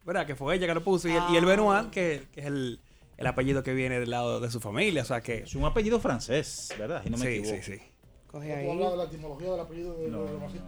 ¿verdad? 0.06 0.24
Que 0.26 0.34
fue 0.36 0.54
ella 0.54 0.66
que 0.66 0.74
lo 0.74 0.84
puso, 0.84 1.08
y 1.08 1.12
el, 1.12 1.22
y 1.32 1.36
el 1.36 1.44
Ah. 1.44 1.48
Benoit, 1.48 1.90
que, 1.90 2.22
que 2.32 2.40
es 2.40 2.46
el, 2.46 2.80
el 3.18 3.26
apellido 3.26 3.62
que 3.62 3.74
viene 3.74 3.98
del 4.00 4.10
lado 4.10 4.40
de 4.40 4.50
su 4.50 4.60
familia, 4.60 5.02
o 5.02 5.04
sea 5.04 5.20
que... 5.20 5.38
Es 5.38 5.54
un 5.54 5.64
apellido 5.64 5.98
francés, 6.00 6.72
¿verdad? 6.78 7.02
Si 7.04 7.10
no 7.10 7.18
me 7.18 7.26
sí, 7.26 7.32
equivoco. 7.32 7.56
sí, 7.62 7.72
sí. 7.74 7.82
Coge 8.28 8.48
¿Tú 8.48 8.54
ahí. 8.54 8.70
hablas 8.70 8.90
de 8.92 8.96
la 8.98 9.04
etimología 9.04 9.50
del 9.50 9.60
apellido 9.60 9.94
de, 9.96 10.04
de 10.04 10.38
Masito? 10.38 10.64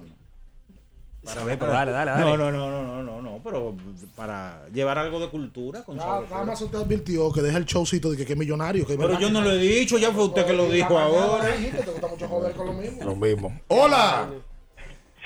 Para 1.24 1.44
ver, 1.44 1.59
pero 1.59 1.73
dale, 1.73 1.90
dale, 1.93 2.10
dale. 2.12 2.24
No, 2.24 2.36
no, 2.36 2.51
no, 2.52 2.70
no, 2.70 2.82
no, 2.85 3.02
no, 3.02 3.20
no, 3.23 3.40
pero 3.44 3.74
para 4.16 4.66
llevar 4.73 4.98
algo 4.98 5.19
de 5.20 5.28
cultura 5.28 5.82
con 5.82 5.97
Ya, 5.97 6.02
sabor. 6.02 6.31
nada 6.31 6.44
más 6.44 6.60
usted 6.62 6.78
advirtió 6.78 7.31
que 7.32 7.43
deja 7.43 7.59
el 7.59 7.65
showcito 7.65 8.10
de 8.12 8.16
que, 8.16 8.24
que 8.24 8.32
es 8.35 8.39
millonario. 8.39 8.86
Que 8.86 8.97
Pero 8.97 9.19
yo 9.19 9.28
no 9.28 9.40
lo 9.43 9.51
he 9.51 9.59
dicho, 9.59 9.98
ya 9.98 10.10
fue 10.12 10.24
usted 10.27 10.47
que 10.47 10.52
lo 10.55 10.70
dijo 10.70 10.97
ahora. 10.98 11.48
Dijiste, 11.48 11.82
Te 11.82 11.90
gusta 11.90 12.06
mucho 12.06 12.28
joder 12.28 12.52
con 12.55 12.66
lo 12.69 12.73
mismo. 12.73 13.05
Lo 13.05 13.16
mismo. 13.16 13.60
¡Hola! 13.66 14.31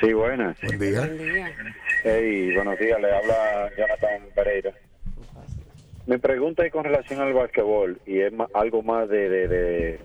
Sí, 0.01 0.13
buenas. 0.15 0.57
Buen 0.63 0.79
día. 0.81 1.03
Hey, 2.03 2.53
buenos 2.55 2.79
días, 2.79 3.01
le 3.01 3.13
habla 3.13 3.71
Jonathan 3.77 4.23
Pereira. 4.35 4.73
Mi 6.07 6.19
pregunta 6.19 6.65
es 6.67 6.73
con 6.73 6.85
relación 6.85 7.21
al 7.21 7.33
basquetbol 7.33 8.01
y 8.07 8.21
es 8.21 8.33
algo 8.55 8.83
más 8.83 9.09
de, 9.09 9.29
de, 9.29 9.49
de, 9.49 10.01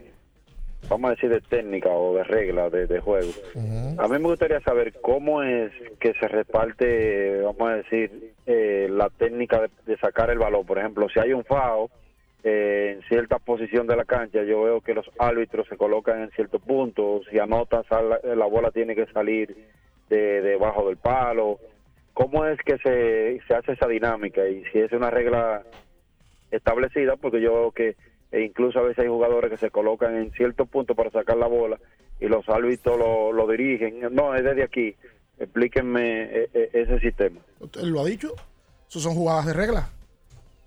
vamos 0.89 1.09
a 1.09 1.13
decir, 1.15 1.29
de 1.29 1.41
técnica 1.41 1.89
o 1.89 2.15
de 2.15 2.23
regla 2.23 2.69
de, 2.69 2.85
de 2.85 2.99
juego. 2.99 3.33
A 3.99 4.07
mí 4.07 4.19
me 4.19 4.27
gustaría 4.29 4.59
saber 4.61 4.93
cómo 5.01 5.41
es 5.41 5.71
que 5.99 6.13
se 6.13 6.27
reparte, 6.27 7.41
vamos 7.41 7.67
a 7.69 7.75
decir, 7.77 8.33
eh, 8.45 8.87
la 8.91 9.09
técnica 9.09 9.61
de, 9.61 9.69
de 9.87 9.97
sacar 9.97 10.29
el 10.29 10.37
balón. 10.37 10.65
Por 10.67 10.77
ejemplo, 10.77 11.09
si 11.09 11.19
hay 11.19 11.33
un 11.33 11.43
FAO 11.45 11.89
eh, 12.43 12.93
en 12.97 13.01
cierta 13.07 13.39
posición 13.39 13.87
de 13.87 13.95
la 13.95 14.05
cancha, 14.05 14.43
yo 14.43 14.61
veo 14.61 14.81
que 14.81 14.93
los 14.93 15.09
árbitros 15.17 15.67
se 15.67 15.77
colocan 15.77 16.21
en 16.21 16.29
cierto 16.31 16.59
punto. 16.59 17.21
Si 17.31 17.39
anotan, 17.39 17.83
sal- 17.89 18.19
la 18.23 18.45
bola 18.45 18.69
tiene 18.69 18.95
que 18.95 19.07
salir 19.07 19.57
de 20.09 20.41
debajo 20.43 20.87
del 20.87 20.97
palo. 20.97 21.59
¿Cómo 22.17 22.47
es 22.47 22.57
que 22.65 22.79
se, 22.79 23.39
se 23.47 23.53
hace 23.53 23.73
esa 23.73 23.87
dinámica? 23.87 24.47
Y 24.47 24.63
si 24.71 24.79
es 24.79 24.91
una 24.91 25.11
regla 25.11 25.61
establecida, 26.49 27.15
porque 27.15 27.39
yo 27.39 27.53
veo 27.53 27.71
que 27.71 27.95
e 28.31 28.41
incluso 28.41 28.79
a 28.79 28.81
veces 28.81 29.03
hay 29.03 29.07
jugadores 29.07 29.51
que 29.51 29.57
se 29.57 29.69
colocan 29.69 30.15
en 30.15 30.31
cierto 30.31 30.65
punto 30.65 30.95
para 30.95 31.11
sacar 31.11 31.37
la 31.37 31.45
bola 31.45 31.79
y 32.19 32.25
los 32.25 32.49
árbitros 32.49 32.97
lo, 32.97 33.31
lo 33.31 33.47
dirigen. 33.47 33.99
No, 34.15 34.33
es 34.33 34.43
desde 34.43 34.63
aquí. 34.63 34.95
Explíquenme 35.37 36.23
eh, 36.23 36.49
eh, 36.55 36.69
ese 36.73 36.99
sistema. 37.01 37.39
Él 37.79 37.89
lo 37.89 38.01
ha 38.01 38.05
dicho. 38.05 38.33
Eso 38.89 38.99
son 38.99 39.13
jugadas 39.13 39.45
de 39.45 39.53
regla. 39.53 39.87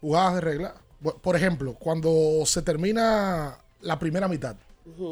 Jugadas 0.01 0.37
de 0.37 0.41
regla. 0.43 0.75
Por 1.21 1.35
ejemplo, 1.35 1.75
cuando 1.75 2.47
se 2.47 2.63
termina 2.63 3.59
la 3.81 3.99
primera 3.99 4.29
mitad, 4.29 4.55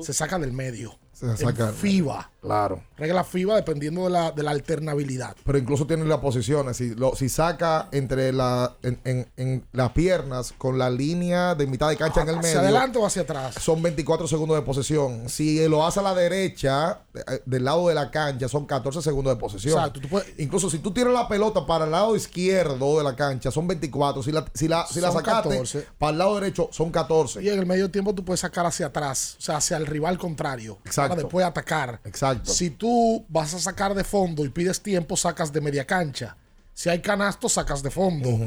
se 0.02 0.12
saca 0.12 0.39
del 0.39 0.52
medio. 0.52 0.94
Se 1.10 1.36
saca. 1.36 1.70
En 1.70 1.74
FIBA. 1.74 2.31
Claro. 2.40 2.82
Regla 2.97 3.24
FIBA 3.24 3.56
dependiendo 3.56 4.05
de 4.05 4.10
la, 4.10 4.31
de 4.31 4.43
la 4.43 4.52
alternabilidad. 4.52 5.36
Pero 5.44 5.59
incluso 5.59 5.86
tiene 5.86 6.05
las 6.05 6.19
posiciones. 6.19 6.77
Si, 6.77 6.94
lo, 6.94 7.15
si 7.16 7.28
saca 7.28 7.89
entre 7.93 8.32
la, 8.32 8.77
en, 8.82 9.01
en- 9.05 9.28
en 9.36 9.65
las 9.73 9.90
piernas 9.93 10.55
con 10.56 10.78
la 10.78 10.89
línea 10.89 11.55
de 11.56 11.66
mitad 11.66 11.89
de 11.89 11.97
cancha 11.97 12.23
en 12.23 12.28
el 12.28 12.36
medio. 12.36 12.48
¿Hacia 12.48 12.60
adelante 12.60 12.98
o 12.98 13.05
hacia 13.06 13.23
atrás? 13.23 13.56
Son 13.60 13.82
24 13.82 14.28
segundos 14.28 14.56
de 14.56 14.62
posesión. 14.62 15.28
Si 15.28 15.66
lo 15.69 15.85
hace 15.85 15.98
a 16.01 16.02
la 16.05 16.15
derecha, 16.15 17.01
eh, 17.15 17.43
del 17.44 17.65
lado 17.65 17.89
de 17.89 17.94
la 17.94 18.10
cancha, 18.10 18.48
son 18.48 18.66
14 18.66 19.02
segundos 19.02 19.35
de 19.35 19.40
posesión. 19.40 19.74
Exacto, 19.77 20.01
tú 20.01 20.09
Incluso 20.39 20.70
si 20.70 20.78
tú 20.78 20.93
tiras 20.93 21.12
la 21.12 21.27
pelota 21.28 21.66
para 21.66 21.86
el 21.86 21.90
lado 21.90 22.15
izquierdo 22.15 22.98
de 22.98 23.05
la 23.05 23.16
cancha, 23.16 23.51
son 23.51 23.66
24. 23.66 24.23
Si 24.23 24.31
la, 24.32 24.44
si 24.55 24.69
la, 24.69 24.86
si 24.86 25.01
la 25.01 25.10
sacaste 25.10 25.48
14. 25.48 25.86
para 25.98 26.12
el 26.12 26.19
lado 26.19 26.35
derecho, 26.36 26.69
son 26.73 26.90
14. 26.90 27.43
Y 27.43 27.48
en 27.48 27.59
el 27.59 27.66
medio 27.66 27.90
tiempo 27.90 28.15
tú 28.15 28.24
puedes 28.24 28.40
sacar 28.40 28.65
hacia 28.65 28.86
atrás, 28.86 29.36
o 29.39 29.43
sea, 29.43 29.56
hacia 29.56 29.77
el 29.77 29.86
rival 29.86 30.19
contrario. 30.19 30.78
Exacto. 30.85 31.10
Para 31.10 31.23
después 31.23 31.44
atacar. 31.44 32.01
Exacto. 32.05 32.28
Si 32.43 32.71
tú 32.71 33.25
vas 33.29 33.55
a 33.55 33.59
sacar 33.59 33.95
de 33.95 34.05
fondo 34.05 34.45
y 34.45 34.49
pides 34.49 34.81
tiempo, 34.81 35.17
sacas 35.17 35.53
de 35.53 35.61
media 35.61 35.85
cancha. 35.85 36.37
Si 36.75 36.89
hay 36.89 37.01
canasto, 37.01 37.49
sacas 37.49 37.83
de 37.83 37.91
fondo. 37.91 38.39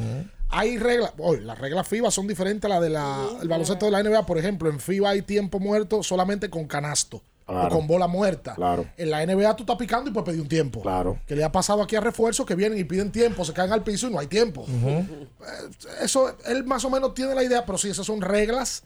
Hay 0.49 0.77
reglas, 0.77 1.13
las 1.41 1.59
reglas 1.59 1.87
FIBA 1.87 2.11
son 2.11 2.27
diferentes 2.27 2.69
a 2.69 2.79
las 2.79 2.81
del 2.81 3.47
baloncesto 3.47 3.85
de 3.85 3.91
la 3.91 4.03
NBA. 4.03 4.25
Por 4.25 4.37
ejemplo, 4.37 4.69
en 4.69 4.79
FIBA 4.79 5.09
hay 5.09 5.21
tiempo 5.21 5.59
muerto 5.59 6.03
solamente 6.03 6.49
con 6.49 6.65
canasto. 6.65 7.21
Claro. 7.45 7.67
O 7.67 7.69
con 7.79 7.87
bola 7.87 8.07
muerta. 8.07 8.55
Claro. 8.55 8.85
En 8.95 9.11
la 9.11 9.25
NBA 9.25 9.55
tú 9.57 9.63
estás 9.63 9.75
picando 9.75 10.09
y 10.09 10.13
puedes 10.13 10.27
pedir 10.27 10.41
un 10.41 10.47
tiempo. 10.47 10.81
Claro. 10.81 11.19
Que 11.27 11.35
le 11.35 11.43
ha 11.43 11.51
pasado 11.51 11.81
aquí 11.81 11.95
a 11.97 11.99
refuerzos 11.99 12.45
que 12.45 12.55
vienen 12.55 12.79
y 12.79 12.85
piden 12.85 13.11
tiempo, 13.11 13.43
se 13.43 13.51
caen 13.51 13.73
al 13.73 13.83
piso 13.83 14.07
y 14.07 14.11
no 14.11 14.19
hay 14.19 14.27
tiempo. 14.27 14.65
Eso, 16.01 16.37
él 16.45 16.63
más 16.63 16.85
o 16.85 16.89
menos 16.89 17.13
tiene 17.13 17.35
la 17.35 17.43
idea, 17.43 17.65
pero 17.65 17.77
sí, 17.77 17.89
esas 17.89 18.05
son 18.05 18.21
reglas 18.21 18.83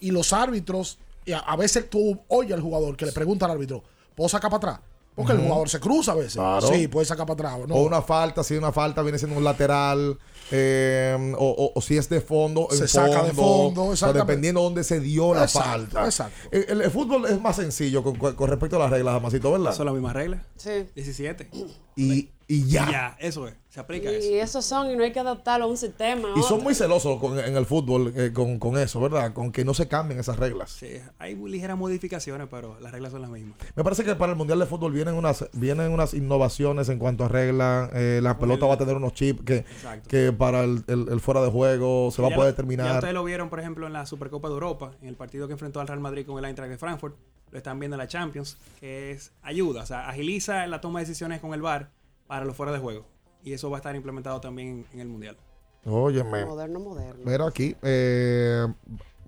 y 0.00 0.10
los 0.10 0.32
árbitros, 0.34 0.98
y 1.24 1.32
a, 1.32 1.38
a 1.38 1.56
veces 1.56 1.88
tú 1.88 2.18
oyes 2.28 2.52
al 2.52 2.60
jugador 2.60 2.96
que 2.96 3.06
le 3.06 3.12
pregunta 3.12 3.46
al 3.46 3.52
árbitro, 3.52 3.82
¿puedo 4.14 4.28
sacar 4.28 4.50
para 4.50 4.72
atrás? 4.74 4.88
Porque 5.14 5.32
el 5.32 5.40
jugador 5.40 5.68
se 5.68 5.78
cruza 5.78 6.12
a 6.12 6.14
veces. 6.14 6.34
Claro. 6.34 6.66
Sí, 6.66 6.88
puede 6.88 7.04
sacar 7.04 7.26
para 7.26 7.50
atrás. 7.50 7.68
¿no? 7.68 7.74
O 7.74 7.82
una 7.82 8.00
falta, 8.00 8.42
si 8.42 8.56
una 8.56 8.72
falta 8.72 9.02
viene 9.02 9.18
siendo 9.18 9.36
un 9.36 9.44
lateral, 9.44 10.18
eh, 10.50 11.34
o, 11.38 11.46
o- 11.50 11.72
o 11.74 11.80
si 11.82 11.98
es 11.98 12.08
de 12.08 12.20
fondo, 12.22 12.66
en 12.70 12.78
Se 12.78 12.88
saca 12.88 13.22
de 13.24 13.32
fondo, 13.32 13.84
o 13.86 13.96
sea, 13.96 14.12
dependiendo 14.14 14.60
de 14.60 14.64
dónde 14.64 14.84
se 14.84 15.00
dio 15.00 15.34
la 15.34 15.42
Exacto, 15.44 15.68
falta. 15.68 16.04
exacto. 16.06 16.34
El, 16.50 16.64
el- 16.68 16.80
el 16.82 16.90
fútbol 16.90 17.26
es 17.26 17.38
más 17.40 17.56
sencillo 17.56 18.02
con, 18.02 18.16
con 18.16 18.48
respecto 18.48 18.76
a 18.76 18.78
las 18.80 18.90
reglas, 18.90 19.14
Amasito, 19.14 19.52
¿verdad? 19.52 19.74
Son 19.74 19.84
las 19.84 19.94
mismas 19.94 20.14
reglas. 20.14 20.40
Sí. 20.56 20.70
17. 20.94 21.50
Y, 21.96 22.30
y 22.54 22.66
ya. 22.68 22.90
Ya, 22.90 23.16
eso 23.20 23.48
es. 23.48 23.54
Se 23.68 23.80
aplica 23.80 24.10
eso. 24.10 24.28
Y 24.28 24.34
esos 24.34 24.64
son, 24.66 24.90
y 24.90 24.96
no 24.96 25.02
hay 25.02 25.12
que 25.12 25.20
adaptarlo 25.20 25.64
a 25.64 25.68
un 25.68 25.78
sistema. 25.78 26.28
a 26.28 26.38
Y 26.38 26.42
son 26.42 26.54
otro. 26.54 26.64
muy 26.64 26.74
celosos 26.74 27.18
con- 27.18 27.38
en 27.38 27.56
el 27.56 27.64
fútbol 27.64 28.12
eh, 28.14 28.30
con, 28.34 28.58
con 28.58 28.76
eso, 28.76 29.00
¿verdad? 29.00 29.32
Con 29.32 29.50
que 29.50 29.64
no 29.64 29.72
se 29.72 29.88
cambien 29.88 30.20
esas 30.20 30.38
reglas. 30.38 30.70
Sí, 30.72 30.88
hay 31.18 31.34
ligeras 31.36 31.78
modificaciones, 31.78 32.48
pero 32.50 32.78
las 32.80 32.92
reglas 32.92 33.12
son 33.12 33.22
las 33.22 33.30
mismas. 33.30 33.56
Me 33.74 33.82
parece 33.82 34.04
que 34.04 34.14
para 34.14 34.32
el 34.32 34.36
Mundial 34.38 34.58
de 34.58 34.66
Fútbol 34.66 34.92
vienen 34.92 35.14
unas, 35.14 35.46
vienen 35.54 35.90
unas 35.90 36.12
innovaciones 36.12 36.90
en 36.90 36.98
cuanto 36.98 37.24
a 37.24 37.28
reglas. 37.28 37.88
Eh, 37.94 38.20
la 38.22 38.36
pelota 38.38 38.66
va 38.66 38.74
a 38.74 38.78
tener 38.78 38.94
unos 38.96 39.14
chips 39.14 39.42
que, 39.44 39.56
Exacto. 39.58 40.08
que 40.08 40.32
para 40.32 40.64
el, 40.64 40.84
el- 40.88 41.08
el 41.10 41.20
fuera 41.20 41.40
de 41.42 41.50
juego 41.50 42.10
se 42.10 42.20
va 42.20 42.28
a 42.28 42.34
poder 42.34 42.50
lo- 42.50 42.52
Ya 42.52 42.56
terminar. 42.56 42.94
ustedes 42.96 43.14
lo 43.14 43.24
vieron, 43.24 43.48
por 43.48 43.58
ejemplo, 43.60 43.86
en 43.86 43.94
la 43.94 44.04
Supercopa 44.04 44.48
de 44.48 44.54
Europa, 44.54 44.92
en 45.00 45.08
el 45.08 45.16
partido 45.16 45.46
que 45.46 45.54
enfrentó 45.54 45.80
al 45.80 45.88
Real 45.88 46.00
Madrid 46.00 46.26
con 46.26 46.38
el 46.38 46.44
Eintracht 46.44 46.70
de 46.70 46.76
Frankfurt. 46.76 47.16
Lo 47.50 47.58
están 47.58 47.78
viendo 47.78 47.94
en 47.96 47.98
la 47.98 48.08
Champions, 48.08 48.56
que 48.80 49.10
es 49.12 49.32
ayuda, 49.42 49.82
o 49.82 49.86
sea, 49.86 50.08
agiliza 50.08 50.66
la 50.66 50.80
toma 50.80 51.00
de 51.00 51.06
decisiones 51.06 51.38
con 51.40 51.52
el 51.54 51.60
VAR 51.60 51.90
para 52.32 52.46
los 52.46 52.56
fuera 52.56 52.72
de 52.72 52.78
juego. 52.78 53.04
Y 53.44 53.52
eso 53.52 53.68
va 53.68 53.76
a 53.76 53.80
estar 53.80 53.94
implementado 53.94 54.40
también 54.40 54.86
en 54.94 55.00
el 55.00 55.06
Mundial. 55.06 55.36
Óyeme. 55.84 56.46
Moderno, 56.46 56.80
moderno. 56.80 57.20
Mira 57.26 57.46
aquí, 57.46 57.76
eh, 57.82 58.66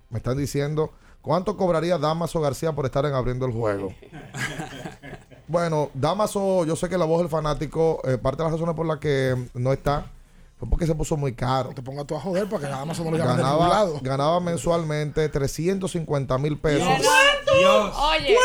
me 0.09 0.17
están 0.17 0.35
diciendo, 0.39 0.89
¿cuánto 1.21 1.55
cobraría 1.55 1.99
Damaso 1.99 2.41
García 2.41 2.71
por 2.73 2.83
estar 2.85 3.05
en 3.05 3.13
abriendo 3.13 3.45
el 3.45 3.51
juego? 3.51 3.93
bueno, 5.47 5.91
Damaso, 5.93 6.65
yo 6.65 6.75
sé 6.75 6.89
que 6.89 6.97
la 6.97 7.05
voz 7.05 7.19
del 7.19 7.29
fanático, 7.29 8.01
eh, 8.05 8.17
parte 8.17 8.37
de 8.37 8.43
las 8.45 8.53
razones 8.53 8.75
por 8.75 8.87
las 8.87 8.97
que 8.97 9.35
no 9.53 9.71
está, 9.71 10.11
fue 10.57 10.67
porque 10.67 10.87
se 10.87 10.95
puso 10.95 11.15
muy 11.15 11.33
caro. 11.35 11.69
Te 11.75 11.83
ponga 11.83 12.05
tú 12.05 12.15
a 12.15 12.19
joder 12.19 12.49
para 12.49 12.63
que 12.63 12.69
nada 12.71 12.85
más 12.85 12.99
no 12.99 13.11
lo 13.11 13.17
Ganaba, 13.19 13.67
lado. 13.69 13.99
ganaba 14.01 14.39
mensualmente 14.39 15.29
350 15.29 16.37
mil 16.39 16.57
pesos. 16.57 16.87
Oye, 16.87 18.35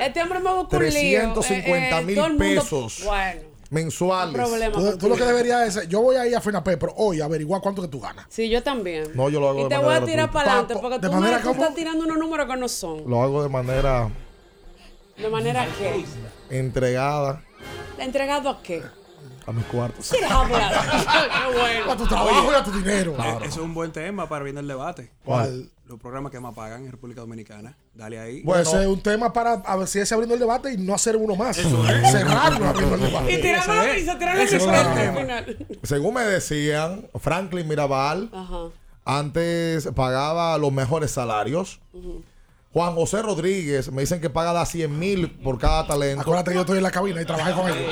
este 0.00 0.22
hombre 0.22 0.38
me 0.40 0.54
busca 0.54 0.76
un 0.78 0.84
lío. 0.84 1.32
350 1.34 2.00
mil 2.00 2.16
mundo- 2.18 2.38
pesos. 2.38 3.02
Bueno, 3.04 3.40
Mensuales. 3.70 4.34
problema 4.34 4.76
Tú, 4.76 4.98
tú 4.98 5.08
lo 5.08 5.16
que 5.16 5.24
deberías 5.24 5.76
es, 5.76 5.88
yo 5.88 6.00
voy 6.00 6.16
a 6.16 6.26
ir 6.26 6.36
a 6.36 6.40
FENAPE, 6.40 6.76
pero 6.76 6.94
hoy 6.96 7.20
averiguar 7.20 7.60
cuánto 7.60 7.82
que 7.82 7.88
tú 7.88 8.00
ganas. 8.00 8.26
sí, 8.28 8.48
yo 8.48 8.62
también. 8.62 9.10
No, 9.14 9.28
yo 9.28 9.40
lo 9.40 9.48
hago 9.48 9.60
Y 9.60 9.62
de 9.64 9.68
te 9.68 9.74
manera 9.76 9.98
voy 9.98 10.02
a 10.02 10.06
tirar 10.06 10.30
para 10.30 10.50
adelante 10.52 10.76
porque 10.80 10.98
de 10.98 11.08
tú, 11.08 11.14
manera 11.14 11.40
tú 11.42 11.50
estás 11.50 11.74
tirando 11.74 12.04
unos 12.04 12.18
números 12.18 12.46
que 12.48 12.56
no 12.56 12.68
son. 12.68 13.08
Lo 13.08 13.22
hago 13.22 13.42
de 13.42 13.48
manera 13.48 14.08
De 15.16 15.28
manera 15.28 15.66
que. 15.78 16.04
entregada 16.50 17.42
¿Entregado 17.98 18.50
a 18.50 18.62
qué? 18.62 18.82
A 19.46 19.52
mis 19.52 19.64
cuartos. 19.66 20.10
Qué 20.20 20.26
bueno. 20.26 21.92
A 21.92 21.96
tu 21.96 22.06
trabajo 22.06 22.52
y 22.52 22.54
a 22.54 22.64
tu 22.64 22.72
dinero. 22.72 23.14
Eh, 23.22 23.36
Eso 23.42 23.46
es 23.46 23.56
un 23.58 23.74
buen 23.74 23.92
tema 23.92 24.28
para 24.28 24.42
viendo 24.44 24.60
el 24.60 24.66
debate. 24.68 25.12
¿Cuál? 25.24 25.70
Los 25.86 26.00
programas 26.00 26.32
que 26.32 26.40
más 26.40 26.52
pagan 26.52 26.84
en 26.84 26.90
República 26.90 27.20
Dominicana. 27.20 27.76
Dale 27.94 28.18
ahí. 28.18 28.42
Bueno, 28.42 28.62
ese 28.62 28.80
es 28.82 28.86
un 28.88 29.00
tema 29.00 29.32
para 29.32 29.52
a 29.52 29.76
ver 29.76 29.86
si 29.86 30.00
es 30.00 30.10
abriendo 30.10 30.34
el 30.34 30.40
debate 30.40 30.72
y 30.72 30.76
no 30.78 30.94
hacer 30.94 31.16
uno 31.16 31.36
más. 31.36 31.56
Cerrarlo 31.56 32.66
abriendo 32.66 32.96
el 32.96 33.00
debate. 33.02 33.32
Y 33.32 33.42
la 33.42 33.92
Ese 34.42 34.56
es 34.56 34.62
sueldo 34.62 34.80
el 34.80 34.86
al 34.88 34.94
tema. 34.94 35.20
final. 35.20 35.66
Según 35.84 36.14
me 36.14 36.22
decían, 36.22 37.06
Franklin 37.20 37.68
Mirabal 37.68 38.30
Ajá. 38.32 38.64
antes 39.04 39.88
pagaba 39.94 40.58
los 40.58 40.72
mejores 40.72 41.12
salarios. 41.12 41.80
Juan 42.76 42.94
José 42.94 43.22
Rodríguez 43.22 43.90
me 43.90 44.02
dicen 44.02 44.20
que 44.20 44.28
paga 44.28 44.52
da 44.52 44.66
100 44.66 44.98
mil 44.98 45.30
por 45.30 45.58
cada 45.58 45.86
talento. 45.86 46.20
Acuérdate 46.20 46.50
que 46.50 46.56
yo 46.56 46.60
estoy 46.60 46.76
en 46.76 46.82
la 46.82 46.90
cabina 46.90 47.22
y 47.22 47.24
trabajé 47.24 47.54
con 47.54 47.70
ellos. 47.70 47.90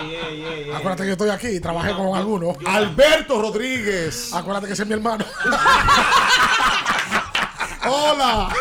Acuérdate 0.75 1.05
que 1.05 1.07
yo 1.07 1.13
estoy 1.13 1.31
aquí 1.31 1.47
y 1.47 1.59
trabajé 1.59 1.95
con 1.95 2.15
algunos. 2.15 2.55
Alberto 2.67 3.41
Rodríguez. 3.41 4.35
Acuérdate 4.35 4.67
que 4.67 4.75
ese 4.75 4.83
es 4.83 4.89
mi 4.91 4.93
hermano. 4.93 5.25
Hola. 7.87 8.55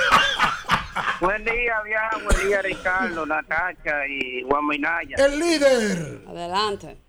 Buen 1.20 1.44
día, 1.44 1.82
vieja. 1.84 2.12
Buen 2.24 2.48
día, 2.48 2.62
Ricardo, 2.62 3.26
Natacha 3.26 4.08
y 4.08 4.44
Juan 4.44 4.66
Minaya. 4.66 5.18
El 5.18 5.38
líder. 5.38 6.22
Adelante. 6.26 7.02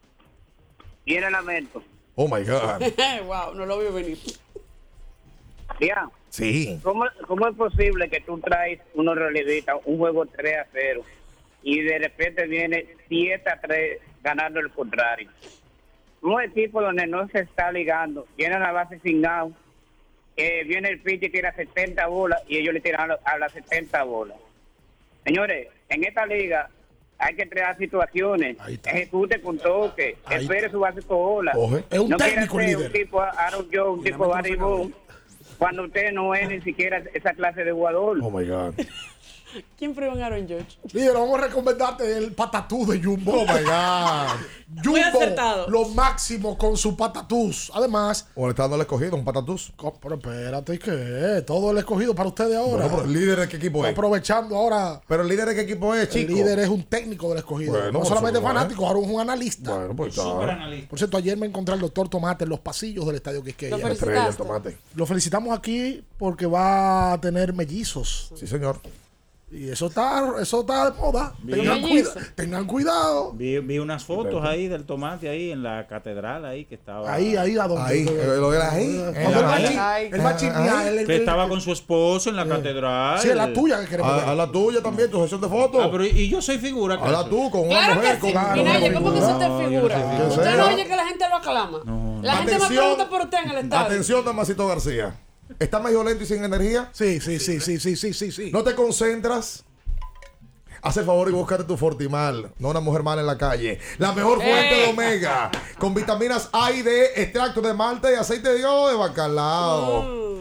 Viene 1.07 1.31
lamento. 1.31 1.85
Oh 2.17 2.27
my 2.27 2.43
God. 2.43 2.83
wow, 3.27 3.55
no 3.55 3.65
lo 3.65 3.79
veo 3.79 3.93
venir. 3.93 4.19
Ya. 5.79 6.11
Sí. 6.35 6.81
¿Cómo, 6.83 7.05
¿Cómo 7.29 7.47
es 7.47 7.55
posible 7.55 8.11
que 8.11 8.21
tú 8.21 8.41
traes 8.41 8.81
unos 8.95 9.15
realistas, 9.15 9.77
un 9.85 9.99
juego 9.99 10.27
3 10.27 10.59
a 10.59 10.67
0, 10.73 11.03
y 11.63 11.81
de 11.81 11.97
repente 12.01 12.49
viene 12.49 12.87
7 13.07 13.49
a 13.49 13.61
3 13.61 14.01
ganando 14.21 14.59
el 14.59 14.69
contrario? 14.71 15.31
Un 16.23 16.43
equipo 16.43 16.83
donde 16.83 17.07
no 17.07 17.29
se 17.29 17.39
está 17.39 17.71
ligando, 17.71 18.27
tiene 18.35 18.59
la 18.59 18.73
base 18.73 18.99
sin 18.99 19.25
out, 19.25 19.55
eh, 20.37 20.65
viene 20.65 20.89
el 20.89 20.99
pitch 20.99 21.23
y 21.23 21.31
tira 21.31 21.55
70 21.55 22.05
bolas 22.09 22.43
y 22.49 22.59
ellos 22.59 22.75
le 22.75 22.81
tiran 22.81 23.13
a, 23.13 23.19
a 23.23 23.39
las 23.39 23.53
70 23.53 24.03
bolas. 24.03 24.37
Señores, 25.25 25.69
en 25.89 26.03
esta 26.03 26.27
liga 26.27 26.69
hay 27.17 27.37
que 27.37 27.49
crear 27.49 27.79
situaciones, 27.79 28.57
ejecute 28.87 29.41
con 29.41 29.57
toque, 29.57 30.17
espere 30.29 30.69
su 30.69 30.81
base 30.81 31.01
por 31.01 31.19
bola. 31.19 31.53
Es 31.91 31.99
un 32.01 32.11
no 32.11 32.17
técnico 32.17 32.59
ser 32.59 32.69
líder. 32.69 32.87
un 32.87 32.93
tipo 32.93 33.21
Aaron 33.21 33.69
Jones, 33.73 33.99
un 33.99 34.05
tipo 34.05 34.29
Barry 34.29 34.57
Bonds, 34.57 34.97
cuando 35.59 35.85
usted 35.85 36.13
no 36.13 36.35
es 36.35 36.49
ni 36.49 36.61
siquiera 36.61 37.03
esa 37.13 37.33
clase 37.35 37.65
de 37.65 37.73
jugador. 37.73 38.19
Oh 38.23 38.31
my 38.31 38.45
God. 38.45 38.75
¿Quién 39.79 39.95
prueba 39.95 40.15
en 40.15 40.23
Aaron 40.23 40.49
George? 40.49 40.67
Líder, 40.93 41.13
vamos 41.15 41.39
a 41.39 41.43
recomendarte 41.43 42.17
el 42.17 42.33
patatús 42.33 42.89
de 42.89 43.03
Jumbo. 43.03 43.33
Oh 43.33 43.41
my 43.47 43.63
God. 43.63 44.85
Muy 44.85 45.03
Jumbo, 45.03 45.19
acertado. 45.19 45.69
lo 45.69 45.89
máximo 45.91 46.57
con 46.59 46.77
su 46.77 46.97
patatús. 46.97 47.71
Además, 47.75 48.29
O 48.35 48.47
le 48.47 48.51
está 48.51 48.63
dando 48.65 48.77
el 48.77 48.83
escogido, 48.83 49.17
un 49.17 49.25
patatús. 49.25 49.73
co- 49.77 49.95
pero 50.01 50.17
espérate, 50.17 50.79
¿qué? 50.79 51.43
Todo 51.47 51.71
el 51.71 51.79
escogido 51.79 52.15
para 52.15 52.29
ustedes 52.29 52.57
ahora. 52.57 52.87
Bueno, 52.87 52.89
pero 52.97 53.05
el 53.05 53.13
líder 53.13 53.41
de 53.41 53.49
qué 53.49 53.57
equipo 53.59 53.85
es. 53.87 53.93
Aprovechando 53.93 54.57
ahora. 54.57 55.01
Pero 55.07 55.23
el 55.23 55.29
líder 55.29 55.49
de 55.49 55.55
qué 55.55 55.61
equipo 55.63 55.95
es, 55.95 56.09
chico. 56.09 56.33
El 56.33 56.39
líder 56.39 56.59
es 56.61 56.69
un 56.69 56.83
técnico 56.85 57.29
del 57.29 57.39
escogido. 57.39 57.73
Bueno, 57.73 57.93
no 58.01 58.05
solamente 58.05 58.39
¿eh? 58.39 58.43
fanático, 58.43 58.87
ahora 58.87 59.01
es 59.01 59.07
un 59.09 59.21
analista. 59.21 59.75
Bueno, 59.77 59.95
pues 59.97 60.17
está. 60.17 60.25
Por 60.89 60.99
cierto, 60.99 61.17
ayer 61.17 61.37
me 61.37 61.47
encontré 61.47 61.75
al 61.75 61.81
doctor 61.81 62.09
Tomate 62.09 62.45
en 62.45 62.51
los 62.51 62.61
pasillos 62.61 63.07
del 63.07 63.17
estadio 63.17 63.43
Quisqueya. 63.43 63.77
Lo 63.77 63.83
felicitaste. 63.83 64.19
Estrella, 64.31 64.37
tomate. 64.37 64.79
Lo 64.95 65.07
felicitamos 65.07 65.57
aquí 65.57 66.03
porque 66.19 66.47
va 66.47 67.13
a 67.13 67.21
tener 67.21 67.53
mellizos. 67.53 68.33
Sí, 68.35 68.47
señor. 68.47 68.81
Y 69.57 69.71
eso 69.71 69.87
está, 69.87 70.33
eso 70.43 70.61
está 70.63 70.91
de 70.91 70.97
moda. 70.99 71.33
Tengan, 71.49 71.81
cuida- 71.81 72.11
tengan 72.35 72.65
cuidado. 72.67 73.33
Vi, 73.35 73.61
vi 73.61 73.79
unas 73.79 74.03
fotos 74.05 74.45
ahí 74.45 74.67
del 74.67 74.85
tomate 74.85 75.29
ahí 75.29 75.53
en 75.53 75.63
la 75.63 75.87
catedral 75.87 76.45
ahí 76.45 76.65
que 76.65 76.75
estaba. 76.75 77.13
Ahí, 77.13 77.37
ahí, 77.37 77.57
a 77.57 77.69
donde. 77.69 77.83
Ahí, 77.93 78.05
eh, 78.09 78.37
lo 78.37 78.53
era 78.53 78.73
ahí. 78.73 79.01
Él- 79.15 81.07
Que 81.07 81.17
estaba 81.17 81.49
con 81.49 81.61
su 81.61 81.73
esposo 81.73 82.31
en 82.31 82.37
la 82.37 82.47
catedral. 82.47 83.21
Sí, 83.21 83.29
es 83.29 83.37
la 83.37 83.53
tuya 83.53 83.81
que 83.81 83.87
queremos 83.87 84.13
A, 84.13 84.17
ver. 84.17 84.29
a 84.29 84.35
la 84.35 84.51
tuya 84.51 84.83
también, 84.83 85.11
tu 85.11 85.23
sesión 85.23 85.41
de 85.41 85.49
fotos. 85.49 85.81
Ah, 85.85 85.89
pero 85.91 86.05
y 86.05 86.29
yo 86.29 86.41
soy 86.43 86.59
figura. 86.59 86.95
a 86.97 87.11
la 87.11 87.25
tú, 87.29 87.51
con 87.51 87.61
una 87.69 87.71
Claro 87.79 87.95
mujer, 87.97 88.15
que 88.15 88.21
con 88.21 88.31
sí. 88.31 88.37
una 88.37 88.55
Minaye, 88.55 88.93
¿cómo 88.95 89.13
que 89.13 89.19
usted 89.21 89.49
No, 89.49 89.59
figura? 89.69 90.01
soy. 90.19 90.39
Usted 90.39 90.57
no 90.57 90.67
oye 90.67 90.85
que 90.87 90.97
la 90.97 91.07
gente 91.07 91.29
lo 91.29 91.37
aclama. 91.37 91.79
No, 91.85 92.21
La 92.23 92.37
gente 92.37 92.55
Atención. 92.55 92.79
pregunta 92.85 93.09
por 93.09 93.21
usted 93.23 93.39
en 93.45 93.51
el 93.51 93.57
estadio. 93.59 93.87
Atención, 93.87 94.25
Damasito 94.25 94.67
García. 94.67 95.15
¿Estás 95.59 95.83
medio 95.83 96.03
lento 96.03 96.25
y 96.25 96.27
sin 96.27 96.45
energía? 96.45 96.91
Sí, 96.93 97.21
sí, 97.21 97.39
sí, 97.39 97.61
sí, 97.61 97.79
sí, 97.79 97.97
sí, 97.97 98.13
sí, 98.13 98.33
sí. 98.33 98.51
¿No 98.53 98.63
te 98.63 98.75
concentras? 98.75 99.65
Haz 100.83 100.99
el 100.99 101.07
favor 101.07 101.29
y 101.31 101.33
búscate 101.33 101.65
tu 101.65 101.79
Fortimal, 101.79 102.53
no 102.59 102.69
una 102.69 102.81
mujer 102.81 103.03
mala 103.03 103.23
en 103.23 103.27
la 103.27 103.39
calle. 103.39 103.81
La 103.97 104.13
mejor 104.13 104.37
fuente 104.37 104.75
de 104.75 104.91
omega, 104.91 105.51
con 105.79 105.95
vitaminas 105.95 106.51
A 106.53 106.73
y 106.73 106.83
D, 106.83 107.23
extracto 107.23 107.63
de 107.63 107.73
malta 107.73 108.13
y 108.13 108.17
aceite 108.17 108.53
de 108.53 108.67
oliva 108.67 108.91
de 108.91 108.97
bacalao. 108.97 110.35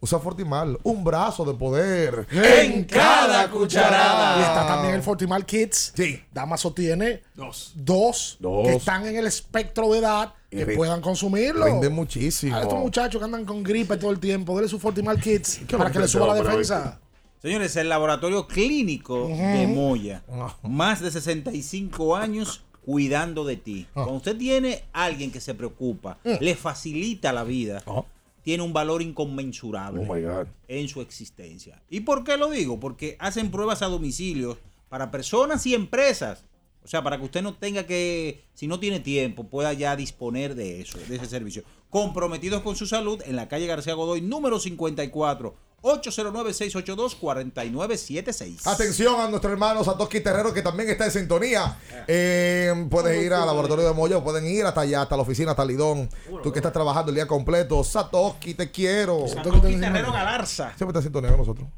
Usa 0.00 0.18
Fortimal, 0.20 0.78
un 0.84 1.02
brazo 1.02 1.44
de 1.44 1.54
poder 1.54 2.26
En 2.30 2.84
cada 2.84 3.50
cucharada. 3.50 4.38
Y 4.38 4.42
está 4.42 4.66
también 4.66 4.94
el 4.94 5.02
Fortimal 5.02 5.44
Kids. 5.44 5.92
Sí. 5.96 6.22
Damaso 6.32 6.72
tiene 6.72 7.22
Dos. 7.34 7.72
dos, 7.74 8.36
Dos. 8.38 8.66
que 8.68 8.74
están 8.76 9.06
en 9.06 9.16
el 9.16 9.26
espectro 9.26 9.90
de 9.92 9.98
edad 9.98 10.34
que 10.50 10.64
puedan 10.66 11.00
consumirlo. 11.00 11.64
Rinde 11.66 11.88
muchísimo. 11.90 12.56
A 12.56 12.62
estos 12.62 12.78
muchachos 12.78 13.18
que 13.18 13.24
andan 13.24 13.44
con 13.44 13.62
gripe 13.62 13.96
todo 13.96 14.10
el 14.12 14.20
tiempo, 14.20 14.56
dele 14.56 14.68
su 14.68 14.78
Fortimal 14.78 15.20
Kids 15.20 15.60
para 15.76 15.90
que 15.90 15.98
le 15.98 16.08
suba 16.08 16.28
la 16.28 16.34
defensa. 16.34 17.00
Señores, 17.42 17.74
el 17.76 17.88
laboratorio 17.88 18.46
clínico 18.46 19.28
de 19.28 19.66
Moya. 19.66 20.22
Más 20.62 21.00
de 21.00 21.10
65 21.10 22.16
años 22.16 22.62
cuidando 22.84 23.44
de 23.44 23.56
ti. 23.56 23.86
Ah. 23.90 23.92
Cuando 23.94 24.14
usted 24.14 24.36
tiene 24.38 24.84
alguien 24.92 25.30
que 25.30 25.40
se 25.40 25.54
preocupa, 25.54 26.18
le 26.24 26.54
facilita 26.56 27.32
la 27.32 27.44
vida, 27.44 27.82
Ah. 27.86 28.02
Tiene 28.42 28.62
un 28.62 28.72
valor 28.72 29.02
inconmensurable 29.02 30.00
Oh 30.08 30.14
my 30.14 30.22
God. 30.22 30.46
en 30.68 30.88
su 30.88 31.00
existencia. 31.00 31.82
¿Y 31.90 32.00
por 32.00 32.24
qué 32.24 32.36
lo 32.36 32.50
digo? 32.50 32.78
Porque 32.80 33.16
hacen 33.18 33.50
pruebas 33.50 33.82
a 33.82 33.86
domicilio 33.86 34.58
para 34.88 35.10
personas 35.10 35.66
y 35.66 35.74
empresas. 35.74 36.44
O 36.84 36.88
sea, 36.88 37.02
para 37.02 37.18
que 37.18 37.24
usted 37.24 37.42
no 37.42 37.54
tenga 37.54 37.84
que, 37.86 38.44
si 38.54 38.66
no 38.66 38.80
tiene 38.80 39.00
tiempo, 39.00 39.44
pueda 39.44 39.72
ya 39.74 39.94
disponer 39.96 40.54
de 40.54 40.80
eso, 40.80 40.98
de 41.08 41.16
ese 41.16 41.26
servicio. 41.26 41.62
Comprometidos 41.90 42.62
con 42.62 42.76
su 42.76 42.86
salud 42.86 43.20
en 43.26 43.36
la 43.36 43.48
calle 43.48 43.66
García 43.66 43.92
Godoy, 43.94 44.22
número 44.22 44.58
54, 44.58 45.54
809-682-4976. 45.82 48.66
Atención 48.66 49.20
a 49.20 49.28
nuestro 49.28 49.52
hermano 49.52 49.84
Satoshi 49.84 50.20
Terrero 50.20 50.52
que 50.52 50.62
también 50.62 50.90
está 50.90 51.04
en 51.04 51.12
sintonía. 51.12 51.78
Eh, 52.06 52.86
puedes 52.90 53.22
ir 53.22 53.32
al 53.32 53.46
laboratorio 53.46 53.86
de 53.86 53.94
Moya, 53.94 54.22
pueden 54.22 54.46
ir 54.46 54.64
hasta 54.64 54.80
allá, 54.82 55.02
hasta 55.02 55.16
la 55.16 55.22
oficina, 55.22 55.52
hasta 55.52 55.64
Lidón. 55.64 56.10
Tú 56.42 56.52
que 56.52 56.58
estás 56.58 56.72
trabajando 56.72 57.10
el 57.10 57.14
día 57.14 57.26
completo. 57.26 57.82
Satoshi, 57.84 58.54
te 58.54 58.70
quiero. 58.70 59.26
Satoshi 59.28 59.76
Terrero 59.76 60.12
Galarza. 60.12 60.72
Siempre 60.76 60.88
está 60.88 60.98
en 60.98 61.04
sintonía 61.04 61.30
con 61.30 61.38
nosotros. 61.40 61.68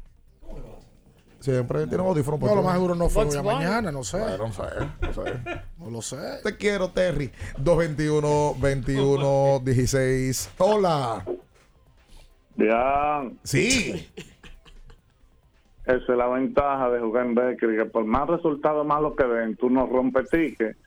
Siempre 1.41 1.87
tiene 1.87 2.03
un 2.03 2.09
audífono 2.09 2.37
No, 2.37 2.55
lo 2.55 2.61
más 2.61 2.73
seguro 2.73 2.93
no 2.93 3.09
fue 3.09 3.25
hoy 3.25 3.35
a 3.35 3.41
mañana, 3.41 3.91
no 3.91 4.03
sé. 4.03 4.19
Bueno, 4.19 4.47
no 4.47 4.53
sé, 4.53 4.61
no 5.01 5.13
sé. 5.13 5.41
No 5.77 5.89
lo 5.89 6.01
sé. 6.03 6.17
Te 6.43 6.55
quiero, 6.55 6.91
Terry. 6.91 7.31
221 7.57 8.57
21 8.59 9.61
16. 9.65 10.49
Hola. 10.59 11.25
Ya, 12.57 13.23
Sí. 13.43 14.07
esa 15.85 15.95
es 15.95 16.07
la 16.09 16.27
ventaja 16.27 16.89
de 16.91 16.99
jugar 16.99 17.25
en 17.25 17.35
Beckley, 17.35 17.77
que 17.77 17.85
por 17.85 18.05
más 18.05 18.27
resultados 18.27 18.85
malos 18.85 19.15
que 19.15 19.25
den, 19.25 19.55
tú 19.55 19.69
no 19.69 19.87
rompes 19.87 20.29
ticket. 20.29 20.77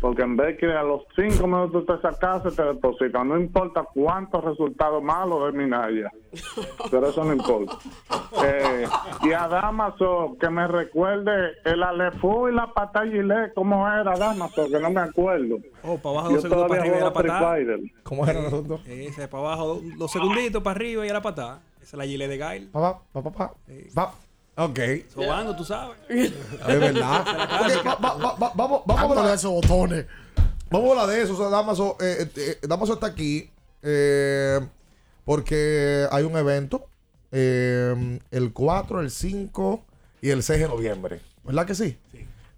Porque 0.00 0.22
en 0.22 0.36
Beckley 0.36 0.72
a 0.72 0.82
los 0.82 1.02
cinco 1.14 1.46
minutos 1.46 1.84
te 1.84 2.00
sacas, 2.00 2.42
te 2.54 2.62
depositan. 2.62 3.28
No 3.28 3.38
importa 3.38 3.84
cuántos 3.92 4.42
resultados 4.42 5.02
malos 5.02 5.52
de 5.52 5.58
Minaya. 5.58 6.10
Pero 6.90 7.08
eso 7.08 7.24
no 7.24 7.32
importa. 7.32 7.76
Eh, 8.42 8.86
y 9.24 9.32
a 9.32 9.48
Damaso, 9.48 10.36
que 10.40 10.48
me 10.48 10.66
recuerde 10.66 11.52
el 11.64 11.82
Alefú 11.82 12.48
y 12.48 12.54
la 12.54 12.72
patada 12.72 13.04
Gilet, 13.04 13.52
¿cómo 13.54 13.86
era 13.86 14.16
Damaso? 14.16 14.66
Que 14.66 14.78
no 14.80 14.90
me 14.90 15.00
acuerdo. 15.00 15.56
Oh, 15.82 15.98
para 15.98 16.20
abajo 16.20 16.30
dos 16.30 16.42
segundos 16.42 16.68
para 16.68 16.80
arriba 16.80 16.96
y 16.96 17.00
a 17.00 17.04
la 17.04 17.12
patada. 17.12 17.58
¿Cómo 18.02 18.26
era 18.26 18.40
el 18.40 18.46
asunto? 18.46 18.80
Ese 18.86 19.28
para 19.28 19.44
abajo, 19.44 19.80
dos 19.98 20.10
segunditos 20.10 20.62
para 20.62 20.76
arriba 20.76 21.06
y 21.06 21.10
a 21.10 21.12
la 21.12 21.20
patada. 21.20 21.60
Esa 21.82 21.84
es 21.84 21.94
la 21.94 22.04
gilet 22.04 22.30
de 22.30 22.38
Gail. 22.38 22.68
Papá, 22.68 23.02
papá, 23.12 23.30
papá. 23.30 23.54
Pa. 23.94 24.14
Ok. 24.56 24.78
Sobando, 25.14 25.56
tú 25.56 25.64
sabes. 25.64 25.96
Es 26.08 26.32
verdad. 26.66 27.20
Ok, 27.80 27.86
va- 27.86 27.94
va- 27.96 28.14
va- 28.16 28.34
va- 28.36 28.52
vamos, 28.54 28.82
vamos 28.86 29.16
a 29.16 29.20
hablar 29.20 29.34
esos 29.34 29.50
botones. 29.52 30.06
Vamos 30.70 30.88
a 30.88 31.02
hablar 31.02 31.16
de 31.16 31.22
eso. 31.22 31.34
O 31.34 31.36
sea, 31.36 31.48
Damaso, 31.48 31.96
eh, 32.00 32.16
eh, 32.36 32.58
eh, 32.62 32.66
Damaso 32.66 32.94
está 32.94 33.06
aquí 33.06 33.50
eh, 33.82 34.60
porque 35.24 36.06
hay 36.10 36.24
un 36.24 36.36
evento 36.36 36.86
eh, 37.32 38.18
el 38.30 38.52
4, 38.52 39.00
el 39.00 39.10
5 39.10 39.84
y 40.20 40.30
el 40.30 40.42
6 40.42 40.60
de 40.60 40.68
noviembre. 40.68 41.20
¿Verdad 41.44 41.66
que 41.66 41.74
sí? 41.74 41.96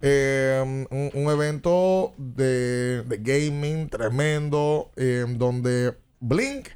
Eh, 0.01 0.60
un, 0.90 1.10
un 1.14 1.31
evento 1.31 2.12
de, 2.16 3.02
de 3.05 3.16
gaming 3.19 3.89
tremendo 3.89 4.90
eh, 4.97 5.24
donde 5.28 5.97
Blink 6.19 6.69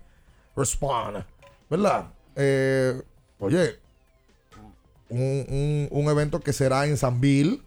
Respawn, 0.54 1.24
¿verdad? 1.68 2.06
Eh, 2.36 3.02
oye, 3.40 3.78
un, 5.08 5.44
un- 5.48 5.88
un 5.90 6.08
evento 6.10 6.40
que 6.40 6.52
será 6.52 6.86
en 6.86 6.96
San 6.96 7.20
Bill 7.20 7.62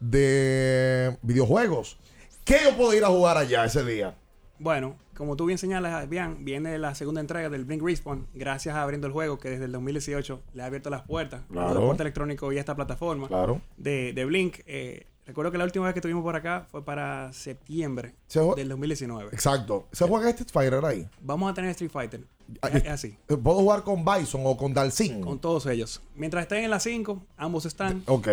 de 0.00 1.16
videojuegos. 1.22 1.98
¿Qué 2.44 2.58
yo 2.64 2.76
puedo 2.76 2.94
ir 2.94 3.04
a 3.04 3.08
jugar 3.08 3.36
allá 3.38 3.64
ese 3.64 3.84
día? 3.84 4.14
Bueno, 4.58 4.96
como 5.16 5.36
tú 5.36 5.46
bien 5.46 5.58
señalas, 5.58 6.08
bien, 6.08 6.44
viene 6.44 6.78
la 6.78 6.94
segunda 6.94 7.20
entrega 7.20 7.48
del 7.50 7.64
Blink 7.64 7.82
Respawn, 7.82 8.26
gracias 8.34 8.74
a 8.74 8.82
Abriendo 8.82 9.06
el 9.06 9.12
Juego, 9.12 9.38
que 9.38 9.50
desde 9.50 9.64
el 9.66 9.72
2018 9.72 10.42
le 10.54 10.62
ha 10.62 10.66
abierto 10.66 10.88
las 10.90 11.02
puertas, 11.02 11.42
Claro. 11.50 11.68
el 11.68 11.72
transporte 11.74 12.02
electrónico 12.04 12.52
y 12.52 12.58
esta 12.58 12.74
plataforma 12.76 13.28
Claro. 13.28 13.60
de, 13.76 14.12
de 14.12 14.24
Blink. 14.24 14.58
Eh, 14.66 15.06
recuerdo 15.26 15.50
que 15.52 15.58
la 15.58 15.64
última 15.64 15.84
vez 15.84 15.92
que 15.94 15.98
estuvimos 16.00 16.22
por 16.22 16.36
acá 16.36 16.66
fue 16.70 16.84
para 16.84 17.32
septiembre 17.32 18.14
del 18.56 18.68
2019. 18.68 19.30
Exacto. 19.32 19.88
¿Se 19.92 20.06
juega 20.06 20.30
este 20.30 20.44
Fighter 20.44 20.84
ahí? 20.84 21.08
Vamos 21.20 21.50
a 21.50 21.54
tener 21.54 21.70
Street 21.70 21.90
Fighter. 21.90 22.24
Ah, 22.62 22.68
Es, 22.68 22.84
es 22.84 22.90
así, 22.90 23.18
¿Puedo 23.26 23.56
jugar 23.58 23.82
con 23.82 24.04
Bison 24.04 24.42
o 24.44 24.56
con 24.56 24.72
Dalsin? 24.72 25.20
con 25.20 25.40
todos 25.40 25.66
ellos. 25.66 26.00
Mientras 26.14 26.42
estén 26.42 26.62
en 26.64 26.70
las 26.70 26.84
5, 26.84 27.20
ambos 27.36 27.66
están. 27.66 28.02
Ok. 28.06 28.28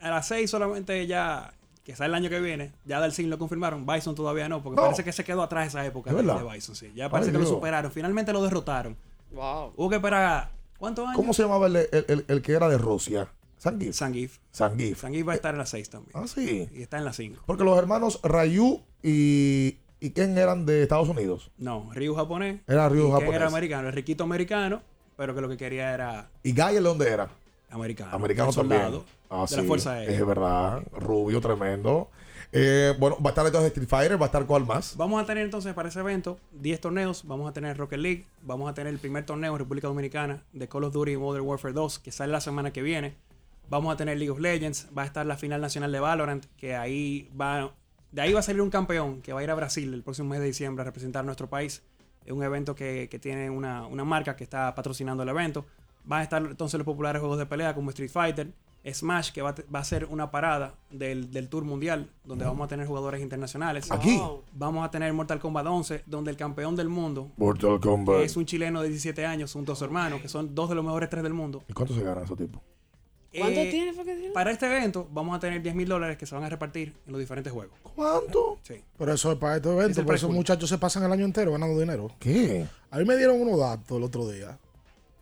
A 0.00 0.10
las 0.10 0.28
6 0.28 0.48
solamente 0.48 1.04
ya, 1.08 1.52
que 1.82 1.96
sale 1.96 2.08
el 2.10 2.14
año 2.14 2.30
que 2.30 2.38
viene, 2.40 2.72
ya 2.84 3.00
del 3.00 3.28
lo 3.28 3.38
confirmaron. 3.38 3.84
Bison 3.84 4.14
todavía 4.14 4.48
no, 4.48 4.62
porque 4.62 4.76
No. 4.76 4.82
parece 4.82 5.02
que 5.02 5.12
se 5.12 5.24
quedó 5.24 5.42
atrás 5.42 5.66
esa 5.68 5.84
época 5.84 6.10
¿Es 6.10 6.16
de, 6.16 6.22
Bison. 6.22 6.76
Sí. 6.76 6.92
Ya 6.94 7.10
parece 7.10 7.30
Ay, 7.30 7.36
que 7.36 7.42
lo 7.42 7.48
superaron. 7.48 7.90
Finalmente 7.90 8.32
lo 8.32 8.40
derrotaron. 8.42 8.96
Wow. 9.32 9.72
Hubo 9.76 9.90
que 9.90 9.96
esperar, 9.96 10.50
¿cuántos 10.78 11.04
años? 11.04 11.16
¿Cómo 11.16 11.32
se 11.34 11.42
llamaba 11.42 11.66
el, 11.66 11.74
el- 11.76 12.04
el- 12.06 12.24
el 12.28 12.42
que 12.42 12.52
era 12.52 12.68
de 12.68 12.78
Rusia? 12.78 13.28
Sangif. 13.58 13.94
Sangif. 13.94 14.38
Sangif. 14.50 15.00
Sangif 15.00 15.26
va 15.28 15.32
a 15.32 15.36
estar 15.36 15.54
en 15.54 15.58
las 15.58 15.70
6 15.70 15.90
también. 15.90 16.12
Ah, 16.14 16.26
sí. 16.26 16.68
Y 16.74 16.82
está 16.82 16.98
en 16.98 17.04
las 17.04 17.16
5. 17.16 17.42
Porque 17.46 17.64
los 17.64 17.76
hermanos 17.78 18.20
Ryu 18.22 18.82
y, 19.02 19.78
y 20.00 20.10
Ken 20.10 20.36
eran 20.38 20.66
de 20.66 20.82
Estados 20.82 21.08
Unidos. 21.08 21.50
No, 21.58 21.90
Ryu 21.94 22.14
japonés. 22.14 22.60
Era 22.66 22.88
Ryu 22.88 22.98
y 22.98 23.02
Ken 23.04 23.12
japonés. 23.12 23.34
era 23.34 23.46
americano. 23.48 23.88
El 23.88 23.94
riquito 23.94 24.24
americano 24.24 24.82
pero 25.16 25.34
que 25.34 25.40
lo 25.40 25.48
que 25.48 25.56
quería 25.56 25.94
era 25.94 26.28
¿Y 26.42 26.52
Gaia 26.52 26.80
dónde 26.82 27.08
era? 27.08 27.28
americano. 27.70 28.10
Americano 28.14 28.52
también. 28.52 28.82
soldado 28.82 29.04
Ah, 29.30 29.40
de 29.42 29.48
sí, 29.48 29.56
la 29.56 29.62
Fuerza 29.64 29.92
Aérea. 29.94 30.14
Es 30.14 30.26
verdad. 30.26 30.82
Rubio, 30.92 31.40
tremendo. 31.40 32.10
Eh, 32.52 32.94
bueno, 32.98 33.16
va 33.20 33.30
a 33.30 33.32
estar 33.32 33.44
entonces 33.44 33.68
Street 33.72 33.88
Fighter, 33.88 34.20
va 34.20 34.26
a 34.26 34.28
estar 34.28 34.46
cuál 34.46 34.64
más. 34.64 34.96
Vamos 34.96 35.20
a 35.20 35.26
tener 35.26 35.44
entonces 35.44 35.74
para 35.74 35.88
ese 35.88 35.98
evento 36.00 36.38
10 36.52 36.80
torneos. 36.80 37.26
Vamos 37.26 37.48
a 37.50 37.52
tener 37.52 37.76
Rocket 37.76 37.98
League. 37.98 38.24
Vamos 38.42 38.70
a 38.70 38.74
tener 38.74 38.92
el 38.92 39.00
primer 39.00 39.26
torneo 39.26 39.52
en 39.54 39.58
República 39.58 39.88
Dominicana 39.88 40.44
de 40.52 40.68
Call 40.68 40.84
of 40.84 40.92
Duty 40.92 41.16
Modern 41.16 41.44
Warfare 41.44 41.74
2, 41.74 41.98
que 41.98 42.12
sale 42.12 42.30
la 42.30 42.40
semana 42.40 42.72
que 42.72 42.82
viene. 42.82 43.16
Vamos 43.68 43.92
a 43.92 43.96
tener 43.96 44.16
League 44.18 44.30
of 44.30 44.38
Legends. 44.38 44.88
Va 44.96 45.02
a 45.02 45.06
estar 45.06 45.26
la 45.26 45.36
final 45.36 45.60
nacional 45.60 45.90
de 45.92 46.00
Valorant, 46.00 46.44
que 46.56 46.76
ahí 46.76 47.30
va. 47.38 47.72
De 48.12 48.22
ahí 48.22 48.32
va 48.32 48.40
a 48.40 48.42
salir 48.42 48.62
un 48.62 48.70
campeón 48.70 49.20
que 49.20 49.32
va 49.32 49.40
a 49.40 49.42
ir 49.42 49.50
a 49.50 49.54
Brasil 49.54 49.92
el 49.92 50.02
próximo 50.02 50.30
mes 50.30 50.40
de 50.40 50.46
diciembre 50.46 50.82
a 50.82 50.84
representar 50.84 51.20
a 51.20 51.26
nuestro 51.26 51.48
país. 51.48 51.82
Es 52.24 52.32
un 52.32 52.42
evento 52.42 52.74
que, 52.74 53.08
que 53.10 53.18
tiene 53.18 53.50
una, 53.50 53.86
una 53.86 54.04
marca 54.04 54.36
que 54.36 54.44
está 54.44 54.74
patrocinando 54.74 55.22
el 55.22 55.28
evento. 55.28 55.64
Van 56.04 56.20
a 56.20 56.22
estar 56.22 56.42
entonces 56.42 56.78
los 56.78 56.84
populares 56.84 57.20
juegos 57.20 57.38
de 57.38 57.46
pelea 57.46 57.74
como 57.74 57.90
Street 57.90 58.10
Fighter, 58.10 58.52
Smash, 58.92 59.32
que 59.32 59.42
va, 59.42 59.54
va 59.74 59.80
a 59.80 59.84
ser 59.84 60.06
una 60.06 60.30
parada 60.30 60.74
del, 60.90 61.32
del 61.32 61.48
Tour 61.48 61.64
Mundial, 61.64 62.08
donde 62.24 62.44
vamos 62.44 62.64
a 62.64 62.68
tener 62.68 62.86
jugadores 62.86 63.20
internacionales. 63.20 63.90
Aquí. 63.90 64.20
Vamos 64.52 64.86
a 64.86 64.90
tener 64.90 65.12
Mortal 65.12 65.40
Kombat 65.40 65.66
11, 65.66 66.04
donde 66.06 66.30
el 66.30 66.36
campeón 66.36 66.76
del 66.76 66.88
mundo, 66.88 67.32
Mortal 67.36 67.80
Kombat. 67.80 68.20
es 68.20 68.36
un 68.36 68.46
chileno 68.46 68.82
de 68.82 68.88
17 68.88 69.26
años, 69.26 69.52
junto 69.52 69.72
a 69.72 69.76
su 69.76 69.84
hermano, 69.84 70.22
que 70.22 70.28
son 70.28 70.54
dos 70.54 70.68
de 70.68 70.76
los 70.76 70.84
mejores 70.84 71.10
tres 71.10 71.24
del 71.24 71.34
mundo. 71.34 71.64
¿Y 71.68 71.72
cuánto 71.72 71.94
se 71.94 72.02
gana 72.02 72.22
esos 72.22 72.38
tipos? 72.38 72.62
¿Cuánto 73.38 73.60
Eh? 73.60 74.30
Para 74.34 74.50
este 74.50 74.66
evento 74.66 75.08
vamos 75.12 75.36
a 75.36 75.40
tener 75.40 75.62
10 75.62 75.74
mil 75.74 75.88
dólares 75.88 76.16
que 76.16 76.26
se 76.26 76.34
van 76.34 76.44
a 76.44 76.48
repartir 76.48 76.94
en 77.06 77.12
los 77.12 77.20
diferentes 77.20 77.52
juegos. 77.52 77.78
¿Cuánto? 77.82 78.58
Sí. 78.62 78.82
Pero 78.98 79.12
eso 79.12 79.32
es 79.32 79.38
para 79.38 79.56
estos 79.56 79.72
Es 79.72 79.78
eventos. 79.78 79.98
el 79.98 80.04
Por 80.06 80.14
pool. 80.28 80.36
muchachos 80.36 80.68
se 80.68 80.78
pasan 80.78 81.04
el 81.04 81.12
año 81.12 81.24
entero 81.24 81.52
ganando 81.52 81.78
dinero. 81.78 82.10
¿Qué? 82.18 82.66
A 82.90 82.98
mí 82.98 83.04
me 83.04 83.16
dieron 83.16 83.40
unos 83.40 83.58
datos 83.58 83.96
el 83.96 84.02
otro 84.04 84.28
día 84.28 84.58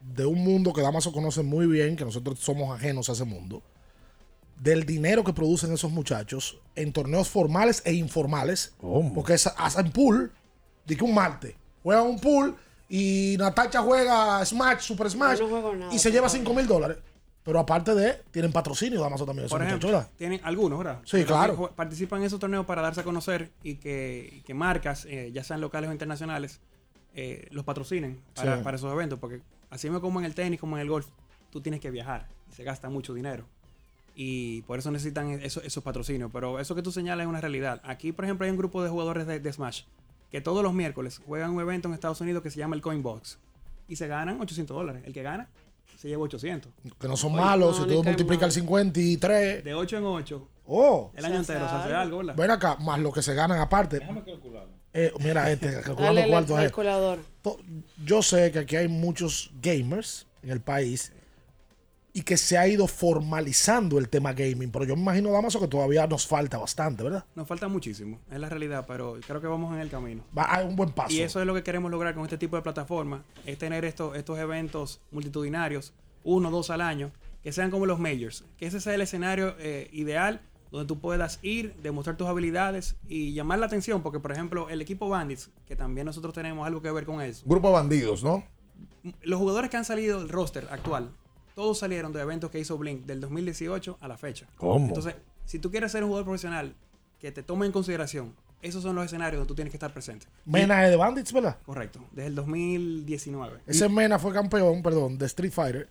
de 0.01 0.27
un 0.27 0.43
mundo 0.45 0.73
que 0.73 0.83
Damaso 0.83 1.13
conoce 1.13 1.43
muy 1.43 1.67
bien, 1.67 1.97
que 1.97 2.05
nosotros 2.05 2.39
somos 2.39 2.75
ajenos 2.77 3.09
a 3.09 3.13
ese 3.13 3.25
mundo. 3.25 3.63
Del 4.61 4.85
dinero 4.87 5.25
que 5.25 5.33
producen 5.33 5.73
esos 5.73 5.91
muchachos 5.91 6.59
en 6.77 6.93
torneos 6.93 7.29
formales 7.29 7.83
e 7.85 7.93
informales. 7.95 8.75
Porque 9.15 9.35
es- 9.35 9.47
hacen 9.57 9.91
pool, 9.91 10.33
de 10.87 10.97
que 10.97 11.05
un 11.05 11.15
martes. 11.15 11.55
Juegan 11.83 12.07
un 12.07 12.21
pool 12.21 12.55
y 12.89 13.37
Natacha 13.39 13.81
juega 13.83 14.45
Smash, 14.45 14.81
Super 14.83 15.11
Smash. 15.11 15.41
No 15.41 15.49
juego 15.49 15.75
nada, 15.75 15.93
y 15.95 15.99
se 15.99 16.11
lleva 16.11 16.29
5 16.29 16.55
mil 16.55 16.67
dólares. 16.67 16.99
Pero 17.45 17.59
aparte 17.61 17.95
de, 17.95 18.23
tienen 18.31 18.53
patrocinio 18.53 19.01
Damaso 19.01 19.27
también. 19.27 19.49
Por 19.49 19.63
ejemplo, 19.63 20.07
tienen 20.17 20.41
algunos, 20.45 20.79
¿verdad? 20.79 21.01
Sí, 21.05 21.25
claro. 21.25 21.71
Participan 21.77 22.21
en 22.21 22.27
esos 22.27 22.41
torneos 22.41 22.65
para 22.65 22.81
darse 22.81 23.01
a 23.01 23.05
conocer 23.05 23.51
y 23.63 23.75
que, 23.77 24.31
y 24.39 24.41
que 24.41 24.55
marcas, 24.55 25.05
eh, 25.05 25.31
ya 25.33 25.45
sean 25.45 25.61
locales 25.61 25.91
o 25.91 25.93
internacionales, 25.93 26.61
eh, 27.15 27.47
los 27.51 27.65
patrocinen 27.65 28.19
para, 28.35 28.57
Sí. 28.57 28.65
para 28.65 28.77
esos 28.79 28.91
eventos. 28.91 29.19
Porque 29.19 29.43
así 29.69 29.89
mismo 29.89 30.01
como 30.01 30.21
en 30.21 30.25
el 30.27 30.35
tenis, 30.35 30.59
como 30.59 30.77
en 30.77 30.83
el 30.83 30.89
golf, 30.89 31.07
tú 31.51 31.61
tienes 31.61 31.81
que 31.81 31.91
viajar 31.91 32.27
y 32.51 32.55
se 32.55 32.65
gasta 32.65 32.89
mucho 32.89 33.13
dinero. 33.13 33.45
Y 34.15 34.63
por 34.63 34.79
eso 34.79 34.91
necesitan 34.91 35.29
eso- 35.31 35.61
esos 35.63 35.83
patrocinios. 35.85 36.31
Pero 36.33 36.59
eso 36.61 36.75
que 36.75 36.81
tú 36.83 36.93
señalas 36.93 37.25
es 37.25 37.29
una 37.29 37.41
realidad. 37.43 37.81
Aquí, 37.85 38.13
por 38.13 38.25
ejemplo, 38.25 38.47
hay 38.47 38.51
un 38.53 38.57
grupo 38.57 38.83
de 38.83 38.89
jugadores 38.89 39.27
de, 39.27 39.39
de 39.41 39.53
Smash 39.53 39.83
que 40.31 40.41
todos 40.41 40.63
los 40.63 40.73
miércoles 40.73 41.21
juegan 41.27 41.51
un 41.51 41.61
evento 41.61 41.89
en 41.89 41.95
Estados 41.95 42.21
Unidos 42.23 42.43
que 42.43 42.51
se 42.51 42.59
llama 42.59 42.75
el 42.75 42.81
Coinbox. 42.81 43.39
Y 43.87 43.97
se 43.97 44.07
ganan 44.09 44.41
800 44.41 44.75
dólares. 44.75 45.03
El 45.05 45.13
que 45.13 45.23
gana 45.23 45.49
se 46.05 46.09
lleva 46.11 46.23
800. 46.25 46.71
Que 47.01 47.09
no 47.09 47.17
son 47.17 47.33
Oye, 47.33 47.41
malos. 47.41 47.79
no, 47.81 47.85
si 47.87 47.91
tú 47.91 48.05
multiplicas 48.05 48.49
el 48.49 48.53
53. 48.53 49.65
De 49.65 49.73
8 49.75 49.97
en 49.97 50.05
8. 50.05 50.49
Oh. 50.67 51.11
El 51.15 51.25
año 51.25 51.37
entero 51.37 51.67
se 51.67 51.75
hace 51.75 51.95
algo, 51.95 52.19
¿verdad? 52.19 52.35
Ven 52.37 52.51
acá, 52.51 52.77
más 52.77 52.99
lo 53.01 53.11
que 53.11 53.23
se 53.23 53.33
ganan 53.35 53.59
aparte. 53.59 54.03
Eh, 54.93 55.13
mira, 55.21 55.51
este, 55.51 55.73
calculando 55.81 56.03
Dale 56.05 56.25
el 56.25 56.29
cuartos. 56.31 56.59
eh. 56.59 56.63
calculador. 56.65 57.19
To- 57.41 57.57
Yo 58.05 58.21
sé 58.23 58.53
que 58.53 58.59
aquí 58.59 58.77
hay 58.77 58.89
muchos 58.89 59.51
gamers 59.63 60.27
en 60.43 60.51
el 60.51 60.61
país 60.61 61.11
y 62.17 62.23
que 62.23 62.37
se 62.37 62.57
ha 62.57 62.69
ido 62.69 62.87
formalizando 62.87 63.99
el 63.99 64.09
tema 64.09 64.33
gaming, 64.33 64.71
pero 64.71 64.85
yo 64.85 64.95
me 64.95 65.03
imagino, 65.03 65.33
Damaso, 65.33 65.59
que 65.59 65.67
todavía 65.67 66.07
nos 66.07 66.29
falta 66.29 66.59
bastante, 66.59 67.03
¿verdad? 67.03 67.25
Nos 67.35 67.49
falta 67.49 67.67
muchísimo, 67.67 68.21
es 68.31 68.39
la 68.39 68.49
realidad, 68.49 68.85
pero 68.87 69.19
creo 69.27 69.41
que 69.41 69.49
vamos 69.49 69.75
en 69.75 69.81
el 69.81 69.91
camino. 69.91 70.23
Va, 70.37 70.47
hay 70.55 70.65
un 70.65 70.77
buen 70.77 70.91
paso. 70.91 71.13
Y 71.13 71.23
eso 71.23 71.41
es 71.41 71.47
lo 71.47 71.53
que 71.55 71.65
queremos 71.65 71.91
lograr 71.91 72.15
con 72.15 72.23
este 72.23 72.39
tipo 72.39 72.55
de 72.55 72.63
plataformas, 72.63 73.23
es 73.45 73.59
tener 73.59 73.85
estos, 73.85 74.17
estos 74.17 74.39
eventos 74.39 75.01
multitudinarios, 75.11 75.93
uno 76.23 76.49
o 76.49 76.53
dos 76.53 76.71
al 76.71 76.83
año, 76.83 77.11
que 77.43 77.51
sean 77.51 77.73
como 77.73 77.85
los 77.85 77.99
majors, 77.99 78.45
que 78.59 78.67
ese 78.67 78.81
sea 78.81 78.95
el 78.95 79.01
escenario 79.01 79.57
eh, 79.59 79.91
ideal 79.93 80.41
donde 80.71 80.87
tú 80.87 81.01
puedas 81.01 81.41
ir, 81.43 81.75
demostrar 81.83 82.17
tus 82.17 82.29
habilidades 82.29 82.95
y 83.09 83.33
llamar 83.33 83.59
la 83.59 83.67
atención, 83.67 84.03
porque 84.03 84.21
por 84.21 84.31
ejemplo 84.31 84.69
el 84.71 84.81
equipo 84.81 85.09
Bandits, 85.09 85.51
que 85.67 85.75
también 85.75 86.05
nosotros 86.05 86.33
tenemos 86.33 86.65
algo 86.65 86.81
que 86.81 86.93
ver 86.93 87.05
con 87.05 87.21
eso, 87.21 87.43
Grupo 87.45 87.69
de 87.69 87.75
bandidos, 87.75 88.23
¿no? 88.23 88.45
los 89.23 89.39
jugadores 89.39 89.71
que 89.71 89.77
han 89.77 89.85
salido 89.85 90.21
del 90.21 90.29
roster 90.29 90.67
actual, 90.71 91.11
todos 91.55 91.79
salieron 91.79 92.13
de 92.13 92.21
eventos 92.21 92.51
que 92.51 92.59
hizo 92.59 92.77
Blink 92.77 93.05
del 93.07 93.21
2018 93.21 93.99
a 94.01 94.09
la 94.09 94.17
fecha. 94.17 94.47
¿Cómo? 94.57 94.87
Entonces, 94.87 95.15
si 95.45 95.59
tú 95.59 95.71
quieres 95.71 95.93
ser 95.93 96.03
un 96.03 96.09
jugador 96.09 96.25
profesional 96.25 96.75
que 97.21 97.33
te 97.33 97.43
tome 97.43 97.67
en 97.67 97.73
consideración, 97.73 98.35
esos 98.61 98.83
son 98.83 98.97
los 98.97 99.05
escenarios 99.05 99.39
donde 99.39 99.49
tú 99.49 99.55
tienes 99.55 99.71
que 99.71 99.77
estar 99.77 99.93
presente. 99.93 100.27
Mena 100.47 100.85
es 100.85 100.91
de 100.91 100.97
Bandits, 100.97 101.33
¿verdad? 101.33 101.59
Correcto, 101.65 102.01
desde 102.13 102.29
el 102.29 102.35
2019. 102.35 103.61
Ese 103.67 103.89
Mena 103.89 104.19
fue 104.19 104.33
campeón, 104.33 104.83
perdón, 104.83 105.19
de 105.19 105.27
Street 105.27 105.53
Fighter 105.53 105.89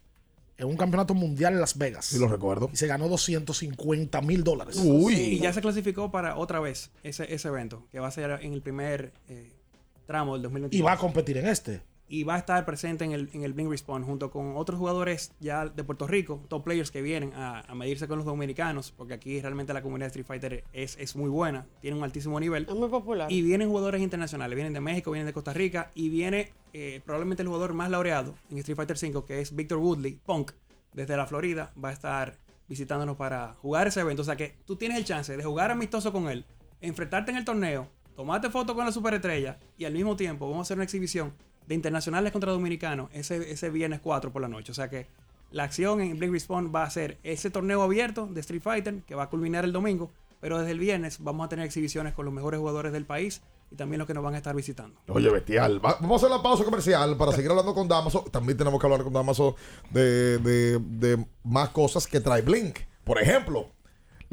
en 0.57 0.67
un 0.67 0.77
campeonato 0.77 1.13
mundial 1.13 1.53
en 1.53 1.59
Las 1.59 1.77
Vegas. 1.77 2.05
Sí, 2.05 2.19
lo 2.19 2.27
recuerdo. 2.27 2.69
Y 2.71 2.77
se 2.77 2.87
ganó 2.87 3.07
250 3.09 4.21
mil 4.21 4.43
dólares. 4.43 4.79
Y 4.83 5.39
ya 5.39 5.53
se 5.53 5.61
clasificó 5.61 6.11
para 6.11 6.35
otra 6.37 6.59
vez 6.59 6.91
ese, 7.03 7.33
ese 7.33 7.47
evento, 7.47 7.85
que 7.91 7.99
va 7.99 8.07
a 8.07 8.11
ser 8.11 8.39
en 8.41 8.53
el 8.53 8.61
primer 8.61 9.13
eh, 9.29 9.51
tramo 10.05 10.33
del 10.33 10.43
2022. 10.43 10.79
Y 10.79 10.83
va 10.83 10.93
a 10.93 10.97
competir 10.97 11.37
en 11.37 11.47
este. 11.47 11.81
Y 12.07 12.23
va 12.23 12.35
a 12.35 12.37
estar 12.37 12.65
presente 12.65 13.05
en 13.05 13.11
el, 13.11 13.29
en 13.33 13.43
el 13.43 13.53
Blink 13.53 13.69
Respawn 13.69 14.03
junto 14.03 14.29
con 14.29 14.55
otros 14.55 14.77
jugadores 14.77 15.33
ya 15.39 15.65
de 15.65 15.83
Puerto 15.83 16.07
Rico, 16.07 16.43
top 16.47 16.63
players 16.63 16.91
que 16.91 17.01
vienen 17.01 17.33
a, 17.33 17.61
a 17.61 17.75
medirse 17.75 18.07
con 18.07 18.17
los 18.17 18.25
dominicanos, 18.25 18.91
porque 18.91 19.13
aquí 19.13 19.41
realmente 19.41 19.73
la 19.73 19.81
comunidad 19.81 20.07
de 20.07 20.09
Street 20.09 20.25
Fighter 20.25 20.63
es, 20.73 20.97
es 20.99 21.15
muy 21.15 21.29
buena, 21.29 21.65
tiene 21.81 21.97
un 21.97 22.03
altísimo 22.03 22.39
nivel. 22.39 22.67
Es 22.69 22.75
muy 22.75 22.89
popular. 22.89 23.31
Y 23.31 23.41
vienen 23.41 23.69
jugadores 23.69 24.01
internacionales, 24.01 24.55
vienen 24.55 24.73
de 24.73 24.81
México, 24.81 25.11
vienen 25.11 25.27
de 25.27 25.33
Costa 25.33 25.53
Rica 25.53 25.91
y 25.95 26.09
viene 26.09 26.51
eh, 26.73 27.01
probablemente 27.05 27.43
el 27.43 27.47
jugador 27.47 27.73
más 27.73 27.89
laureado 27.89 28.35
en 28.49 28.57
Street 28.57 28.75
Fighter 28.75 28.97
5, 28.97 29.25
que 29.25 29.39
es 29.39 29.55
Victor 29.55 29.77
Woodley, 29.77 30.19
Punk, 30.25 30.51
desde 30.93 31.17
la 31.17 31.25
Florida, 31.25 31.73
va 31.83 31.89
a 31.89 31.93
estar 31.93 32.37
visitándonos 32.67 33.17
para 33.17 33.55
jugar 33.61 33.87
ese 33.87 34.01
evento. 34.01 34.21
O 34.21 34.25
sea 34.25 34.35
que 34.35 34.55
tú 34.65 34.75
tienes 34.75 34.97
el 34.97 35.05
chance 35.05 35.35
de 35.35 35.43
jugar 35.43 35.71
amistoso 35.71 36.11
con 36.11 36.29
él, 36.29 36.45
enfrentarte 36.81 37.31
en 37.31 37.37
el 37.37 37.45
torneo, 37.45 37.89
tomarte 38.15 38.49
foto 38.49 38.75
con 38.75 38.85
la 38.85 38.91
superestrella 38.91 39.59
y 39.77 39.85
al 39.85 39.93
mismo 39.93 40.15
tiempo 40.15 40.47
vamos 40.47 40.59
a 40.59 40.67
hacer 40.67 40.77
una 40.77 40.83
exhibición 40.83 41.33
de 41.67 41.75
internacionales 41.75 42.31
contra 42.31 42.51
dominicanos 42.51 43.09
ese, 43.13 43.51
ese 43.51 43.69
viernes 43.69 43.99
4 44.01 44.31
por 44.31 44.41
la 44.41 44.47
noche. 44.47 44.71
O 44.71 44.75
sea 44.75 44.89
que 44.89 45.07
la 45.51 45.63
acción 45.63 46.01
en 46.01 46.17
Blink 46.17 46.33
Respawn 46.33 46.71
va 46.73 46.83
a 46.83 46.89
ser 46.89 47.17
ese 47.23 47.49
torneo 47.49 47.81
abierto 47.83 48.27
de 48.27 48.39
Street 48.41 48.61
Fighter 48.61 49.01
que 49.07 49.15
va 49.15 49.23
a 49.23 49.29
culminar 49.29 49.63
el 49.65 49.71
domingo, 49.71 50.09
pero 50.41 50.57
desde 50.59 50.71
el 50.71 50.79
viernes 50.79 51.17
vamos 51.21 51.45
a 51.45 51.49
tener 51.49 51.65
exhibiciones 51.65 52.13
con 52.13 52.25
los 52.25 52.33
mejores 52.33 52.59
jugadores 52.59 52.91
del 52.91 53.05
país 53.05 53.41
y 53.71 53.75
también 53.75 53.99
los 53.99 54.07
que 54.07 54.13
nos 54.13 54.23
van 54.23 54.33
a 54.33 54.37
estar 54.37 54.55
visitando. 54.55 54.99
Oye, 55.07 55.29
bestial. 55.29 55.83
Va- 55.83 55.97
vamos 55.99 56.21
a 56.21 56.25
hacer 56.25 56.37
la 56.37 56.43
pausa 56.43 56.63
comercial 56.63 57.17
para 57.17 57.31
seguir 57.31 57.49
hablando 57.49 57.73
con 57.73 57.87
Damaso. 57.87 58.23
También 58.31 58.57
tenemos 58.57 58.79
que 58.79 58.85
hablar 58.85 59.03
con 59.03 59.13
Damaso 59.13 59.55
de, 59.91 60.37
de- 60.39 60.79
de 60.79 61.25
más 61.43 61.69
cosas 61.69 62.05
que 62.07 62.19
trae 62.19 62.41
Blink. 62.41 62.79
Por 63.03 63.19
ejemplo, 63.21 63.69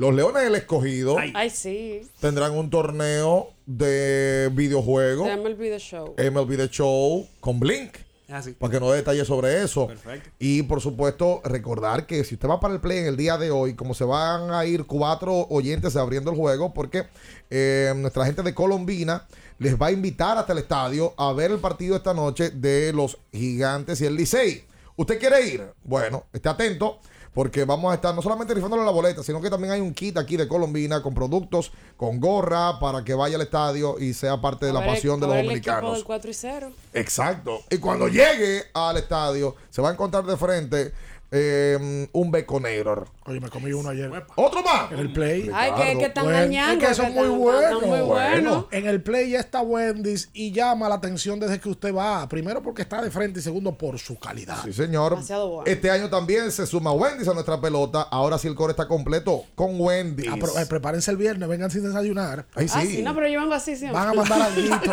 los 0.01 0.15
Leones 0.15 0.43
del 0.45 0.55
Escogido 0.55 1.19
Ay, 1.35 1.51
sí. 1.51 2.01
tendrán 2.21 2.53
un 2.53 2.71
torneo 2.71 3.51
de 3.67 4.49
videojuegos, 4.51 5.29
el 5.29 5.55
video 5.55 5.79
show. 5.79 6.15
MLB 6.17 6.57
The 6.57 6.69
Show, 6.69 7.29
con 7.39 7.61
Blink. 7.61 7.99
Ah, 8.31 8.41
sí. 8.41 8.53
Para 8.53 8.73
que 8.73 8.81
nos 8.81 8.93
dé 8.93 8.97
detalles 8.97 9.27
sobre 9.27 9.63
eso. 9.63 9.89
Perfecto. 9.89 10.31
Y 10.39 10.63
por 10.63 10.81
supuesto, 10.81 11.43
recordar 11.45 12.07
que 12.07 12.25
si 12.25 12.37
usted 12.37 12.49
va 12.49 12.59
para 12.61 12.73
el 12.73 12.81
play 12.81 13.01
en 13.01 13.07
el 13.09 13.17
día 13.19 13.37
de 13.37 13.51
hoy, 13.51 13.75
como 13.75 13.93
se 13.93 14.05
van 14.05 14.51
a 14.51 14.65
ir 14.65 14.87
cuatro 14.87 15.47
oyentes 15.51 15.95
abriendo 15.97 16.31
el 16.31 16.37
juego, 16.39 16.73
porque 16.73 17.05
eh, 17.51 17.93
nuestra 17.95 18.25
gente 18.25 18.43
de 18.43 18.55
Colombina 18.55 19.27
les 19.59 19.79
va 19.79 19.89
a 19.89 19.93
invitar 19.93 20.39
hasta 20.39 20.55
el 20.55 20.61
estadio 20.61 21.13
a 21.19 21.35
ver 21.35 21.51
el 21.51 21.59
partido 21.59 21.95
esta 21.97 22.15
noche 22.15 22.49
de 22.49 22.95
los 22.95 23.19
Gigantes 23.33 24.01
y 24.01 24.07
el 24.07 24.17
Licey. 24.17 24.65
¿Usted 24.97 25.19
quiere 25.19 25.47
ir? 25.47 25.63
Bueno, 25.85 26.25
esté 26.33 26.49
atento. 26.49 27.01
Porque 27.33 27.65
vamos 27.65 27.93
a 27.93 27.95
estar 27.95 28.13
no 28.15 28.23
solamente 28.23 28.55
rifándole 28.55 28.85
la 28.85 28.91
boleta, 28.91 29.23
sino 29.23 29.41
que 29.41 29.49
también 29.51 29.73
hay 29.73 29.81
un 29.81 29.95
kit 29.95 30.17
aquí 30.19 30.37
de 30.37 30.49
Colombina 30.49 31.01
con 31.01 31.15
productos, 31.15 31.71
con 31.97 32.19
gorra, 32.19 32.81
para 32.81 33.05
que 33.05 33.15
vaya 33.15 33.37
al 33.37 33.43
estadio 33.43 33.99
y 34.01 34.15
sea 34.15 34.41
parte 34.41 34.67
de 34.67 34.73
la 34.73 34.81
ver- 34.81 34.89
pasión 34.91 35.21
de 35.21 35.29
los 35.29 35.37
dominicanos. 35.37 35.95
del 35.95 36.05
4 36.05 36.31
y 36.31 36.35
0. 36.35 36.73
Exacto. 36.93 37.61
Y 37.71 37.79
cuando 37.79 38.09
llegue 38.09 38.65
al 38.75 38.97
estadio, 38.97 39.55
se 39.71 39.81
va 39.81 39.91
a 39.91 39.93
encontrar 39.93 40.25
de 40.25 40.37
frente 40.37 40.93
eh, 41.33 42.09
un 42.13 42.31
Baconator. 42.31 43.09
Oye, 43.27 43.41
me 43.41 43.49
comí 43.49 43.73
uno 43.73 43.91
ayer. 43.91 44.11
¿Otro 44.37 44.63
más? 44.63 44.91
En 44.93 44.99
el 44.99 45.13
Play. 45.13 45.51
Ay, 45.55 45.73
que- 45.77 45.99
que 45.99 46.05
están 46.07 46.25
Bueno, 46.25 46.39
dañando, 46.41 46.83
Es 46.85 46.89
que 46.89 46.95
son 46.95 47.13
muy 47.15 47.29
buenos. 47.29 47.83
muy. 47.83 48.65
En 48.73 48.87
el 48.87 49.03
Play 49.03 49.31
ya 49.31 49.41
está 49.41 49.61
Wendy's 49.63 50.31
y 50.33 50.53
llama 50.53 50.89
la 50.89 50.97
atención 50.97 51.39
desde 51.39 51.61
que 51.61 51.69
usted 51.69 51.95
va. 51.95 52.29
Primero 52.29 52.63
porque 52.63 52.83
está 52.83 53.01
de 53.01 53.11
frente 53.11 53.41
y 53.41 53.43
segundo 53.43 53.77
por 53.79 53.99
su 53.99 54.19
calidad. 54.19 54.59
Sí, 54.65 54.73
señor. 54.73 55.11
Demasiado 55.13 55.49
bueno. 55.49 55.71
Este 55.71 55.91
año 55.91 56.11
también 56.11 56.51
se 56.51 56.67
suma 56.67 56.93
Wendy's 56.93 57.29
a 57.29 57.35
nuestra 57.35 57.61
pelota. 57.61 58.03
Ahora 58.03 58.37
sí 58.39 58.49
el 58.49 58.55
core 58.55 58.73
está 58.73 58.89
completo 58.89 59.45
con 59.55 59.81
Wendy's. 59.81 60.29
Ah, 60.31 60.37
pero, 60.41 60.59
eh, 60.59 60.67
prepárense 60.67 61.11
el 61.11 61.17
viernes, 61.17 61.49
vengan 61.49 61.71
sin 61.71 61.83
desayunar. 61.85 62.47
Ay, 62.55 62.67
Ah, 62.73 62.81
sí, 62.83 63.03
no, 63.03 63.15
pero 63.15 63.29
yo 63.29 63.41
vengo 63.41 63.55
así 63.55 63.77
siempre. 63.77 63.99
Van 64.01 64.09
a 64.09 64.15
mandar 64.15 64.43
al 64.43 64.55
grito. 64.55 64.93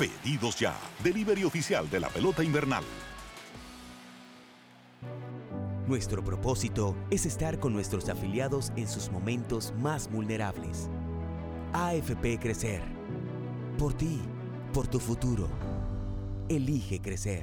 Pedidos 0.00 0.58
ya, 0.58 0.74
delivery 1.04 1.44
oficial 1.44 1.90
de 1.90 2.00
la 2.00 2.08
pelota 2.08 2.42
invernal. 2.42 2.82
Nuestro 5.86 6.24
propósito 6.24 6.96
es 7.10 7.26
estar 7.26 7.60
con 7.60 7.74
nuestros 7.74 8.08
afiliados 8.08 8.72
en 8.76 8.88
sus 8.88 9.10
momentos 9.10 9.74
más 9.78 10.10
vulnerables. 10.10 10.88
AFP 11.74 12.38
Crecer. 12.40 12.80
Por 13.76 13.92
ti, 13.92 14.22
por 14.72 14.88
tu 14.88 14.98
futuro. 15.00 15.50
Elige 16.48 16.98
crecer. 17.02 17.42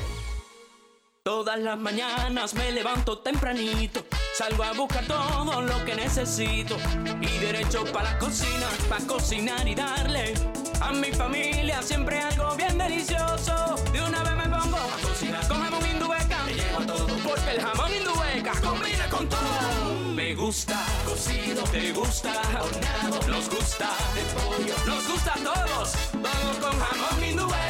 Todas 1.23 1.59
las 1.59 1.77
mañanas 1.77 2.55
me 2.55 2.71
levanto 2.71 3.19
tempranito, 3.19 4.03
salgo 4.35 4.63
a 4.63 4.71
buscar 4.73 5.05
todo 5.05 5.61
lo 5.61 5.85
que 5.85 5.93
necesito 5.93 6.75
y 7.21 7.27
derecho 7.37 7.85
para 7.93 8.13
la 8.13 8.17
cocina, 8.17 8.65
para 8.89 9.05
cocinar 9.05 9.67
y 9.67 9.75
darle 9.75 10.33
a 10.81 10.91
mi 10.91 11.11
familia 11.11 11.79
siempre 11.83 12.19
algo 12.19 12.55
bien 12.55 12.75
delicioso. 12.75 13.75
De 13.93 14.01
una 14.01 14.23
vez 14.23 14.35
me 14.35 14.49
pongo 14.49 14.77
a 14.77 15.07
cocinar 15.07 15.47
con 15.47 15.61
jamón 15.61 15.85
indubeca, 15.91 16.43
me 16.43 16.53
llevo 16.55 16.85
todo 16.87 17.15
porque 17.23 17.51
el 17.51 17.61
jamón 17.61 17.91
indubeca 17.93 18.53
combina 18.59 19.07
con 19.07 19.29
todo. 19.29 20.15
Me 20.15 20.33
gusta 20.33 20.83
cocido, 21.05 21.61
te 21.65 21.91
gusta 21.93 22.33
horneado, 22.59 23.27
nos 23.27 23.47
gusta 23.47 23.89
de 24.15 24.23
pollo, 24.33 24.75
nos 24.87 25.07
gusta 25.07 25.33
a 25.33 25.37
todos. 25.37 25.93
Vamos 26.13 26.57
con 26.57 26.79
jamón 26.79 27.23
indubeca. 27.23 27.61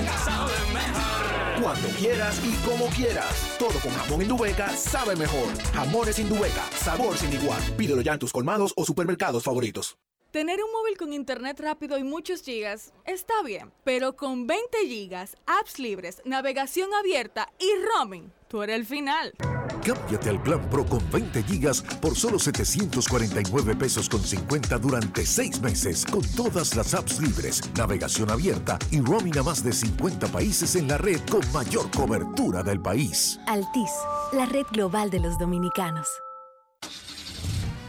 Cuando 1.62 1.90
quieras 1.90 2.42
y 2.44 2.54
como 2.68 2.88
quieras. 2.88 3.56
Todo 3.60 3.80
con 3.84 3.92
jamón 3.92 4.24
Indubeca 4.24 4.70
sabe 4.70 5.16
mejor. 5.16 5.56
Jamones 5.76 6.18
Indubeca, 6.18 6.64
sabor 6.76 7.16
sin 7.16 7.32
igual. 7.34 7.62
Pídelo 7.78 8.02
ya 8.02 8.14
en 8.14 8.20
tus 8.20 8.34
colmados 8.34 8.74
o 8.76 8.84
supermercados 8.84 9.44
favoritos. 9.44 9.96
Tener 10.32 10.64
un 10.64 10.72
móvil 10.72 10.98
con 10.98 11.14
internet 11.14 11.60
rápido 11.60 12.00
y 12.00 12.04
muchos 12.04 12.42
gigas 12.42 12.94
está 13.06 13.44
bien, 13.44 13.72
pero 13.84 14.16
con 14.16 14.48
20 14.48 14.88
gigas, 14.88 15.36
apps 15.46 15.78
libres, 15.78 16.22
navegación 16.26 16.94
abierta 16.94 17.52
y 17.60 17.70
roaming, 17.86 18.32
tú 18.52 18.62
eres 18.62 18.76
el 18.76 18.86
final. 18.86 19.34
Cámbiate 19.84 20.30
al 20.30 20.44
plan 20.44 20.70
Pro 20.70 20.86
con 20.86 21.00
20 21.10 21.42
gigas 21.44 21.82
por 21.82 22.16
solo 22.16 22.38
749 22.38 23.76
pesos 23.76 24.10
con 24.10 24.22
50 24.22 24.78
durante 24.78 25.26
6 25.26 25.62
meses 25.62 26.06
con 26.06 26.22
todas 26.36 26.76
las 26.76 26.94
apps 26.94 27.20
libres, 27.20 27.62
navegación 27.76 28.30
abierta 28.30 28.78
y 28.92 29.00
roaming 29.00 29.40
a 29.40 29.44
más 29.44 29.64
de 29.64 29.72
50 29.72 30.28
países 30.28 30.76
en 30.76 30.88
la 30.90 30.98
red 30.98 31.20
con 31.32 31.42
mayor 31.54 31.90
cobertura 31.92 32.62
del 32.62 32.82
país. 32.82 33.40
Altis, 33.48 33.92
la 34.34 34.46
red 34.46 34.66
global 34.72 35.10
de 35.10 35.20
los 35.22 35.40
dominicanos. 35.40 36.08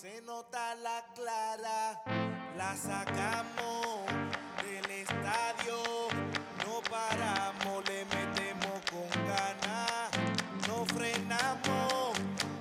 se 0.00 0.22
nota 0.22 0.76
la 0.76 1.04
clara, 1.12 2.00
la 2.56 2.76
sacamos 2.76 4.06
del 4.62 4.88
estadio, 4.92 5.82
no 6.64 6.80
paramos, 6.88 7.84
le 7.88 8.04
metemos 8.04 8.80
con 8.92 9.08
ganas, 9.26 10.10
no 10.68 10.84
frenamos, 10.94 12.12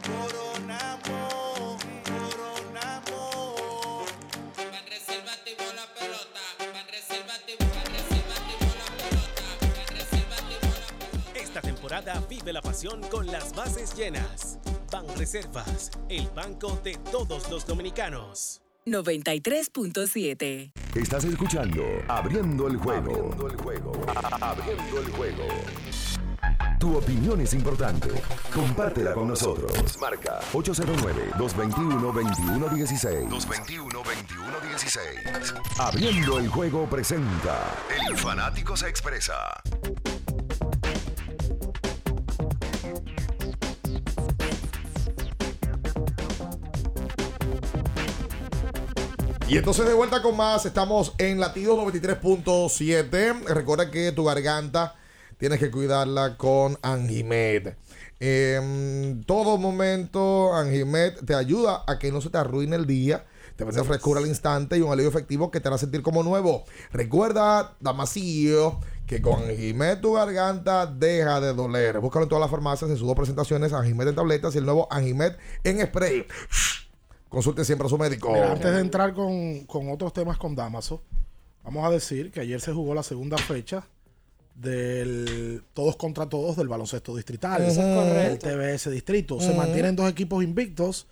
coronamos, 0.07 1.83
coronamos. 2.05 3.55
La 4.73 4.81
pelota, 4.83 5.75
la 5.75 5.85
la 5.85 5.93
pelota. 9.05 10.39
Esta 11.35 11.61
temporada 11.61 12.19
vive 12.27 12.51
la 12.51 12.63
pasión 12.63 13.07
con 13.09 13.27
las 13.27 13.53
bases 13.53 13.95
llenas. 13.95 14.57
Reservas, 15.15 15.91
el 16.09 16.27
banco 16.35 16.77
de 16.83 16.97
todos 17.11 17.49
los 17.49 17.65
dominicanos. 17.65 18.61
93.7. 18.85 20.71
Estás 20.95 21.23
escuchando 21.25 21.83
Abriendo 22.07 22.67
el 22.67 22.77
juego. 22.77 23.11
Abriendo 23.11 23.47
el 23.47 23.57
juego. 23.57 23.91
Abriendo 24.39 24.99
el 24.99 25.11
juego. 25.11 25.43
Tu 26.79 26.95
opinión 26.95 27.41
es 27.41 27.53
importante. 27.53 28.09
Compártela 28.53 29.13
con 29.13 29.27
nosotros. 29.27 29.97
Marca 29.99 30.39
809-221-2116. 30.53 33.27
221-2116. 33.29 35.79
Abriendo 35.79 36.39
el 36.39 36.47
juego 36.47 36.87
presenta. 36.87 37.75
El 38.07 38.15
fanático 38.15 38.77
se 38.77 38.87
expresa. 38.87 39.33
Y 49.49 49.55
entonces 49.55 49.87
de 49.87 49.93
vuelta 49.93 50.21
con 50.21 50.35
más, 50.35 50.65
estamos 50.65 51.13
en 51.17 51.39
latidos 51.39 51.79
93.7. 51.79 53.45
Recuerda 53.45 53.89
que 53.89 54.11
tu 54.11 54.25
garganta 54.25 54.95
tienes 55.37 55.57
que 55.57 55.71
cuidarla 55.71 56.35
con 56.35 56.77
Angimed. 56.81 57.75
En 58.19 59.23
todo 59.25 59.57
momento, 59.57 60.53
Angimed 60.53 61.13
te 61.25 61.33
ayuda 61.33 61.85
a 61.87 61.97
que 61.97 62.11
no 62.11 62.19
se 62.19 62.29
te 62.29 62.37
arruine 62.37 62.75
el 62.75 62.85
día. 62.85 63.25
Te 63.55 63.63
brinda 63.63 63.85
frescura 63.85 64.19
al 64.19 64.27
instante 64.27 64.77
y 64.77 64.81
un 64.81 64.91
alivio 64.91 65.09
efectivo 65.09 65.49
que 65.49 65.61
te 65.61 65.69
hará 65.69 65.77
sentir 65.77 66.01
como 66.01 66.23
nuevo. 66.23 66.65
Recuerda, 66.91 67.77
Damasio, 67.79 68.81
que 69.05 69.21
con 69.21 69.43
Angimed 69.43 69.99
tu 70.01 70.15
garganta 70.15 70.87
deja 70.87 71.39
de 71.39 71.53
doler. 71.53 72.01
Búscalo 72.01 72.23
en 72.23 72.29
todas 72.29 72.41
las 72.41 72.51
farmacias 72.51 72.91
en 72.91 72.97
sus 72.97 73.07
dos 73.07 73.15
presentaciones, 73.15 73.71
Angimed 73.71 74.09
en 74.09 74.15
tabletas 74.15 74.55
y 74.55 74.57
el 74.57 74.65
nuevo 74.65 74.89
Angimed 74.91 75.37
en 75.63 75.87
spray. 75.87 76.27
Consulte 77.29 77.65
siempre 77.65 77.87
a 77.87 77.89
su 77.89 77.97
médico. 77.97 78.31
Mira, 78.31 78.51
antes 78.51 78.71
de 78.71 78.79
entrar 78.79 79.13
con, 79.13 79.65
con 79.65 79.89
otros 79.89 80.13
temas 80.13 80.37
con 80.37 80.55
Damaso, 80.55 81.01
vamos 81.63 81.85
a 81.85 81.89
decir 81.89 82.31
que 82.31 82.39
ayer 82.39 82.61
se 82.61 82.71
jugó 82.71 82.93
la 82.93 83.03
segunda 83.03 83.37
fecha 83.37 83.85
del 84.57 85.63
todos 85.73 85.95
contra 85.97 86.27
todos 86.27 86.55
del 86.57 86.67
baloncesto 86.67 87.15
distrital. 87.15 87.63
Eso 87.63 87.81
es 87.81 87.95
correcto. 87.95 88.49
El 88.49 88.75
TBS 88.77 88.91
distrito. 88.91 89.39
Se 89.39 89.53
mantienen 89.53 89.95
dos 89.95 90.09
equipos 90.09 90.43
invictos. 90.43 91.07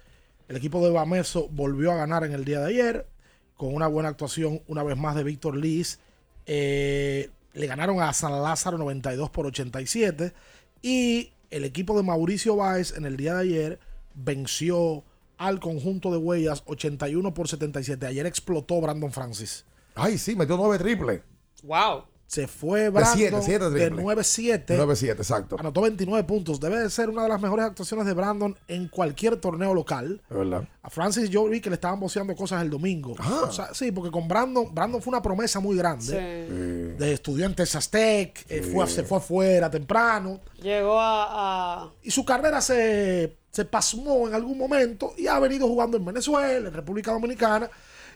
El 0.47 0.57
equipo 0.57 0.83
de 0.83 0.91
Bameso 0.91 1.47
volvió 1.49 1.91
a 1.91 1.95
ganar 1.95 2.23
en 2.23 2.33
el 2.33 2.45
día 2.45 2.59
de 2.59 2.67
ayer 2.67 3.07
con 3.55 3.73
una 3.73 3.87
buena 3.87 4.09
actuación 4.09 4.61
una 4.67 4.83
vez 4.83 4.97
más 4.97 5.15
de 5.15 5.23
Víctor 5.23 5.55
Liz. 5.55 5.99
Eh, 6.45 7.29
le 7.53 7.67
ganaron 7.67 8.01
a 8.01 8.13
San 8.13 8.31
Lázaro 8.43 8.77
92 8.77 9.29
por 9.29 9.45
87 9.47 10.33
y 10.81 11.31
el 11.49 11.63
equipo 11.63 11.95
de 11.95 12.03
Mauricio 12.03 12.55
Báez 12.55 12.95
en 12.97 13.05
el 13.05 13.17
día 13.17 13.35
de 13.35 13.41
ayer 13.41 13.79
venció 14.13 15.03
al 15.37 15.59
conjunto 15.59 16.11
de 16.11 16.17
Huellas 16.17 16.63
81 16.65 17.33
por 17.33 17.47
77. 17.47 18.05
Ayer 18.05 18.25
explotó 18.25 18.79
Brandon 18.81 19.11
Francis. 19.11 19.65
Ay, 19.95 20.17
sí, 20.17 20.35
metió 20.35 20.57
nueve 20.57 20.77
triples. 20.77 21.21
Wow. 21.63 22.03
Se 22.27 22.47
fue 22.47 22.81
De 22.81 22.89
Brandon 22.89 23.39
de 23.45 23.59
triples. 23.87 24.03
9-7. 24.03 24.65
9-7, 24.65 25.09
exacto. 25.11 25.57
Anotó 25.59 25.81
29 25.81 26.23
puntos. 26.27 26.59
Debe 26.59 26.79
de 26.79 26.89
ser 26.89 27.07
una 27.09 27.21
de 27.21 27.29
las 27.29 27.39
mejores 27.39 27.65
actuaciones 27.65 28.07
de 28.07 28.13
Brandon 28.13 28.57
en 28.67 28.87
cualquier 28.87 29.37
torneo 29.37 29.75
local. 29.75 30.21
Es 30.29 30.35
verdad. 30.35 30.67
A 30.81 30.89
Francis 30.89 31.29
yo 31.29 31.45
vi 31.47 31.61
que 31.61 31.69
le 31.69 31.75
estaban 31.75 31.99
boceando 31.99 32.35
cosas 32.35 32.63
el 32.63 32.71
domingo. 32.71 33.13
O 33.47 33.51
sea, 33.51 33.73
sí, 33.75 33.91
porque 33.91 34.09
con 34.09 34.27
Brandon, 34.27 34.73
Brandon 34.73 35.03
fue 35.03 35.11
una 35.11 35.21
promesa 35.21 35.59
muy 35.59 35.77
grande. 35.77 36.95
De 36.97 37.13
estudió 37.13 37.45
en 37.45 37.53
Texas 37.55 37.89
Tech, 37.91 38.43
eh, 38.49 38.63
fue, 38.63 38.87
se 38.87 39.03
fue 39.03 39.19
afuera 39.19 39.69
temprano. 39.69 40.41
Llegó 40.61 40.99
a, 40.99 41.83
a- 41.83 41.91
Y 42.01 42.09
su 42.09 42.25
carrera 42.25 42.59
se, 42.59 43.37
se 43.55 43.63
pasmó 43.63 44.27
en 44.27 44.33
algún 44.33 44.57
momento 44.57 45.13
y 45.17 45.27
ha 45.27 45.39
venido 45.39 45.65
jugando 45.65 45.95
en 45.95 46.03
Venezuela, 46.03 46.67
en 46.67 46.73
República 46.73 47.13
Dominicana. 47.13 47.69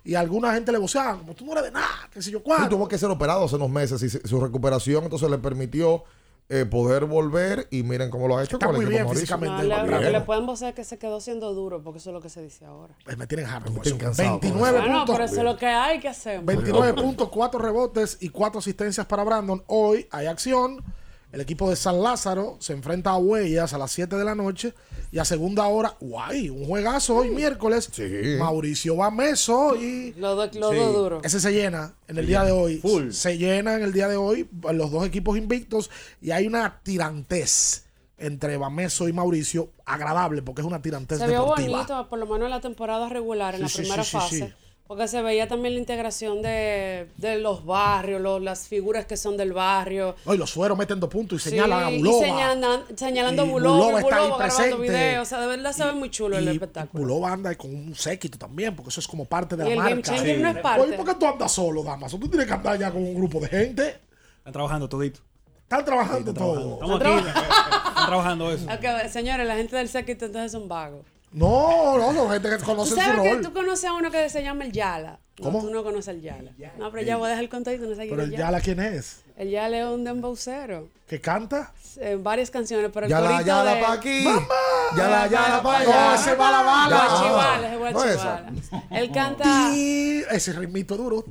Y 0.04 0.16
a 0.16 0.20
alguna 0.20 0.54
gente 0.54 0.70
le 0.74 0.78
voceaban, 0.78 1.20
como 1.20 1.34
tú 1.34 1.46
no 1.46 1.54
eres 1.54 1.64
de 1.66 1.72
nada, 1.72 2.10
qué 2.12 2.22
sé 2.22 2.30
yo 2.30 2.40
Y 2.40 2.42
cuánto. 2.42 2.68
tuvo 2.70 2.88
que 2.90 2.98
ser 2.98 3.10
operado 3.10 3.46
hace 3.46 3.56
unos 3.56 3.70
meses 3.70 4.04
y 4.04 4.10
su 4.10 4.40
recuperación 4.42 5.06
entonces 5.06 5.30
le 5.30 5.38
permitió 5.38 6.04
eh, 6.50 6.66
poder 6.66 7.06
volver 7.06 7.68
y 7.72 7.84
miren 7.84 8.10
cómo 8.10 8.28
lo 8.28 8.38
ha 8.38 8.44
hecho 8.44 8.58
Está 8.58 8.66
con 8.68 8.76
el 8.78 8.82
muy 8.82 8.94
equipo 8.96 9.10
bien 9.12 9.18
físicamente. 9.20 9.68
No, 9.68 9.86
lo 9.88 10.00
que 10.00 10.10
le 10.10 10.22
pueden 10.22 10.46
vocear 10.46 10.72
es 10.72 10.76
que 10.76 10.84
se 10.84 10.98
quedó 10.98 11.22
siendo 11.22 11.54
duro, 11.54 11.82
porque 11.84 12.00
eso 12.00 12.10
es 12.10 12.14
lo 12.14 12.22
que 12.22 12.30
se 12.30 12.42
dice 12.42 12.66
ahora. 12.66 12.96
Pues 13.06 13.18
me 13.18 13.28
tienen 13.28 13.46
harto 13.46 13.72
cansado 13.98 14.40
con 14.40 14.42
29 14.42 14.80
Bueno, 14.80 14.98
puntos. 14.98 15.16
pero 15.16 15.26
eso 15.26 15.36
es 15.38 15.44
lo 15.44 15.58
que 15.58 15.68
hay 15.68 16.00
que 16.02 16.10
hacer. 16.10 16.42
29 16.44 16.94
puntos, 17.02 17.30
4 17.30 17.60
rebotes 17.62 18.18
y 18.20 18.28
4 18.30 18.60
asistencias 18.60 19.06
para 19.06 19.24
Brandon. 19.24 19.64
Hoy 19.68 20.06
hay 20.12 20.28
acción. 20.28 20.84
El 21.32 21.42
equipo 21.42 21.70
de 21.70 21.76
San 21.76 22.02
Lázaro 22.02 22.58
se 22.60 22.74
enfrenta 22.74 23.12
a 23.12 23.18
Huellas 23.18 23.74
a 23.74 23.78
las 23.78 23.92
7 23.92 24.16
de 24.16 24.26
la 24.26 24.34
noche. 24.34 24.74
Y 25.12 25.20
a 25.20 25.26
segunda 25.26 25.66
hora, 25.68 25.96
guay, 26.00 26.50
un 26.50 26.66
juegazo 26.66 27.18
hoy 27.18 27.30
miércoles. 27.30 27.90
Mauricio 28.40 28.96
Bameso 28.96 29.76
y. 29.76 30.14
Los 30.14 30.36
dos 30.36 30.56
los 30.56 30.76
dos 30.76 30.94
duros. 30.94 31.24
Ese 31.26 31.40
se 31.40 31.52
llena 31.52 31.94
en 32.08 32.18
el 32.18 32.26
día 32.28 32.44
de 32.44 32.52
hoy. 32.52 32.82
Se 33.12 33.38
llena 33.38 33.76
en 33.76 33.84
el 33.84 33.94
día 33.94 34.08
de 34.08 34.18
hoy 34.18 34.48
los 34.74 34.92
dos 34.92 35.06
equipos 35.06 35.38
invictos. 35.38 35.90
Y 36.22 36.32
hay 36.32 36.48
una 36.48 36.80
tirantez 36.84 37.86
entre 38.18 38.58
Bameso 38.58 39.08
y 39.08 39.14
Mauricio 39.14 39.70
agradable 39.86 40.42
porque 40.42 40.62
es 40.62 40.68
una 40.68 40.82
tirantez 40.82 41.20
Se 41.20 41.28
vio 41.28 41.42
deportiva. 41.42 41.78
bonito, 41.78 42.10
por 42.10 42.20
lo 42.20 42.26
menos 42.26 42.46
en 42.46 42.52
la 42.52 42.60
temporada 42.62 43.08
regular, 43.08 43.56
en 43.56 43.60
Sí, 43.60 43.64
la 43.64 43.70
sí, 43.70 43.78
primera 43.82 44.04
sí, 44.04 44.10
sí, 44.10 44.18
fase. 44.18 44.54
Sí. 44.90 44.94
Porque 44.96 45.08
se 45.08 45.22
veía 45.22 45.48
también 45.48 45.76
la 45.76 45.80
integración 45.80 46.42
de, 46.42 47.10
de 47.18 47.38
los 47.38 47.64
barrios, 47.64 48.20
los- 48.20 48.42
las 48.42 48.68
figuras 48.68 49.06
que 49.06 49.16
son 49.18 49.38
del 49.38 49.54
barrio. 49.54 50.16
Hoy 50.26 50.38
los 50.38 50.50
sueros 50.50 50.76
meten 50.78 51.00
dos 51.00 51.10
puntos 51.12 51.40
y 51.40 51.44
Sí, 51.44 51.50
señalan 51.52 51.84
a 51.84 51.92
y 51.92 52.00
Bulova. 52.00 52.26
señalan- 52.26 52.98
señalando 52.98 53.44
a 53.44 53.46
Y 53.46 53.50
Bulova, 53.50 53.76
Bulova 53.78 54.00
y 54.00 54.04
está 54.04 54.16
ahí 54.16 54.22
Bulova 54.24 54.38
grabando 54.46 54.56
presente. 54.78 54.92
videos. 54.92 55.22
O 55.22 55.30
sea, 55.30 55.40
de 55.42 55.48
verdad 55.48 55.72
se 55.74 55.86
ve 55.86 55.92
muy 55.94 56.10
chulo 56.10 56.38
el 56.38 56.46
y 56.46 56.50
espectáculo. 56.50 57.04
Bulova 57.04 57.32
anda 57.34 57.56
con 57.56 57.74
un 57.74 57.94
séquito 57.96 58.38
también, 58.40 58.76
porque 58.76 58.90
eso 58.90 59.00
es 59.00 59.08
como 59.08 59.26
parte 59.26 59.56
de 59.56 59.64
Y 59.64 59.68
la 59.68 59.72
el 59.74 59.78
marca. 59.78 59.90
Game 59.92 60.02
Changer 60.02 60.40
no 60.42 60.50
es 60.50 60.58
parte. 60.58 60.82
Oye, 60.82 60.94
¿por 60.98 61.06
qué 61.06 61.14
tú 61.16 61.28
andas 61.28 61.52
solo, 61.52 61.84
Damaso? 61.84 62.18
Tú 62.18 62.28
tienes 62.28 62.48
que 62.48 62.54
andar 62.54 62.78
ya 62.80 62.92
con 62.92 63.04
un 63.04 63.14
grupo 63.16 63.40
de 63.40 63.48
gente. 63.48 64.00
Están 64.40 64.54
trabajando 64.54 64.90
todito. 64.90 65.20
Están 65.62 65.86
trabajando 65.86 66.34
todo. 66.34 66.74
Estamos 66.74 67.00
aquí. 67.00 67.28
Están 67.28 68.06
trabajando 68.08 68.52
eso. 68.52 68.66
Ok, 68.66 69.08
señores, 69.12 69.46
la 69.48 69.56
gente 69.56 69.76
del 69.76 69.88
séquito 69.88 70.26
entonces 70.26 70.52
son 70.52 70.68
vagos. 70.68 71.06
No, 71.32 71.98
no, 71.98 72.14
son 72.14 72.32
gente 72.32 72.50
que 72.50 72.58
¿Tú 72.58 72.66
conoce 72.66 72.90
su 72.92 72.96
sabes 72.96 73.22
que 73.22 73.34
rol. 73.36 73.42
tú 73.44 73.54
conoces 73.54 73.86
a 73.86 73.94
uno 73.94 74.10
que 74.12 74.30
se 74.30 74.42
llama 74.42 74.66
el 74.66 74.72
Yala? 74.72 75.20
No, 75.40 75.46
¿Cómo? 75.46 75.62
tú 75.62 75.70
no 75.70 75.84
conoces 75.84 76.10
al 76.10 76.22
Yala. 76.22 76.52
No, 76.78 76.92
pero 76.92 77.04
ya 77.06 77.18
voy 77.18 77.28
a 77.28 77.30
dejar 77.30 77.44
el 77.44 77.50
contadito, 77.50 77.84
no 77.86 77.92
sé 77.96 78.02
quién 78.02 78.10
Pero 78.10 78.24
es 78.24 78.30
el 78.30 78.38
Yala, 78.38 78.62
¿quién 78.62 78.80
es? 78.80 79.22
El 79.38 79.50
Yala 79.50 79.80
es 79.80 79.86
un 79.86 80.04
dembowcero. 80.04 80.90
¿Que 81.08 81.22
canta? 81.22 81.72
En 81.98 82.24
varias 82.24 82.50
canciones, 82.52 82.92
pero 82.94 83.06
el 83.06 83.10
Yala, 83.10 83.28
corito 83.30 83.46
yala 83.48 83.76
de... 83.76 83.82
pa' 83.82 83.92
aquí. 83.94 84.24
Yala, 84.96 85.28
yala 85.28 85.62
pa' 85.64 85.84
No, 85.84 85.92
allá. 85.92 86.16
ese 86.16 86.36
bala 86.36 86.62
bala. 86.62 86.98
Guachivala, 87.08 87.68
ese 87.68 87.74
No, 87.74 87.80
guachivala. 87.80 88.52
Él 88.92 89.12
canta... 89.12 89.74
Ese 89.76 90.54
ritmito 90.54 90.96
duro. 90.98 91.24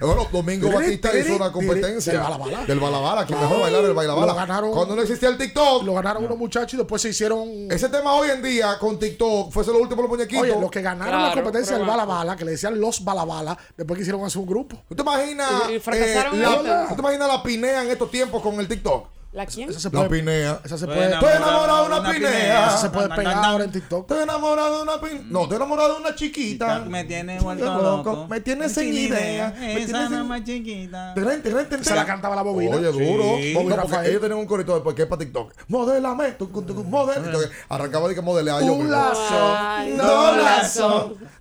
Bueno, 0.00 0.28
Domingo 0.32 0.70
Batista 0.70 1.16
hizo 1.18 1.36
una 1.36 1.50
competencia 1.52 2.12
Del 2.12 2.22
balabala. 2.22 2.64
del 2.66 2.80
balabala, 2.80 3.26
que 3.26 3.34
mejor 3.34 3.60
bailar 3.60 3.80
el 3.82 3.88
Lo 3.88 3.94
balabala. 3.94 4.34
ganaron- 4.34 4.72
Cuando 4.72 4.96
no 4.96 5.02
existía 5.02 5.28
el 5.28 5.38
TikTok. 5.38 5.82
Lo 5.84 5.94
ganaron 5.94 6.24
unos 6.24 6.38
muchachos 6.38 6.74
y 6.74 6.76
después 6.76 7.00
se 7.02 7.08
hicieron. 7.10 7.48
Ese 7.70 7.88
tema 7.88 8.12
hoy 8.14 8.30
en 8.30 8.42
día 8.42 8.78
con 8.78 8.98
TikTok 8.98 9.50
fuese 9.52 9.72
lo 9.72 9.78
último 9.78 10.02
los 10.02 10.10
muñequitos. 10.10 10.42
Oye, 10.42 10.60
los 10.60 10.70
que 10.70 10.82
ganaron 10.82 11.12
la 11.12 11.18
Claro, 11.32 11.42
competencia 11.42 11.76
del 11.76 11.82
pero- 11.86 11.96
bala 11.98 12.04
bala, 12.04 12.36
que 12.36 12.44
le 12.44 12.50
decían 12.52 12.78
los 12.80 13.02
bala 13.04 13.24
bala, 13.24 13.56
después 13.76 13.98
quisieron 13.98 14.24
hacer 14.24 14.40
un 14.40 14.46
grupo. 14.46 14.76
¿Tú 14.88 14.94
te 14.94 15.02
imaginas, 15.02 15.43
Y- 15.70 15.74
y 15.74 15.80
fracasaron 15.80 16.34
eh, 16.34 16.42
la. 16.62 16.86
¿tú 16.88 16.94
te 16.94 17.00
imaginas 17.00 17.28
la 17.28 17.42
pinea 17.42 17.82
en 17.84 17.90
estos 17.90 18.10
tiempos 18.10 18.42
con 18.42 18.58
el 18.60 18.68
TikTok? 18.68 19.08
¿La 19.32 19.46
quién? 19.46 19.68
Esa 19.68 19.80
se 19.80 19.88
La 19.90 20.06
puede, 20.06 20.10
pinea. 20.20 20.60
esa 20.64 20.78
se 20.78 20.84
Estoy 20.84 20.94
puede, 20.94 21.12
Estoy 21.12 21.28
enamorado 21.34 21.88
de 21.88 21.98
una 21.98 22.08
pinea. 22.12 22.66
esa 22.68 22.76
se 22.78 22.90
puede 22.90 23.08
pegar 23.08 23.44
ahora 23.44 23.64
en 23.64 23.72
TikTok. 23.72 24.02
Estoy 24.02 24.22
enamorado 24.22 24.76
de 24.76 24.82
una 24.84 25.00
pinea. 25.00 25.22
No, 25.28 25.42
estoy 25.42 25.56
enamorado 25.56 25.94
de 25.94 26.00
una 26.02 26.14
chiquita. 26.14 26.78
Me 26.86 27.02
tiene 27.02 27.40
vuelto 27.40 27.64
Loco, 27.64 27.82
loco. 28.12 28.26
me 28.28 28.40
tiene 28.42 28.68
sin 28.68 28.94
idea. 28.94 29.52
Me 29.58 29.82
Esa 29.82 30.06
tiene 30.06 30.22
más 30.22 30.44
chiquita. 30.44 31.14
Tren, 31.14 31.42
tren, 31.42 31.68
tren, 31.68 31.84
Se 31.84 31.96
la 31.96 32.06
cantaba 32.06 32.36
la 32.36 32.42
bobina. 32.42 32.76
Oye, 32.76 32.86
duro. 32.92 33.24
Sí. 33.38 33.54
No, 33.54 33.76
porque 33.82 34.08
ellos 34.08 34.20
tenían 34.20 34.38
un 34.38 34.46
corito 34.46 34.72
después 34.72 34.94
que 34.94 35.02
es 35.02 35.08
para 35.08 35.18
TikTok. 35.18 35.52
Modélame. 35.66 36.36
Entonces, 36.38 37.50
arrancaba 37.68 38.06
de 38.08 38.14
que 38.14 38.20
modelea 38.20 38.60
yo. 38.60 38.72
Un 38.72 38.88
lazo, 38.88 39.56
Ay, 39.58 39.96
dos 39.96 40.36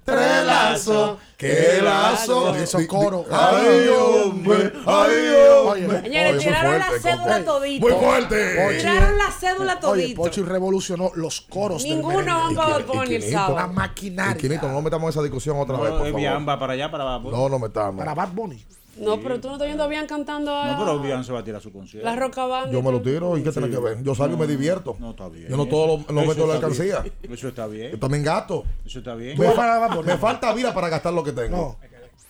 lazos. 0.05 1.17
¡Qué 1.37 1.79
lazo! 1.83 2.55
Y 2.57 2.59
esos 2.63 2.85
coros. 2.87 3.25
¡Ay, 3.29 3.87
hombre! 3.89 4.71
¡Ay, 4.85 5.11
Oye, 5.11 5.83
hombre! 5.83 6.01
Señores, 6.01 6.31
Oye, 6.35 6.39
tiraron 6.39 6.79
la 6.79 6.89
cédula 7.01 7.39
Coco. 7.39 7.51
todito. 7.53 7.87
¡Muy 7.87 7.93
fuerte! 8.05 8.65
Oye, 8.65 8.77
Tiraron 8.77 9.17
la 9.17 9.31
cédula 9.31 9.73
Oye, 9.73 9.81
todito. 9.81 10.21
Pochi 10.21 10.41
revolucionó 10.41 11.11
los 11.15 11.41
coros 11.41 11.83
Ninguno 11.83 12.53
para 12.55 12.79
y 12.79 12.83
Bunny 12.83 13.15
el. 13.15 13.35
Una 13.51 13.67
maquinaria. 13.67 14.35
Quinito, 14.41 14.69
no 14.69 14.81
metamos 14.81 15.03
en 15.07 15.09
esa 15.09 15.21
discusión 15.21 15.57
otra 15.59 15.77
vez, 15.77 15.91
No, 15.91 15.97
por 15.97 16.07
eh, 16.07 16.11
favor. 16.11 16.49
va 16.49 16.59
para 16.59 16.73
allá, 16.73 16.91
para. 16.91 17.03
No, 17.19 17.49
no 17.49 17.59
metamos. 17.59 17.97
Para 17.97 18.13
Bad 18.13 18.29
Bunny. 18.33 18.63
No, 18.97 19.19
pero 19.19 19.39
tú 19.39 19.47
no 19.47 19.53
estás 19.55 19.67
viendo 19.67 19.87
bien 19.89 20.05
cantando 20.05 20.55
a 20.55 20.67
No, 20.73 20.79
pero 20.85 20.99
Bian 20.99 21.23
se 21.23 21.31
va 21.33 21.39
a 21.39 21.43
tirar 21.43 21.61
su 21.61 21.71
concierto. 21.71 22.07
la 22.07 22.15
roca 22.15 22.45
banda. 22.45 22.71
Yo 22.71 22.81
me 22.83 22.91
lo 22.91 23.01
tiro 23.01 23.37
y 23.37 23.43
¿qué 23.43 23.51
tiene 23.51 23.69
que 23.69 23.77
ver? 23.79 24.03
Yo 24.03 24.13
salgo 24.13 24.35
y 24.35 24.39
me 24.39 24.47
divierto. 24.47 24.95
No, 24.99 25.11
está 25.11 25.29
bien. 25.29 25.47
Yo 25.49 25.57
no 25.57 25.65
todo 25.65 26.03
lo, 26.07 26.21
meto 26.21 26.43
en 26.43 26.47
la 26.49 26.53
alcancía. 26.55 27.03
Eso 27.23 27.47
está 27.47 27.65
Yo 27.65 27.71
bien. 27.71 27.99
también 27.99 28.23
gasto. 28.23 28.63
Eso 28.85 28.99
está 28.99 29.15
bien. 29.15 29.37
Me, 29.39 29.47
a 29.47 30.17
falta 30.17 30.53
vida 30.53 30.73
para 30.73 30.89
gastar 30.89 31.13
lo 31.13 31.23
que 31.23 31.31
tengo. 31.31 31.57
No, 31.57 31.77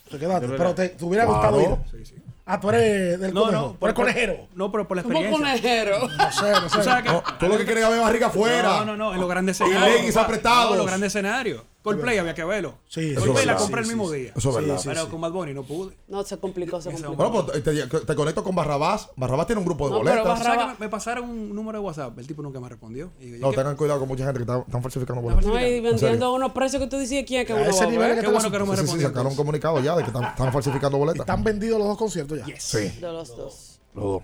te 0.09 0.17
quedaste. 0.19 0.47
Pero 0.47 0.73
te, 0.75 0.89
te 0.89 1.05
hubiera 1.05 1.25
Claro. 1.25 1.57
gustado 1.57 1.61
ir. 1.61 2.03
Ah, 2.45 2.59
tú 2.59 2.69
eres 2.69 3.19
del 3.21 3.33
No, 3.33 3.43
conejo. 3.45 3.61
no. 3.61 3.75
Tú 3.79 3.85
eres 3.85 3.95
conejero. 3.95 4.47
No, 4.55 4.69
pero 4.71 4.85
por 4.87 4.97
la 4.97 5.01
experiencia. 5.01 5.37
conejero. 5.37 6.07
No 6.09 6.31
sé, 6.31 6.51
no 6.51 6.69
sé. 6.69 6.77
Tú 6.77 6.83
sabes 6.83 7.03
que- 7.03 7.09
No, 7.09 7.23
tú 7.39 7.47
lo 7.47 7.57
que 7.57 7.63
quieres 7.65 7.83
es 7.85 7.89
ver 7.89 7.99
barriga 8.01 8.27
afuera. 8.27 8.63
No, 8.79 8.85
no, 8.85 8.97
no, 8.97 9.13
en 9.13 9.19
los 9.21 9.29
grandes 9.29 9.59
Y 9.59 9.63
escenarios. 9.63 9.95
leggings 9.95 10.17
apretados. 10.17 10.65
No, 10.67 10.71
en 10.73 10.77
los 10.79 10.87
grandes 10.87 11.07
escenarios. 11.07 11.61
Coldplay 11.83 12.17
había 12.17 12.33
que 12.33 12.43
verlo. 12.45 12.75
Sí, 12.87 13.11
eso 13.11 13.19
Coldplay 13.21 13.45
la 13.45 13.55
compré 13.57 13.81
el 13.81 13.87
mismo 13.87 14.09
sí, 14.09 14.15
día. 14.19 14.33
Eso 14.35 14.49
es 14.49 14.55
verdad. 14.55 14.81
Pero 14.85 15.09
con 15.09 15.19
Bad 15.21 15.31
Bunny 15.31 15.53
no 15.53 15.63
pude. 15.63 15.95
No, 16.07 16.23
se 16.23 16.37
complicó, 16.37 16.81
se 16.81 16.89
complicó. 16.91 17.15
Bueno, 17.15 17.45
pues 17.45 17.63
te, 17.63 17.73
te- 17.87 17.99
te 17.99 18.15
conecto 18.15 18.43
con 18.43 18.55
Barrabás. 18.55 19.09
Barrabás 19.17 19.45
tiene 19.47 19.59
un 19.59 19.65
grupo 19.65 19.85
de 19.89 19.91
No, 19.95 19.99
pero 20.01 20.11
boletas. 20.23 20.27
Barra- 20.27 20.43
¿Sabes 20.43 20.51
que 20.51 20.57
Barraba- 20.63 20.79
me, 20.79 20.85
me 20.85 20.89
pasaron 20.89 21.29
un 21.29 21.53
número 21.55 21.79
de 21.79 21.85
WhatsApp? 21.85 22.17
El 22.17 22.25
tipo 22.27 22.41
nunca 22.41 22.59
me 22.59 22.69
respondió. 22.69 23.11
Y 23.19 23.25
digo, 23.25 23.45
No, 23.47 23.51
¿qué- 23.51 23.57
tengan 23.57 23.75
cuidado 23.75 23.99
con 23.99 24.07
mucha 24.07 24.23
gente 24.25 24.37
que 24.39 24.43
está- 24.43 24.59
están 24.59 24.81
falsificando 24.81 25.21
boletas. 25.21 25.45
No, 25.45 25.59
y 25.59 25.79
vendiendo 25.81 26.33
unos 26.33 26.51
precios 26.53 26.81
que 26.81 26.87
tú 26.87 26.97
decías 26.97 27.25
quién 27.27 27.41
es 27.41 27.47
que 27.47 27.53
A 27.53 27.55
uno 27.57 27.65
ese 27.65 27.79
va 27.81 27.85
a 27.85 27.91
nivel 27.91 28.09
que 28.11 28.15
Qué 28.15 28.21
te 28.21 28.31
bueno 28.31 28.51
que 28.51 28.59
no 28.59 28.65
me 28.65 28.71
Sí, 28.71 28.75
sí, 28.77 28.77
sí, 28.77 28.83
respondió. 28.83 29.07
sacaron 29.09 29.27
un 29.31 29.35
comunicado 29.37 29.79
ya 29.81 29.95
de 29.95 30.03
que 30.03 30.07
están, 30.07 30.23
están 30.23 30.53
falsificando 30.53 30.97
boletas. 30.97 31.19
Están 31.21 31.43
vendidos 31.43 31.79
los 31.79 31.87
dos 31.89 31.97
conciertos 31.97 32.39
ya. 32.39 32.45
Sí, 32.59 32.77
De 32.77 33.01
los 33.01 33.35
dos. 33.35 33.79
los 33.93 34.03
dos. 34.03 34.23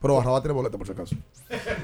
Pero 0.00 0.14
Barrabás 0.16 0.40
tiene 0.42 0.54
boletas 0.54 0.78
por 0.78 0.86
si 0.86 0.92
acaso. 0.94 1.14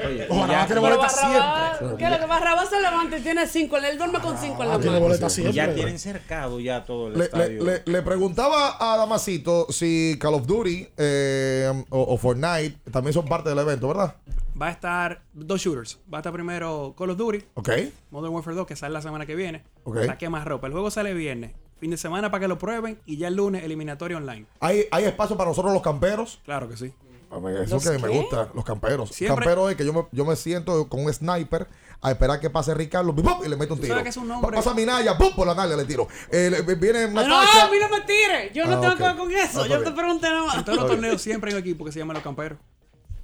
Oye, 0.07 0.15
y 0.15 0.19
ya- 0.19 0.27
tiene 0.27 0.67
Pero 0.69 0.81
boletas 0.81 1.17
Barrabás, 1.23 1.79
siempre. 1.79 1.97
¿qué 1.99 2.05
es 2.05 2.11
lo 2.11 2.19
que 2.19 2.27
Barrabás 2.27 2.69
se 2.71 2.81
levanta 2.81 3.19
y 3.19 3.21
tiene 3.21 3.47
cinco? 3.47 3.77
Él 3.77 3.99
duerme 3.99 4.21
con 4.21 4.39
cinco 4.39 4.63
en 4.63 4.69
la 4.71 4.75
Ah, 4.77 4.79
tiene 4.79 4.93
mano. 4.97 5.07
boletas 5.07 5.39
y 5.39 5.43
ya 5.43 5.53
siempre. 5.53 5.75
tienen 5.75 5.99
cercado 5.99 6.59
ya 6.59 6.85
todo 6.87 7.09
el 7.09 7.13
Le, 7.13 7.19
le, 7.19 7.25
estadio. 7.27 7.65
le- 7.65 7.83
le 7.85 8.03
preguntaba 8.03 8.77
a 8.81 8.97
Damasito 8.97 9.67
si 9.71 10.17
Call 10.19 10.33
of 10.35 10.47
Duty 10.47 10.89
eh, 10.97 11.85
o, 11.91 12.01
o 12.15 12.17
Fortnite 12.17 12.79
también 12.91 13.13
son 13.13 13.27
parte 13.27 13.51
del 13.51 13.59
evento, 13.59 13.89
¿verdad? 13.89 14.17
Va 14.61 14.69
a 14.69 14.71
estar 14.71 15.21
dos 15.35 15.61
shooters. 15.61 15.99
Va 16.13 16.19
a 16.19 16.21
estar 16.21 16.33
primero 16.33 16.95
Call 16.97 17.11
of 17.11 17.19
Duty, 17.19 17.45
Ok. 17.55 17.69
Modern 18.11 18.33
Warfare 18.33 18.57
2, 18.57 18.67
que 18.67 18.77
sale 18.77 18.95
la 18.95 19.03
semana 19.03 19.27
que 19.27 19.35
viene. 19.35 19.63
Ok. 19.85 19.99
Saque 20.07 20.31
más 20.31 20.47
ropa. 20.47 20.67
El 20.69 20.73
juego 20.73 20.91
sale 20.91 21.13
viernes. 21.13 21.53
Fin 21.79 21.91
de 21.91 21.99
semana 21.99 22.31
para 22.31 22.41
que 22.41 22.49
lo 22.49 22.57
prueben 22.57 22.99
y 23.05 23.19
ya 23.19 23.29
el 23.29 23.35
lunes 23.37 23.63
eliminatorio 23.63 24.17
online. 24.17 24.47
¿Hay, 24.61 24.87
hay 24.91 25.05
espacio 25.05 25.37
para 25.37 25.51
nosotros 25.51 25.75
los 25.75 25.83
camperos? 25.83 26.41
Claro 26.47 26.71
que 26.71 26.77
sí. 26.79 26.95
A 27.31 27.41
mí, 27.41 27.51
Eso 27.61 27.75
¿Los 27.75 27.83
que 27.85 27.91
me 27.99 28.09
qué? 28.09 28.19
gusta, 28.19 28.49
los 28.55 28.65
camperos. 28.65 29.11
Siempre- 29.11 29.45
Campero 29.45 29.69
es 29.69 29.77
que 29.77 29.85
yo 29.85 29.93
me, 29.93 30.07
yo 30.13 30.25
me 30.25 30.37
siento 30.37 30.89
con 30.89 31.05
un 31.05 31.13
sniper 31.13 31.67
a 32.01 32.11
esperar 32.13 32.39
que 32.41 32.51
pase 32.51 32.73
Ricardo 32.75 33.15
¡pum! 33.15 33.27
y 33.45 33.49
le 33.49 33.57
meto 33.57 33.75
un 33.75 33.81
tiro. 33.81 33.95
sabes 33.95 34.05
que 34.05 34.11
es 34.11 34.17
un 34.17 34.29
nombre- 34.29 34.57
Pasa 34.57 34.73
Minaya, 34.75 35.19
¡pum! 35.19 35.35
por 35.35 35.47
la 35.47 35.55
nalga 35.55 35.77
le 35.77 35.85
tiro. 35.85 36.07
Eh, 36.31 36.51
le- 36.51 36.75
viene 36.77 37.09
No, 37.09 37.23
Natasha. 37.23 37.65
a 37.67 37.71
mí 37.71 37.77
no 37.81 37.89
me 37.89 38.01
tire. 38.03 38.53
Yo 38.55 38.65
no 38.67 38.77
Ah, 38.77 38.81
tengo 38.81 38.97
que 38.97 39.03
ver 39.03 39.17
con 39.17 39.31
eso. 39.33 39.63
Ah, 39.63 39.67
Yo 39.67 39.77
está 39.77 39.91
te 39.91 39.97
pregunté 39.97 40.29
nada 40.29 40.41
En 40.41 40.47
más. 40.47 40.65
todos 40.65 40.77
los 40.79 40.87
bien. 40.87 41.01
torneos 41.01 41.21
siempre 41.23 41.51
hay 41.51 41.55
un 41.57 41.61
equipo 41.61 41.85
que 41.85 41.93
se 41.93 41.99
llama 41.99 42.15
los 42.15 42.23
camperos. 42.23 42.59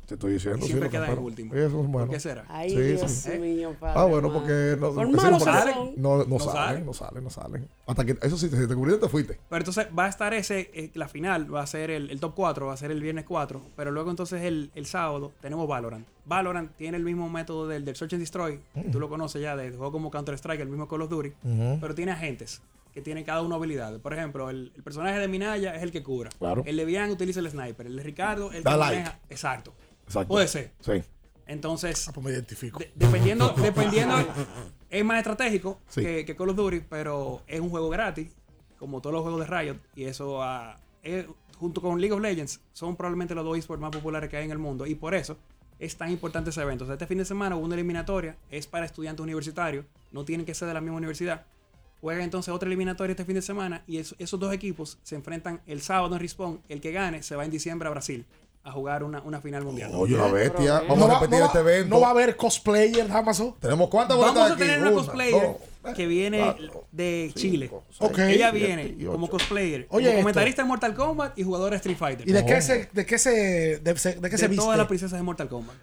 Te 0.06 0.14
estoy 0.14 0.32
diciendo. 0.34 0.58
Y 0.58 0.62
sí, 0.62 0.66
siempre 0.68 0.86
los 0.86 0.90
quedan 0.90 1.06
camperos. 1.06 1.24
último. 1.24 1.54
Eso 1.54 1.66
es 1.66 1.72
bueno. 1.72 1.90
¿Por 2.06 2.10
qué 2.10 2.20
será? 2.20 2.44
Ay, 2.48 2.70
Sí, 2.70 2.76
Dios 2.80 3.10
sí. 3.10 3.30
mío, 3.38 3.74
padre. 3.78 4.00
Ah, 4.00 4.04
bueno, 4.04 4.32
porque 4.32 4.76
no, 4.78 4.92
Por 4.92 5.06
sí, 5.06 5.12
que 5.12 5.20
son. 5.20 5.92
no, 5.96 6.16
no, 6.18 6.24
No 6.26 6.38
salen, 6.38 6.52
salen. 6.54 6.86
no 6.86 6.92
salen, 6.92 7.24
no 7.24 7.30
salen. 7.30 7.68
Hasta 7.86 8.04
que, 8.04 8.18
eso 8.20 8.36
sí, 8.36 8.48
si 8.50 8.66
te 8.66 8.74
cubriste, 8.74 9.00
te 9.00 9.08
fuiste. 9.08 9.38
Pero 9.48 9.58
entonces 9.60 9.86
va 9.96 10.06
a 10.06 10.08
estar 10.08 10.34
ese, 10.34 10.70
eh, 10.74 10.90
la 10.94 11.08
final 11.08 11.54
va 11.54 11.62
a 11.62 11.66
ser 11.66 11.90
el, 11.90 12.10
el 12.10 12.20
top 12.20 12.34
4, 12.34 12.66
va 12.66 12.72
a 12.74 12.76
ser 12.76 12.90
el 12.90 13.00
viernes 13.00 13.24
4, 13.26 13.62
pero 13.76 13.90
luego 13.92 14.10
entonces 14.10 14.42
el, 14.42 14.70
el 14.74 14.86
sábado 14.86 15.32
tenemos 15.40 15.66
Valorant. 15.68 16.06
Valorant 16.26 16.72
tiene 16.76 16.96
el 16.96 17.04
mismo 17.04 17.28
método 17.30 17.68
del, 17.68 17.84
del 17.84 17.96
Search 17.96 18.12
and 18.14 18.20
Destroy, 18.20 18.60
que 18.74 18.88
tú 18.90 18.98
lo 19.00 19.08
conoces 19.08 19.40
ya, 19.40 19.56
de 19.56 19.70
juego 19.70 19.92
como 19.92 20.10
Counter-Strike, 20.10 20.60
el 20.60 20.68
mismo 20.68 20.88
Call 20.88 21.02
of 21.02 21.10
Duty, 21.10 21.32
pero 21.80 21.94
tiene 21.94 22.12
agentes 22.12 22.60
que 22.92 23.00
tienen 23.00 23.24
cada 23.24 23.40
uno 23.40 23.54
habilidades. 23.54 24.00
Por 24.00 24.12
ejemplo, 24.12 24.50
el, 24.50 24.70
el 24.76 24.82
personaje 24.82 25.18
de 25.18 25.26
Minaya 25.26 25.74
es 25.74 25.82
el 25.82 25.90
que 25.92 26.02
cubra. 26.02 26.28
Claro. 26.38 26.62
El 26.66 26.76
de 26.76 26.84
Bian 26.84 27.10
utiliza 27.10 27.40
el 27.40 27.48
sniper. 27.50 27.86
El 27.86 27.96
de 27.96 28.02
Ricardo, 28.02 28.52
el 28.52 28.62
Da 28.62 28.72
que 28.72 28.76
like. 28.76 28.96
maneja. 28.96 29.18
Exacto. 29.30 29.72
Exacto. 30.12 30.28
Puede 30.28 30.48
ser. 30.48 30.72
Sí. 30.80 31.02
Entonces, 31.46 32.10
Pues 32.14 32.24
me 32.24 32.30
identifico. 32.32 32.78
de- 32.78 32.92
dependiendo, 32.94 33.48
dependiendo, 33.56 34.14
es 34.90 35.04
más 35.04 35.18
estratégico 35.18 35.80
Sí. 35.88 36.02
que, 36.02 36.24
que 36.24 36.36
Call 36.36 36.50
of 36.50 36.56
Duty, 36.56 36.80
pero 36.88 37.42
es 37.46 37.60
un 37.60 37.68
juego 37.70 37.88
gratis, 37.90 38.30
como 38.78 39.00
todos 39.00 39.14
los 39.14 39.22
juegos 39.22 39.40
de 39.40 39.46
Riot, 39.46 39.76
y 39.96 40.04
eso 40.04 40.42
ah, 40.42 40.78
es- 41.02 41.26
junto 41.58 41.80
con 41.80 42.00
League 42.00 42.12
of 42.12 42.20
Legends 42.20 42.60
son 42.72 42.96
probablemente 42.96 43.34
los 43.34 43.44
dos 43.44 43.56
esports 43.58 43.80
más 43.80 43.90
populares 43.90 44.28
que 44.30 44.36
hay 44.36 44.44
en 44.44 44.50
el 44.50 44.58
mundo, 44.58 44.86
y 44.86 44.94
por 44.94 45.14
eso 45.14 45.36
es 45.78 45.96
tan 45.96 46.10
importante 46.10 46.50
ese 46.50 46.62
evento. 46.62 46.84
O 46.84 46.86
sea, 46.86 46.94
este 46.94 47.06
fin 47.06 47.18
de 47.18 47.24
semana 47.24 47.56
hubo 47.56 47.64
una 47.64 47.74
eliminatoria, 47.74 48.36
es 48.50 48.66
para 48.66 48.86
estudiantes 48.86 49.22
universitarios, 49.22 49.84
no 50.12 50.24
tienen 50.24 50.46
que 50.46 50.54
ser 50.54 50.68
de 50.68 50.74
la 50.74 50.80
misma 50.80 50.96
universidad. 50.98 51.44
Juegan 52.00 52.22
entonces 52.24 52.52
otra 52.52 52.66
eliminatoria 52.68 53.12
este 53.12 53.24
fin 53.24 53.34
de 53.36 53.42
semana 53.42 53.82
y 53.86 53.98
eso- 53.98 54.14
esos 54.18 54.38
dos 54.38 54.52
equipos 54.52 54.98
se 55.02 55.14
enfrentan 55.16 55.60
el 55.66 55.82
sábado 55.82 56.14
en 56.16 56.20
Respawn. 56.20 56.60
El 56.68 56.80
que 56.80 56.90
gane 56.92 57.22
se 57.22 57.36
va 57.36 57.44
en 57.44 57.50
diciembre 57.52 57.86
a 57.88 57.90
Brasil 57.92 58.26
a 58.64 58.70
jugar 58.70 59.02
una, 59.02 59.20
una 59.22 59.40
final 59.40 59.64
mundial. 59.64 59.90
Oye, 59.94 60.14
una 60.14 60.28
bestia. 60.28 60.80
Vamos 60.80 60.98
no 60.98 61.04
a 61.04 61.08
va, 61.08 61.14
repetir 61.20 61.40
no 61.40 61.46
este 61.46 61.58
va- 61.62 61.70
evento. 61.72 61.94
no 61.94 62.00
va 62.00 62.06
a 62.08 62.10
haber 62.10 62.36
cosplayer, 62.36 63.08
Damaso. 63.08 63.56
Tenemos 63.60 63.88
cuántas 63.88 64.16
Vamos 64.16 64.32
boletas 64.34 64.50
a 64.50 64.54
aquí? 64.54 64.62
tener 64.62 64.80
una 64.80 64.92
cosplayer 64.92 65.56
dos, 65.82 65.94
que 65.96 66.06
viene 66.06 66.38
cuatro, 66.40 66.84
de 66.92 67.32
cinco, 67.34 67.38
Chile. 67.40 67.70
seis, 67.90 68.10
Ok. 68.10 68.18
Ella 68.20 68.50
viene 68.52 68.96
como 69.04 69.28
cosplayer, 69.28 69.86
Oye, 69.90 70.06
como 70.10 70.20
comentarista 70.20 70.62
en 70.62 70.68
Mortal 70.68 70.94
Kombat 70.94 71.36
y 71.38 71.42
jugadora 71.42 71.70
de 71.70 71.76
Street 71.78 71.96
Fighter. 71.98 72.28
¿Y 72.28 72.32
de 72.32 72.46
qué 72.46 72.62
se, 72.62 72.88
de 72.92 73.04
qué 73.06 73.18
se, 73.18 73.30
de, 73.80 73.98
se- 73.98 74.14
de 74.14 74.30
qué 74.30 74.36
se 74.38 74.42
de 74.44 74.48
viste? 74.48 74.62
todas 74.64 74.78
las 74.78 74.86
princesas 74.86 75.18
de 75.18 75.22
Mortal 75.24 75.48
Kombat. 75.48 75.74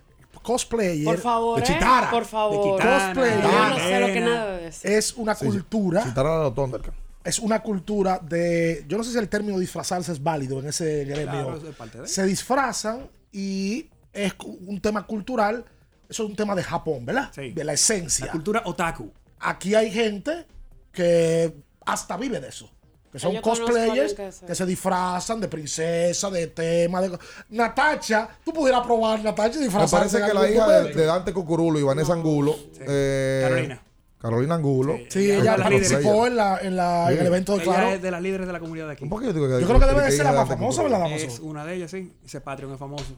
Cosplayer. 0.42 1.04
Por 1.04 1.18
favor, 1.18 1.58
de 1.60 1.64
¿eh? 1.64 1.68
Chitara. 1.74 2.10
Por 2.10 2.24
favor. 2.24 2.66
De 2.80 2.84
Kitana, 2.86 3.08
Cosplayer. 3.14 3.42
Yo 3.44 3.70
no 3.70 3.76
sé 3.78 4.00
lo 4.00 4.08
que 4.08 4.22
nada 4.22 4.58
de 4.58 4.68
eso. 4.70 4.88
Es 4.88 5.14
una 5.18 5.36
Sí, 5.36 5.46
cultura. 5.48 6.04
Citar 6.06 6.26
a 6.26 6.44
los 6.44 6.56
Thundercats. 6.56 6.96
Es 7.30 7.40
una 7.40 7.62
cultura 7.62 8.20
de. 8.20 8.84
Yo 8.88 8.98
no 8.98 9.04
sé 9.04 9.12
si 9.12 9.18
el 9.18 9.30
término 9.30 9.58
disfrazarse 9.60 10.12
es 10.12 10.22
válido 10.22 10.60
en 10.60 10.68
ese 10.68 11.06
gremio. 11.06 11.32
Claro, 11.32 11.58
eso 11.58 11.70
es 11.70 11.76
parte 11.76 12.02
de. 12.02 12.08
se 12.08 12.24
disfrazan 12.26 13.08
y 13.32 13.88
es 14.12 14.34
un 14.66 14.82
tema 14.82 15.06
cultural. 15.06 15.64
Eso 16.10 16.24
es 16.24 16.30
un 16.30 16.36
tema 16.36 16.56
de 16.56 16.64
Japón, 16.64 17.06
¿verdad? 17.06 17.30
Sí. 17.34 17.52
De 17.52 17.64
la 17.64 17.74
esencia. 17.74 18.26
La 18.26 18.32
cultura 18.32 18.64
otaku. 18.66 19.12
Aquí 19.40 19.76
hay 19.76 19.92
gente 19.92 20.48
que 20.92 21.54
hasta 21.86 22.18
vive 22.18 22.40
de 22.40 22.50
eso. 22.50 22.70
Que 23.12 23.18
son 23.20 23.34
yo 23.34 23.42
cosplayers 23.42 24.14
que 24.14 24.32
se- 24.32 24.66
disfrazan 24.66 25.40
de 25.40 25.48
princesa, 25.48 26.30
de 26.30 26.48
tema, 26.48 27.02
de... 27.02 27.18
Natacha, 27.50 28.30
tú 28.46 28.54
pudieras 28.54 28.86
probar 28.86 29.24
Natacha 29.24 29.56
y 29.56 29.60
Me 29.60 29.64
disfrazarse 29.66 30.20
parece 30.20 30.28
que 30.28 30.34
la 30.34 30.50
hija 30.50 30.82
de, 30.84 31.06
Dante 31.06 31.34
Cucurulo 31.34 31.80
y 31.80 31.84
Vanessa 31.84 32.14
Angulo. 32.14 32.56
eh, 32.80 33.40
Carolina. 33.44 33.82
Carolina 34.20 34.56
Angulo. 34.56 34.98
Sí, 35.10 35.32
Ella 35.32 35.40
ella 35.42 35.56
participó 35.58 36.28
en, 36.28 36.36
la, 36.36 36.60
en, 36.62 36.76
la, 36.76 37.08
en 37.10 37.14
Sí. 37.16 37.20
el 37.22 37.28
evento 37.28 37.56
de 37.58 37.64
Ella 37.64 37.74
Claro. 37.74 37.90
es 37.92 38.02
de 38.02 38.12
las 38.12 38.22
líderes 38.22 38.48
de 38.48 38.54
la 38.54 38.60
comunidad 38.60 38.88
de 38.88 38.94
aquí. 38.94 39.04
Un 39.06 39.10
poquito 39.10 39.34
que- 39.34 39.40
Yo 39.40 39.68
creo 39.68 39.80
que 39.80 39.86
debe 39.86 40.02
de 40.04 40.12
ser 40.12 40.26
la 40.26 40.34
más 40.34 40.48
famosa. 40.48 40.84
¿verdad, 40.84 41.12
Es 41.14 41.40
una 41.40 41.64
de 41.66 41.76
ellas, 41.76 41.92
sí. 41.92 42.14
Ese 42.26 42.42
Patreon 42.42 42.74
es 42.74 42.80
famoso. 42.80 43.16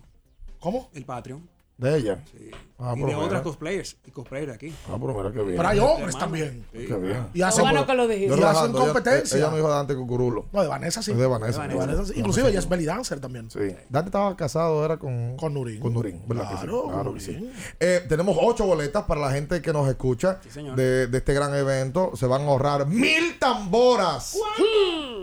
¿Cómo? 0.60 0.90
El 0.94 1.06
Patreon. 1.06 1.50
De 1.82 1.98
ella. 1.98 2.24
Sí. 2.32 2.52
Ah, 2.84 2.94
y 2.96 3.00
de 3.00 3.06
mira. 3.06 3.18
otras 3.20 3.42
cosplayers. 3.44 3.98
Y 4.06 4.12
cosplayers 4.12 4.48
de 4.50 4.54
aquí. 4.56 4.74
Ah, 4.90 4.98
pero 5.00 5.14
mira 5.16 5.32
qué 5.32 5.42
bien. 5.44 5.56
Pero 5.58 5.68
hay 5.70 5.78
hombres 5.80 6.16
Hermano. 6.16 6.20
también. 6.20 6.66
Sí. 6.72 6.86
Qué 6.88 6.96
bien. 6.96 7.28
Y 7.34 7.42
hacen, 7.44 7.64
bueno 7.64 7.86
que 7.86 7.94
lo 7.94 8.08
dijiste. 8.08 8.26
Y 8.26 8.34
hacen 8.34 8.40
relajando, 8.48 8.78
ella- 8.80 8.88
competencia. 8.94 9.38
Ella 9.38 9.50
no 9.50 9.56
dijo 9.58 9.68
de 9.68 9.74
Dante 9.76 9.96
Cucurulo. 9.96 10.46
No, 10.52 10.62
de 10.64 10.68
Vanessa 10.68 11.04
sí. 11.04 11.12
Es 11.12 11.18
de 11.18 11.28
Vanessa. 11.28 11.62
De 11.64 11.68
De 11.70 11.76
Vanessa 11.76 12.06
sí. 12.06 12.14
Inclusive 12.16 12.50
ella 12.50 12.58
es 12.60 12.68
belly 12.70 12.86
dancer 12.86 13.20
también. 13.20 13.52
Sí. 13.52 13.60
Dante 13.90 14.08
estaba 14.10 14.36
casado, 14.36 14.84
era 14.84 14.98
con, 14.98 15.38
Con 15.38 15.54
Nurín. 15.54 15.80
Con 15.80 15.94
Nurín, 15.94 16.22
¿verdad? 16.28 16.50
que 16.50 16.56
sí? 16.58 16.62
Claro, 16.64 16.88
Claro 16.92 17.14
que 17.14 17.20
sí. 17.20 17.52
Eh, 17.80 18.04
tenemos 18.10 18.36
ocho 18.42 18.66
boletas 18.66 19.04
para 19.04 19.22
la 19.22 19.32
gente 19.32 19.62
que 19.62 19.74
nos 19.74 19.88
escucha 19.88 20.40
Sí, 20.44 20.50
señor. 20.50 20.76
de, 20.76 21.06
de 21.08 21.18
este 21.20 21.34
gran 21.36 21.54
evento. 21.56 22.12
Se 22.16 22.26
van 22.26 22.42
a 22.42 22.46
ahorrar 22.46 22.88
mil 22.88 23.38
tamboras. 23.40 24.38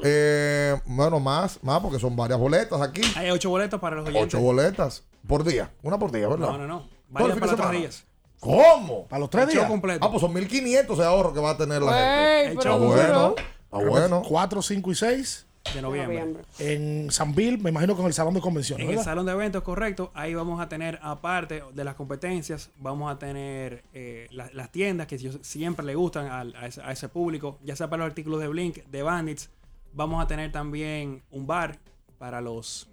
Eh, 0.04 0.76
bueno, 0.86 1.18
más, 1.20 1.58
más, 1.62 1.80
porque 1.80 1.98
son 1.98 2.14
varias 2.14 2.38
boletas 2.38 2.80
aquí. 2.80 3.00
Hay 3.16 3.30
ocho 3.30 3.50
boletos 3.50 3.80
para 3.80 3.96
los 3.96 4.06
oyentes. 4.08 4.34
Ocho 4.34 4.40
boletas 4.40 5.02
por 5.28 5.44
día. 5.44 5.70
Una 5.84 5.96
por 5.98 6.10
día, 6.10 6.26
¿verdad? 6.26 6.48
No, 6.50 6.58
no, 6.58 6.66
no. 6.66 6.78
El 7.24 7.30
fin 7.32 7.40
para 7.40 7.52
de 7.52 7.56
los 7.58 7.68
tres 7.68 7.80
días. 7.80 8.04
¿Cómo? 8.40 9.06
Para 9.08 9.20
los 9.20 9.30
tres 9.30 9.44
El 9.44 9.50
show 9.50 9.58
días. 9.60 9.70
completo. 9.70 10.04
Ah, 10.06 10.10
pues 10.10 10.20
son 10.20 10.32
1500 10.32 10.98
de 10.98 11.04
ahorro 11.04 11.32
que 11.32 11.40
va 11.40 11.50
a 11.50 11.56
tener 11.56 11.82
la 11.82 11.92
gente. 11.92 12.46
El 12.52 12.58
Está 12.58 12.74
bueno. 12.76 13.34
Está 13.36 13.78
bueno. 13.88 14.22
4, 14.26 14.62
5 14.62 14.90
y 14.90 14.94
6 14.94 15.44
de 15.74 15.82
noviembre. 15.82 16.18
Noviembre. 16.20 16.44
en 16.60 17.10
Sanville, 17.10 17.58
me 17.58 17.68
imagino 17.70 17.94
con 17.96 18.06
el 18.06 18.14
salón 18.14 18.32
de 18.32 18.40
convenciones. 18.40 18.84
En 18.84 18.90
el 18.90 18.96
¿verdad? 18.96 19.10
salón 19.10 19.26
de 19.26 19.32
eventos, 19.32 19.62
correcto. 19.62 20.10
Ahí 20.14 20.32
vamos 20.34 20.60
a 20.60 20.68
tener, 20.68 20.98
aparte 21.02 21.62
de 21.74 21.84
las 21.84 21.94
competencias, 21.94 22.70
vamos 22.78 23.12
a 23.12 23.18
tener 23.18 23.82
eh, 23.92 24.28
la- 24.30 24.48
las 24.54 24.70
tiendas 24.72 25.06
que 25.08 25.18
yo- 25.18 25.32
siempre 25.42 25.84
le 25.84 25.94
gustan 25.94 26.26
al- 26.28 26.54
a, 26.56 26.66
ese, 26.68 26.80
a 26.80 26.92
ese 26.92 27.08
público, 27.10 27.58
ya 27.64 27.76
sea 27.76 27.90
para 27.90 28.04
los 28.04 28.10
artículos 28.12 28.40
de 28.40 28.48
Blink, 28.48 28.78
de 28.86 29.02
Bandits. 29.02 29.50
Vamos 29.92 30.22
a 30.24 30.26
tener 30.26 30.52
también 30.52 31.22
un 31.30 31.46
bar 31.46 31.78
para 32.18 32.40
los, 32.40 32.88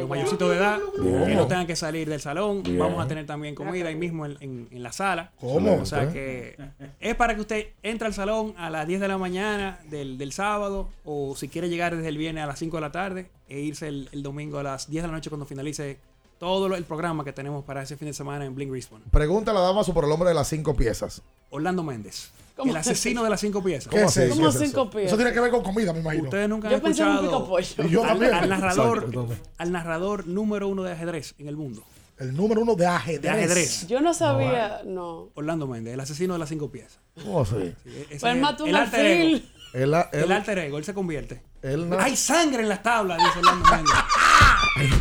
los 0.00 0.08
mayorcitos 0.08 0.50
de 0.50 0.56
edad 0.56 0.78
que 1.26 1.34
no 1.34 1.46
tengan 1.46 1.66
que 1.66 1.76
salir 1.76 2.08
del 2.08 2.20
salón. 2.20 2.62
Bien. 2.62 2.78
Vamos 2.78 3.04
a 3.04 3.08
tener 3.08 3.26
también 3.26 3.54
comida 3.54 3.88
ahí 3.88 3.94
mismo 3.96 4.26
en, 4.26 4.36
en- 4.40 4.68
en 4.70 4.82
la 4.82 4.92
sala. 4.92 5.32
¿Cómo? 5.40 5.74
O 5.76 5.86
sea 5.86 6.12
que 6.12 6.56
es 7.00 7.14
para 7.14 7.34
que 7.34 7.40
usted 7.40 7.66
entre 7.82 8.06
al 8.06 8.14
salón 8.14 8.54
a 8.56 8.70
las 8.70 8.86
10 8.86 9.00
de 9.00 9.08
la 9.08 9.18
mañana 9.18 9.78
del, 9.90 10.18
del 10.18 10.32
sábado 10.32 10.88
o 11.04 11.34
si 11.36 11.48
quiere 11.48 11.68
llegar 11.68 11.94
desde 11.96 12.08
el 12.08 12.18
viernes 12.18 12.44
a 12.44 12.46
las 12.46 12.58
5 12.58 12.76
de 12.76 12.80
la 12.80 12.92
tarde 12.92 13.30
e 13.48 13.60
irse 13.60 13.88
el, 13.88 14.08
el 14.12 14.22
domingo 14.22 14.58
a 14.58 14.62
las 14.62 14.88
10 14.90 15.02
de 15.02 15.08
la 15.08 15.14
noche 15.14 15.30
cuando 15.30 15.46
finalice 15.46 15.98
todo 16.44 16.68
lo- 16.68 16.76
el 16.76 16.84
programa 16.84 17.24
que 17.24 17.32
tenemos 17.32 17.64
para 17.64 17.82
ese 17.82 17.96
fin 17.96 18.08
de 18.08 18.12
semana 18.14 18.44
en 18.44 18.54
Blink 18.54 18.70
Respawn. 18.70 19.00
Pregúntale 19.10 19.58
a 19.58 19.62
Damaso 19.62 19.94
por 19.94 20.04
el 20.04 20.12
hombre 20.12 20.28
de 20.28 20.34
las 20.34 20.46
cinco 20.48 20.74
piezas. 20.74 21.22
Orlando 21.48 21.82
Méndez, 21.82 22.30
¿Cómo? 22.54 22.70
el 22.70 22.76
asesino 22.76 23.24
de 23.24 23.30
las 23.30 23.40
cinco 23.40 23.62
piezas. 23.64 23.88
¿Qué 23.90 24.02
es 24.02 24.14
eso? 24.16 24.34
Como 24.36 24.50
¿Qué 24.50 24.56
es 24.58 24.62
cinco 24.70 24.90
eso? 24.98 25.16
tiene 25.16 25.32
que 25.32 25.40
ver 25.40 25.50
con 25.50 25.62
comida, 25.62 25.92
me 25.94 26.00
imagino. 26.00 26.24
Ustedes 26.24 26.48
nunca 26.48 26.68
Yo 26.68 26.76
han 26.76 26.82
pensé 26.82 27.00
en 27.02 27.08
un 27.08 27.14
escuchado 27.16 27.58
Y 27.86 27.88
yo 27.90 28.02
al, 28.02 28.08
también. 28.08 28.34
al 28.34 28.48
narrador, 28.50 29.36
al 29.56 29.72
narrador 29.72 30.26
número 30.26 30.68
uno 30.68 30.82
de 30.82 30.92
ajedrez 30.92 31.34
en 31.38 31.48
el 31.48 31.56
mundo. 31.56 31.82
El 32.18 32.36
número 32.36 32.60
uno 32.60 32.74
de 32.74 32.86
ajedrez. 32.86 33.22
De 33.22 33.28
ajedrez. 33.30 33.86
Yo 33.88 34.00
no 34.02 34.12
sabía, 34.12 34.82
no. 34.84 35.30
Orlando 35.34 35.66
Méndez, 35.66 35.94
el 35.94 36.00
asesino 36.00 36.34
de 36.34 36.38
las 36.40 36.48
cinco 36.50 36.70
piezas. 36.70 36.98
¿Cómo 37.22 37.40
así? 37.40 37.74
Sí, 37.84 38.04
Pues 38.20 38.22
es 38.34 38.40
mata 38.40 38.62
un 38.64 38.68
el 38.68 38.76
alter 38.76 39.06
ego. 39.06 39.36
Él, 39.72 39.94
El 40.12 40.22
él, 40.22 40.30
alter 40.32 40.58
ego, 40.58 40.78
él 40.78 40.84
se 40.84 40.92
convierte. 40.94 41.42
él 41.62 41.88
na- 41.88 42.04
Hay 42.04 42.16
sangre 42.16 42.62
en 42.62 42.68
las 42.68 42.82
tablas, 42.82 43.18
dice 43.18 43.38
Orlando 43.40 43.68
Méndez. 43.70 43.94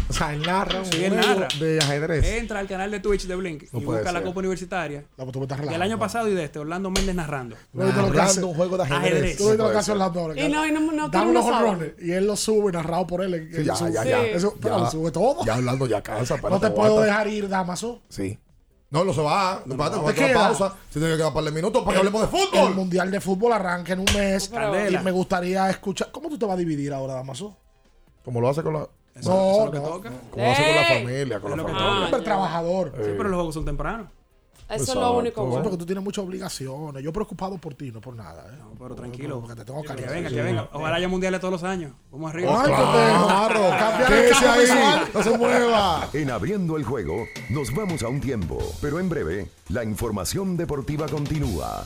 O 0.10 0.14
sea, 0.14 0.34
él 0.34 0.42
narra 0.44 0.80
un 0.80 0.86
Sí, 0.86 1.04
él 1.04 1.14
juego 1.14 1.28
narra. 1.40 1.48
de 1.60 1.80
ajedrez. 1.80 2.26
Entra 2.26 2.60
al 2.60 2.68
canal 2.68 2.92
de 2.92 3.00
Twitch 3.00 3.26
de 3.26 3.36
Blink 3.36 3.64
No 3.72 3.80
y 3.80 3.84
puede 3.84 4.00
busca 4.00 4.12
la 4.12 4.20
ser. 4.20 4.28
Copa 4.28 4.40
Universitaria. 4.40 5.02
No, 5.18 5.24
pues 5.26 5.32
tú 5.32 5.40
me 5.40 5.46
estás 5.46 5.58
Del 5.58 5.68
relajando. 5.68 5.84
año 5.94 6.00
pasado 6.00 6.28
y 6.30 6.34
de 6.36 6.44
este, 6.44 6.60
Orlando 6.60 6.92
Méndez 6.92 7.16
narrando. 7.16 7.56
Tú 7.72 7.80
viste 7.84 8.02
lo 8.02 8.12
que 8.12 8.20
hace- 8.20 8.28
Narrando 8.28 8.48
un 8.48 8.54
juego 8.56 8.78
de 8.78 8.84
ajedrez. 8.84 9.02
Ajedrez. 9.12 9.38
Tú 9.38 9.44
viste 9.46 9.58
lo 9.58 9.64
No 9.66 9.72
que 9.72 9.78
hace. 9.78 9.92
Orlando 9.92 10.20
ahora. 10.20 10.40
Y 10.42 10.50
no, 10.50 10.68
y 10.68 10.72
no- 10.72 10.80
no, 10.92 11.10
Da 11.10 11.22
el 11.24 11.28
unos 11.30 11.46
honrones 11.46 11.92
y 12.00 12.12
él 12.12 12.28
lo 12.28 12.36
sube 12.36 12.72
narrado 12.72 13.08
por 13.08 13.24
él. 13.24 13.50
Sí, 13.56 13.64
ya, 13.64 13.74
ya, 13.90 14.04
ya. 14.04 14.22
Eso, 14.24 14.56
pero 14.62 14.80
lo 14.80 14.92
sube 14.92 15.12
todo. 15.12 15.44
Ya 15.46 15.56
hablando 15.56 15.88
ya 15.88 16.02
cansa. 16.04 16.34
no 16.34 16.36
espérate, 16.38 16.66
te 16.68 16.72
puedo 16.72 16.88
aguanta. 16.90 17.06
dejar 17.08 17.28
ir, 17.30 17.50
Damaso. 17.50 18.02
Sí. 18.10 18.38
No, 18.92 19.04
no 19.04 19.12
se 19.12 19.22
va. 19.22 19.64
No, 19.66 19.74
espérate, 19.74 19.98
¿Te 20.14 20.22
no, 20.22 20.28
queda? 20.28 20.34
pausa. 20.40 20.76
Se 20.92 21.00
tiene 21.00 21.10
que 21.14 21.18
quedar 21.18 21.30
un 21.30 21.34
par 21.34 21.44
de 21.46 21.52
minutos 21.52 21.82
para 21.84 21.94
que 21.96 21.98
hablemos 21.98 22.22
de 22.32 22.38
El 22.38 22.44
fútbol. 22.46 22.76
Mundial 22.76 23.10
de 23.10 23.20
Fútbol 23.20 23.52
arranca 23.54 23.94
en 23.94 24.00
un 24.02 24.06
mes. 24.14 24.52
Y 24.92 24.98
me 25.04 25.10
gustaría 25.12 25.68
escuchar. 25.72 26.12
¿Cómo 26.12 26.30
tú 26.30 26.38
te 26.38 26.46
vas 26.46 26.54
a 26.54 26.58
dividir 26.58 26.94
ahora, 26.94 27.16
Damaso? 27.16 27.58
Como 28.24 28.40
lo 28.40 28.50
hace 28.50 28.62
con 28.62 28.74
la, 28.74 28.88
Eso, 29.16 29.20
eso 29.20 29.34
No, 29.34 29.60
es 29.60 29.66
lo 29.66 29.72
que 29.72 29.80
no. 29.80 29.84
toca. 29.88 30.12
como 30.32 30.46
lo 30.46 30.52
hace 30.52 30.64
con 30.64 30.76
la 30.76 30.82
¡Ey! 30.82 31.04
familia. 31.04 31.40
Con 31.40 31.52
Es 31.52 31.58
la 31.58 31.64
lo 31.64 31.68
que 31.68 31.74
familia. 31.74 31.94
toca. 31.96 32.06
Hombre 32.06 32.22
trabajador. 32.22 32.92
Sí, 32.96 33.02
pero 33.18 33.24
los 33.24 33.36
juegos 33.36 33.54
son 33.56 33.66
tempranos. 33.66 34.08
Eso 34.64 34.76
es 34.76 34.82
Exacto. 34.90 35.02
lo 35.02 35.18
único 35.20 35.42
Sí, 35.44 35.48
bueno. 35.50 35.64
porque 35.64 35.78
tú 35.78 35.86
tienes 35.86 36.04
muchas 36.04 36.24
obligaciones. 36.26 37.04
Yo 37.04 37.12
preocupado 37.14 37.58
por 37.58 37.76
ti, 37.76 37.92
no 37.92 38.00
por 38.02 38.16
nada. 38.16 38.46
¿eh? 38.52 38.58
No, 38.58 38.72
pero 38.80 38.96
tranquilo. 38.96 39.40
Porque 39.42 39.56
te 39.56 39.66
tengo 39.66 39.82
Que 39.82 39.88
cariño. 39.90 40.08
venga, 40.10 40.30
que 40.30 40.42
venga. 40.42 40.70
Ojalá 40.72 40.96
haya 40.96 41.08
mundiales 41.10 41.40
todos 41.42 41.52
los 41.52 41.64
años. 41.64 41.92
Vamos 42.12 42.32
arriba. 42.34 42.64
Ay, 42.64 42.72
Claro, 42.72 43.70
Cambia 43.78 44.08
que 44.08 44.14
el 44.14 44.20
ese 44.26 44.32
campo 44.34 44.50
ahí 44.52 44.62
visual. 44.62 45.08
no 45.14 45.24
se 45.24 45.38
mueva. 45.38 46.10
En 46.14 46.32
abriendo 46.32 46.78
el 46.78 46.84
juego, 46.86 47.26
nos 47.50 47.76
vamos 47.76 48.02
a 48.04 48.08
un 48.08 48.22
tiempo, 48.22 48.58
pero 48.82 49.00
en 49.00 49.10
breve, 49.10 49.50
la 49.70 49.84
información 49.84 50.58
deportiva 50.58 51.08
continúa. 51.08 51.86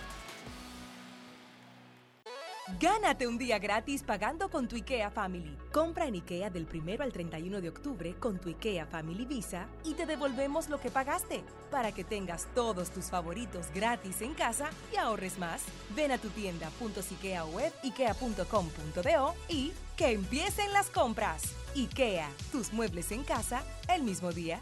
Gánate 2.79 3.27
un 3.27 3.37
día 3.37 3.59
gratis 3.59 4.03
pagando 4.03 4.49
con 4.49 4.67
tu 4.67 4.75
IKEA 4.75 5.09
Family. 5.09 5.57
Compra 5.71 6.07
en 6.07 6.15
IKEA 6.15 6.49
del 6.49 6.67
1 6.71 7.03
al 7.03 7.11
31 7.11 7.61
de 7.61 7.69
octubre 7.69 8.15
con 8.19 8.39
tu 8.39 8.49
IKEA 8.49 8.85
Family 8.85 9.25
Visa 9.25 9.67
y 9.83 9.93
te 9.93 10.05
devolvemos 10.05 10.69
lo 10.69 10.79
que 10.79 10.89
pagaste 10.89 11.43
para 11.69 11.91
que 11.91 12.03
tengas 12.03 12.47
todos 12.53 12.91
tus 12.91 13.05
favoritos 13.05 13.67
gratis 13.73 14.21
en 14.21 14.33
casa 14.33 14.69
y 14.93 14.97
ahorres 14.97 15.37
más. 15.37 15.63
Ven 15.95 16.11
a 16.11 16.17
tu 16.17 16.29
tienda 16.29 16.69
.ikea 16.79 17.45
web 17.45 17.73
ikea.com.do 17.83 19.33
y 19.49 19.73
que 19.95 20.11
empiecen 20.11 20.71
las 20.73 20.89
compras. 20.89 21.43
IKEA, 21.75 22.29
tus 22.51 22.73
muebles 22.73 23.11
en 23.11 23.23
casa 23.23 23.63
el 23.93 24.03
mismo 24.03 24.31
día. 24.31 24.61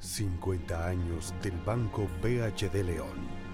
50 0.00 0.86
años 0.86 1.34
del 1.42 1.56
Banco 1.64 2.08
BHD 2.20 2.84
León. 2.84 3.53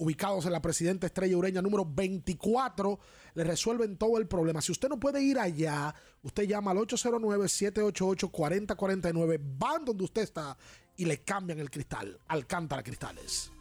ubicados 0.00 0.44
en 0.46 0.52
la 0.52 0.62
Presidenta 0.62 1.06
Estrella 1.06 1.36
Ureña 1.36 1.60
número 1.60 1.84
24, 1.84 2.98
le 3.34 3.44
resuelven 3.44 3.98
todo 3.98 4.16
el 4.16 4.26
problema. 4.26 4.62
Si 4.62 4.72
usted 4.72 4.88
no 4.88 4.98
puede 4.98 5.22
ir 5.22 5.38
allá, 5.38 5.94
usted 6.22 6.44
llama 6.44 6.70
al 6.70 6.78
809-788-4049, 6.78 9.38
van 9.58 9.84
donde 9.84 10.04
usted 10.04 10.22
está 10.22 10.56
y 10.96 11.04
le 11.04 11.18
cambian 11.18 11.58
el 11.58 11.70
cristal. 11.70 12.18
Alcántara 12.28 12.82
Cristales. 12.82 13.52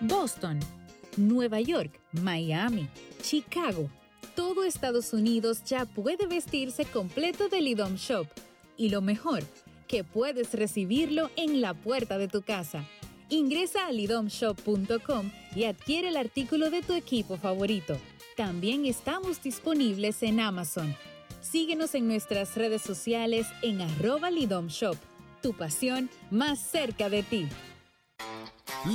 Boston, 0.00 0.58
Nueva 1.16 1.60
York, 1.60 2.00
Miami, 2.12 2.88
Chicago. 3.22 3.88
Todo 4.34 4.64
Estados 4.64 5.12
Unidos 5.12 5.62
ya 5.64 5.84
puede 5.84 6.26
vestirse 6.26 6.84
completo 6.84 7.48
del 7.48 7.68
IDOM 7.68 7.94
Shop. 7.94 8.26
Y 8.76 8.88
lo 8.88 9.00
mejor, 9.00 9.44
que 9.86 10.02
puedes 10.04 10.52
recibirlo 10.54 11.30
en 11.36 11.60
la 11.60 11.74
puerta 11.74 12.18
de 12.18 12.26
tu 12.26 12.42
casa. 12.42 12.84
Ingresa 13.28 13.86
a 13.86 13.92
lidomshop.com 13.92 15.30
y 15.54 15.64
adquiere 15.64 16.08
el 16.08 16.16
artículo 16.16 16.70
de 16.70 16.82
tu 16.82 16.94
equipo 16.94 17.36
favorito. 17.36 17.98
También 18.36 18.86
estamos 18.86 19.42
disponibles 19.42 20.22
en 20.22 20.40
Amazon. 20.40 20.96
Síguenos 21.40 21.94
en 21.94 22.06
nuestras 22.08 22.54
redes 22.56 22.82
sociales 22.82 23.46
en 23.62 23.80
arroba 23.80 24.30
lidomshop. 24.30 24.96
Tu 25.42 25.52
pasión 25.54 26.08
más 26.30 26.60
cerca 26.60 27.08
de 27.08 27.22
ti. 27.22 27.48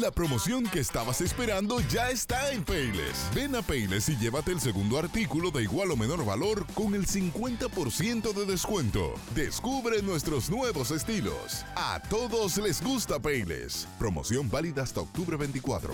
La 0.02 0.12
promoción 0.12 0.66
que 0.66 0.80
estabas 0.80 1.22
esperando 1.22 1.80
ya 1.90 2.10
está 2.10 2.52
en 2.52 2.66
Payless. 2.66 3.30
Ven 3.34 3.56
a 3.56 3.62
Payless 3.62 4.10
y 4.10 4.18
llévate 4.18 4.52
el 4.52 4.60
segundo 4.60 4.98
artículo 4.98 5.50
de 5.50 5.64
igual 5.64 5.92
o 5.92 5.96
menor 5.96 6.26
valor 6.26 6.66
con 6.74 6.94
el 6.94 7.08
50% 7.08 8.34
de 8.34 8.46
descuento. 8.46 9.14
Descubre 9.34 10.02
nuestros 10.02 10.50
nuevos 10.50 10.92
estilos. 10.92 11.66
A 11.76 12.02
todos 12.10 12.58
les 12.58 12.84
gusta 12.84 13.18
Payless. 13.18 13.88
Promoción 13.98 14.50
válida 14.50 14.84
hasta 14.84 15.00
octubre 15.00 15.38
24. 15.38 15.94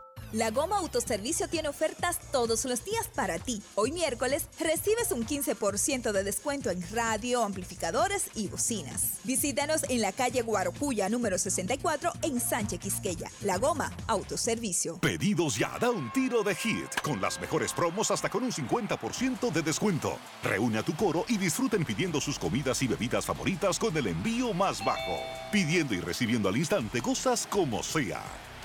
La 0.33 0.49
Goma 0.49 0.77
Autoservicio 0.77 1.49
tiene 1.49 1.67
ofertas 1.67 2.17
todos 2.31 2.63
los 2.63 2.85
días 2.85 3.09
para 3.13 3.37
ti. 3.37 3.61
Hoy 3.75 3.91
miércoles 3.91 4.47
recibes 4.61 5.11
un 5.11 5.25
15% 5.25 6.13
de 6.13 6.23
descuento 6.23 6.69
en 6.69 6.81
radio, 6.93 7.43
amplificadores 7.43 8.27
y 8.33 8.47
bocinas. 8.47 9.19
Visítanos 9.25 9.83
en 9.89 9.99
la 9.99 10.13
calle 10.13 10.41
Guarocuya 10.41 11.09
número 11.09 11.37
64 11.37 12.13
en 12.21 12.39
Sánchez 12.39 12.79
Quisqueya. 12.79 13.29
La 13.41 13.57
Goma 13.57 13.91
Autoservicio. 14.07 14.99
Pedidos 14.99 15.57
ya, 15.57 15.77
da 15.81 15.89
un 15.89 16.09
tiro 16.13 16.43
de 16.43 16.55
hit, 16.55 17.01
con 17.03 17.19
las 17.19 17.37
mejores 17.41 17.73
promos 17.73 18.09
hasta 18.09 18.29
con 18.29 18.45
un 18.45 18.53
50% 18.53 19.51
de 19.51 19.61
descuento. 19.61 20.17
Reúne 20.43 20.77
a 20.77 20.83
tu 20.83 20.95
coro 20.95 21.25
y 21.27 21.37
disfruten 21.37 21.83
pidiendo 21.83 22.21
sus 22.21 22.39
comidas 22.39 22.81
y 22.81 22.87
bebidas 22.87 23.25
favoritas 23.25 23.77
con 23.77 23.97
el 23.97 24.07
envío 24.07 24.53
más 24.53 24.83
bajo. 24.85 25.19
Pidiendo 25.51 25.93
y 25.93 25.99
recibiendo 25.99 26.47
al 26.47 26.55
instante 26.55 27.01
cosas 27.01 27.45
como 27.45 27.83
sea. 27.83 28.23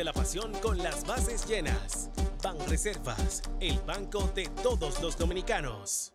Vive 0.00 0.04
la 0.04 0.12
pasión 0.12 0.52
con 0.62 0.78
las 0.78 1.06
bases 1.06 1.46
llenas. 1.46 2.10
Ban 2.42 2.56
Reservas, 2.68 3.42
el 3.60 3.78
banco 3.80 4.30
de 4.34 4.48
todos 4.62 5.00
los 5.02 5.16
dominicanos. 5.16 6.12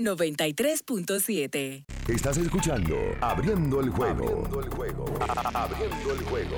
93.7. 0.00 1.84
Estás 2.06 2.36
escuchando 2.36 2.96
Abriendo 3.20 3.80
el 3.80 3.90
juego. 3.90 4.24
Abriendo 4.24 4.60
el 4.60 4.68
juego. 4.70 5.04
Abriendo 5.54 6.12
el 6.12 6.22
juego. 6.24 6.56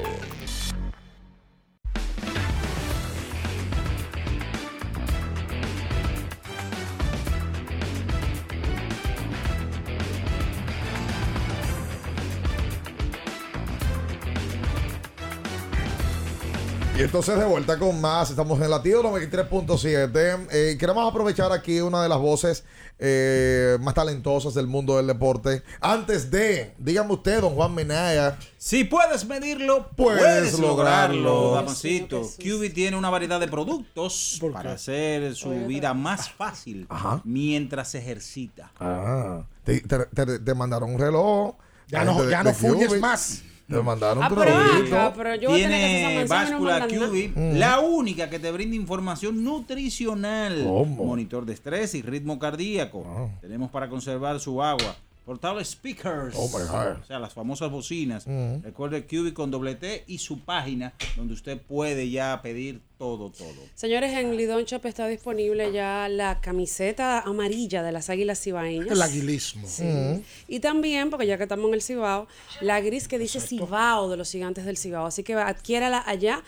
Y 17.00 17.04
entonces 17.04 17.38
de 17.38 17.46
vuelta 17.46 17.78
con 17.78 17.98
más, 17.98 18.28
estamos 18.28 18.60
en 18.60 18.68
Latido 18.68 19.02
93.7. 19.02 20.48
Eh, 20.52 20.76
queremos 20.78 21.08
aprovechar 21.10 21.50
aquí 21.50 21.80
una 21.80 22.02
de 22.02 22.10
las 22.10 22.18
voces 22.18 22.62
eh, 22.98 23.78
más 23.80 23.94
talentosas 23.94 24.52
del 24.52 24.66
mundo 24.66 24.98
del 24.98 25.06
deporte. 25.06 25.62
Antes 25.80 26.30
de, 26.30 26.74
dígame 26.76 27.14
usted, 27.14 27.40
don 27.40 27.54
Juan 27.54 27.74
Menaya. 27.74 28.38
Si 28.58 28.84
puedes 28.84 29.24
medirlo, 29.24 29.88
Puedes 29.96 30.20
puedes, 30.20 30.58
lograrlo. 30.58 31.22
lograrlo, 31.22 31.54
damasito. 31.54 32.20
QB 32.38 32.74
tiene 32.74 32.98
una 32.98 33.08
variedad 33.08 33.40
de 33.40 33.48
productos 33.48 34.38
para 34.52 34.72
hacer 34.72 35.34
su 35.34 35.48
vida 35.66 35.94
más 35.94 36.28
fácil 36.30 36.84
Ajá. 36.90 37.22
mientras 37.24 37.88
se 37.92 37.98
ejercita. 38.00 38.72
Ah, 38.78 39.44
te, 39.64 39.80
te- 39.80 40.04
te- 40.04 40.38
te 40.38 40.54
mandaron 40.54 40.92
un 40.92 40.98
reloj. 41.00 41.54
Ya 41.88 42.04
no- 42.04 42.28
ya 42.28 42.42
no 42.44 42.52
fuñes 42.52 43.00
más. 43.00 43.42
Te 43.70 43.82
mandaron 43.82 44.22
Ah, 44.22 44.28
pero 44.28 44.42
acá, 44.42 45.36
yo 45.36 45.54
Tiene 45.54 46.22
no 46.24 46.28
báscula. 46.28 46.86
QB, 46.88 47.32
Mm. 47.36 47.58
la 47.58 47.78
única 47.80 48.28
que 48.28 48.38
te 48.38 48.50
brinda 48.50 48.74
información 48.76 49.44
nutricional. 49.44 50.64
¿Cómo? 50.66 51.04
Monitor 51.04 51.46
de 51.46 51.52
estrés 51.54 51.94
y 51.94 52.02
ritmo 52.02 52.38
cardíaco. 52.38 53.30
Tenemos 53.40 53.70
para 53.70 53.88
conservar 53.88 54.40
su 54.40 54.62
agua. 54.62 54.96
Portables 55.24 55.68
speakers. 55.68 56.34
Oh, 56.36 56.48
my 56.48 56.64
God. 56.66 57.02
O 57.02 57.04
sea, 57.04 57.18
las 57.18 57.32
famosas 57.32 57.70
bocinas. 57.70 58.26
Mm. 58.26 58.62
Recuerde 58.62 59.06
QB 59.06 59.32
con 59.32 59.50
doble 59.50 59.74
T 59.74 60.04
y 60.06 60.18
su 60.18 60.40
página 60.40 60.92
donde 61.16 61.34
usted 61.34 61.60
puede 61.60 62.10
ya 62.10 62.40
pedir 62.42 62.80
todo, 62.98 63.30
todo. 63.30 63.54
Señores, 63.74 64.12
en 64.12 64.36
Lidón 64.36 64.64
Shop 64.64 64.84
está 64.86 65.06
disponible 65.06 65.72
ya 65.72 66.08
la 66.08 66.40
camiseta 66.40 67.20
amarilla 67.20 67.82
de 67.82 67.92
las 67.92 68.10
águilas 68.10 68.40
cibaeñas. 68.42 68.90
El 68.90 69.02
aguilismo. 69.02 69.66
Sí. 69.66 69.84
Mm. 69.84 70.22
Y 70.48 70.60
también, 70.60 71.10
porque 71.10 71.26
ya 71.26 71.36
que 71.36 71.44
estamos 71.44 71.68
en 71.68 71.74
el 71.74 71.82
Cibao, 71.82 72.26
la 72.60 72.80
gris 72.80 73.06
que 73.06 73.18
dice 73.18 73.40
Cibao 73.40 74.10
de 74.10 74.16
los 74.16 74.30
gigantes 74.30 74.64
del 74.64 74.76
Cibao. 74.76 75.06
Así 75.06 75.22
que 75.22 75.34
adquiérala 75.34 76.02
allá 76.06 76.42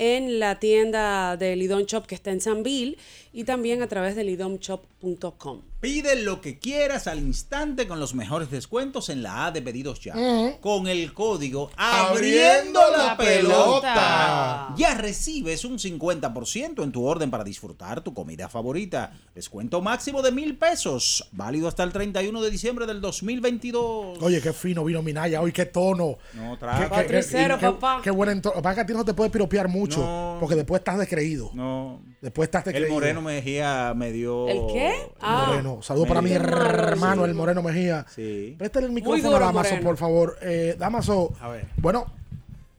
en 0.00 0.38
la 0.38 0.58
tienda 0.58 1.36
de 1.36 1.56
Lidón 1.56 1.84
Shop 1.84 2.06
que 2.06 2.14
está 2.14 2.30
en 2.30 2.40
San 2.40 2.62
Bill 2.62 2.96
y 3.32 3.44
también 3.44 3.82
a 3.82 3.86
través 3.86 4.16
de 4.16 4.24
lidomshop.com. 4.24 5.60
Pide 5.80 6.16
lo 6.22 6.42
que 6.42 6.58
quieras 6.58 7.06
al 7.06 7.20
instante 7.20 7.88
con 7.88 7.98
los 8.00 8.14
mejores 8.14 8.50
descuentos 8.50 9.08
en 9.08 9.22
la 9.22 9.46
A 9.46 9.50
de 9.50 9.62
pedidos 9.62 10.00
ya. 10.00 10.14
Con 10.60 10.88
el 10.88 11.14
código 11.14 11.70
Abriendo 11.76 12.80
Abriendo 12.80 12.80
la 12.98 13.04
la 13.06 13.16
pelota. 13.16 13.94
pelota. 13.94 14.74
Ya 14.76 14.94
recibes 14.94 15.64
un 15.64 15.78
50% 15.78 16.82
en 16.82 16.92
tu 16.92 17.06
orden 17.06 17.30
para 17.30 17.44
disfrutar 17.44 18.02
tu 18.02 18.12
comida 18.12 18.48
favorita. 18.50 19.12
Descuento 19.34 19.80
máximo 19.80 20.20
de 20.20 20.32
mil 20.32 20.58
pesos. 20.58 21.26
Válido 21.32 21.66
hasta 21.68 21.82
el 21.82 21.92
31 21.92 22.42
de 22.42 22.50
diciembre 22.50 22.84
del 22.84 23.00
2022. 23.00 24.18
Oye, 24.22 24.42
qué 24.42 24.52
fino 24.52 24.84
vino 24.84 25.02
Minaya 25.02 25.40
hoy, 25.40 25.52
qué 25.52 25.64
tono. 25.64 26.18
No, 26.34 26.50
Qué- 26.52 26.56
traga. 26.58 27.06
qué- 27.06 27.06
qué- 27.24 27.56
papá. 27.58 28.00
Qué 28.04 28.10
buen 28.10 28.28
entorno. 28.28 28.60
Pasa 28.60 28.74
que 28.74 28.80
a 28.82 28.86
ti 28.86 28.92
no 28.92 29.04
te 29.04 29.14
puedes 29.14 29.32
piropear 29.32 29.68
mucho, 29.68 30.00
No. 30.00 30.36
porque 30.40 30.56
después 30.56 30.80
estás 30.80 30.98
descreído. 30.98 31.50
No. 31.54 32.00
Después 32.20 32.48
estás 32.48 32.66
El 32.66 32.74
descreído. 32.74 32.94
Moreno 33.20 33.40
Mejía 33.40 33.92
me 33.96 34.12
dio. 34.12 34.48
¿El 34.48 34.60
qué? 34.72 34.92
Ah. 35.20 35.46
Moreno. 35.48 35.82
Saludos 35.82 36.08
para 36.08 36.22
mi 36.22 36.32
hermano, 36.32 37.24
sí. 37.24 37.30
el 37.30 37.34
Moreno 37.36 37.62
Mejía. 37.62 38.06
Sí. 38.14 38.54
Préstale 38.58 38.86
el 38.86 38.92
micrófono 38.92 39.22
duro, 39.22 39.36
a 39.36 39.40
Damaso, 39.40 39.70
Moreno. 39.70 39.88
por 39.88 39.96
favor. 39.96 40.38
Eh, 40.42 40.76
Damaso, 40.78 41.32
A 41.40 41.48
ver. 41.48 41.66
bueno, 41.76 42.06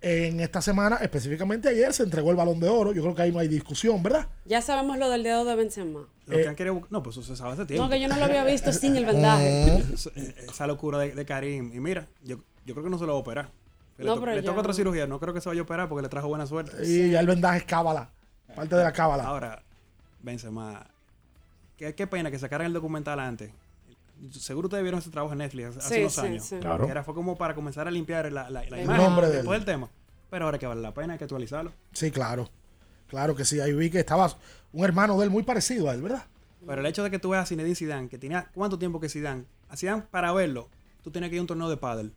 en 0.02 0.40
esta 0.40 0.62
semana, 0.62 0.98
específicamente 0.98 1.70
ayer, 1.70 1.94
se 1.94 2.04
entregó 2.04 2.32
el 2.32 2.36
balón 2.38 2.60
de 2.60 2.68
oro. 2.70 2.92
Yo 2.92 3.02
creo 3.04 3.14
que 3.16 3.22
ahí 3.22 3.32
no 3.32 3.40
hay 3.40 3.48
discusión, 3.48 4.02
¿verdad? 4.02 4.28
Ya 4.46 4.62
sabemos 4.62 4.98
lo 4.98 5.10
del 5.10 5.22
dedo 5.24 5.46
de 5.46 5.56
Benzema. 5.56 6.08
Lo 6.26 6.38
que 6.38 6.48
han 6.48 6.56
querido 6.56 6.82
No, 6.90 7.04
pues 7.04 7.18
eso 7.18 7.26
se 7.26 7.36
sabe 7.36 7.54
hace 7.54 7.66
tiempo. 7.66 7.84
No, 7.84 7.90
que 7.90 8.00
yo 8.00 8.08
no 8.08 8.16
lo 8.16 8.24
había 8.26 8.44
visto 8.44 8.72
sin 8.74 8.96
el 8.96 9.06
vendaje. 9.06 9.84
Eso- 9.94 10.12
eh, 10.16 10.34
Esa 10.50 10.66
locura 10.66 10.98
de, 11.00 11.12
de 11.12 11.26
Karim. 11.26 11.72
Y 11.76 11.80
mira, 11.80 12.08
yo, 12.24 12.38
yo 12.66 12.74
creo 12.74 12.84
que 12.86 12.90
no 12.90 12.98
se 12.98 13.06
lo 13.06 13.14
va 13.14 13.18
a 13.18 13.22
operar. 13.22 13.50
Le, 13.98 14.06
No, 14.06 14.16
to- 14.16 14.22
pero 14.22 14.34
le 14.36 14.42
toca 14.42 14.60
otra 14.62 14.74
cirugía. 14.74 15.06
No 15.06 15.20
creo 15.20 15.34
que 15.34 15.42
se 15.42 15.50
vaya 15.50 15.62
a 15.62 15.64
operar 15.64 15.88
porque 15.90 16.02
le 16.04 16.10
trajo 16.10 16.28
buena 16.30 16.48
suerte. 16.48 16.78
Y 16.88 17.12
ya 17.12 17.20
el 17.20 17.28
vendaje 17.28 17.60
es 17.60 17.64
cábala. 17.66 18.10
Parte 18.56 18.76
de 18.76 18.84
la 18.84 18.92
cábala. 18.92 19.24
Ahora, 19.26 19.62
Benzema. 20.24 20.86
Qué, 21.78 21.96
qué 21.96 22.08
pena 22.08 22.30
que 22.32 22.40
sacaran 22.40 22.68
el 22.68 22.74
documental 22.74 23.20
antes. 23.20 23.52
Seguro 24.32 24.68
ustedes 24.68 24.84
vieron 24.84 25.00
ese 25.00 25.10
trabajo 25.10 25.34
en 25.34 25.40
Netflix 25.40 25.78
hace 25.78 25.96
Sí, 25.96 26.00
unos 26.02 26.14
sí, 26.14 26.22
años. 26.22 26.46
sí. 26.46 26.58
Claro. 26.60 26.88
Era, 26.88 27.04
fue 27.04 27.16
como 27.16 27.36
para 27.36 27.56
comenzar 27.56 27.88
a 27.88 27.92
limpiar 27.92 28.32
la, 28.32 28.50
la, 28.50 28.64
la 28.66 28.78
El 28.78 28.84
imagen 28.84 29.04
nombre 29.04 29.28
de 29.28 29.38
después 29.38 29.60
él. 29.60 29.66
del 29.66 29.74
tema. 29.76 29.90
Pero 30.30 30.46
ahora 30.46 30.60
que 30.60 30.68
vale 30.68 30.82
la 30.82 30.94
pena 30.94 31.14
hay 31.14 31.18
que 31.20 31.26
actualizarlo. 31.26 31.74
Sí, 31.92 32.12
claro. 32.12 32.50
Claro 33.08 33.36
que 33.36 33.44
sí. 33.46 33.60
Ahí 33.60 33.74
vi 33.74 33.90
que 33.90 34.00
estaba 34.00 34.32
un 34.74 34.86
hermano 34.86 35.18
de 35.18 35.26
él 35.26 35.32
muy 35.32 35.44
parecido 35.44 35.90
a 35.90 35.94
él, 35.96 36.02
¿verdad? 36.04 36.24
Pero 36.66 36.80
el 36.82 36.86
hecho 36.86 37.04
de 37.04 37.10
que 37.10 37.18
tú 37.18 37.30
veas 37.30 37.44
a 37.44 37.46
Zinedine 37.48 37.76
Zidane, 37.76 38.08
que 38.10 38.20
tenía 38.20 38.50
cuánto 38.54 38.78
tiempo 38.78 39.00
que 39.00 39.10
Zidane, 39.10 39.46
a 39.68 39.76
Zidane 39.76 40.04
para 40.12 40.32
verlo, 40.32 40.70
tú 41.04 41.10
tenías 41.10 41.30
que 41.30 41.36
ir 41.36 41.40
a 41.40 41.42
un 41.42 41.48
torneo 41.48 41.68
de 41.70 41.78
pádel. 41.78 42.14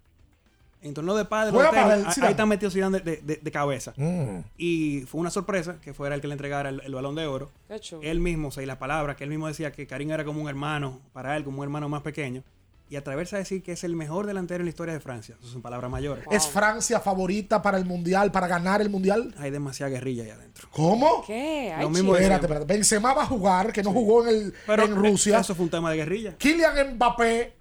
En 0.85 0.95
torneo 0.95 1.15
de 1.17 1.25
Juega 1.25 1.71
pádel, 1.71 2.05
ahí- 2.07 2.31
está 2.31 2.47
metido 2.47 2.71
Zidane 2.71 3.01
de, 3.01 3.17
de- 3.17 3.23
de- 3.23 3.37
de 3.43 3.51
cabeza. 3.51 3.93
Mm. 3.97 4.41
Y 4.59 5.01
fue 5.09 5.21
una 5.21 5.31
sorpresa 5.31 5.77
que 5.81 5.95
fuera 5.95 6.15
el 6.15 6.21
que 6.21 6.29
le 6.29 6.35
entregara 6.35 6.69
el, 6.69 6.81
el 6.85 6.95
balón 6.95 7.15
de 7.15 7.27
oro. 7.27 7.51
Qué 7.69 7.81
chulo. 7.81 8.03
Él 8.03 8.21
mismo, 8.21 8.49
o 8.49 8.51
sea, 8.51 8.63
y 8.63 8.67
la 8.67 8.79
palabra, 8.79 9.17
que 9.17 9.25
él 9.25 9.31
mismo 9.31 9.49
decía 9.49 9.73
que 9.73 9.87
Karim 9.87 10.11
era 10.11 10.25
como 10.25 10.41
un 10.43 10.49
hermano 10.49 11.01
para 11.13 11.37
él, 11.37 11.45
como 11.45 11.59
un 11.59 11.65
hermano 11.65 11.89
más 11.89 12.03
pequeño. 12.03 12.43
Y 12.91 12.97
atreverse 12.97 13.35
a 13.35 13.39
decir 13.39 13.63
que 13.63 13.73
es 13.73 13.83
el 13.83 13.97
mejor 13.97 14.27
delantero 14.27 14.61
en 14.61 14.67
la 14.67 14.69
historia 14.69 14.93
de 14.93 15.01
Francia. 15.01 15.35
Eso 15.41 15.51
son 15.51 15.63
palabras 15.63 15.91
mayores. 15.91 16.23
¿Es 16.31 16.47
Francia 16.47 17.01
favorita 17.01 17.63
para 17.63 17.79
el 17.79 17.87
mundial, 17.87 18.31
para 18.31 18.47
ganar 18.47 18.83
el 18.83 18.91
mundial? 18.91 19.35
Hay 19.39 19.51
demasiada 19.51 19.89
guerrilla 19.91 20.25
ahí 20.25 20.31
adentro. 20.31 20.69
¿Cómo? 20.71 21.25
¿Qué? 21.27 21.73
Ay, 21.75 21.83
Lo 21.83 21.89
mismo 21.89 22.13
de 22.13 22.21
Espérate, 22.21 22.45
espérate. 22.45 22.67
Benzema 22.67 23.15
va 23.15 23.23
a 23.23 23.27
jugar, 23.27 23.73
que 23.73 23.83
no 23.83 23.91
jugó 23.91 24.29
en, 24.29 24.37
el, 24.37 24.55
Pero 24.67 24.85
en 24.85 24.95
Rusia. 24.97 25.39
Eso 25.39 25.55
fue 25.55 25.65
un 25.65 25.71
tema 25.71 25.91
de 25.91 25.97
guerrilla. 25.97 26.37
Kylian 26.37 26.97
Mbappé, 26.97 27.55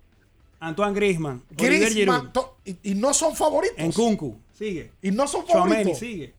Antoine 0.63 0.93
Griezmann, 0.93 1.43
Griezmann, 1.51 2.31
y, 2.65 2.91
y 2.91 2.95
no 2.95 3.13
son 3.13 3.35
favoritos. 3.35 3.77
en 3.77 3.91
Kunku, 3.91 4.37
sigue. 4.57 4.91
Y 5.01 5.11
no 5.11 5.27
son 5.27 5.45
favoritos. 5.45 5.99
sigue. 5.99 6.33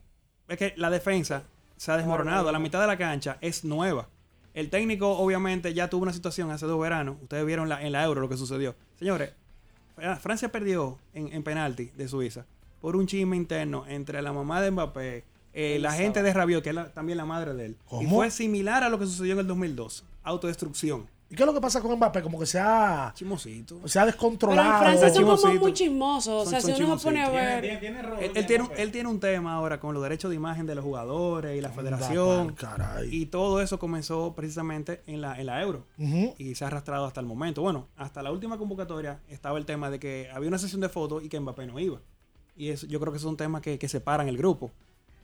Es 0.47 0.57
que 0.57 0.73
la 0.77 0.89
defensa 0.89 1.43
se 1.77 1.91
ha 1.91 1.97
desmoronado. 1.97 2.51
La 2.51 2.59
mitad 2.59 2.79
de 2.81 2.87
la 2.87 2.97
cancha 2.97 3.37
es 3.41 3.63
nueva. 3.63 4.07
El 4.53 4.69
técnico, 4.69 5.11
obviamente, 5.17 5.73
ya 5.73 5.89
tuvo 5.89 6.03
una 6.03 6.13
situación 6.13 6.49
hace 6.51 6.65
dos 6.65 6.79
veranos. 6.79 7.17
Ustedes 7.21 7.45
vieron 7.45 7.67
la- 7.69 7.83
en 7.85 7.91
la 7.91 8.03
Euro 8.03 8.21
lo 8.21 8.29
que 8.29 8.37
sucedió. 8.37 8.73
Señores, 8.97 9.31
Fra- 9.95 10.15
Francia 10.17 10.49
perdió 10.51 10.97
en, 11.13 11.31
en 11.33 11.43
penalti 11.43 11.85
de 11.95 12.07
Suiza 12.07 12.45
por 12.81 12.95
un 12.95 13.05
chisme 13.07 13.35
interno 13.35 13.85
entre 13.87 14.21
la 14.21 14.31
mamá 14.33 14.61
de 14.61 14.71
Mbappé, 14.71 15.23
eh, 15.53 15.77
la 15.79 15.91
gente 15.93 16.21
de 16.23 16.33
Rabiot, 16.33 16.63
que 16.63 16.69
es 16.69 16.75
la- 16.75 16.91
también 16.93 17.17
la 17.17 17.25
madre 17.25 17.53
de 17.53 17.65
él. 17.65 17.77
Y 17.85 17.85
¿Cómo? 17.89 18.09
fue 18.17 18.31
similar 18.31 18.83
a 18.83 18.89
lo 18.89 18.97
que 18.99 19.05
sucedió 19.05 19.33
en 19.33 19.39
el 19.39 19.47
2002. 19.47 20.03
Autodestrucción. 20.23 21.07
¿Y 21.27 21.35
qué 21.35 21.41
es 21.41 21.47
lo 21.47 21.53
que 21.55 21.59
pasa 21.61 21.81
con 21.81 21.95
Mbappé? 21.97 22.21
Como 22.21 22.39
que 22.39 22.45
se 22.45 22.59
ha, 22.59 23.11
Chimosito. 23.15 23.87
se 23.87 23.97
ha 23.97 24.03
Pero 24.03 24.09
en 24.09 24.11
descontrolado. 24.13 24.79
Francia 24.79 25.09
son 25.11 25.23
como 25.25 25.55
muy 25.59 25.73
chismosos. 25.73 26.47
O 26.47 26.49
sea, 26.49 26.61
Son- 26.61 26.75
si 26.75 26.83
uno 26.83 26.99
se 26.99 27.03
pone 27.05 27.23
a 27.23 27.29
ver. 27.29 27.65
Él, 27.65 28.31
él 28.35 28.45
tiene, 28.45 28.63
un- 28.63 28.69
él 28.77 28.91
tiene 28.91 29.09
un 29.09 29.19
tema 29.19 29.55
ahora 29.55 29.79
con 29.79 29.95
los 29.95 30.03
derechos 30.03 30.29
de 30.29 30.35
imagen 30.35 30.67
de 30.67 30.75
los 30.75 30.83
jugadores 30.85 31.57
y 31.57 31.61
la 31.61 31.69
federación. 31.69 32.53
caray. 32.53 33.09
Y 33.11 33.25
todo 33.25 33.59
eso 33.59 33.79
comenzó 33.79 34.33
precisamente 34.35 35.01
en 35.07 35.19
la, 35.21 35.39
en 35.39 35.47
la 35.47 35.61
Euro. 35.63 35.85
Y 36.37 36.53
se 36.53 36.63
ha 36.63 36.67
arrastrado 36.67 37.05
hasta 37.05 37.21
el 37.21 37.25
momento. 37.25 37.63
Bueno, 37.63 37.87
hasta 37.97 38.21
la 38.21 38.31
última 38.31 38.59
convocatoria 38.59 39.19
estaba 39.27 39.57
el 39.57 39.65
tema 39.65 39.89
de 39.89 39.99
que 39.99 40.29
había 40.31 40.47
una 40.47 40.59
sesión 40.59 40.79
de 40.81 40.89
fotos 40.89 41.23
y 41.23 41.29
que 41.29 41.39
Mbappé 41.39 41.65
no 41.65 41.79
iba. 41.79 41.99
Y 42.55 42.69
eso, 42.69 42.85
yo 42.85 42.99
creo 42.99 43.11
que 43.11 43.17
es 43.17 43.25
un 43.25 43.35
tema 43.35 43.61
que, 43.61 43.79
que 43.79 43.89
separan 43.89 44.27
el 44.27 44.37
grupo. 44.37 44.71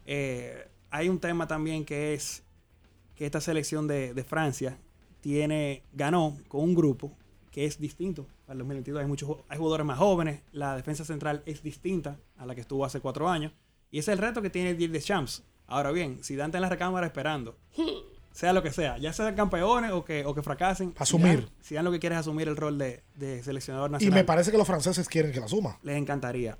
Eh, 0.07 0.67
hay 0.89 1.09
un 1.09 1.19
tema 1.19 1.47
también 1.47 1.85
que 1.85 2.15
es 2.15 2.43
que 3.15 3.25
esta 3.27 3.39
selección 3.39 3.87
de, 3.87 4.13
de 4.15 4.23
Francia 4.23 4.77
tiene 5.21 5.83
ganó 5.93 6.37
con 6.47 6.61
un 6.61 6.75
grupo 6.75 7.11
que 7.51 7.65
es 7.65 7.79
distinto 7.79 8.25
para 8.45 8.53
el 8.53 8.59
2022. 8.59 9.01
Hay 9.01 9.07
muchos 9.07 9.29
hay 9.49 9.57
jugadores 9.57 9.85
más 9.85 9.97
jóvenes, 9.97 10.41
la 10.51 10.75
defensa 10.75 11.03
central 11.05 11.43
es 11.45 11.61
distinta 11.63 12.17
a 12.37 12.45
la 12.45 12.55
que 12.55 12.61
estuvo 12.61 12.85
hace 12.85 12.99
cuatro 12.99 13.29
años. 13.29 13.53
Y 13.91 13.99
ese 13.99 14.11
es 14.11 14.17
el 14.19 14.25
reto 14.25 14.41
que 14.41 14.49
tiene 14.49 14.73
Didier 14.73 14.91
Deschamps. 14.91 15.43
Ahora 15.67 15.91
bien, 15.91 16.23
si 16.23 16.35
Dante 16.35 16.57
en 16.57 16.61
la 16.61 16.69
recámara 16.69 17.05
esperando, 17.05 17.57
sea 18.31 18.53
lo 18.53 18.63
que 18.63 18.71
sea, 18.71 18.97
ya 18.97 19.11
sean 19.13 19.35
campeones 19.35 19.91
o 19.91 20.03
que, 20.05 20.25
o 20.25 20.33
que 20.33 20.41
fracasen, 20.41 20.93
Asumir. 20.97 21.49
si 21.61 21.75
dan 21.75 21.85
lo 21.85 21.91
que 21.91 21.99
quiere 21.99 22.15
es 22.15 22.19
asumir 22.21 22.47
el 22.47 22.55
rol 22.57 22.77
de, 22.77 23.03
de 23.15 23.43
seleccionador 23.43 23.89
Y 23.89 23.93
nacional, 23.93 24.19
me 24.19 24.23
parece 24.23 24.51
que 24.51 24.57
los 24.57 24.67
franceses 24.67 25.07
quieren 25.09 25.31
que 25.31 25.39
la 25.39 25.47
suma. 25.47 25.77
les 25.83 25.97
encantaría. 25.97 26.57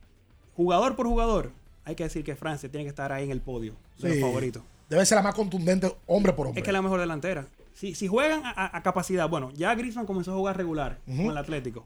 Jugador 0.55 0.95
por 0.97 1.07
jugador, 1.07 1.51
hay 1.85 1.95
que 1.95 2.03
decir 2.03 2.23
que 2.25 2.35
Francia 2.35 2.69
tiene 2.69 2.83
que 2.83 2.89
estar 2.89 3.11
ahí 3.11 3.23
en 3.23 3.31
el 3.31 3.41
podio 3.41 3.73
de 3.99 4.13
Sí. 4.13 4.19
los 4.19 4.29
favoritos. 4.29 4.63
Debe 4.89 5.05
ser 5.05 5.15
la 5.15 5.21
más 5.21 5.35
contundente 5.35 5.93
hombre 6.07 6.33
por 6.33 6.47
hombre. 6.47 6.59
Es 6.59 6.63
que 6.65 6.69
es 6.69 6.73
la 6.73 6.81
mejor 6.81 6.99
delantera. 6.99 7.47
Si, 7.73 7.95
si 7.95 8.07
juegan 8.07 8.41
a, 8.45 8.81
capacidad, 8.83 9.27
bueno, 9.29 9.51
ya 9.55 9.73
Griezmann 9.75 10.05
comenzó 10.05 10.31
a 10.31 10.35
jugar 10.35 10.57
regular 10.57 10.99
con 11.05 11.19
el 11.19 11.37
Atlético. 11.37 11.85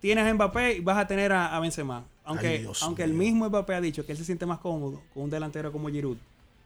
Tienes 0.00 0.26
a 0.26 0.34
Mbappé 0.34 0.74
y 0.76 0.80
vas 0.80 0.98
a 0.98 1.06
tener 1.06 1.32
a, 1.32 1.54
a 1.56 1.60
Benzema. 1.60 2.04
Aunque, 2.24 2.48
Ay, 2.48 2.58
Dios 2.58 2.82
aunque 2.82 3.02
el 3.04 3.12
mismo 3.14 3.48
Mbappé 3.48 3.74
ha 3.74 3.80
dicho 3.80 4.04
que 4.04 4.12
él 4.12 4.18
se 4.18 4.24
siente 4.24 4.46
más 4.46 4.58
cómodo 4.58 5.00
con 5.14 5.24
un 5.24 5.30
delantero 5.30 5.72
como 5.72 5.88
Giroud, 5.88 6.16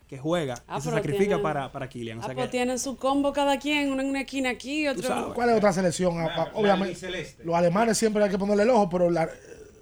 que 0.09 0.19
juega 0.19 0.55
Ah, 0.66 0.78
y 0.78 0.81
se 0.82 0.91
sacrifica 0.91 1.24
tienen- 1.24 1.43
para, 1.43 1.70
para 1.70 1.89
Kylian. 1.89 2.19
O 2.19 2.23
Ah, 2.23 2.27
sea 2.27 2.35
pues 2.35 2.47
que 2.47 2.51
tienen 2.51 2.78
su 2.78 2.97
combo 2.97 3.32
cada 3.32 3.59
quien, 3.59 3.93
uno 3.93 4.03
en 4.03 4.09
una 4.09 4.20
esquina 4.23 4.51
aquí, 4.51 4.89
otro. 4.89 5.32
¿Cuál 5.35 5.51
es 5.51 5.57
otra 5.57 5.73
selección? 5.73 6.19
Ah, 6.19 6.28
ah, 6.37 6.49
Obviamente, 6.55 7.37
los 7.45 7.55
alemanes 7.55 7.97
siempre 7.99 8.23
hay 8.24 8.31
que 8.31 8.39
ponerle 8.39 8.65
el 8.65 8.70
ojo, 8.70 8.89
pero 8.91 9.11
la- 9.11 9.28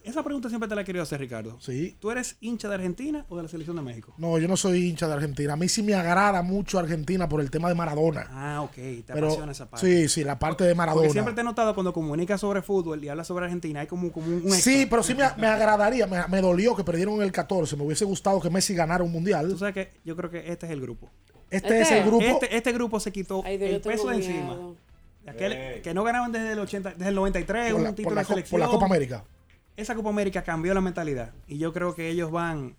Esa 0.04 0.22
pregunta 0.22 0.48
siempre 0.48 0.68
te 0.68 0.74
la 0.74 0.80
he 0.80 0.84
querido 0.84 1.02
hacer, 1.02 1.20
Ricardo. 1.20 1.58
Sí. 1.60 1.96
¿Tú 2.00 2.10
eres 2.10 2.36
hincha 2.40 2.68
de 2.68 2.74
Argentina 2.76 3.26
o 3.28 3.36
de 3.36 3.42
la 3.42 3.48
selección 3.48 3.76
de 3.76 3.82
México? 3.82 4.14
No, 4.16 4.38
yo 4.38 4.48
no 4.48 4.56
soy 4.56 4.88
hincha 4.88 5.06
de 5.06 5.14
Argentina. 5.14 5.52
A 5.52 5.56
mí 5.56 5.68
sí 5.68 5.82
me 5.82 5.94
agrada 5.94 6.40
mucho 6.42 6.78
Argentina 6.78 7.28
por 7.28 7.40
el 7.40 7.50
tema 7.50 7.68
de 7.68 7.74
Maradona. 7.74 8.26
Ah, 8.30 8.62
ok. 8.62 8.72
Te 8.74 9.04
Pero, 9.06 9.26
apasiona 9.26 9.52
esa 9.52 9.68
parte. 9.68 9.86
sí, 9.86 10.08
sí, 10.08 10.24
la 10.24 10.38
parte 10.38 10.64
de 10.64 10.74
Maradona. 10.74 11.00
Porque 11.02 11.12
siempre 11.12 11.34
te 11.34 11.40
he 11.42 11.44
notado 11.44 11.74
cuando 11.74 11.92
comunicas 11.92 12.40
sobre 12.40 12.62
fútbol 12.62 13.02
y 13.04 13.08
hablas 13.08 13.26
sobre 13.26 13.44
Argentina, 13.44 13.80
hay 13.80 13.86
como, 13.86 14.10
como 14.12 14.26
un, 14.26 14.50
Sí, 14.52 14.86
pero 14.88 15.02
sí 15.02 15.14
me, 15.14 15.24
me 15.36 15.46
agradaría, 15.46 16.06
me, 16.06 16.26
me 16.28 16.40
dolió 16.40 16.74
que 16.74 16.84
perdieron 16.84 17.20
el 17.22 17.32
14. 17.32 17.76
Me 17.76 17.84
hubiese 17.84 18.04
gustado 18.04 18.40
que 18.40 18.50
Messi 18.50 18.74
ganara 18.74 19.04
un 19.04 19.12
mundial. 19.12 19.48
Tú 19.50 19.58
sabes 19.58 19.74
que 19.74 19.90
yo 20.04 20.16
creo 20.16 20.30
que 20.30 20.50
este 20.50 20.66
es 20.66 20.72
el 20.72 20.80
grupo. 20.80 21.10
Este 21.50 21.80
es 21.80 21.90
el 21.90 22.04
grupo. 22.04 22.24
Este, 22.24 22.56
este 22.56 22.72
grupo 22.72 23.00
se 23.00 23.10
quitó 23.12 23.42
Ay, 23.44 23.56
Dios, 23.58 23.70
el 23.70 23.80
peso 23.80 24.08
de 24.08 24.16
encima. 24.16 24.56
Aquel 25.26 25.82
que 25.82 25.92
no 25.92 26.04
ganaban 26.04 26.32
desde 26.32 26.52
el 26.52 26.58
80, 26.58 26.92
desde 26.94 27.08
el 27.10 27.14
93, 27.14 27.72
Por 27.72 27.78
un 27.78 27.84
la- 27.84 27.90
título 27.94 28.04
por 28.08 28.14
la 28.14 28.20
de 28.22 28.24
co- 28.24 28.28
por 28.28 28.34
selección. 28.36 28.60
la 28.60 28.66
Copa 28.68 28.86
América. 28.86 29.24
Esa 29.78 29.94
Copa 29.94 30.09
América 30.09 30.42
cambió 30.42 30.74
la 30.74 30.80
mentalidad. 30.80 31.30
Y 31.46 31.59
yo 31.59 31.72
creo 31.72 31.94
que 31.94 32.10
ellos 32.10 32.32
van 32.32 32.74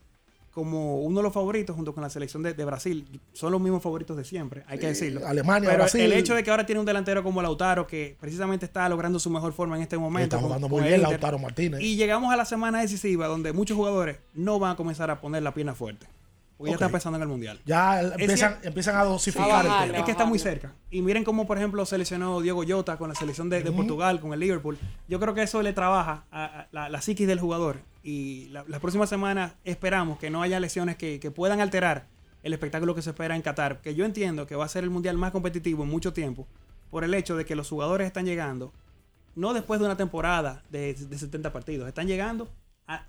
como 0.51 0.99
uno 0.99 1.19
de 1.19 1.23
los 1.23 1.33
favoritos 1.33 1.73
junto 1.73 1.93
con 1.93 2.03
la 2.03 2.09
selección 2.09 2.43
de, 2.43 2.53
de 2.53 2.65
Brasil. 2.65 3.21
Son 3.31 3.53
los 3.53 3.61
mismos 3.61 3.81
favoritos 3.81 4.17
de 4.17 4.25
siempre, 4.25 4.63
hay 4.67 4.79
que 4.79 4.87
decirlo. 4.87 5.25
Alemania, 5.25 5.69
Pero 5.69 5.83
Brasil. 5.83 6.01
el 6.01 6.11
hecho 6.11 6.35
de 6.35 6.43
que 6.43 6.51
ahora 6.51 6.65
tiene 6.65 6.81
un 6.81 6.85
delantero 6.85 7.23
como 7.23 7.41
Lautaro, 7.41 7.87
que 7.87 8.17
precisamente 8.19 8.65
está 8.65 8.89
logrando 8.89 9.17
su 9.17 9.29
mejor 9.29 9.53
forma 9.53 9.77
en 9.77 9.83
este 9.83 9.97
momento. 9.97 10.35
Está 10.35 10.45
jugando 10.45 10.67
muy 10.67 10.81
bien 10.81 10.95
Inter. 10.95 11.11
Lautaro 11.11 11.39
Martínez. 11.39 11.79
Y 11.81 11.95
llegamos 11.95 12.33
a 12.33 12.35
la 12.35 12.43
semana 12.43 12.81
decisiva 12.81 13.27
donde 13.27 13.53
muchos 13.53 13.77
jugadores 13.77 14.17
no 14.33 14.59
van 14.59 14.71
a 14.71 14.75
comenzar 14.75 15.09
a 15.09 15.21
poner 15.21 15.41
la 15.41 15.53
pierna 15.53 15.75
fuerte. 15.75 16.05
Porque 16.59 16.71
ya 16.71 16.75
están 16.75 16.91
pensando 16.91 17.15
en 17.15 17.21
el 17.23 17.27
Mundial. 17.29 17.59
Ya 17.65 18.01
el- 18.01 18.13
empiezan, 18.19 18.95
a 18.95 19.03
dosificar 19.05 19.65
el 19.65 19.71
tema. 19.87 19.97
Es 19.99 20.03
que 20.03 20.11
está 20.11 20.25
muy 20.25 20.37
cerca. 20.39 20.73
Y 20.91 21.01
miren 21.01 21.23
cómo, 21.23 21.47
por 21.47 21.57
ejemplo, 21.57 21.85
seleccionó 21.85 22.41
Diego 22.41 22.63
Jota 22.67 22.97
con 22.97 23.09
la 23.09 23.15
selección 23.15 23.49
de, 23.49 23.63
de 23.63 23.71
Portugal, 23.71 24.19
con 24.19 24.33
el 24.33 24.39
Liverpool. 24.41 24.77
Yo 25.07 25.19
creo 25.19 25.33
que 25.33 25.41
eso 25.43 25.61
le 25.61 25.71
trabaja 25.73 26.25
a, 26.31 26.45
a 26.45 26.67
la, 26.71 26.89
la 26.89 27.01
psiquis 27.01 27.25
del 27.27 27.39
jugador. 27.39 27.77
Y 28.03 28.49
la- 28.49 28.65
las 28.67 28.79
próximas 28.81 29.07
semanas 29.09 29.53
esperamos 29.63 30.19
que 30.19 30.29
no 30.29 30.41
haya 30.41 30.59
lesiones 30.59 30.97
que, 30.97 31.19
que 31.21 31.31
puedan 31.31 31.61
alterar 31.61 32.07
el 32.43 32.51
espectáculo 32.53 32.93
que 32.93 33.01
se 33.01 33.11
espera 33.11 33.35
en 33.35 33.41
Qatar. 33.41 33.79
Que 33.81 33.95
yo 33.95 34.03
entiendo 34.05 34.45
que 34.45 34.55
va 34.55 34.65
a 34.65 34.69
ser 34.69 34.83
el 34.83 34.89
mundial 34.89 35.17
más 35.17 35.31
competitivo 35.31 35.83
en 35.83 35.89
mucho 35.89 36.11
tiempo 36.13 36.45
por 36.91 37.03
el 37.05 37.13
hecho 37.13 37.37
de 37.37 37.45
que 37.45 37.55
los 37.55 37.69
jugadores 37.69 38.05
están 38.07 38.25
llegando 38.25 38.73
no 39.35 39.53
después 39.53 39.79
de 39.79 39.85
una 39.85 39.95
temporada 39.95 40.63
de, 40.69 40.93
de 40.93 41.17
70 41.17 41.53
partidos, 41.53 41.87
están 41.87 42.07
llegando 42.07 42.49
a 42.87 43.05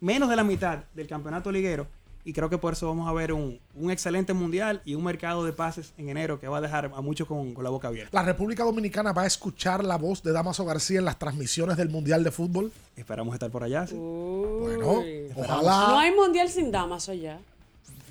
menos 0.00 0.30
de 0.30 0.36
la 0.36 0.44
mitad 0.44 0.84
del 0.94 1.06
campeonato 1.08 1.50
liguero 1.52 1.86
y 2.24 2.32
creo 2.32 2.48
que 2.48 2.56
por 2.58 2.72
eso 2.72 2.86
vamos 2.88 3.08
a 3.08 3.12
ver 3.12 3.32
un, 3.32 3.60
un 3.74 3.90
excelente 3.90 4.32
mundial 4.32 4.80
y 4.84 4.94
un 4.94 5.04
mercado 5.04 5.44
de 5.44 5.52
pases 5.52 5.92
en 5.98 6.08
enero 6.08 6.40
que 6.40 6.48
va 6.48 6.58
a 6.58 6.60
dejar 6.62 6.86
a 6.94 7.00
muchos 7.02 7.28
con, 7.28 7.52
con 7.54 7.62
la 7.64 7.70
boca 7.70 7.88
abierta. 7.88 8.10
La 8.18 8.22
República 8.24 8.64
Dominicana 8.64 9.12
va 9.12 9.22
a 9.22 9.26
escuchar 9.26 9.84
la 9.84 9.96
voz 9.96 10.22
de 10.22 10.32
Damaso 10.32 10.64
García 10.64 10.98
en 11.00 11.04
las 11.04 11.18
transmisiones 11.18 11.76
del 11.76 11.90
Mundial 11.90 12.24
de 12.24 12.30
Fútbol. 12.30 12.72
Esperamos 12.96 13.34
estar 13.34 13.50
por 13.50 13.62
allá. 13.62 13.86
sí. 13.86 13.94
Bueno, 13.96 15.02
No 15.36 15.42
ojalá 15.42 16.00
hay 16.00 16.14
mundial 16.14 16.48
sin 16.48 16.70
damas 16.72 17.08
allá. 17.10 17.38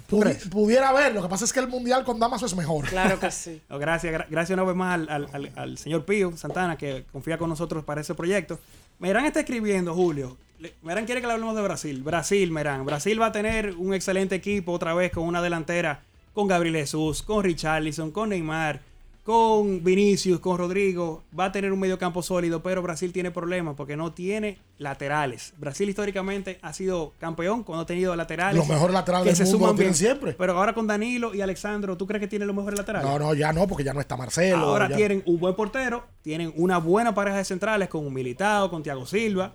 pudi- 0.10 0.50
pudiera 0.50 0.90
haber. 0.90 1.14
Lo 1.16 1.22
que 1.24 1.30
pasa 1.30 1.46
es 1.46 1.52
que 1.54 1.60
el 1.60 1.68
Mundial 1.68 2.04
con 2.04 2.20
Damaso 2.20 2.46
es 2.46 2.56
mejor. 2.56 2.86
Claro 2.86 3.20
que 3.20 3.32
sí. 3.32 3.62
No, 3.70 3.80
gracias, 3.80 4.14
gra- 4.14 4.28
gracias 4.30 4.56
una 4.56 4.64
vez 4.68 4.76
más 4.76 4.94
al, 4.94 5.10
al- 5.10 5.30
al- 5.34 5.52
al 5.56 5.78
señor 5.78 6.06
Pío 6.06 6.36
Santana 6.38 6.78
que 6.78 7.06
confía 7.12 7.38
con 7.40 7.50
nosotros 7.50 7.84
para 7.84 8.02
ese 8.02 8.14
proyecto. 8.14 8.60
Merán 9.00 9.26
está 9.26 9.42
escribiendo, 9.42 9.94
Julio. 9.94 10.38
Merán 10.82 11.06
quiere 11.06 11.22
que 11.22 11.28
le 11.28 11.34
hablemos 11.34 11.56
de 11.56 11.62
Brasil. 11.62 12.02
Brasil, 12.04 12.52
Merán. 12.52 12.86
Brasil 12.86 13.20
va 13.20 13.28
a 13.28 13.32
tener 13.32 13.76
un 13.76 13.94
excelente 13.94 14.36
equipo 14.36 14.72
otra 14.72 14.94
vez 14.94 15.12
con 15.12 15.26
una 15.26 15.42
delantera 15.42 16.04
con 16.34 16.48
Gabriel 16.48 16.76
Jesús, 16.76 17.22
con 17.22 17.44
Richarlison, 17.44 18.12
con 18.12 18.30
Neymar, 18.30 18.82
con 19.24 19.84
Vinicius, 19.84 20.40
con 20.42 20.58
Rodrigo. 20.58 21.24
Va 21.38 21.46
a 21.46 21.52
tener 21.52 21.72
un 21.72 21.80
mediocampo 21.80 22.22
sólido, 22.22 22.62
pero 22.62 22.82
Brasil 22.82 23.14
tiene 23.14 23.32
problemas 23.32 23.76
porque 23.76 23.96
no 23.96 24.12
tiene 24.12 24.58
laterales. 24.78 25.54
Brasil 25.58 25.88
históricamente 25.88 26.60
ha 26.62 26.74
sido 26.74 27.14
campeón 27.20 27.64
cuando 27.64 27.84
ha 27.84 27.86
tenido 27.86 28.14
laterales. 28.18 28.58
Los 28.58 28.68
mejores 28.68 28.94
laterales 28.94 29.24
que 29.24 29.30
del 29.30 29.38
se 29.38 29.44
mundo 29.44 29.58
suman 29.60 29.70
lo 29.70 29.76
tienen 29.76 29.94
bien. 29.94 29.96
siempre. 29.98 30.34
Pero 30.34 30.58
ahora 30.58 30.74
con 30.74 30.88
Danilo 30.88 31.34
y 31.34 31.40
Alexandro, 31.40 31.96
¿tú 31.96 32.06
crees 32.06 32.20
que 32.20 32.28
tiene 32.28 32.46
los 32.46 32.56
mejores 32.56 32.78
laterales? 32.78 33.10
No, 33.10 33.18
no, 33.18 33.34
ya 33.34 33.54
no, 33.54 33.66
porque 33.66 33.86
ya 33.86 33.94
no 33.94 34.02
está 34.02 34.18
Marcelo. 34.18 34.58
Ahora 34.58 34.90
ya- 34.90 34.98
tienen 34.98 35.24
un 35.26 35.40
buen 35.40 35.56
portero, 35.56 36.04
tienen 36.22 36.52
una 36.58 36.80
buena 36.80 37.16
pareja 37.16 37.38
de 37.38 37.46
centrales 37.46 37.88
con 37.88 38.06
un 38.06 38.14
Militao, 38.14 38.70
con 38.70 38.84
Thiago 38.84 39.06
Silva, 39.06 39.54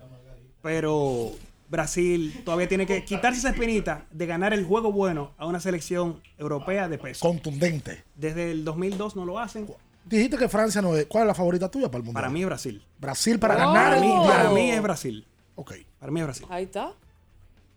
pero 0.63 1.31
Brasil 1.69 2.41
todavía 2.43 2.67
tiene 2.67 2.85
que 2.85 3.05
quitarse 3.05 3.39
esa 3.39 3.49
espinita 3.49 4.05
de 4.11 4.25
ganar 4.25 4.53
el 4.53 4.65
juego 4.65 4.91
bueno 4.91 5.31
a 5.37 5.45
una 5.45 5.59
selección 5.59 6.21
europea 6.37 6.89
de 6.89 6.97
peso. 6.97 7.19
Contundente. 7.25 8.03
Desde 8.15 8.51
el 8.51 8.65
2002 8.65 9.15
no 9.15 9.25
lo 9.25 9.39
hacen. 9.39 9.67
Dijiste 10.05 10.37
que 10.37 10.49
Francia 10.49 10.81
no 10.81 10.95
es. 10.95 11.05
¿Cuál 11.05 11.23
es 11.23 11.27
la 11.27 11.35
favorita 11.35 11.69
tuya 11.69 11.87
para 11.87 11.97
el 11.99 12.03
Mundial? 12.03 12.21
Para 12.23 12.29
mí 12.33 12.39
es 12.41 12.45
Brasil. 12.47 12.83
Brasil 12.99 13.37
para 13.39 13.53
Oh. 13.55 13.57
ganar 13.59 13.73
Para 13.85 13.95
el 13.97 14.01
mí, 14.01 14.07
Mundial. 14.07 14.37
para 14.37 14.49
mí 14.51 14.71
es 14.71 14.81
Brasil. 14.81 15.27
Ok. 15.55 15.73
Para 15.99 16.11
mí 16.11 16.19
es 16.19 16.25
Brasil. 16.25 16.45
Ahí 16.49 16.63
está. 16.63 16.93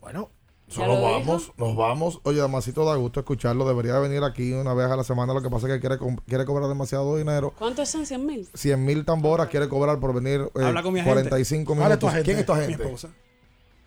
Bueno, 0.00 0.30
nos 0.68 0.76
dijo. 0.76 1.02
vamos, 1.02 1.52
nos 1.58 1.76
vamos. 1.76 2.20
Oye, 2.22 2.38
Damasito 2.40 2.84
da 2.84 2.94
gusto 2.96 3.20
escucharlo. 3.20 3.68
Debería 3.68 3.98
venir 3.98 4.22
aquí 4.24 4.52
una 4.52 4.72
vez 4.74 4.86
a 4.90 4.96
la 4.96 5.04
semana. 5.04 5.34
Lo 5.34 5.42
que 5.42 5.50
pasa 5.50 5.66
es 5.68 5.74
que 5.74 5.80
quiere, 5.80 5.98
co- 5.98 6.16
quiere 6.26 6.44
cobrar 6.46 6.68
demasiado 6.68 7.16
dinero. 7.16 7.52
¿Cuántos 7.58 7.88
son 7.90 8.06
100 8.06 8.24
mil? 8.24 8.48
100 8.54 8.82
mil 8.84 9.04
tamboras 9.04 9.48
quiere 9.48 9.68
cobrar 9.68 10.00
por 10.00 10.14
venir 10.14 10.40
eh, 10.54 10.64
Habla 10.64 10.82
con 10.82 10.94
mi 10.94 11.00
agente. 11.00 11.14
45 11.28 11.74
¿Cuál 11.76 11.92
es 11.92 11.98
tu 11.98 12.06
minutos. 12.06 12.08
agente? 12.08 12.24
¿Quién 12.24 12.38
es 12.38 12.46
tu 12.46 12.54
Mi 12.54 12.84
esposa. 12.86 13.08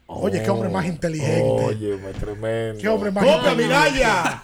Oye, 0.07 0.43
qué 0.43 0.49
hombre 0.51 0.69
más 0.69 0.85
inteligente. 0.85 1.41
Oye, 1.41 1.97
tremendo. 2.19 2.79
Qué 2.79 2.87
hombre 2.87 3.09
más 3.11 3.23
¡Copia, 3.23 3.51
inteligente. 3.53 3.63
Minaya! 3.91 4.43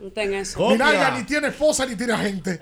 No 0.00 0.10
ten 0.10 0.34
eso. 0.34 0.70
Minaya 0.70 1.10
ni 1.10 1.24
tiene 1.24 1.48
esposa 1.48 1.84
ni 1.84 1.96
tiene 1.96 2.14
agente. 2.14 2.60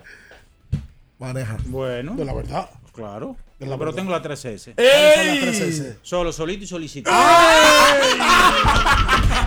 Maneja. 1.19 1.57
Bueno. 1.67 2.15
De 2.17 2.25
la 2.25 2.33
verdad. 2.35 2.69
Claro. 2.93 3.37
De 3.59 3.67
la 3.67 3.77
pero 3.77 3.93
verdad. 3.93 3.97
tengo 4.03 4.11
la 4.11 4.23
3S. 4.23 4.75
¿Cuáles 4.75 5.15
son 5.15 5.27
las 5.27 5.41
tres 5.41 5.61
S? 5.61 5.99
Solo, 6.03 6.33
solito 6.33 6.65
y 6.65 6.67
solicitado. 6.67 7.17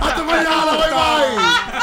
¡Hasta 0.02 0.24
mañana! 0.24 0.72
¡Bye, 0.72 0.92
bye! 0.94 1.83